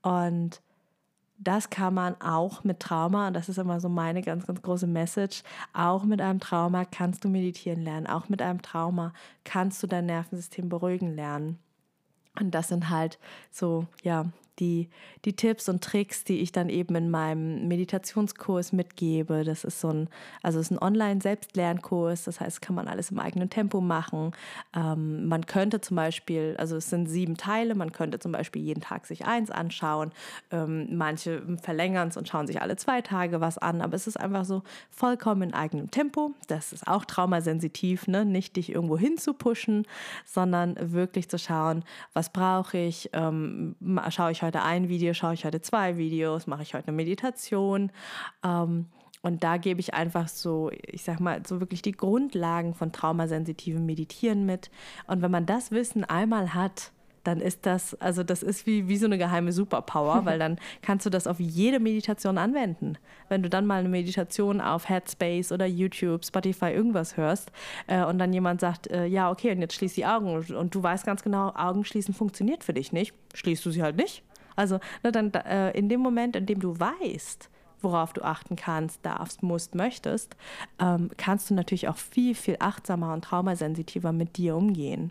Und 0.02 0.60
das 1.38 1.70
kann 1.70 1.94
man 1.94 2.20
auch 2.20 2.64
mit 2.64 2.80
Trauma, 2.80 3.28
und 3.28 3.34
das 3.34 3.48
ist 3.48 3.58
immer 3.58 3.80
so 3.80 3.88
meine 3.88 4.22
ganz, 4.22 4.46
ganz 4.46 4.62
große 4.62 4.86
Message, 4.86 5.42
auch 5.72 6.04
mit 6.04 6.20
einem 6.20 6.40
Trauma 6.40 6.84
kannst 6.84 7.24
du 7.24 7.28
meditieren 7.28 7.82
lernen, 7.82 8.06
auch 8.06 8.28
mit 8.28 8.40
einem 8.40 8.62
Trauma 8.62 9.12
kannst 9.44 9.82
du 9.82 9.86
dein 9.86 10.06
Nervensystem 10.06 10.68
beruhigen 10.68 11.14
lernen. 11.14 11.58
Und 12.40 12.52
das 12.52 12.68
sind 12.68 12.90
halt 12.90 13.18
so, 13.50 13.86
ja, 14.02 14.26
die, 14.58 14.88
die 15.24 15.34
Tipps 15.34 15.68
und 15.68 15.82
Tricks, 15.82 16.24
die 16.24 16.40
ich 16.40 16.52
dann 16.52 16.68
eben 16.68 16.94
in 16.94 17.10
meinem 17.10 17.66
Meditationskurs 17.68 18.72
mitgebe. 18.72 19.44
Das 19.44 19.64
ist 19.64 19.80
so 19.80 19.88
ein, 19.88 20.08
also 20.42 20.60
ist 20.60 20.70
ein 20.70 20.78
Online-Selbstlernkurs, 20.78 22.24
das 22.24 22.40
heißt, 22.40 22.62
kann 22.62 22.76
man 22.76 22.88
alles 22.88 23.10
im 23.10 23.18
eigenen 23.18 23.50
Tempo 23.50 23.80
machen. 23.80 24.32
Ähm, 24.74 25.26
man 25.26 25.46
könnte 25.46 25.80
zum 25.80 25.96
Beispiel, 25.96 26.54
also 26.58 26.76
es 26.76 26.90
sind 26.90 27.08
sieben 27.08 27.36
Teile, 27.36 27.74
man 27.74 27.92
könnte 27.92 28.18
zum 28.18 28.32
Beispiel 28.32 28.62
jeden 28.62 28.80
Tag 28.80 29.06
sich 29.06 29.26
eins 29.26 29.50
anschauen. 29.50 30.12
Ähm, 30.50 30.96
manche 30.96 31.42
verlängern 31.62 32.08
es 32.08 32.16
und 32.16 32.28
schauen 32.28 32.46
sich 32.46 32.60
alle 32.60 32.76
zwei 32.76 33.00
Tage 33.00 33.40
was 33.40 33.58
an, 33.58 33.80
aber 33.80 33.94
es 33.94 34.06
ist 34.06 34.18
einfach 34.18 34.44
so 34.44 34.62
vollkommen 34.90 35.42
in 35.42 35.54
eigenem 35.54 35.90
Tempo. 35.90 36.32
Das 36.46 36.72
ist 36.72 36.86
auch 36.86 37.04
traumasensitiv, 37.04 38.06
ne? 38.06 38.24
nicht 38.24 38.56
dich 38.56 38.70
irgendwo 38.70 38.96
hin 38.96 39.18
zu 39.18 39.34
pushen, 39.34 39.86
sondern 40.24 40.76
wirklich 40.92 41.28
zu 41.28 41.38
schauen, 41.38 41.84
was 42.12 42.30
brauche 42.30 42.78
ich, 42.78 43.10
ähm, 43.12 43.74
schaue 44.10 44.32
ich 44.32 44.43
heute 44.44 44.62
ein 44.62 44.88
Video, 44.88 45.14
schaue 45.14 45.34
ich 45.34 45.44
heute 45.44 45.60
zwei 45.60 45.96
Videos, 45.96 46.46
mache 46.46 46.62
ich 46.62 46.74
heute 46.74 46.88
eine 46.88 46.96
Meditation. 46.96 47.90
Ähm, 48.44 48.86
und 49.22 49.42
da 49.42 49.56
gebe 49.56 49.80
ich 49.80 49.94
einfach 49.94 50.28
so, 50.28 50.70
ich 50.86 51.02
sag 51.02 51.18
mal, 51.18 51.40
so 51.46 51.58
wirklich 51.58 51.80
die 51.80 51.92
Grundlagen 51.92 52.74
von 52.74 52.92
traumasensitivem 52.92 53.84
Meditieren 53.84 54.44
mit. 54.44 54.70
Und 55.06 55.22
wenn 55.22 55.30
man 55.30 55.46
das 55.46 55.70
Wissen 55.70 56.04
einmal 56.04 56.52
hat, 56.52 56.92
dann 57.24 57.40
ist 57.40 57.64
das, 57.64 57.94
also 58.00 58.22
das 58.22 58.42
ist 58.42 58.66
wie, 58.66 58.86
wie 58.86 58.98
so 58.98 59.06
eine 59.06 59.18
geheime 59.18 59.50
Superpower, 59.50 60.26
weil 60.26 60.38
dann 60.38 60.58
kannst 60.82 61.06
du 61.06 61.10
das 61.10 61.26
auf 61.26 61.40
jede 61.40 61.80
Meditation 61.80 62.38
anwenden. 62.38 62.98
Wenn 63.28 63.42
du 63.42 63.48
dann 63.48 63.66
mal 63.66 63.80
eine 63.80 63.88
Meditation 63.88 64.60
auf 64.60 64.88
Headspace 64.88 65.52
oder 65.52 65.66
YouTube, 65.66 66.24
Spotify, 66.24 66.66
irgendwas 66.66 67.16
hörst 67.16 67.50
äh, 67.86 68.04
und 68.04 68.18
dann 68.18 68.32
jemand 68.32 68.60
sagt, 68.60 68.88
äh, 68.88 69.06
ja, 69.06 69.30
okay, 69.30 69.52
und 69.52 69.60
jetzt 69.60 69.74
schließ 69.74 69.94
die 69.94 70.04
Augen 70.06 70.34
und, 70.34 70.50
und, 70.50 70.74
du 70.74 70.82
weißt 70.82 71.06
ganz 71.06 71.22
genau, 71.22 71.52
Augen 71.54 71.84
schließen 71.84 72.12
funktioniert 72.14 72.62
für 72.62 72.74
dich 72.74 72.92
nicht, 72.92 73.14
schließt 73.32 73.64
du 73.64 73.70
sie 73.70 73.82
halt 73.82 73.96
nicht. 73.96 74.22
Also 74.56 74.78
ne, 75.02 75.12
dann 75.12 75.32
äh, 75.32 75.70
in 75.72 75.88
dem 75.88 76.00
Moment, 76.00 76.36
in 76.36 76.46
dem 76.46 76.60
du 76.60 76.78
weißt, 76.78 77.50
worauf 77.80 78.12
du 78.12 78.22
achten 78.22 78.56
kannst, 78.56 79.04
darfst, 79.04 79.42
musst, 79.42 79.74
möchtest, 79.74 80.36
ähm, 80.80 81.10
kannst 81.16 81.50
du 81.50 81.54
natürlich 81.54 81.88
auch 81.88 81.96
viel, 81.96 82.34
viel 82.34 82.56
achtsamer 82.58 83.12
und 83.12 83.24
traumasensitiver 83.24 84.12
mit 84.12 84.36
dir 84.36 84.56
umgehen. 84.56 85.10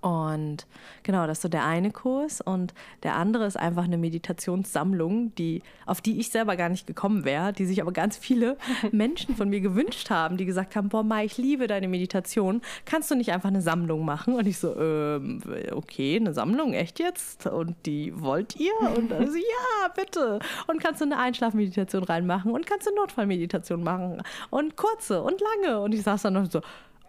Und 0.00 0.66
genau, 1.02 1.26
das 1.26 1.38
ist 1.38 1.42
so 1.42 1.48
der 1.48 1.64
eine 1.64 1.90
Kurs. 1.90 2.40
Und 2.40 2.74
der 3.02 3.16
andere 3.16 3.46
ist 3.46 3.58
einfach 3.58 3.84
eine 3.84 3.98
Meditationssammlung, 3.98 5.34
die, 5.36 5.62
auf 5.86 6.00
die 6.00 6.20
ich 6.20 6.28
selber 6.30 6.56
gar 6.56 6.68
nicht 6.68 6.86
gekommen 6.86 7.24
wäre, 7.24 7.52
die 7.52 7.64
sich 7.64 7.80
aber 7.80 7.92
ganz 7.92 8.16
viele 8.16 8.56
Menschen 8.92 9.36
von 9.36 9.48
mir 9.48 9.60
gewünscht 9.60 10.10
haben, 10.10 10.36
die 10.36 10.44
gesagt 10.44 10.76
haben, 10.76 10.88
boah, 10.88 11.02
Mai, 11.02 11.24
ich 11.24 11.38
liebe 11.38 11.66
deine 11.66 11.88
Meditation. 11.88 12.60
Kannst 12.84 13.10
du 13.10 13.14
nicht 13.14 13.32
einfach 13.32 13.48
eine 13.48 13.62
Sammlung 13.62 14.04
machen? 14.04 14.34
Und 14.34 14.46
ich 14.46 14.58
so, 14.58 14.76
ähm, 14.78 15.42
okay, 15.72 16.16
eine 16.16 16.34
Sammlung, 16.34 16.74
echt 16.74 16.98
jetzt? 16.98 17.46
Und 17.46 17.74
die 17.86 18.20
wollt 18.20 18.56
ihr? 18.56 18.74
Und 18.96 19.10
dann 19.10 19.26
so, 19.30 19.36
ja, 19.38 19.88
bitte. 19.94 20.38
Und 20.66 20.82
kannst 20.82 21.00
du 21.00 21.06
eine 21.06 21.18
Einschlafmeditation 21.18 22.04
reinmachen? 22.04 22.52
Und 22.52 22.66
kannst 22.66 22.86
du 22.86 22.94
Notfallmeditation 22.94 23.82
machen? 23.82 24.22
Und 24.50 24.76
kurze 24.76 25.22
und 25.22 25.40
lange. 25.40 25.80
Und 25.80 25.94
ich 25.94 26.02
saß 26.02 26.22
dann 26.22 26.34
noch 26.34 26.50
so, 26.50 26.60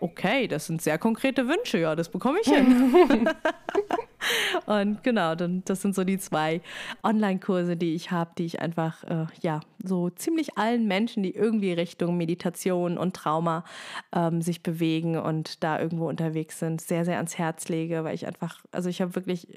okay, 0.05 0.47
das 0.47 0.67
sind 0.67 0.83
sehr 0.83 0.99
konkrete 0.99 1.47
Wünsche, 1.47 1.79
ja, 1.79 1.95
das 1.95 2.09
bekomme 2.09 2.37
ich 2.39 2.47
hin. 2.47 3.27
und 4.67 5.03
genau, 5.03 5.33
dann, 5.33 5.63
das 5.65 5.81
sind 5.81 5.95
so 5.95 6.03
die 6.03 6.19
zwei 6.19 6.61
Online-Kurse, 7.03 7.75
die 7.75 7.95
ich 7.95 8.11
habe, 8.11 8.29
die 8.37 8.45
ich 8.45 8.61
einfach, 8.61 9.03
äh, 9.05 9.25
ja, 9.41 9.61
so 9.83 10.11
ziemlich 10.11 10.59
allen 10.59 10.87
Menschen, 10.87 11.23
die 11.23 11.33
irgendwie 11.33 11.73
Richtung 11.73 12.17
Meditation 12.17 12.99
und 12.99 13.15
Trauma 13.15 13.63
ähm, 14.13 14.43
sich 14.43 14.61
bewegen 14.61 15.17
und 15.17 15.63
da 15.63 15.79
irgendwo 15.79 16.07
unterwegs 16.07 16.59
sind, 16.59 16.81
sehr, 16.81 17.03
sehr 17.03 17.17
ans 17.17 17.39
Herz 17.39 17.67
lege, 17.67 18.03
weil 18.03 18.13
ich 18.13 18.27
einfach, 18.27 18.63
also 18.71 18.89
ich 18.89 19.01
habe 19.01 19.15
wirklich 19.15 19.47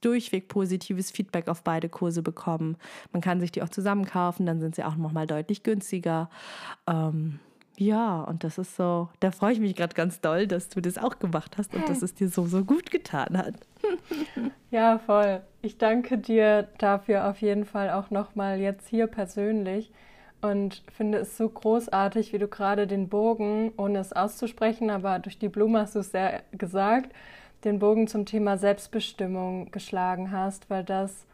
durchweg 0.00 0.46
positives 0.46 1.10
Feedback 1.10 1.48
auf 1.48 1.64
beide 1.64 1.88
Kurse 1.88 2.22
bekommen. 2.22 2.76
Man 3.12 3.20
kann 3.20 3.40
sich 3.40 3.50
die 3.50 3.62
auch 3.62 3.68
zusammen 3.68 4.04
kaufen, 4.04 4.46
dann 4.46 4.60
sind 4.60 4.76
sie 4.76 4.84
auch 4.84 4.94
nochmal 4.94 5.26
deutlich 5.26 5.64
günstiger. 5.64 6.30
Ähm, 6.86 7.40
ja, 7.78 8.22
und 8.22 8.42
das 8.42 8.58
ist 8.58 8.74
so, 8.74 9.08
da 9.20 9.30
freue 9.30 9.52
ich 9.52 9.60
mich 9.60 9.76
gerade 9.76 9.94
ganz 9.94 10.20
doll, 10.20 10.48
dass 10.48 10.68
du 10.68 10.80
das 10.80 10.98
auch 10.98 11.20
gemacht 11.20 11.56
hast 11.56 11.74
und 11.74 11.88
dass 11.88 12.02
es 12.02 12.12
dir 12.12 12.28
so, 12.28 12.44
so 12.46 12.64
gut 12.64 12.90
getan 12.90 13.38
hat. 13.38 13.54
Ja, 14.70 14.98
voll. 14.98 15.40
Ich 15.62 15.78
danke 15.78 16.18
dir 16.18 16.68
dafür 16.76 17.30
auf 17.30 17.40
jeden 17.40 17.64
Fall 17.64 17.88
auch 17.88 18.10
nochmal 18.10 18.58
jetzt 18.58 18.86
hier 18.86 19.06
persönlich 19.06 19.90
und 20.42 20.82
finde 20.94 21.18
es 21.18 21.38
so 21.38 21.48
großartig, 21.48 22.34
wie 22.34 22.38
du 22.38 22.48
gerade 22.48 22.86
den 22.86 23.08
Bogen, 23.08 23.72
ohne 23.78 24.00
es 24.00 24.12
auszusprechen, 24.12 24.90
aber 24.90 25.20
durch 25.20 25.38
die 25.38 25.48
Blume 25.48 25.80
hast 25.80 25.94
du 25.94 26.00
es 26.00 26.10
sehr 26.10 26.42
gesagt, 26.52 27.14
den 27.64 27.78
Bogen 27.78 28.08
zum 28.08 28.26
Thema 28.26 28.58
Selbstbestimmung 28.58 29.70
geschlagen 29.70 30.32
hast, 30.32 30.68
weil 30.68 30.84
das 30.84 31.24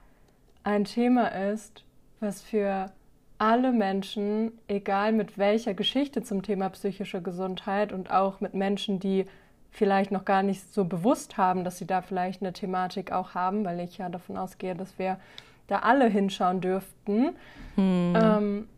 ein 0.63 0.85
Thema 0.85 1.27
ist, 1.27 1.83
was 2.21 2.41
für 2.41 2.93
alle 3.39 3.73
Menschen, 3.73 4.53
egal 4.69 5.13
mit 5.13 5.39
welcher 5.39 5.75
Geschichte 5.75 6.23
zum 6.23 6.43
Thema 6.43 6.69
psychische 6.71 7.21
Gesundheit 7.21 7.93
und 7.93 8.11
auch 8.11 8.41
mit 8.41 8.55
Menschen, 8.55 9.01
die 9.01 9.27
vielleicht 9.71 10.13
noch 10.13 10.25
gar 10.25 10.43
nicht 10.43 10.73
so 10.73 10.85
bewusst 10.85 11.37
haben, 11.37 11.65
dass 11.65 11.79
sie 11.79 11.87
da 11.87 12.01
vielleicht 12.01 12.43
eine 12.43 12.53
Thematik 12.53 13.11
auch 13.11 13.35
haben, 13.35 13.65
weil 13.65 13.81
ich 13.81 13.99
ja 13.99 14.09
davon 14.09 14.37
ausgehe, 14.37 14.77
dass 14.77 14.99
wir 14.99 15.19
da 15.67 15.81
alle 15.81 16.07
hinschauen 16.07 16.61
dürften. 16.61 17.31
Hm. 17.75 18.15
Ähm, 18.17 18.69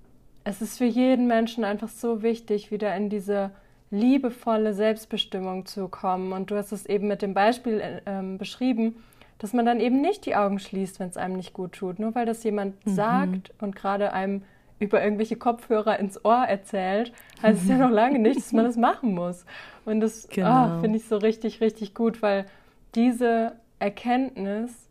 es 0.45 0.63
ist 0.63 0.79
für 0.79 0.85
jeden 0.85 1.27
Menschen 1.27 1.65
einfach 1.65 1.89
so 1.89 2.23
wichtig, 2.23 2.71
wieder 2.71 2.95
in 2.97 3.11
diese 3.11 3.51
liebevolle 3.91 4.75
Selbstbestimmung 4.75 5.67
zu 5.67 5.89
kommen. 5.89 6.33
Und 6.33 6.51
du 6.51 6.57
hast 6.57 6.73
es 6.73 6.87
eben 6.87 7.09
mit 7.09 7.21
dem 7.21 7.35
Beispiel 7.35 7.81
äh, 7.81 8.23
beschrieben, 8.39 8.97
dass 9.39 9.53
man 9.53 9.67
dann 9.67 9.81
eben 9.81 10.01
nicht 10.01 10.27
die 10.27 10.37
Augen 10.37 10.59
schließt, 10.59 11.01
wenn 11.01 11.09
es 11.09 11.17
einem 11.17 11.37
nicht 11.37 11.53
gut 11.53 11.73
tut, 11.73 11.99
nur 11.99 12.15
weil 12.15 12.27
das 12.27 12.43
jemand 12.45 12.85
mhm. 12.87 12.91
sagt 12.91 13.53
und 13.61 13.77
gerade 13.77 14.13
einem 14.13 14.43
über 14.79 15.03
irgendwelche 15.03 15.37
Kopfhörer 15.37 15.99
ins 15.99 16.23
Ohr 16.25 16.45
erzählt, 16.45 17.13
heißt 17.43 17.63
es 17.63 17.69
ja 17.69 17.79
noch 17.79 17.91
lange 17.91 18.19
nicht, 18.19 18.37
dass 18.37 18.53
man 18.53 18.65
das 18.65 18.77
machen 18.77 19.15
muss. 19.15 19.47
Und 19.85 20.01
das 20.01 20.27
ah, 20.27 20.31
genau. 20.33 20.77
oh, 20.77 20.81
finde 20.81 20.99
ich 20.99 21.07
so 21.07 21.17
richtig, 21.17 21.61
richtig 21.61 21.95
gut, 21.95 22.21
weil 22.21 22.47
diese 22.95 23.53
Erkenntnis 23.79 24.89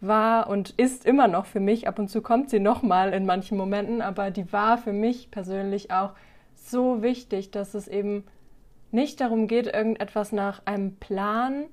war 0.00 0.48
und 0.48 0.70
ist 0.70 1.04
immer 1.04 1.28
noch 1.28 1.46
für 1.46 1.60
mich, 1.60 1.86
ab 1.86 1.98
und 1.98 2.08
zu 2.08 2.22
kommt 2.22 2.50
sie 2.50 2.58
nochmal 2.58 3.12
in 3.12 3.26
manchen 3.26 3.58
Momenten, 3.58 4.00
aber 4.00 4.30
die 4.30 4.52
war 4.52 4.78
für 4.78 4.92
mich 4.92 5.30
persönlich 5.30 5.90
auch 5.90 6.12
so 6.54 7.02
wichtig, 7.02 7.50
dass 7.50 7.74
es 7.74 7.86
eben 7.86 8.24
nicht 8.90 9.20
darum 9.20 9.46
geht, 9.46 9.66
irgendetwas 9.66 10.32
nach 10.32 10.62
einem 10.64 10.96
Plan 10.96 11.66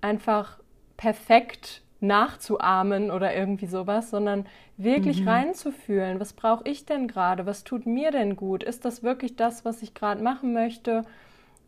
einfach 0.00 0.58
perfekt 1.00 1.80
nachzuahmen 2.00 3.10
oder 3.10 3.34
irgendwie 3.34 3.64
sowas, 3.64 4.10
sondern 4.10 4.44
wirklich 4.76 5.22
mhm. 5.22 5.28
reinzufühlen, 5.28 6.20
was 6.20 6.34
brauche 6.34 6.64
ich 6.68 6.84
denn 6.84 7.08
gerade, 7.08 7.46
was 7.46 7.64
tut 7.64 7.86
mir 7.86 8.10
denn 8.10 8.36
gut, 8.36 8.62
ist 8.62 8.84
das 8.84 9.02
wirklich 9.02 9.34
das, 9.34 9.64
was 9.64 9.80
ich 9.80 9.94
gerade 9.94 10.22
machen 10.22 10.52
möchte? 10.52 11.06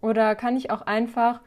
Oder 0.02 0.34
kann 0.34 0.58
ich 0.58 0.70
auch 0.70 0.82
einfach 0.82 1.40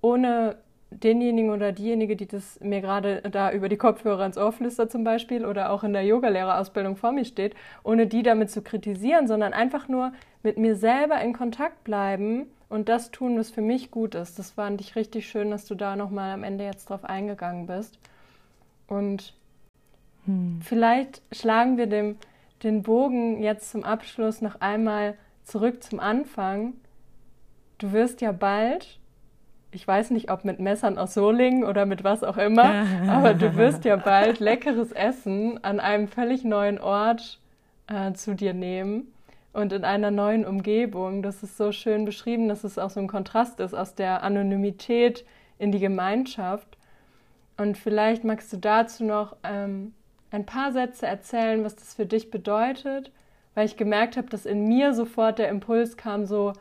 ohne 0.00 0.56
denjenigen 0.90 1.50
oder 1.50 1.72
diejenige, 1.72 2.16
die 2.16 2.26
das 2.26 2.58
mir 2.60 2.80
gerade 2.80 3.20
da 3.30 3.52
über 3.52 3.68
die 3.68 3.76
Kopfhörer 3.76 4.24
ins 4.24 4.38
Ohr 4.38 4.52
flüstert 4.52 4.90
zum 4.90 5.04
Beispiel 5.04 5.44
oder 5.44 5.70
auch 5.70 5.84
in 5.84 5.92
der 5.92 6.04
Yogalehrerausbildung 6.04 6.96
vor 6.96 7.12
mir 7.12 7.26
steht, 7.26 7.54
ohne 7.82 8.06
die 8.06 8.22
damit 8.22 8.50
zu 8.50 8.62
kritisieren, 8.62 9.28
sondern 9.28 9.52
einfach 9.52 9.88
nur 9.88 10.12
mit 10.42 10.56
mir 10.56 10.74
selber 10.74 11.20
in 11.20 11.34
Kontakt 11.34 11.84
bleiben 11.84 12.46
und 12.68 12.88
das 12.88 13.10
tun, 13.10 13.38
was 13.38 13.50
für 13.50 13.60
mich 13.60 13.90
gut 13.90 14.14
ist. 14.14 14.38
Das 14.38 14.52
fand 14.52 14.80
ich 14.80 14.96
richtig 14.96 15.28
schön, 15.28 15.50
dass 15.50 15.66
du 15.66 15.74
da 15.74 15.96
nochmal 15.96 16.32
am 16.32 16.42
Ende 16.42 16.64
jetzt 16.64 16.90
drauf 16.90 17.04
eingegangen 17.04 17.66
bist. 17.66 17.98
Und 18.88 19.34
hm. 20.24 20.60
vielleicht 20.62 21.22
schlagen 21.32 21.76
wir 21.76 21.86
dem, 21.86 22.16
den 22.62 22.82
Bogen 22.82 23.42
jetzt 23.42 23.70
zum 23.70 23.84
Abschluss 23.84 24.40
noch 24.40 24.60
einmal 24.60 25.14
zurück 25.44 25.82
zum 25.82 26.00
Anfang. 26.00 26.74
Du 27.78 27.92
wirst 27.92 28.20
ja 28.20 28.32
bald, 28.32 28.98
ich 29.70 29.86
weiß 29.86 30.10
nicht, 30.10 30.30
ob 30.30 30.44
mit 30.44 30.58
Messern 30.58 30.98
aus 30.98 31.14
Solingen 31.14 31.62
oder 31.62 31.86
mit 31.86 32.02
was 32.02 32.24
auch 32.24 32.36
immer, 32.36 32.84
aber 33.08 33.34
du 33.34 33.54
wirst 33.56 33.84
ja 33.84 33.96
bald 33.96 34.40
leckeres 34.40 34.90
Essen 34.90 35.62
an 35.62 35.78
einem 35.78 36.08
völlig 36.08 36.42
neuen 36.42 36.80
Ort 36.80 37.38
äh, 37.86 38.12
zu 38.14 38.34
dir 38.34 38.54
nehmen 38.54 39.12
und 39.56 39.72
in 39.72 39.84
einer 39.84 40.10
neuen 40.10 40.44
Umgebung. 40.44 41.22
Das 41.22 41.42
ist 41.42 41.56
so 41.56 41.72
schön 41.72 42.04
beschrieben, 42.04 42.46
dass 42.46 42.62
es 42.62 42.78
auch 42.78 42.90
so 42.90 43.00
ein 43.00 43.08
Kontrast 43.08 43.58
ist 43.58 43.72
aus 43.72 43.94
der 43.94 44.22
Anonymität 44.22 45.24
in 45.58 45.72
die 45.72 45.78
Gemeinschaft. 45.78 46.76
Und 47.56 47.78
vielleicht 47.78 48.22
magst 48.22 48.52
du 48.52 48.58
dazu 48.58 49.04
noch 49.04 49.34
ähm, 49.42 49.94
ein 50.30 50.44
paar 50.44 50.72
Sätze 50.72 51.06
erzählen, 51.06 51.64
was 51.64 51.74
das 51.74 51.94
für 51.94 52.04
dich 52.04 52.30
bedeutet, 52.30 53.10
weil 53.54 53.64
ich 53.64 53.78
gemerkt 53.78 54.18
habe, 54.18 54.28
dass 54.28 54.44
in 54.44 54.68
mir 54.68 54.92
sofort 54.92 55.38
der 55.38 55.48
Impuls 55.48 55.96
kam, 55.96 56.26
so, 56.26 56.52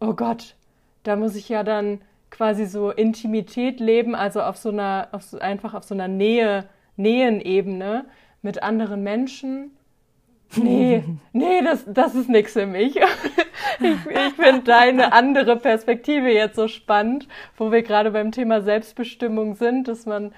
oh 0.00 0.14
Gott, 0.14 0.54
da 1.02 1.16
muss 1.16 1.36
ich 1.36 1.50
ja 1.50 1.62
dann 1.62 2.00
quasi 2.30 2.64
so 2.64 2.90
Intimität 2.90 3.78
leben, 3.78 4.14
also 4.14 4.40
auf 4.40 4.56
so 4.56 4.70
einer, 4.70 5.08
auf 5.12 5.22
so, 5.22 5.38
einfach 5.38 5.74
auf 5.74 5.84
so 5.84 5.94
einer 5.94 6.08
Nähe, 6.08 6.64
Nähenebene 6.96 8.06
mit 8.40 8.62
anderen 8.62 9.02
Menschen 9.02 9.72
nee, 10.56 11.04
nee, 11.32 11.62
das, 11.62 11.84
das 11.86 12.14
ist 12.14 12.28
nichts 12.28 12.52
für 12.52 12.66
mich. 12.66 12.98
Ich, 13.80 13.90
ich 14.10 14.34
finde 14.34 14.62
deine 14.62 15.12
andere 15.12 15.56
Perspektive 15.56 16.32
jetzt 16.32 16.56
so 16.56 16.66
spannend, 16.66 17.28
wo 17.56 17.70
wir 17.70 17.82
gerade 17.82 18.10
beim 18.10 18.32
Thema 18.32 18.60
Selbstbestimmung 18.60 19.54
sind, 19.54 19.86
dass 19.86 20.06
man 20.06 20.32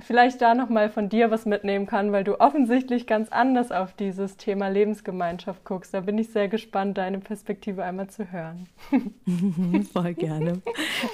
vielleicht 0.00 0.42
da 0.42 0.54
nochmal 0.54 0.90
von 0.90 1.08
dir 1.08 1.30
was 1.30 1.46
mitnehmen 1.46 1.86
kann, 1.86 2.12
weil 2.12 2.24
du 2.24 2.38
offensichtlich 2.40 3.06
ganz 3.06 3.30
anders 3.30 3.72
auf 3.72 3.94
dieses 3.94 4.36
Thema 4.36 4.68
Lebensgemeinschaft 4.68 5.64
guckst. 5.64 5.94
Da 5.94 6.00
bin 6.00 6.18
ich 6.18 6.30
sehr 6.30 6.48
gespannt, 6.48 6.98
deine 6.98 7.20
Perspektive 7.20 7.82
einmal 7.82 8.08
zu 8.08 8.30
hören. 8.30 8.68
Voll 9.92 10.12
gerne. 10.12 10.60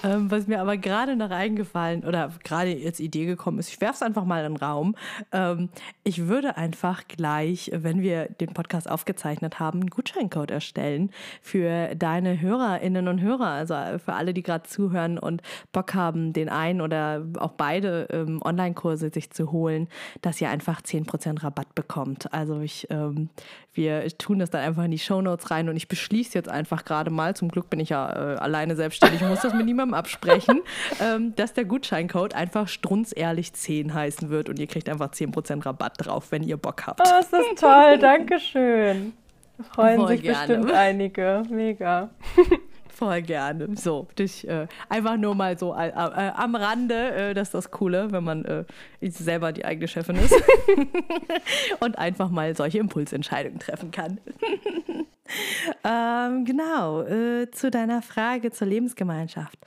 ähm, 0.02 0.28
was 0.28 0.48
mir 0.48 0.60
aber 0.60 0.76
gerade 0.76 1.14
noch 1.14 1.30
eingefallen 1.30 2.04
oder 2.04 2.32
gerade 2.42 2.70
jetzt 2.70 2.98
Idee 2.98 3.26
gekommen 3.26 3.60
ist, 3.60 3.68
ich 3.68 3.80
werfe 3.80 3.94
es 3.94 4.02
einfach 4.02 4.24
mal 4.24 4.44
in 4.44 4.54
den 4.54 4.56
Raum. 4.56 4.96
Ähm, 5.30 5.68
ich 6.02 6.26
würde 6.26 6.56
einfach 6.56 7.06
gleich, 7.06 7.70
wenn 7.72 8.02
wir 8.02 8.26
den 8.26 8.54
Podcast 8.54 8.90
aufgezeichnet 8.90 9.60
haben, 9.60 9.80
einen 9.80 9.90
Gutscheincode 9.90 10.50
erstellen 10.50 11.10
für 11.42 11.94
deine 11.94 12.40
Hörerinnen 12.40 13.06
und 13.06 13.20
Hörer, 13.20 13.46
also 13.46 13.74
für 14.04 14.14
alle, 14.14 14.34
die 14.34 14.42
gerade 14.42 14.64
zuhören 14.64 15.16
und 15.16 15.42
Bock 15.70 15.94
haben, 15.94 16.32
den 16.32 16.48
einen 16.48 16.80
oder 16.80 17.24
auch 17.38 17.52
beide 17.52 18.08
ähm, 18.16 18.40
Online-Kurse 18.44 19.10
sich 19.10 19.30
zu 19.30 19.52
holen, 19.52 19.88
dass 20.22 20.40
ihr 20.40 20.50
einfach 20.50 20.80
10% 20.80 21.42
Rabatt 21.42 21.74
bekommt. 21.74 22.32
Also 22.32 22.60
ich, 22.60 22.86
ähm, 22.90 23.28
wir 23.72 24.06
tun 24.18 24.38
das 24.38 24.50
dann 24.50 24.62
einfach 24.62 24.84
in 24.84 24.90
die 24.90 24.98
Shownotes 24.98 25.50
rein 25.50 25.68
und 25.68 25.76
ich 25.76 25.88
beschließe 25.88 26.34
jetzt 26.34 26.48
einfach 26.48 26.84
gerade 26.84 27.10
mal, 27.10 27.36
zum 27.36 27.48
Glück 27.48 27.70
bin 27.70 27.80
ich 27.80 27.90
ja 27.90 28.08
äh, 28.10 28.36
alleine 28.36 28.76
selbstständig, 28.76 29.20
muss 29.22 29.40
das 29.40 29.54
mit 29.54 29.66
niemandem 29.66 29.94
absprechen, 29.94 30.62
ähm, 31.00 31.34
dass 31.36 31.52
der 31.52 31.64
Gutscheincode 31.64 32.34
einfach 32.34 32.68
strunzehrlich 32.68 33.52
10 33.52 33.94
heißen 33.94 34.30
wird 34.30 34.48
und 34.48 34.58
ihr 34.58 34.66
kriegt 34.66 34.88
einfach 34.88 35.10
10% 35.10 35.64
Rabatt 35.64 35.94
drauf, 35.98 36.30
wenn 36.30 36.42
ihr 36.42 36.56
Bock 36.56 36.86
habt. 36.86 37.00
Oh, 37.00 37.04
das 37.04 37.32
ist 37.32 37.60
toll, 37.60 37.98
danke 38.00 38.40
schön. 38.40 39.12
Freuen 39.72 40.00
Voll 40.00 40.08
sich 40.08 40.22
gerne. 40.22 40.38
bestimmt 40.38 40.72
einige. 40.72 41.42
Mega. 41.48 42.10
Voll 42.96 43.20
gerne. 43.20 43.76
So, 43.76 44.08
dich 44.18 44.48
äh, 44.48 44.68
einfach 44.88 45.18
nur 45.18 45.34
mal 45.34 45.58
so 45.58 45.74
äh, 45.74 45.88
äh, 45.88 45.92
am 45.92 46.54
Rande, 46.54 47.10
äh, 47.10 47.34
das 47.34 47.48
ist 47.48 47.54
das 47.54 47.70
Coole, 47.70 48.10
wenn 48.10 48.24
man 48.24 48.46
äh, 48.46 48.64
selber 49.02 49.52
die 49.52 49.66
eigene 49.66 49.86
Chefin 49.86 50.16
ist 50.16 50.34
und 51.80 51.98
einfach 51.98 52.30
mal 52.30 52.56
solche 52.56 52.78
Impulsentscheidungen 52.78 53.58
treffen 53.58 53.90
kann. 53.90 54.18
ähm, 55.84 56.46
genau, 56.46 57.02
äh, 57.02 57.50
zu 57.50 57.70
deiner 57.70 58.00
Frage 58.00 58.50
zur 58.50 58.68
Lebensgemeinschaft. 58.68 59.58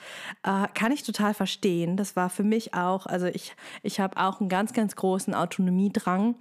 kann 0.41 0.91
ich 0.91 1.03
total 1.03 1.35
verstehen. 1.35 1.97
Das 1.97 2.15
war 2.15 2.31
für 2.31 2.43
mich 2.43 2.73
auch, 2.73 3.05
also 3.05 3.27
ich, 3.27 3.55
ich 3.83 3.99
habe 3.99 4.17
auch 4.17 4.39
einen 4.39 4.49
ganz, 4.49 4.73
ganz 4.73 4.95
großen 4.95 5.35
Autonomiedrang. 5.35 6.33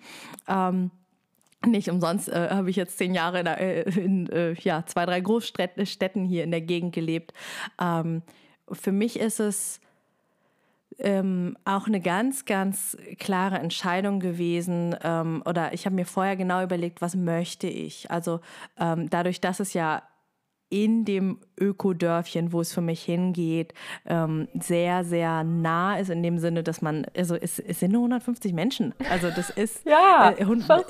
Ähm, 0.48 0.90
nicht 1.66 1.90
umsonst 1.90 2.28
äh, 2.28 2.50
habe 2.50 2.70
ich 2.70 2.76
jetzt 2.76 2.98
zehn 2.98 3.14
Jahre 3.14 3.40
in, 3.40 3.46
äh, 3.46 3.82
in 3.82 4.28
äh, 4.30 4.52
ja, 4.60 4.84
zwei, 4.86 5.06
drei 5.06 5.20
Großstädten 5.20 6.24
hier 6.24 6.44
in 6.44 6.50
der 6.50 6.60
Gegend 6.60 6.94
gelebt. 6.94 7.32
Ähm, 7.80 8.22
für 8.70 8.92
mich 8.92 9.18
ist 9.18 9.40
es 9.40 9.80
ähm, 10.98 11.56
auch 11.64 11.86
eine 11.86 12.00
ganz, 12.00 12.44
ganz 12.44 12.96
klare 13.18 13.58
Entscheidung 13.58 14.20
gewesen. 14.20 14.96
Ähm, 15.02 15.42
oder 15.46 15.72
ich 15.72 15.86
habe 15.86 15.96
mir 15.96 16.06
vorher 16.06 16.36
genau 16.36 16.62
überlegt, 16.62 17.00
was 17.00 17.14
möchte 17.14 17.66
ich. 17.66 18.10
Also 18.10 18.40
ähm, 18.78 19.08
dadurch, 19.10 19.40
dass 19.40 19.60
es 19.60 19.74
ja 19.74 20.02
in 20.70 21.04
dem 21.04 21.40
Ökodörfchen, 21.60 22.52
wo 22.52 22.60
es 22.60 22.72
für 22.72 22.80
mich 22.80 23.02
hingeht, 23.02 23.74
ähm, 24.06 24.48
sehr, 24.58 25.04
sehr 25.04 25.44
nah 25.44 25.96
ist, 25.98 26.10
in 26.10 26.22
dem 26.22 26.38
Sinne, 26.38 26.62
dass 26.62 26.82
man, 26.82 27.06
also 27.16 27.34
es, 27.34 27.58
es 27.58 27.80
sind 27.80 27.92
nur 27.92 28.02
150 28.02 28.52
Menschen. 28.52 28.94
Also 29.10 29.30
das 29.30 29.50
ist, 29.50 29.84
ja, 29.84 30.30
äh, 30.30 30.46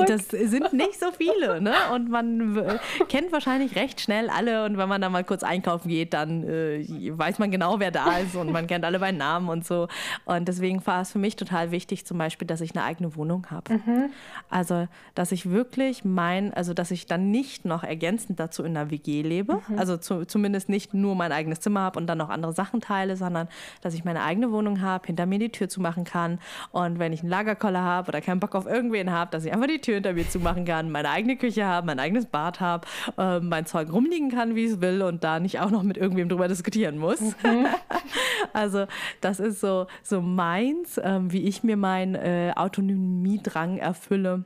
das 0.06 0.28
sind 0.28 0.72
nicht 0.72 0.98
so 0.98 1.06
viele. 1.16 1.60
Ne? 1.60 1.74
Und 1.94 2.10
man 2.10 2.80
kennt 3.08 3.32
wahrscheinlich 3.32 3.76
recht 3.76 4.00
schnell 4.00 4.30
alle. 4.30 4.64
Und 4.64 4.78
wenn 4.78 4.88
man 4.88 5.00
da 5.00 5.08
mal 5.08 5.24
kurz 5.24 5.42
einkaufen 5.42 5.88
geht, 5.88 6.14
dann 6.14 6.44
äh, 6.44 6.84
weiß 7.16 7.38
man 7.38 7.50
genau, 7.50 7.80
wer 7.80 7.90
da 7.90 8.18
ist 8.18 8.34
und 8.34 8.52
man 8.52 8.66
kennt 8.66 8.84
alle 8.84 8.98
bei 8.98 9.12
Namen 9.12 9.48
und 9.48 9.66
so. 9.66 9.88
Und 10.24 10.48
deswegen 10.48 10.84
war 10.86 11.02
es 11.02 11.12
für 11.12 11.18
mich 11.18 11.36
total 11.36 11.70
wichtig, 11.70 12.06
zum 12.06 12.18
Beispiel, 12.18 12.46
dass 12.46 12.60
ich 12.60 12.74
eine 12.74 12.84
eigene 12.84 13.14
Wohnung 13.16 13.46
habe. 13.50 13.74
Mhm. 13.74 14.10
Also, 14.50 14.88
dass 15.14 15.32
ich 15.32 15.50
wirklich 15.50 16.04
mein, 16.04 16.52
also 16.54 16.74
dass 16.74 16.90
ich 16.90 17.06
dann 17.06 17.30
nicht 17.30 17.64
noch 17.64 17.84
ergänzend 17.84 18.40
dazu 18.40 18.62
in 18.64 18.76
einer 18.76 18.90
WG 18.90 19.22
lebe. 19.22 19.60
Mhm. 19.68 19.78
Also 19.78 19.96
zu, 19.96 20.24
zumindest 20.24 20.57
zumindest 20.58 20.68
nicht 20.68 20.94
nur 20.94 21.14
mein 21.14 21.32
eigenes 21.32 21.60
Zimmer 21.60 21.80
habe 21.80 21.98
und 21.98 22.06
dann 22.06 22.18
noch 22.18 22.28
andere 22.28 22.52
Sachen 22.52 22.80
teile, 22.80 23.16
sondern 23.16 23.48
dass 23.80 23.94
ich 23.94 24.04
meine 24.04 24.22
eigene 24.22 24.50
Wohnung 24.50 24.80
habe, 24.80 25.06
hinter 25.06 25.26
mir 25.26 25.38
die 25.38 25.50
Tür 25.50 25.68
zumachen 25.68 26.04
kann 26.04 26.38
und 26.72 26.98
wenn 26.98 27.12
ich 27.12 27.20
einen 27.20 27.30
Lagerkoller 27.30 27.82
habe 27.82 28.08
oder 28.08 28.20
keinen 28.20 28.40
Bock 28.40 28.54
auf 28.54 28.66
irgendwen 28.66 29.10
habe, 29.10 29.30
dass 29.30 29.44
ich 29.44 29.52
einfach 29.52 29.66
die 29.66 29.80
Tür 29.80 29.94
hinter 29.94 30.12
mir 30.12 30.28
zumachen 30.28 30.64
kann, 30.64 30.90
meine 30.90 31.10
eigene 31.10 31.36
Küche 31.36 31.64
habe, 31.64 31.86
mein 31.86 32.00
eigenes 32.00 32.26
Bad 32.26 32.60
habe, 32.60 32.86
äh, 33.16 33.40
mein 33.40 33.66
Zeug 33.66 33.92
rumliegen 33.92 34.30
kann, 34.30 34.54
wie 34.54 34.64
es 34.64 34.80
will 34.80 35.02
und 35.02 35.24
da 35.24 35.40
nicht 35.40 35.60
auch 35.60 35.70
noch 35.70 35.82
mit 35.82 35.96
irgendwem 35.96 36.28
drüber 36.28 36.48
diskutieren 36.48 36.98
muss. 36.98 37.20
Mhm. 37.20 37.66
also 38.52 38.86
das 39.20 39.40
ist 39.40 39.60
so, 39.60 39.86
so 40.02 40.20
meins, 40.20 40.98
äh, 40.98 41.20
wie 41.22 41.42
ich 41.42 41.62
mir 41.62 41.76
meinen 41.76 42.14
äh, 42.14 42.52
Autonomiedrang 42.56 43.78
erfülle. 43.78 44.44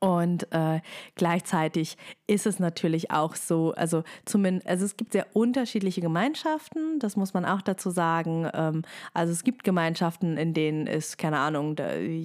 Und 0.00 0.52
äh, 0.52 0.80
gleichzeitig 1.14 1.96
ist 2.28 2.46
es 2.46 2.58
natürlich 2.58 3.10
auch 3.12 3.36
so, 3.36 3.72
also 3.74 4.02
zumindest, 4.24 4.68
also 4.68 4.84
es 4.84 4.96
gibt 4.96 5.12
sehr 5.12 5.26
unterschiedliche 5.32 6.00
Gemeinschaften, 6.00 6.98
das 6.98 7.16
muss 7.16 7.34
man 7.34 7.44
auch 7.44 7.62
dazu 7.62 7.90
sagen. 7.90 8.50
Ähm, 8.52 8.82
also 9.14 9.32
es 9.32 9.44
gibt 9.44 9.62
Gemeinschaften, 9.62 10.36
in 10.36 10.52
denen 10.52 10.88
ist, 10.88 11.18
keine 11.18 11.38
Ahnung, 11.38 11.76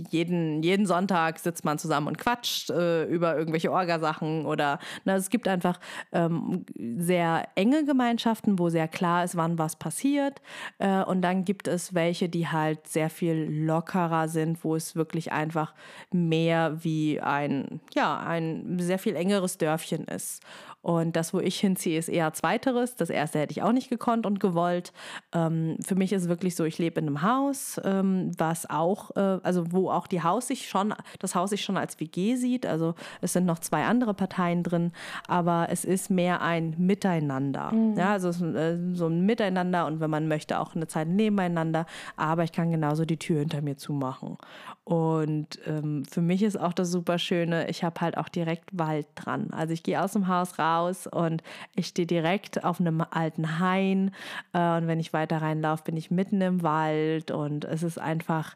jeden, 0.09 0.63
jeden 0.63 0.87
Sonntag 0.87 1.37
sitzt 1.37 1.63
man 1.65 1.77
zusammen 1.77 2.07
und 2.07 2.17
quatscht 2.17 2.71
äh, 2.71 3.03
über 3.05 3.37
irgendwelche 3.37 3.71
Orgasachen 3.71 4.45
oder 4.45 4.79
na, 5.05 5.15
es 5.15 5.29
gibt 5.29 5.47
einfach 5.47 5.79
ähm, 6.11 6.65
sehr 6.97 7.47
enge 7.53 7.85
Gemeinschaften, 7.85 8.57
wo 8.57 8.69
sehr 8.69 8.87
klar 8.87 9.23
ist, 9.23 9.35
wann 9.35 9.59
was 9.59 9.75
passiert. 9.75 10.41
Äh, 10.79 11.03
und 11.03 11.21
dann 11.21 11.45
gibt 11.45 11.67
es 11.67 11.93
welche, 11.93 12.27
die 12.27 12.47
halt 12.47 12.87
sehr 12.87 13.11
viel 13.11 13.47
lockerer 13.49 14.27
sind, 14.27 14.63
wo 14.63 14.75
es 14.75 14.95
wirklich 14.95 15.31
einfach 15.31 15.75
mehr 16.11 16.83
wie 16.83 17.21
ein, 17.21 17.81
ja, 17.93 18.19
ein 18.19 18.79
sehr 18.79 18.97
viel 18.97 19.15
engeres 19.15 19.59
Dörfchen 19.59 19.90
ist. 19.99 20.41
Und 20.81 21.15
das, 21.15 21.33
wo 21.33 21.39
ich 21.39 21.59
hinziehe, 21.59 21.97
ist 21.97 22.09
eher 22.09 22.33
zweiteres. 22.33 22.95
Das 22.95 23.09
erste 23.09 23.39
hätte 23.39 23.51
ich 23.51 23.61
auch 23.61 23.71
nicht 23.71 23.89
gekonnt 23.89 24.25
und 24.25 24.39
gewollt. 24.39 24.93
Ähm, 25.31 25.77
für 25.85 25.95
mich 25.95 26.11
ist 26.11 26.23
es 26.23 26.29
wirklich 26.29 26.55
so, 26.55 26.65
ich 26.65 26.79
lebe 26.79 26.99
in 26.99 27.07
einem 27.07 27.21
Haus, 27.21 27.79
ähm, 27.83 28.31
was 28.37 28.67
auch, 28.69 29.15
äh, 29.15 29.39
also 29.43 29.71
wo 29.71 29.91
auch 29.91 30.07
die 30.07 30.23
Haus 30.23 30.47
sich 30.47 30.67
schon, 30.67 30.93
das 31.19 31.35
Haus 31.35 31.51
sich 31.51 31.63
schon 31.63 31.77
als 31.77 31.99
WG 31.99 32.35
sieht. 32.35 32.65
Also 32.65 32.95
es 33.21 33.33
sind 33.33 33.45
noch 33.45 33.59
zwei 33.59 33.85
andere 33.85 34.15
Parteien 34.15 34.63
drin, 34.63 34.91
aber 35.27 35.67
es 35.69 35.85
ist 35.85 36.09
mehr 36.09 36.41
ein 36.41 36.73
Miteinander. 36.79 37.71
Mhm. 37.71 37.97
Ja, 37.97 38.13
also 38.13 38.29
äh, 38.43 38.77
so 38.93 39.07
ein 39.07 39.21
Miteinander 39.25 39.85
und 39.85 39.99
wenn 39.99 40.09
man 40.09 40.27
möchte, 40.27 40.59
auch 40.59 40.75
eine 40.75 40.87
Zeit 40.87 41.07
nebeneinander. 41.07 41.85
Aber 42.17 42.43
ich 42.43 42.51
kann 42.51 42.71
genauso 42.71 43.05
die 43.05 43.17
Tür 43.17 43.39
hinter 43.39 43.61
mir 43.61 43.77
zumachen. 43.77 44.37
Und 44.83 45.59
ähm, 45.67 46.05
für 46.05 46.21
mich 46.21 46.41
ist 46.41 46.59
auch 46.59 46.73
das 46.73 46.89
super 46.89 47.19
Schöne, 47.19 47.69
ich 47.69 47.83
habe 47.83 48.01
halt 48.01 48.17
auch 48.17 48.29
direkt 48.29 48.67
Wald 48.73 49.05
dran. 49.13 49.51
Also 49.51 49.73
ich 49.73 49.83
gehe 49.83 50.01
aus 50.01 50.13
dem 50.13 50.27
Haus 50.27 50.57
raus 50.57 50.70
und 51.07 51.43
ich 51.75 51.87
stehe 51.87 52.07
direkt 52.07 52.63
auf 52.63 52.79
einem 52.79 53.03
alten 53.09 53.59
Hain. 53.59 54.11
Äh, 54.53 54.77
und 54.77 54.87
wenn 54.87 54.99
ich 54.99 55.13
weiter 55.13 55.41
reinlaufe, 55.41 55.83
bin 55.83 55.97
ich 55.97 56.11
mitten 56.11 56.41
im 56.41 56.63
Wald. 56.63 57.31
Und 57.31 57.65
es 57.65 57.83
ist 57.83 57.99
einfach, 57.99 58.55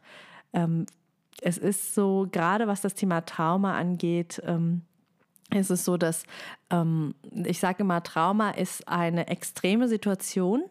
ähm, 0.53 0.85
es 1.41 1.57
ist 1.57 1.93
so, 1.95 2.27
gerade 2.31 2.67
was 2.67 2.81
das 2.81 2.95
Thema 2.95 3.21
Trauma 3.21 3.77
angeht, 3.77 4.41
ähm, 4.45 4.81
ist 5.53 5.69
es 5.69 5.85
so, 5.85 5.97
dass 5.97 6.23
ähm, 6.69 7.13
ich 7.31 7.59
sage 7.59 7.83
immer, 7.83 8.01
Trauma 8.03 8.51
ist 8.51 8.87
eine 8.87 9.27
extreme 9.27 9.87
Situation 9.87 10.63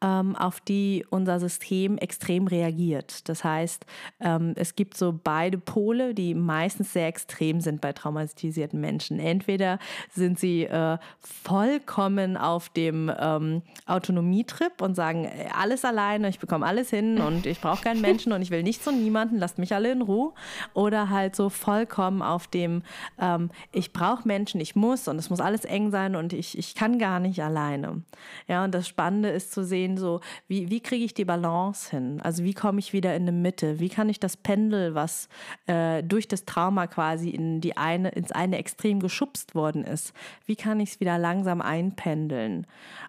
auf 0.00 0.60
die 0.60 1.04
unser 1.10 1.40
System 1.40 1.98
extrem 1.98 2.46
reagiert. 2.46 3.28
Das 3.28 3.42
heißt, 3.42 3.84
ähm, 4.20 4.52
es 4.56 4.76
gibt 4.76 4.96
so 4.96 5.18
beide 5.22 5.58
Pole, 5.58 6.14
die 6.14 6.34
meistens 6.34 6.92
sehr 6.92 7.08
extrem 7.08 7.60
sind 7.60 7.80
bei 7.80 7.92
traumatisierten 7.92 8.80
Menschen. 8.80 9.18
Entweder 9.18 9.78
sind 10.12 10.38
sie 10.38 10.64
äh, 10.64 10.98
vollkommen 11.20 12.36
auf 12.36 12.68
dem 12.68 13.10
ähm, 13.18 13.62
Autonomietrip 13.86 14.80
und 14.80 14.94
sagen, 14.94 15.24
äh, 15.24 15.48
alles 15.52 15.84
alleine, 15.84 16.28
ich 16.28 16.38
bekomme 16.38 16.64
alles 16.64 16.90
hin 16.90 17.20
und 17.26 17.46
ich 17.46 17.60
brauche 17.60 17.82
keinen 17.82 18.00
Menschen 18.00 18.32
und 18.32 18.42
ich 18.42 18.50
will 18.50 18.62
nichts 18.62 18.86
und 18.86 19.02
niemanden, 19.02 19.38
lasst 19.38 19.58
mich 19.58 19.74
alle 19.74 19.90
in 19.90 20.02
Ruhe. 20.02 20.32
Oder 20.74 21.10
halt 21.10 21.34
so 21.34 21.48
vollkommen 21.48 22.22
auf 22.22 22.46
dem, 22.46 22.82
ähm, 23.20 23.50
ich 23.72 23.92
brauche 23.92 24.26
Menschen, 24.26 24.60
ich 24.60 24.76
muss 24.76 25.08
und 25.08 25.18
es 25.18 25.28
muss 25.28 25.40
alles 25.40 25.64
eng 25.64 25.90
sein 25.90 26.14
und 26.14 26.32
ich, 26.32 26.56
ich 26.56 26.74
kann 26.74 26.98
gar 26.98 27.18
nicht 27.18 27.42
alleine. 27.42 28.02
Ja, 28.46 28.64
und 28.64 28.74
das 28.74 28.86
Spannende 28.86 29.30
ist 29.30 29.47
zu 29.50 29.64
sehen, 29.64 29.96
so, 29.96 30.20
wie, 30.46 30.70
wie 30.70 30.80
kriege 30.80 31.04
ich 31.04 31.14
die 31.14 31.24
Balance 31.24 31.90
hin? 31.90 32.20
Also 32.22 32.44
wie 32.44 32.54
komme 32.54 32.78
ich 32.78 32.92
wieder 32.92 33.14
in 33.16 33.26
die 33.26 33.32
Mitte? 33.32 33.80
Wie 33.80 33.88
kann 33.88 34.08
ich 34.08 34.20
das 34.20 34.36
Pendel, 34.36 34.94
was 34.94 35.28
äh, 35.66 36.02
durch 36.02 36.28
das 36.28 36.44
Trauma 36.44 36.86
quasi 36.86 37.30
in 37.30 37.60
die 37.60 37.76
eine, 37.76 38.10
ins 38.10 38.32
eine 38.32 38.58
Extrem 38.58 39.00
geschubst 39.00 39.54
worden 39.54 39.84
ist, 39.84 40.12
wie 40.46 40.56
kann 40.56 40.80
ich 40.80 40.90
es 40.90 41.00
wieder 41.00 41.18
langsam 41.18 41.60
einpendeln? 41.60 42.66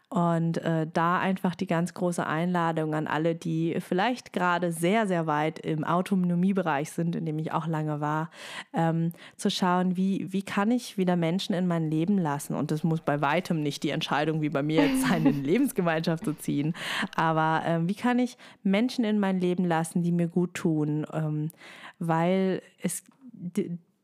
Und 0.09 0.57
äh, 0.57 0.87
da 0.91 1.19
einfach 1.19 1.53
die 1.53 1.67
ganz 1.67 1.93
große 1.93 2.25
Einladung 2.25 2.95
an 2.95 3.05
alle, 3.05 3.35
die 3.35 3.77
vielleicht 3.79 4.33
gerade 4.33 4.71
sehr, 4.71 5.05
sehr 5.05 5.27
weit 5.27 5.59
im 5.59 5.83
Autonomiebereich 5.83 6.89
sind, 6.89 7.15
in 7.15 7.27
dem 7.27 7.37
ich 7.37 7.51
auch 7.51 7.67
lange 7.67 8.01
war, 8.01 8.31
ähm, 8.73 9.11
zu 9.37 9.51
schauen, 9.51 9.97
wie, 9.97 10.33
wie 10.33 10.41
kann 10.41 10.71
ich 10.71 10.97
wieder 10.97 11.15
Menschen 11.15 11.53
in 11.53 11.67
mein 11.67 11.91
Leben 11.91 12.17
lassen? 12.17 12.55
Und 12.55 12.71
das 12.71 12.83
muss 12.83 13.01
bei 13.01 13.21
weitem 13.21 13.61
nicht 13.61 13.83
die 13.83 13.91
Entscheidung 13.91 14.41
wie 14.41 14.49
bei 14.49 14.63
mir 14.63 14.87
jetzt 14.87 15.07
sein, 15.07 15.27
in 15.27 15.43
Lebensgemeinschaft 15.45 16.25
zu 16.25 16.33
ziehen. 16.33 16.73
Aber 17.15 17.61
ähm, 17.65 17.87
wie 17.87 17.95
kann 17.95 18.17
ich 18.17 18.35
Menschen 18.63 19.05
in 19.05 19.19
mein 19.19 19.39
Leben 19.39 19.63
lassen, 19.63 20.01
die 20.01 20.11
mir 20.11 20.27
gut 20.27 20.55
tun? 20.55 21.05
Ähm, 21.13 21.51
weil 21.99 22.63
es 22.81 23.03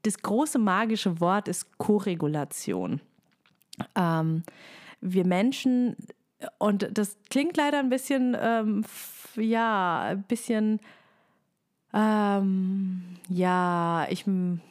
das 0.03 0.22
große 0.22 0.60
magische 0.60 1.19
Wort 1.19 1.48
ist 1.48 1.80
Koregulation. 1.80 3.02
Ähm, 3.95 4.44
wir 5.06 5.26
Menschen, 5.26 5.95
und 6.57 6.90
das 6.98 7.18
klingt 7.30 7.57
leider 7.57 7.80
ein 7.80 7.90
bisschen, 7.90 8.36
ähm, 8.40 8.84
ja, 9.36 10.02
ein 10.02 10.23
bisschen, 10.23 10.80
ähm, 11.94 13.03
ja, 13.30 14.06
ich, 14.10 14.26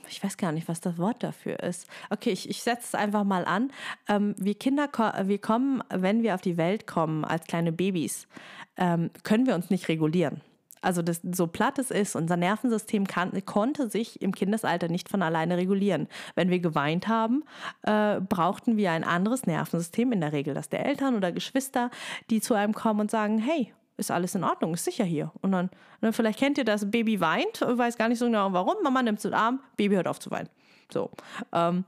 ich 0.08 0.22
weiß 0.22 0.36
gar 0.36 0.52
nicht, 0.52 0.68
was 0.68 0.80
das 0.80 0.98
Wort 0.98 1.22
dafür 1.22 1.60
ist. 1.60 1.88
Okay, 2.10 2.30
ich, 2.30 2.48
ich 2.50 2.62
setze 2.62 2.84
es 2.84 2.94
einfach 2.94 3.24
mal 3.24 3.44
an. 3.44 3.72
Ähm, 4.08 4.34
wir 4.38 4.54
Kinder, 4.54 4.88
wir 5.24 5.38
kommen, 5.38 5.82
wenn 5.88 6.22
wir 6.22 6.34
auf 6.34 6.42
die 6.42 6.56
Welt 6.56 6.86
kommen 6.86 7.24
als 7.24 7.46
kleine 7.46 7.72
Babys, 7.72 8.28
ähm, 8.76 9.10
können 9.22 9.46
wir 9.46 9.54
uns 9.54 9.70
nicht 9.70 9.88
regulieren. 9.88 10.42
Also 10.84 11.02
das, 11.02 11.20
so 11.32 11.46
platt 11.46 11.78
es 11.78 11.90
ist, 11.90 12.14
unser 12.14 12.36
Nervensystem 12.36 13.06
kann, 13.06 13.32
konnte 13.46 13.88
sich 13.88 14.20
im 14.22 14.34
Kindesalter 14.34 14.88
nicht 14.88 15.08
von 15.08 15.22
alleine 15.22 15.56
regulieren. 15.56 16.08
Wenn 16.34 16.50
wir 16.50 16.58
geweint 16.58 17.08
haben, 17.08 17.44
äh, 17.82 18.20
brauchten 18.20 18.76
wir 18.76 18.92
ein 18.92 19.04
anderes 19.04 19.46
Nervensystem, 19.46 20.12
in 20.12 20.20
der 20.20 20.32
Regel 20.32 20.54
das 20.54 20.68
der 20.68 20.84
Eltern 20.86 21.16
oder 21.16 21.32
Geschwister, 21.32 21.90
die 22.30 22.40
zu 22.40 22.54
einem 22.54 22.74
kommen 22.74 23.00
und 23.00 23.10
sagen, 23.10 23.38
hey, 23.38 23.72
ist 23.96 24.10
alles 24.10 24.34
in 24.34 24.44
Ordnung, 24.44 24.74
ist 24.74 24.84
sicher 24.84 25.04
hier. 25.04 25.30
Und 25.40 25.52
dann, 25.52 25.70
dann 26.00 26.12
vielleicht 26.12 26.38
kennt 26.38 26.58
ihr 26.58 26.64
das, 26.64 26.90
Baby 26.90 27.20
weint, 27.20 27.60
weiß 27.60 27.96
gar 27.96 28.08
nicht 28.08 28.18
so 28.18 28.26
genau 28.26 28.52
warum, 28.52 28.74
Mama 28.82 29.02
nimmt 29.02 29.18
es 29.18 29.24
in 29.24 29.30
den 29.30 29.38
Arm, 29.38 29.60
Baby 29.76 29.94
hört 29.94 30.08
auf 30.08 30.18
zu 30.18 30.30
weinen. 30.30 30.48
So. 30.92 31.10
Ähm, 31.52 31.84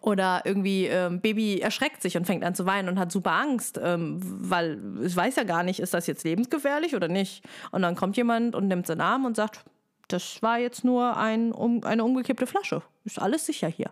oder 0.00 0.42
irgendwie 0.44 0.86
ähm, 0.86 1.20
Baby 1.20 1.60
erschreckt 1.60 2.02
sich 2.02 2.16
und 2.16 2.24
fängt 2.26 2.44
an 2.44 2.54
zu 2.54 2.66
weinen 2.66 2.88
und 2.88 2.98
hat 2.98 3.12
super 3.12 3.32
Angst, 3.32 3.78
ähm, 3.82 4.18
weil 4.20 4.78
es 5.02 5.14
weiß 5.14 5.36
ja 5.36 5.44
gar 5.44 5.62
nicht, 5.62 5.80
ist 5.80 5.94
das 5.94 6.06
jetzt 6.06 6.24
lebensgefährlich 6.24 6.96
oder 6.96 7.08
nicht. 7.08 7.44
Und 7.70 7.82
dann 7.82 7.94
kommt 7.94 8.16
jemand 8.16 8.54
und 8.54 8.68
nimmt 8.68 8.86
seinen 8.86 9.00
Arm 9.00 9.24
und 9.24 9.36
sagt, 9.36 9.64
das 10.08 10.42
war 10.42 10.58
jetzt 10.58 10.84
nur 10.84 11.16
ein, 11.16 11.52
um, 11.52 11.82
eine 11.84 12.04
umgekippte 12.04 12.46
Flasche. 12.46 12.82
Ist 13.04 13.20
alles 13.20 13.46
sicher 13.46 13.68
hier. 13.68 13.90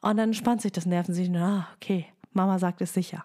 Und 0.00 0.16
dann 0.16 0.34
spannt 0.34 0.62
sich 0.62 0.72
das 0.72 0.86
Nervensystem. 0.86 1.36
Ah, 1.36 1.68
okay, 1.76 2.06
Mama 2.32 2.58
sagt 2.58 2.80
es 2.80 2.92
sicher. 2.92 3.24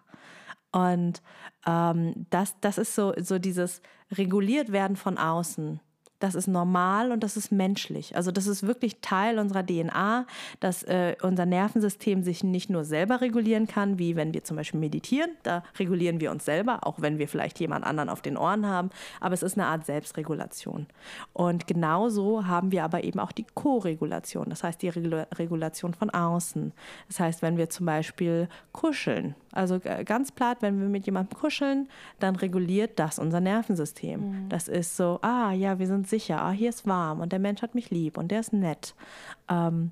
Und 0.72 1.22
ähm, 1.66 2.28
das, 2.30 2.56
das 2.62 2.78
ist 2.78 2.96
so, 2.96 3.14
so 3.18 3.40
dieses 3.40 3.82
reguliert 4.12 4.72
werden 4.72 4.96
von 4.96 5.18
außen 5.18 5.80
das 6.20 6.36
ist 6.36 6.48
normal 6.48 7.12
und 7.12 7.24
das 7.24 7.38
ist 7.38 7.52
menschlich. 7.52 8.16
Also 8.16 8.32
das 8.32 8.48
ist 8.48 8.68
wirklich 8.68 8.98
Teil 9.02 9.40
unserer 9.40 9.66
DNA, 9.66 10.26
dass 10.60 10.84
äh, 10.84 11.16
unser 11.22 11.46
Nervensystem 11.46 12.24
sich 12.24 12.44
nicht 12.44 12.70
nur 12.70 12.84
selber 12.84 13.22
regulieren 13.22 13.68
kann, 13.68 14.00
wie 14.00 14.16
wenn 14.16 14.34
wir 14.34 14.44
zum 14.44 14.58
Beispiel 14.58 14.80
meditieren. 14.80 15.32
Da 15.44 15.64
regulieren 15.78 16.20
wir 16.20 16.32
uns 16.32 16.46
selber, 16.46 16.86
auch 16.86 17.02
wenn 17.02 17.18
wir 17.18 17.28
vielleicht 17.28 17.60
jemand 17.60 17.86
anderen 17.86 18.10
auf 18.10 18.22
den 18.22 18.38
Ohren 18.38 18.68
haben. 18.68 18.90
Aber 19.22 19.34
es 19.34 19.44
ist 19.44 19.58
eine 19.58 19.68
Art 19.68 19.86
Selbstregulation. 19.86 20.88
Und 21.34 21.68
genauso 21.68 22.46
haben 22.48 22.72
wir 22.72 22.84
aber 22.84 23.04
eben 23.04 23.20
auch 23.20 23.32
die 23.32 23.46
Co-Regulation, 23.54 24.50
das 24.50 24.64
heißt 24.64 24.82
die 24.82 24.90
Regula 24.90 25.28
Regulation 25.36 25.94
von 25.94 26.10
außen. 26.10 26.74
Das 27.08 27.20
heißt, 27.20 27.42
wenn 27.42 27.58
wir 27.58 27.70
zum 27.70 27.86
Beispiel 27.86 28.50
kuscheln, 28.72 29.36
also 29.52 29.76
äh, 29.84 30.04
ganz 30.04 30.32
platt, 30.32 30.58
wenn 30.62 30.80
wir 30.80 30.88
mit 30.88 31.06
jemandem 31.06 31.38
kuscheln, 31.38 31.88
dann 32.20 32.36
reguliert 32.36 33.00
das 33.00 33.20
unser 33.20 33.40
Nervensystem. 33.40 34.20
Mhm. 34.20 34.50
Das 34.50 34.68
ist 34.68 34.98
so, 34.98 35.20
ah 35.22 35.52
ja, 35.52 35.80
wir 35.80 35.88
sind 35.88 36.09
sicher, 36.10 36.42
ah, 36.42 36.52
hier 36.52 36.70
ist 36.70 36.88
warm 36.88 37.22
und 37.22 37.32
der 37.32 37.40
Mensch 37.40 37.62
hat 37.62 37.76
mich 37.76 37.90
lieb 37.90 38.18
und 38.18 38.30
der 38.30 38.40
ist 38.42 38.54
nett. 38.54 38.96
Ähm, 39.50 39.92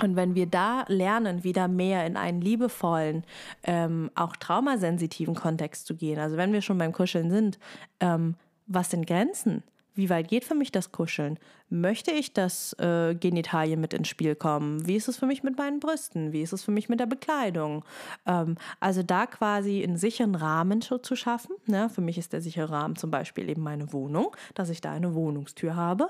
und 0.00 0.16
wenn 0.16 0.34
wir 0.34 0.46
da 0.46 0.84
lernen, 0.88 1.44
wieder 1.44 1.68
mehr 1.68 2.06
in 2.06 2.16
einen 2.16 2.40
liebevollen, 2.40 3.24
ähm, 3.62 4.10
auch 4.14 4.36
traumasensitiven 4.36 5.34
Kontext 5.34 5.86
zu 5.86 5.94
gehen, 5.94 6.18
also 6.18 6.36
wenn 6.36 6.52
wir 6.52 6.62
schon 6.62 6.78
beim 6.78 6.92
Kuscheln 6.92 7.30
sind, 7.30 7.58
ähm, 8.00 8.34
was 8.66 8.90
sind 8.90 9.06
Grenzen? 9.06 9.62
Wie 9.94 10.08
weit 10.08 10.28
geht 10.28 10.44
für 10.44 10.54
mich 10.54 10.72
das 10.72 10.90
Kuscheln? 10.90 11.38
Möchte 11.68 12.10
ich, 12.12 12.32
dass 12.32 12.72
äh, 12.74 13.14
Genitalien 13.14 13.80
mit 13.80 13.92
ins 13.92 14.08
Spiel 14.08 14.34
kommen? 14.34 14.86
Wie 14.86 14.96
ist 14.96 15.08
es 15.08 15.18
für 15.18 15.26
mich 15.26 15.42
mit 15.42 15.58
meinen 15.58 15.80
Brüsten? 15.80 16.32
Wie 16.32 16.42
ist 16.42 16.52
es 16.52 16.62
für 16.62 16.70
mich 16.70 16.88
mit 16.88 17.00
der 17.00 17.06
Bekleidung? 17.06 17.84
Ähm, 18.26 18.56
also 18.80 19.02
da 19.02 19.26
quasi 19.26 19.82
einen 19.82 19.96
sicheren 19.96 20.34
Rahmen 20.34 20.80
zu, 20.80 20.98
schaffen. 21.14 21.56
Ne? 21.66 21.90
Für 21.90 22.00
mich 22.00 22.16
ist 22.16 22.32
der 22.32 22.40
sichere 22.40 22.70
Rahmen 22.70 22.96
zum 22.96 23.10
Beispiel 23.10 23.50
eben 23.50 23.62
meine 23.62 23.92
Wohnung, 23.92 24.34
dass 24.54 24.70
ich 24.70 24.80
da 24.80 24.92
eine 24.92 25.14
Wohnungstür 25.14 25.76
habe. 25.76 26.08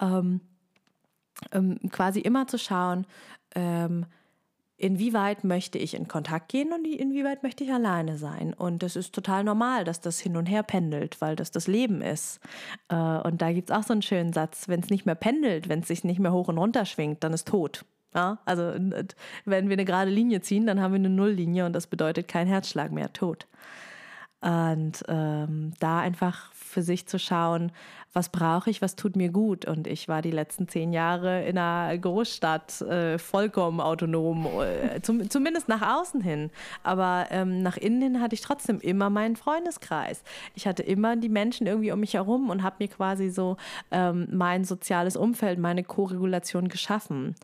Ähm, 0.00 0.40
ähm, 1.52 1.78
quasi 1.90 2.20
immer 2.20 2.46
zu 2.46 2.58
schauen, 2.58 3.06
ähm, 3.54 4.06
inwieweit 4.82 5.44
möchte 5.44 5.78
ich 5.78 5.94
in 5.94 6.08
Kontakt 6.08 6.48
gehen 6.48 6.72
und 6.72 6.84
inwieweit 6.84 7.44
möchte 7.44 7.62
ich 7.62 7.72
alleine 7.72 8.18
sein. 8.18 8.52
Und 8.52 8.82
es 8.82 8.96
ist 8.96 9.14
total 9.14 9.44
normal, 9.44 9.84
dass 9.84 10.00
das 10.00 10.18
hin 10.18 10.36
und 10.36 10.46
her 10.46 10.64
pendelt, 10.64 11.20
weil 11.20 11.36
das 11.36 11.52
das 11.52 11.68
Leben 11.68 12.02
ist. 12.02 12.40
Äh, 12.88 12.96
und 12.96 13.40
da 13.40 13.52
gibt 13.52 13.70
es 13.70 13.76
auch 13.76 13.84
so 13.84 13.92
einen 13.92 14.02
schönen 14.02 14.32
Satz, 14.32 14.68
wenn 14.68 14.80
es 14.80 14.90
nicht 14.90 15.06
mehr 15.06 15.14
pendelt, 15.14 15.68
wenn 15.68 15.80
es 15.80 15.88
sich 15.88 16.02
nicht 16.02 16.18
mehr 16.18 16.32
hoch 16.32 16.48
und 16.48 16.58
runter 16.58 16.84
schwingt, 16.84 17.22
dann 17.22 17.32
ist 17.32 17.46
tot. 17.46 17.84
Ja, 18.14 18.40
also 18.44 18.74
wenn 19.44 19.68
wir 19.68 19.72
eine 19.72 19.84
gerade 19.84 20.10
Linie 20.10 20.42
ziehen, 20.42 20.66
dann 20.66 20.80
haben 20.80 20.92
wir 20.92 20.98
eine 20.98 21.08
Nulllinie 21.08 21.64
und 21.64 21.72
das 21.72 21.86
bedeutet 21.86 22.28
kein 22.28 22.46
Herzschlag 22.46 22.90
mehr, 22.90 23.12
tot. 23.12 23.46
Und 24.40 25.04
ähm, 25.08 25.72
da 25.78 26.00
einfach 26.00 26.52
für 26.52 26.82
sich 26.82 27.06
zu 27.06 27.18
schauen, 27.18 27.70
was 28.12 28.28
brauche 28.28 28.68
ich, 28.68 28.82
was 28.82 28.94
tut 28.94 29.16
mir 29.16 29.30
gut. 29.30 29.64
Und 29.64 29.86
ich 29.86 30.06
war 30.06 30.20
die 30.20 30.30
letzten 30.30 30.68
zehn 30.68 30.92
Jahre 30.92 31.44
in 31.44 31.56
einer 31.56 31.96
Großstadt 31.96 32.82
äh, 32.82 33.18
vollkommen 33.18 33.80
autonom, 33.80 34.46
äh, 34.60 35.00
zum, 35.00 35.30
zumindest 35.30 35.68
nach 35.68 36.00
außen 36.00 36.20
hin. 36.20 36.50
Aber 36.82 37.26
ähm, 37.30 37.62
nach 37.62 37.76
innen 37.78 38.02
hin 38.02 38.20
hatte 38.20 38.34
ich 38.34 38.42
trotzdem 38.42 38.80
immer 38.80 39.08
meinen 39.08 39.36
Freundeskreis. 39.36 40.22
Ich 40.54 40.66
hatte 40.66 40.82
immer 40.82 41.16
die 41.16 41.30
Menschen 41.30 41.66
irgendwie 41.66 41.92
um 41.92 42.00
mich 42.00 42.14
herum 42.14 42.50
und 42.50 42.62
habe 42.62 42.76
mir 42.80 42.88
quasi 42.88 43.30
so 43.30 43.56
ähm, 43.90 44.28
mein 44.30 44.64
soziales 44.64 45.16
Umfeld, 45.16 45.58
meine 45.58 45.82
Koregulation 45.82 46.68
geschaffen. 46.68 47.34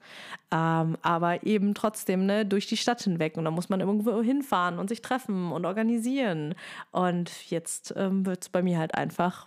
Ähm, 0.51 0.97
aber 1.03 1.47
eben 1.47 1.75
trotzdem 1.75 2.27
ne, 2.27 2.45
durch 2.45 2.67
die 2.67 2.77
Stadt 2.77 3.03
hinweg. 3.03 3.39
Und 3.39 3.45
da 3.45 3.51
muss 3.51 3.71
man 3.71 3.81
irgendwo 3.81 4.23
hinfahren 4.23 4.79
und 4.79 4.89
sich 4.89 5.01
treffen 5.01 5.51
und 5.51 5.65
organisieren. 5.65 6.55
Und 6.91 7.51
jetzt 7.51 7.95
ähm, 7.97 8.27
wird 8.27 8.43
es 8.43 8.49
bei 8.51 8.63
mir 8.63 8.79
halt 8.79 8.95
einfach 8.95 9.47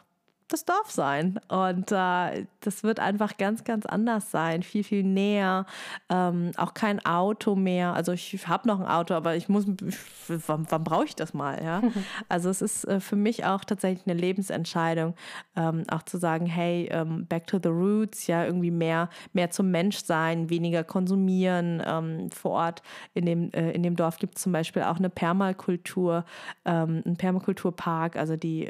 das 0.52 0.66
Dorf 0.66 0.92
sein. 0.92 1.40
Und 1.48 1.92
äh, 1.92 2.46
das 2.60 2.84
wird 2.84 3.00
einfach 3.00 3.38
ganz, 3.38 3.64
ganz 3.64 3.86
anders 3.86 4.32
sein. 4.32 4.64
Viel, 4.64 4.84
viel 4.84 5.04
näher. 5.04 5.66
Ähm, 6.10 6.52
auch 6.58 6.74
kein 6.74 7.04
Auto 7.06 7.56
mehr. 7.56 7.94
Also 7.94 8.12
ich 8.12 8.48
habe 8.48 8.68
noch 8.68 8.80
ein 8.80 8.86
Auto, 8.86 9.14
aber 9.14 9.36
ich 9.36 9.50
muss, 9.50 9.66
wann, 10.28 10.66
wann 10.70 10.84
brauche 10.84 11.06
ich 11.06 11.16
das 11.16 11.34
mal? 11.34 11.62
Ja? 11.64 11.82
Also 12.30 12.50
es 12.50 12.62
ist 12.62 12.86
äh, 12.86 13.00
für 13.00 13.16
mich 13.16 13.46
auch 13.46 13.64
tatsächlich 13.64 14.06
eine 14.08 14.20
Lebensentscheidung, 14.20 15.16
ähm, 15.56 15.84
auch 15.90 16.04
zu 16.04 16.18
sagen, 16.18 16.46
hey, 16.46 16.88
ähm, 16.92 17.26
back 17.26 17.48
to 17.48 17.60
the 17.62 17.70
roots, 17.70 18.28
ja, 18.28 18.46
irgendwie 18.46 18.72
mehr, 18.72 19.10
mehr 19.34 19.50
zum 19.50 19.72
Mensch 19.72 20.04
sein, 20.04 20.50
weniger 20.50 20.84
konsumieren. 20.84 21.82
Ähm, 21.86 22.30
vor 22.32 22.52
Ort 22.52 22.82
in 23.14 23.26
dem, 23.26 23.52
äh, 23.52 23.72
in 23.72 23.84
dem 23.84 23.96
Dorf 23.96 24.18
gibt 24.18 24.38
es 24.38 24.44
zum 24.44 24.52
Beispiel 24.52 24.84
auch 24.84 24.98
eine 24.98 25.10
Permakultur, 25.10 26.26
ähm, 26.66 27.04
ein 27.06 27.18
Permakulturpark. 27.18 28.16
Also 28.16 28.36
die, 28.36 28.70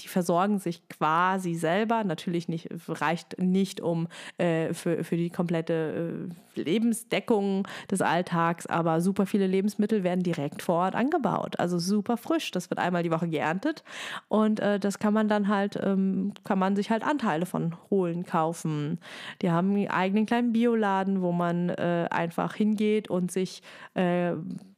die 0.00 0.08
versorgen 0.08 0.58
sich 0.58 0.86
quasi 0.88 1.19
quasi 1.20 1.54
selber. 1.54 2.02
Natürlich 2.04 2.48
nicht, 2.48 2.68
reicht 2.88 3.38
nicht 3.38 3.80
um 3.80 4.08
äh, 4.38 4.72
für, 4.72 5.04
für 5.04 5.16
die 5.16 5.30
komplette 5.30 6.30
äh, 6.56 6.60
Lebensdeckung 6.60 7.68
des 7.90 8.00
Alltags, 8.00 8.66
aber 8.66 9.00
super 9.00 9.26
viele 9.26 9.46
Lebensmittel 9.46 10.02
werden 10.02 10.22
direkt 10.22 10.62
vor 10.62 10.76
Ort 10.76 10.94
angebaut. 10.94 11.58
Also 11.58 11.78
super 11.78 12.16
frisch. 12.16 12.50
Das 12.52 12.70
wird 12.70 12.80
einmal 12.80 13.02
die 13.02 13.10
Woche 13.10 13.28
geerntet 13.28 13.84
und 14.28 14.60
äh, 14.60 14.78
das 14.78 14.98
kann 14.98 15.12
man 15.12 15.28
dann 15.28 15.48
halt, 15.48 15.78
ähm, 15.82 16.32
kann 16.44 16.58
man 16.58 16.74
sich 16.74 16.90
halt 16.90 17.04
Anteile 17.04 17.44
von 17.44 17.76
holen, 17.90 18.24
kaufen. 18.24 18.98
Die 19.42 19.50
haben 19.50 19.74
einen 19.74 19.88
eigenen 19.88 20.26
kleinen 20.26 20.52
Bioladen, 20.52 21.20
wo 21.20 21.32
man 21.32 21.68
äh, 21.68 22.06
einfach 22.10 22.54
hingeht 22.54 23.10
und 23.10 23.30
sich 23.30 23.62
äh, 23.94 24.32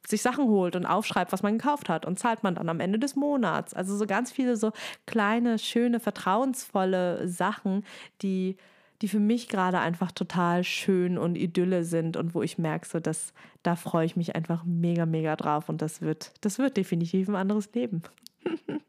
sich 0.06 0.22
Sachen 0.22 0.48
holt 0.48 0.76
und 0.76 0.86
aufschreibt, 0.86 1.32
was 1.32 1.42
man 1.42 1.58
gekauft 1.58 1.88
hat 1.88 2.06
und 2.06 2.18
zahlt 2.18 2.42
man 2.42 2.54
dann 2.54 2.68
am 2.68 2.80
Ende 2.80 2.98
des 2.98 3.16
Monats. 3.16 3.74
Also 3.74 3.96
so 3.96 4.06
ganz 4.06 4.32
viele 4.32 4.56
so 4.56 4.72
kleine, 5.06 5.58
schöne, 5.58 6.00
vertrauensvolle 6.00 7.28
Sachen, 7.28 7.84
die 8.20 8.56
die 9.02 9.08
für 9.08 9.18
mich 9.18 9.48
gerade 9.48 9.80
einfach 9.80 10.12
total 10.12 10.62
schön 10.62 11.18
und 11.18 11.34
Idylle 11.34 11.82
sind 11.82 12.16
und 12.16 12.36
wo 12.36 12.42
ich 12.42 12.56
merke, 12.56 12.86
so 12.86 13.00
dass 13.00 13.34
da 13.64 13.74
freue 13.74 14.06
ich 14.06 14.14
mich 14.14 14.36
einfach 14.36 14.62
mega, 14.64 15.06
mega 15.06 15.34
drauf 15.34 15.68
und 15.68 15.82
das 15.82 16.00
wird, 16.00 16.32
das 16.40 16.60
wird 16.60 16.76
definitiv 16.76 17.28
ein 17.28 17.34
anderes 17.34 17.74
Leben. 17.74 18.02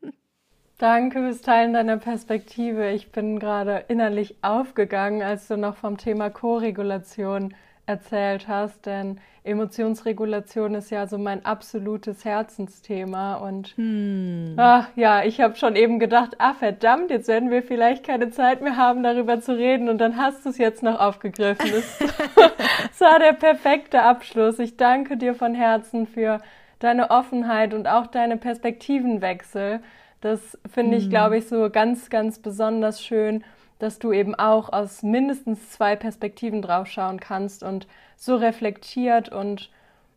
Danke 0.78 1.20
fürs 1.20 1.42
Teilen 1.42 1.74
deiner 1.74 1.98
Perspektive. 1.98 2.92
Ich 2.92 3.12
bin 3.12 3.40
gerade 3.40 3.86
innerlich 3.88 4.36
aufgegangen, 4.42 5.24
als 5.24 5.48
du 5.48 5.58
noch 5.58 5.78
vom 5.78 5.98
Thema 5.98 6.30
Co-Regulation 6.30 7.56
erzählt 7.86 8.48
hast, 8.48 8.86
denn 8.86 9.20
Emotionsregulation 9.46 10.74
ist 10.76 10.90
ja 10.90 11.06
so 11.06 11.18
mein 11.18 11.46
absolutes 11.46 12.24
Herzensthema 12.24 13.36
und 13.36 13.76
hm. 13.76 14.56
ach, 14.58 14.88
ja, 14.96 15.24
ich 15.24 15.42
habe 15.42 15.58
schon 15.58 15.76
eben 15.76 16.00
gedacht, 16.00 16.36
ah 16.38 16.54
verdammt, 16.54 17.12
jetzt 17.12 17.28
werden 17.28 17.52
wir 17.52 17.62
vielleicht 17.62 18.06
keine 18.06 18.32
Zeit 18.32 18.62
mehr 18.62 18.78
haben, 18.78 19.04
darüber 19.04 19.42
zu 19.42 19.58
reden 19.58 19.90
und 19.90 19.98
dann 19.98 20.16
hast 20.16 20.46
du 20.46 20.50
es 20.50 20.58
jetzt 20.58 20.82
noch 20.82 20.98
aufgegriffen. 20.98 21.70
Das, 21.72 22.00
war 23.02 23.20
der 23.20 23.34
perfekte 23.34 24.02
Abschluss. 24.02 24.60
Ich 24.60 24.78
danke 24.78 25.18
dir 25.18 25.36
von 25.36 25.54
Herzen 25.54 26.08
für 26.08 26.40
deine 26.80 27.12
Offenheit 27.12 27.74
und 27.74 27.88
auch 27.88 28.08
deine 28.08 28.38
Perspektivenwechsel. 28.38 29.82
Das 30.22 30.58
finde 30.74 30.96
ich, 30.96 31.04
hm. 31.04 31.10
glaube 31.10 31.38
ich, 31.38 31.48
so 31.50 31.70
ganz, 31.70 32.10
ganz 32.10 32.40
besonders 32.40 33.04
schön 33.04 33.44
dass 33.84 34.00
du 34.00 34.14
eben 34.14 34.34
auch 34.34 34.72
aus 34.72 35.04
mindestens 35.04 35.72
zwei 35.72 35.98
Perspektiven 35.98 36.62
draufschauen 36.62 37.20
kannst 37.20 37.64
und 37.64 37.86
so 38.16 38.38
reflektiert 38.38 39.28
und 39.28 39.70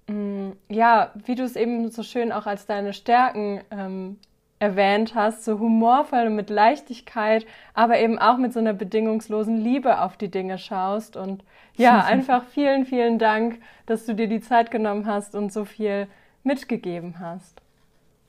mh, 0.06 0.14
mm, 0.14 0.52
ja, 0.68 1.10
wie 1.24 1.34
du 1.34 1.42
es 1.42 1.56
eben 1.56 1.90
so 1.90 2.04
schön 2.04 2.30
auch 2.30 2.46
als 2.46 2.66
deine 2.66 2.92
Stärken 2.92 3.60
ähm, 3.72 4.18
erwähnt 4.60 5.16
hast, 5.16 5.44
so 5.44 5.58
humorvoll 5.58 6.28
und 6.28 6.36
mit 6.36 6.48
Leichtigkeit, 6.48 7.44
aber 7.74 7.98
eben 7.98 8.20
auch 8.20 8.38
mit 8.38 8.52
so 8.52 8.60
einer 8.60 8.72
bedingungslosen 8.72 9.56
Liebe 9.58 10.00
auf 10.00 10.16
die 10.16 10.30
Dinge 10.30 10.58
schaust. 10.58 11.16
Und 11.16 11.42
ja, 11.74 12.00
einfach 12.04 12.44
vielen, 12.44 12.86
vielen 12.86 13.18
Dank, 13.18 13.60
dass 13.86 14.06
du 14.06 14.14
dir 14.14 14.28
die 14.28 14.40
Zeit 14.40 14.70
genommen 14.70 15.06
hast 15.06 15.34
und 15.34 15.52
so 15.52 15.64
viel 15.64 16.06
mitgegeben 16.44 17.18
hast. 17.18 17.60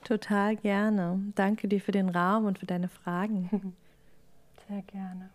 Total 0.03 0.55
gerne. 0.55 1.19
Danke 1.35 1.67
dir 1.67 1.79
für 1.79 1.91
den 1.91 2.09
Raum 2.09 2.45
und 2.45 2.57
für 2.57 2.65
deine 2.65 2.87
Fragen. 2.87 3.75
Sehr 4.67 4.81
gerne. 4.81 5.29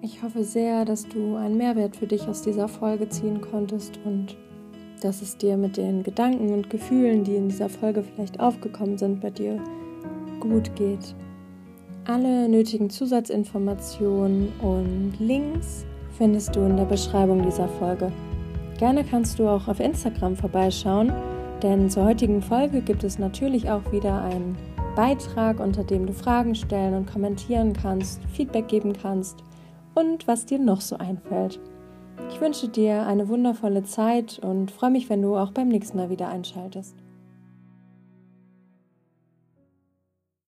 Ich 0.00 0.24
hoffe 0.24 0.42
sehr, 0.42 0.84
dass 0.84 1.06
du 1.06 1.36
einen 1.36 1.56
Mehrwert 1.56 1.94
für 1.94 2.08
dich 2.08 2.26
aus 2.26 2.42
dieser 2.42 2.66
Folge 2.66 3.08
ziehen 3.08 3.40
konntest 3.40 4.00
und 4.04 4.36
dass 5.00 5.22
es 5.22 5.36
dir 5.36 5.56
mit 5.56 5.76
den 5.76 6.02
Gedanken 6.02 6.52
und 6.52 6.68
Gefühlen, 6.68 7.22
die 7.22 7.36
in 7.36 7.48
dieser 7.48 7.68
Folge 7.68 8.02
vielleicht 8.02 8.40
aufgekommen 8.40 8.98
sind, 8.98 9.20
bei 9.20 9.30
dir 9.30 9.62
gut 10.40 10.74
geht. 10.74 11.14
Alle 12.06 12.48
nötigen 12.48 12.90
Zusatzinformationen 12.90 14.48
und 14.60 15.12
Links 15.20 15.86
findest 16.18 16.56
du 16.56 16.60
in 16.62 16.76
der 16.76 16.86
Beschreibung 16.86 17.44
dieser 17.44 17.68
Folge. 17.68 18.10
Gerne 18.78 19.04
kannst 19.04 19.38
du 19.38 19.46
auch 19.46 19.68
auf 19.68 19.78
Instagram 19.78 20.34
vorbeischauen, 20.34 21.12
denn 21.62 21.88
zur 21.88 22.04
heutigen 22.04 22.42
Folge 22.42 22.80
gibt 22.80 23.04
es 23.04 23.20
natürlich 23.20 23.70
auch 23.70 23.92
wieder 23.92 24.22
ein 24.22 24.56
Beitrag, 24.94 25.58
unter 25.58 25.84
dem 25.84 26.06
du 26.06 26.12
Fragen 26.12 26.54
stellen 26.54 26.94
und 26.94 27.10
kommentieren 27.10 27.72
kannst, 27.72 28.20
Feedback 28.26 28.68
geben 28.68 28.92
kannst 28.92 29.42
und 29.94 30.28
was 30.28 30.44
dir 30.44 30.58
noch 30.58 30.80
so 30.80 30.96
einfällt. 30.98 31.58
Ich 32.30 32.40
wünsche 32.40 32.68
dir 32.68 33.06
eine 33.06 33.28
wundervolle 33.28 33.84
Zeit 33.84 34.38
und 34.38 34.70
freue 34.70 34.90
mich, 34.90 35.08
wenn 35.08 35.22
du 35.22 35.36
auch 35.36 35.52
beim 35.52 35.68
nächsten 35.68 35.96
Mal 35.96 36.10
wieder 36.10 36.28
einschaltest. 36.28 37.01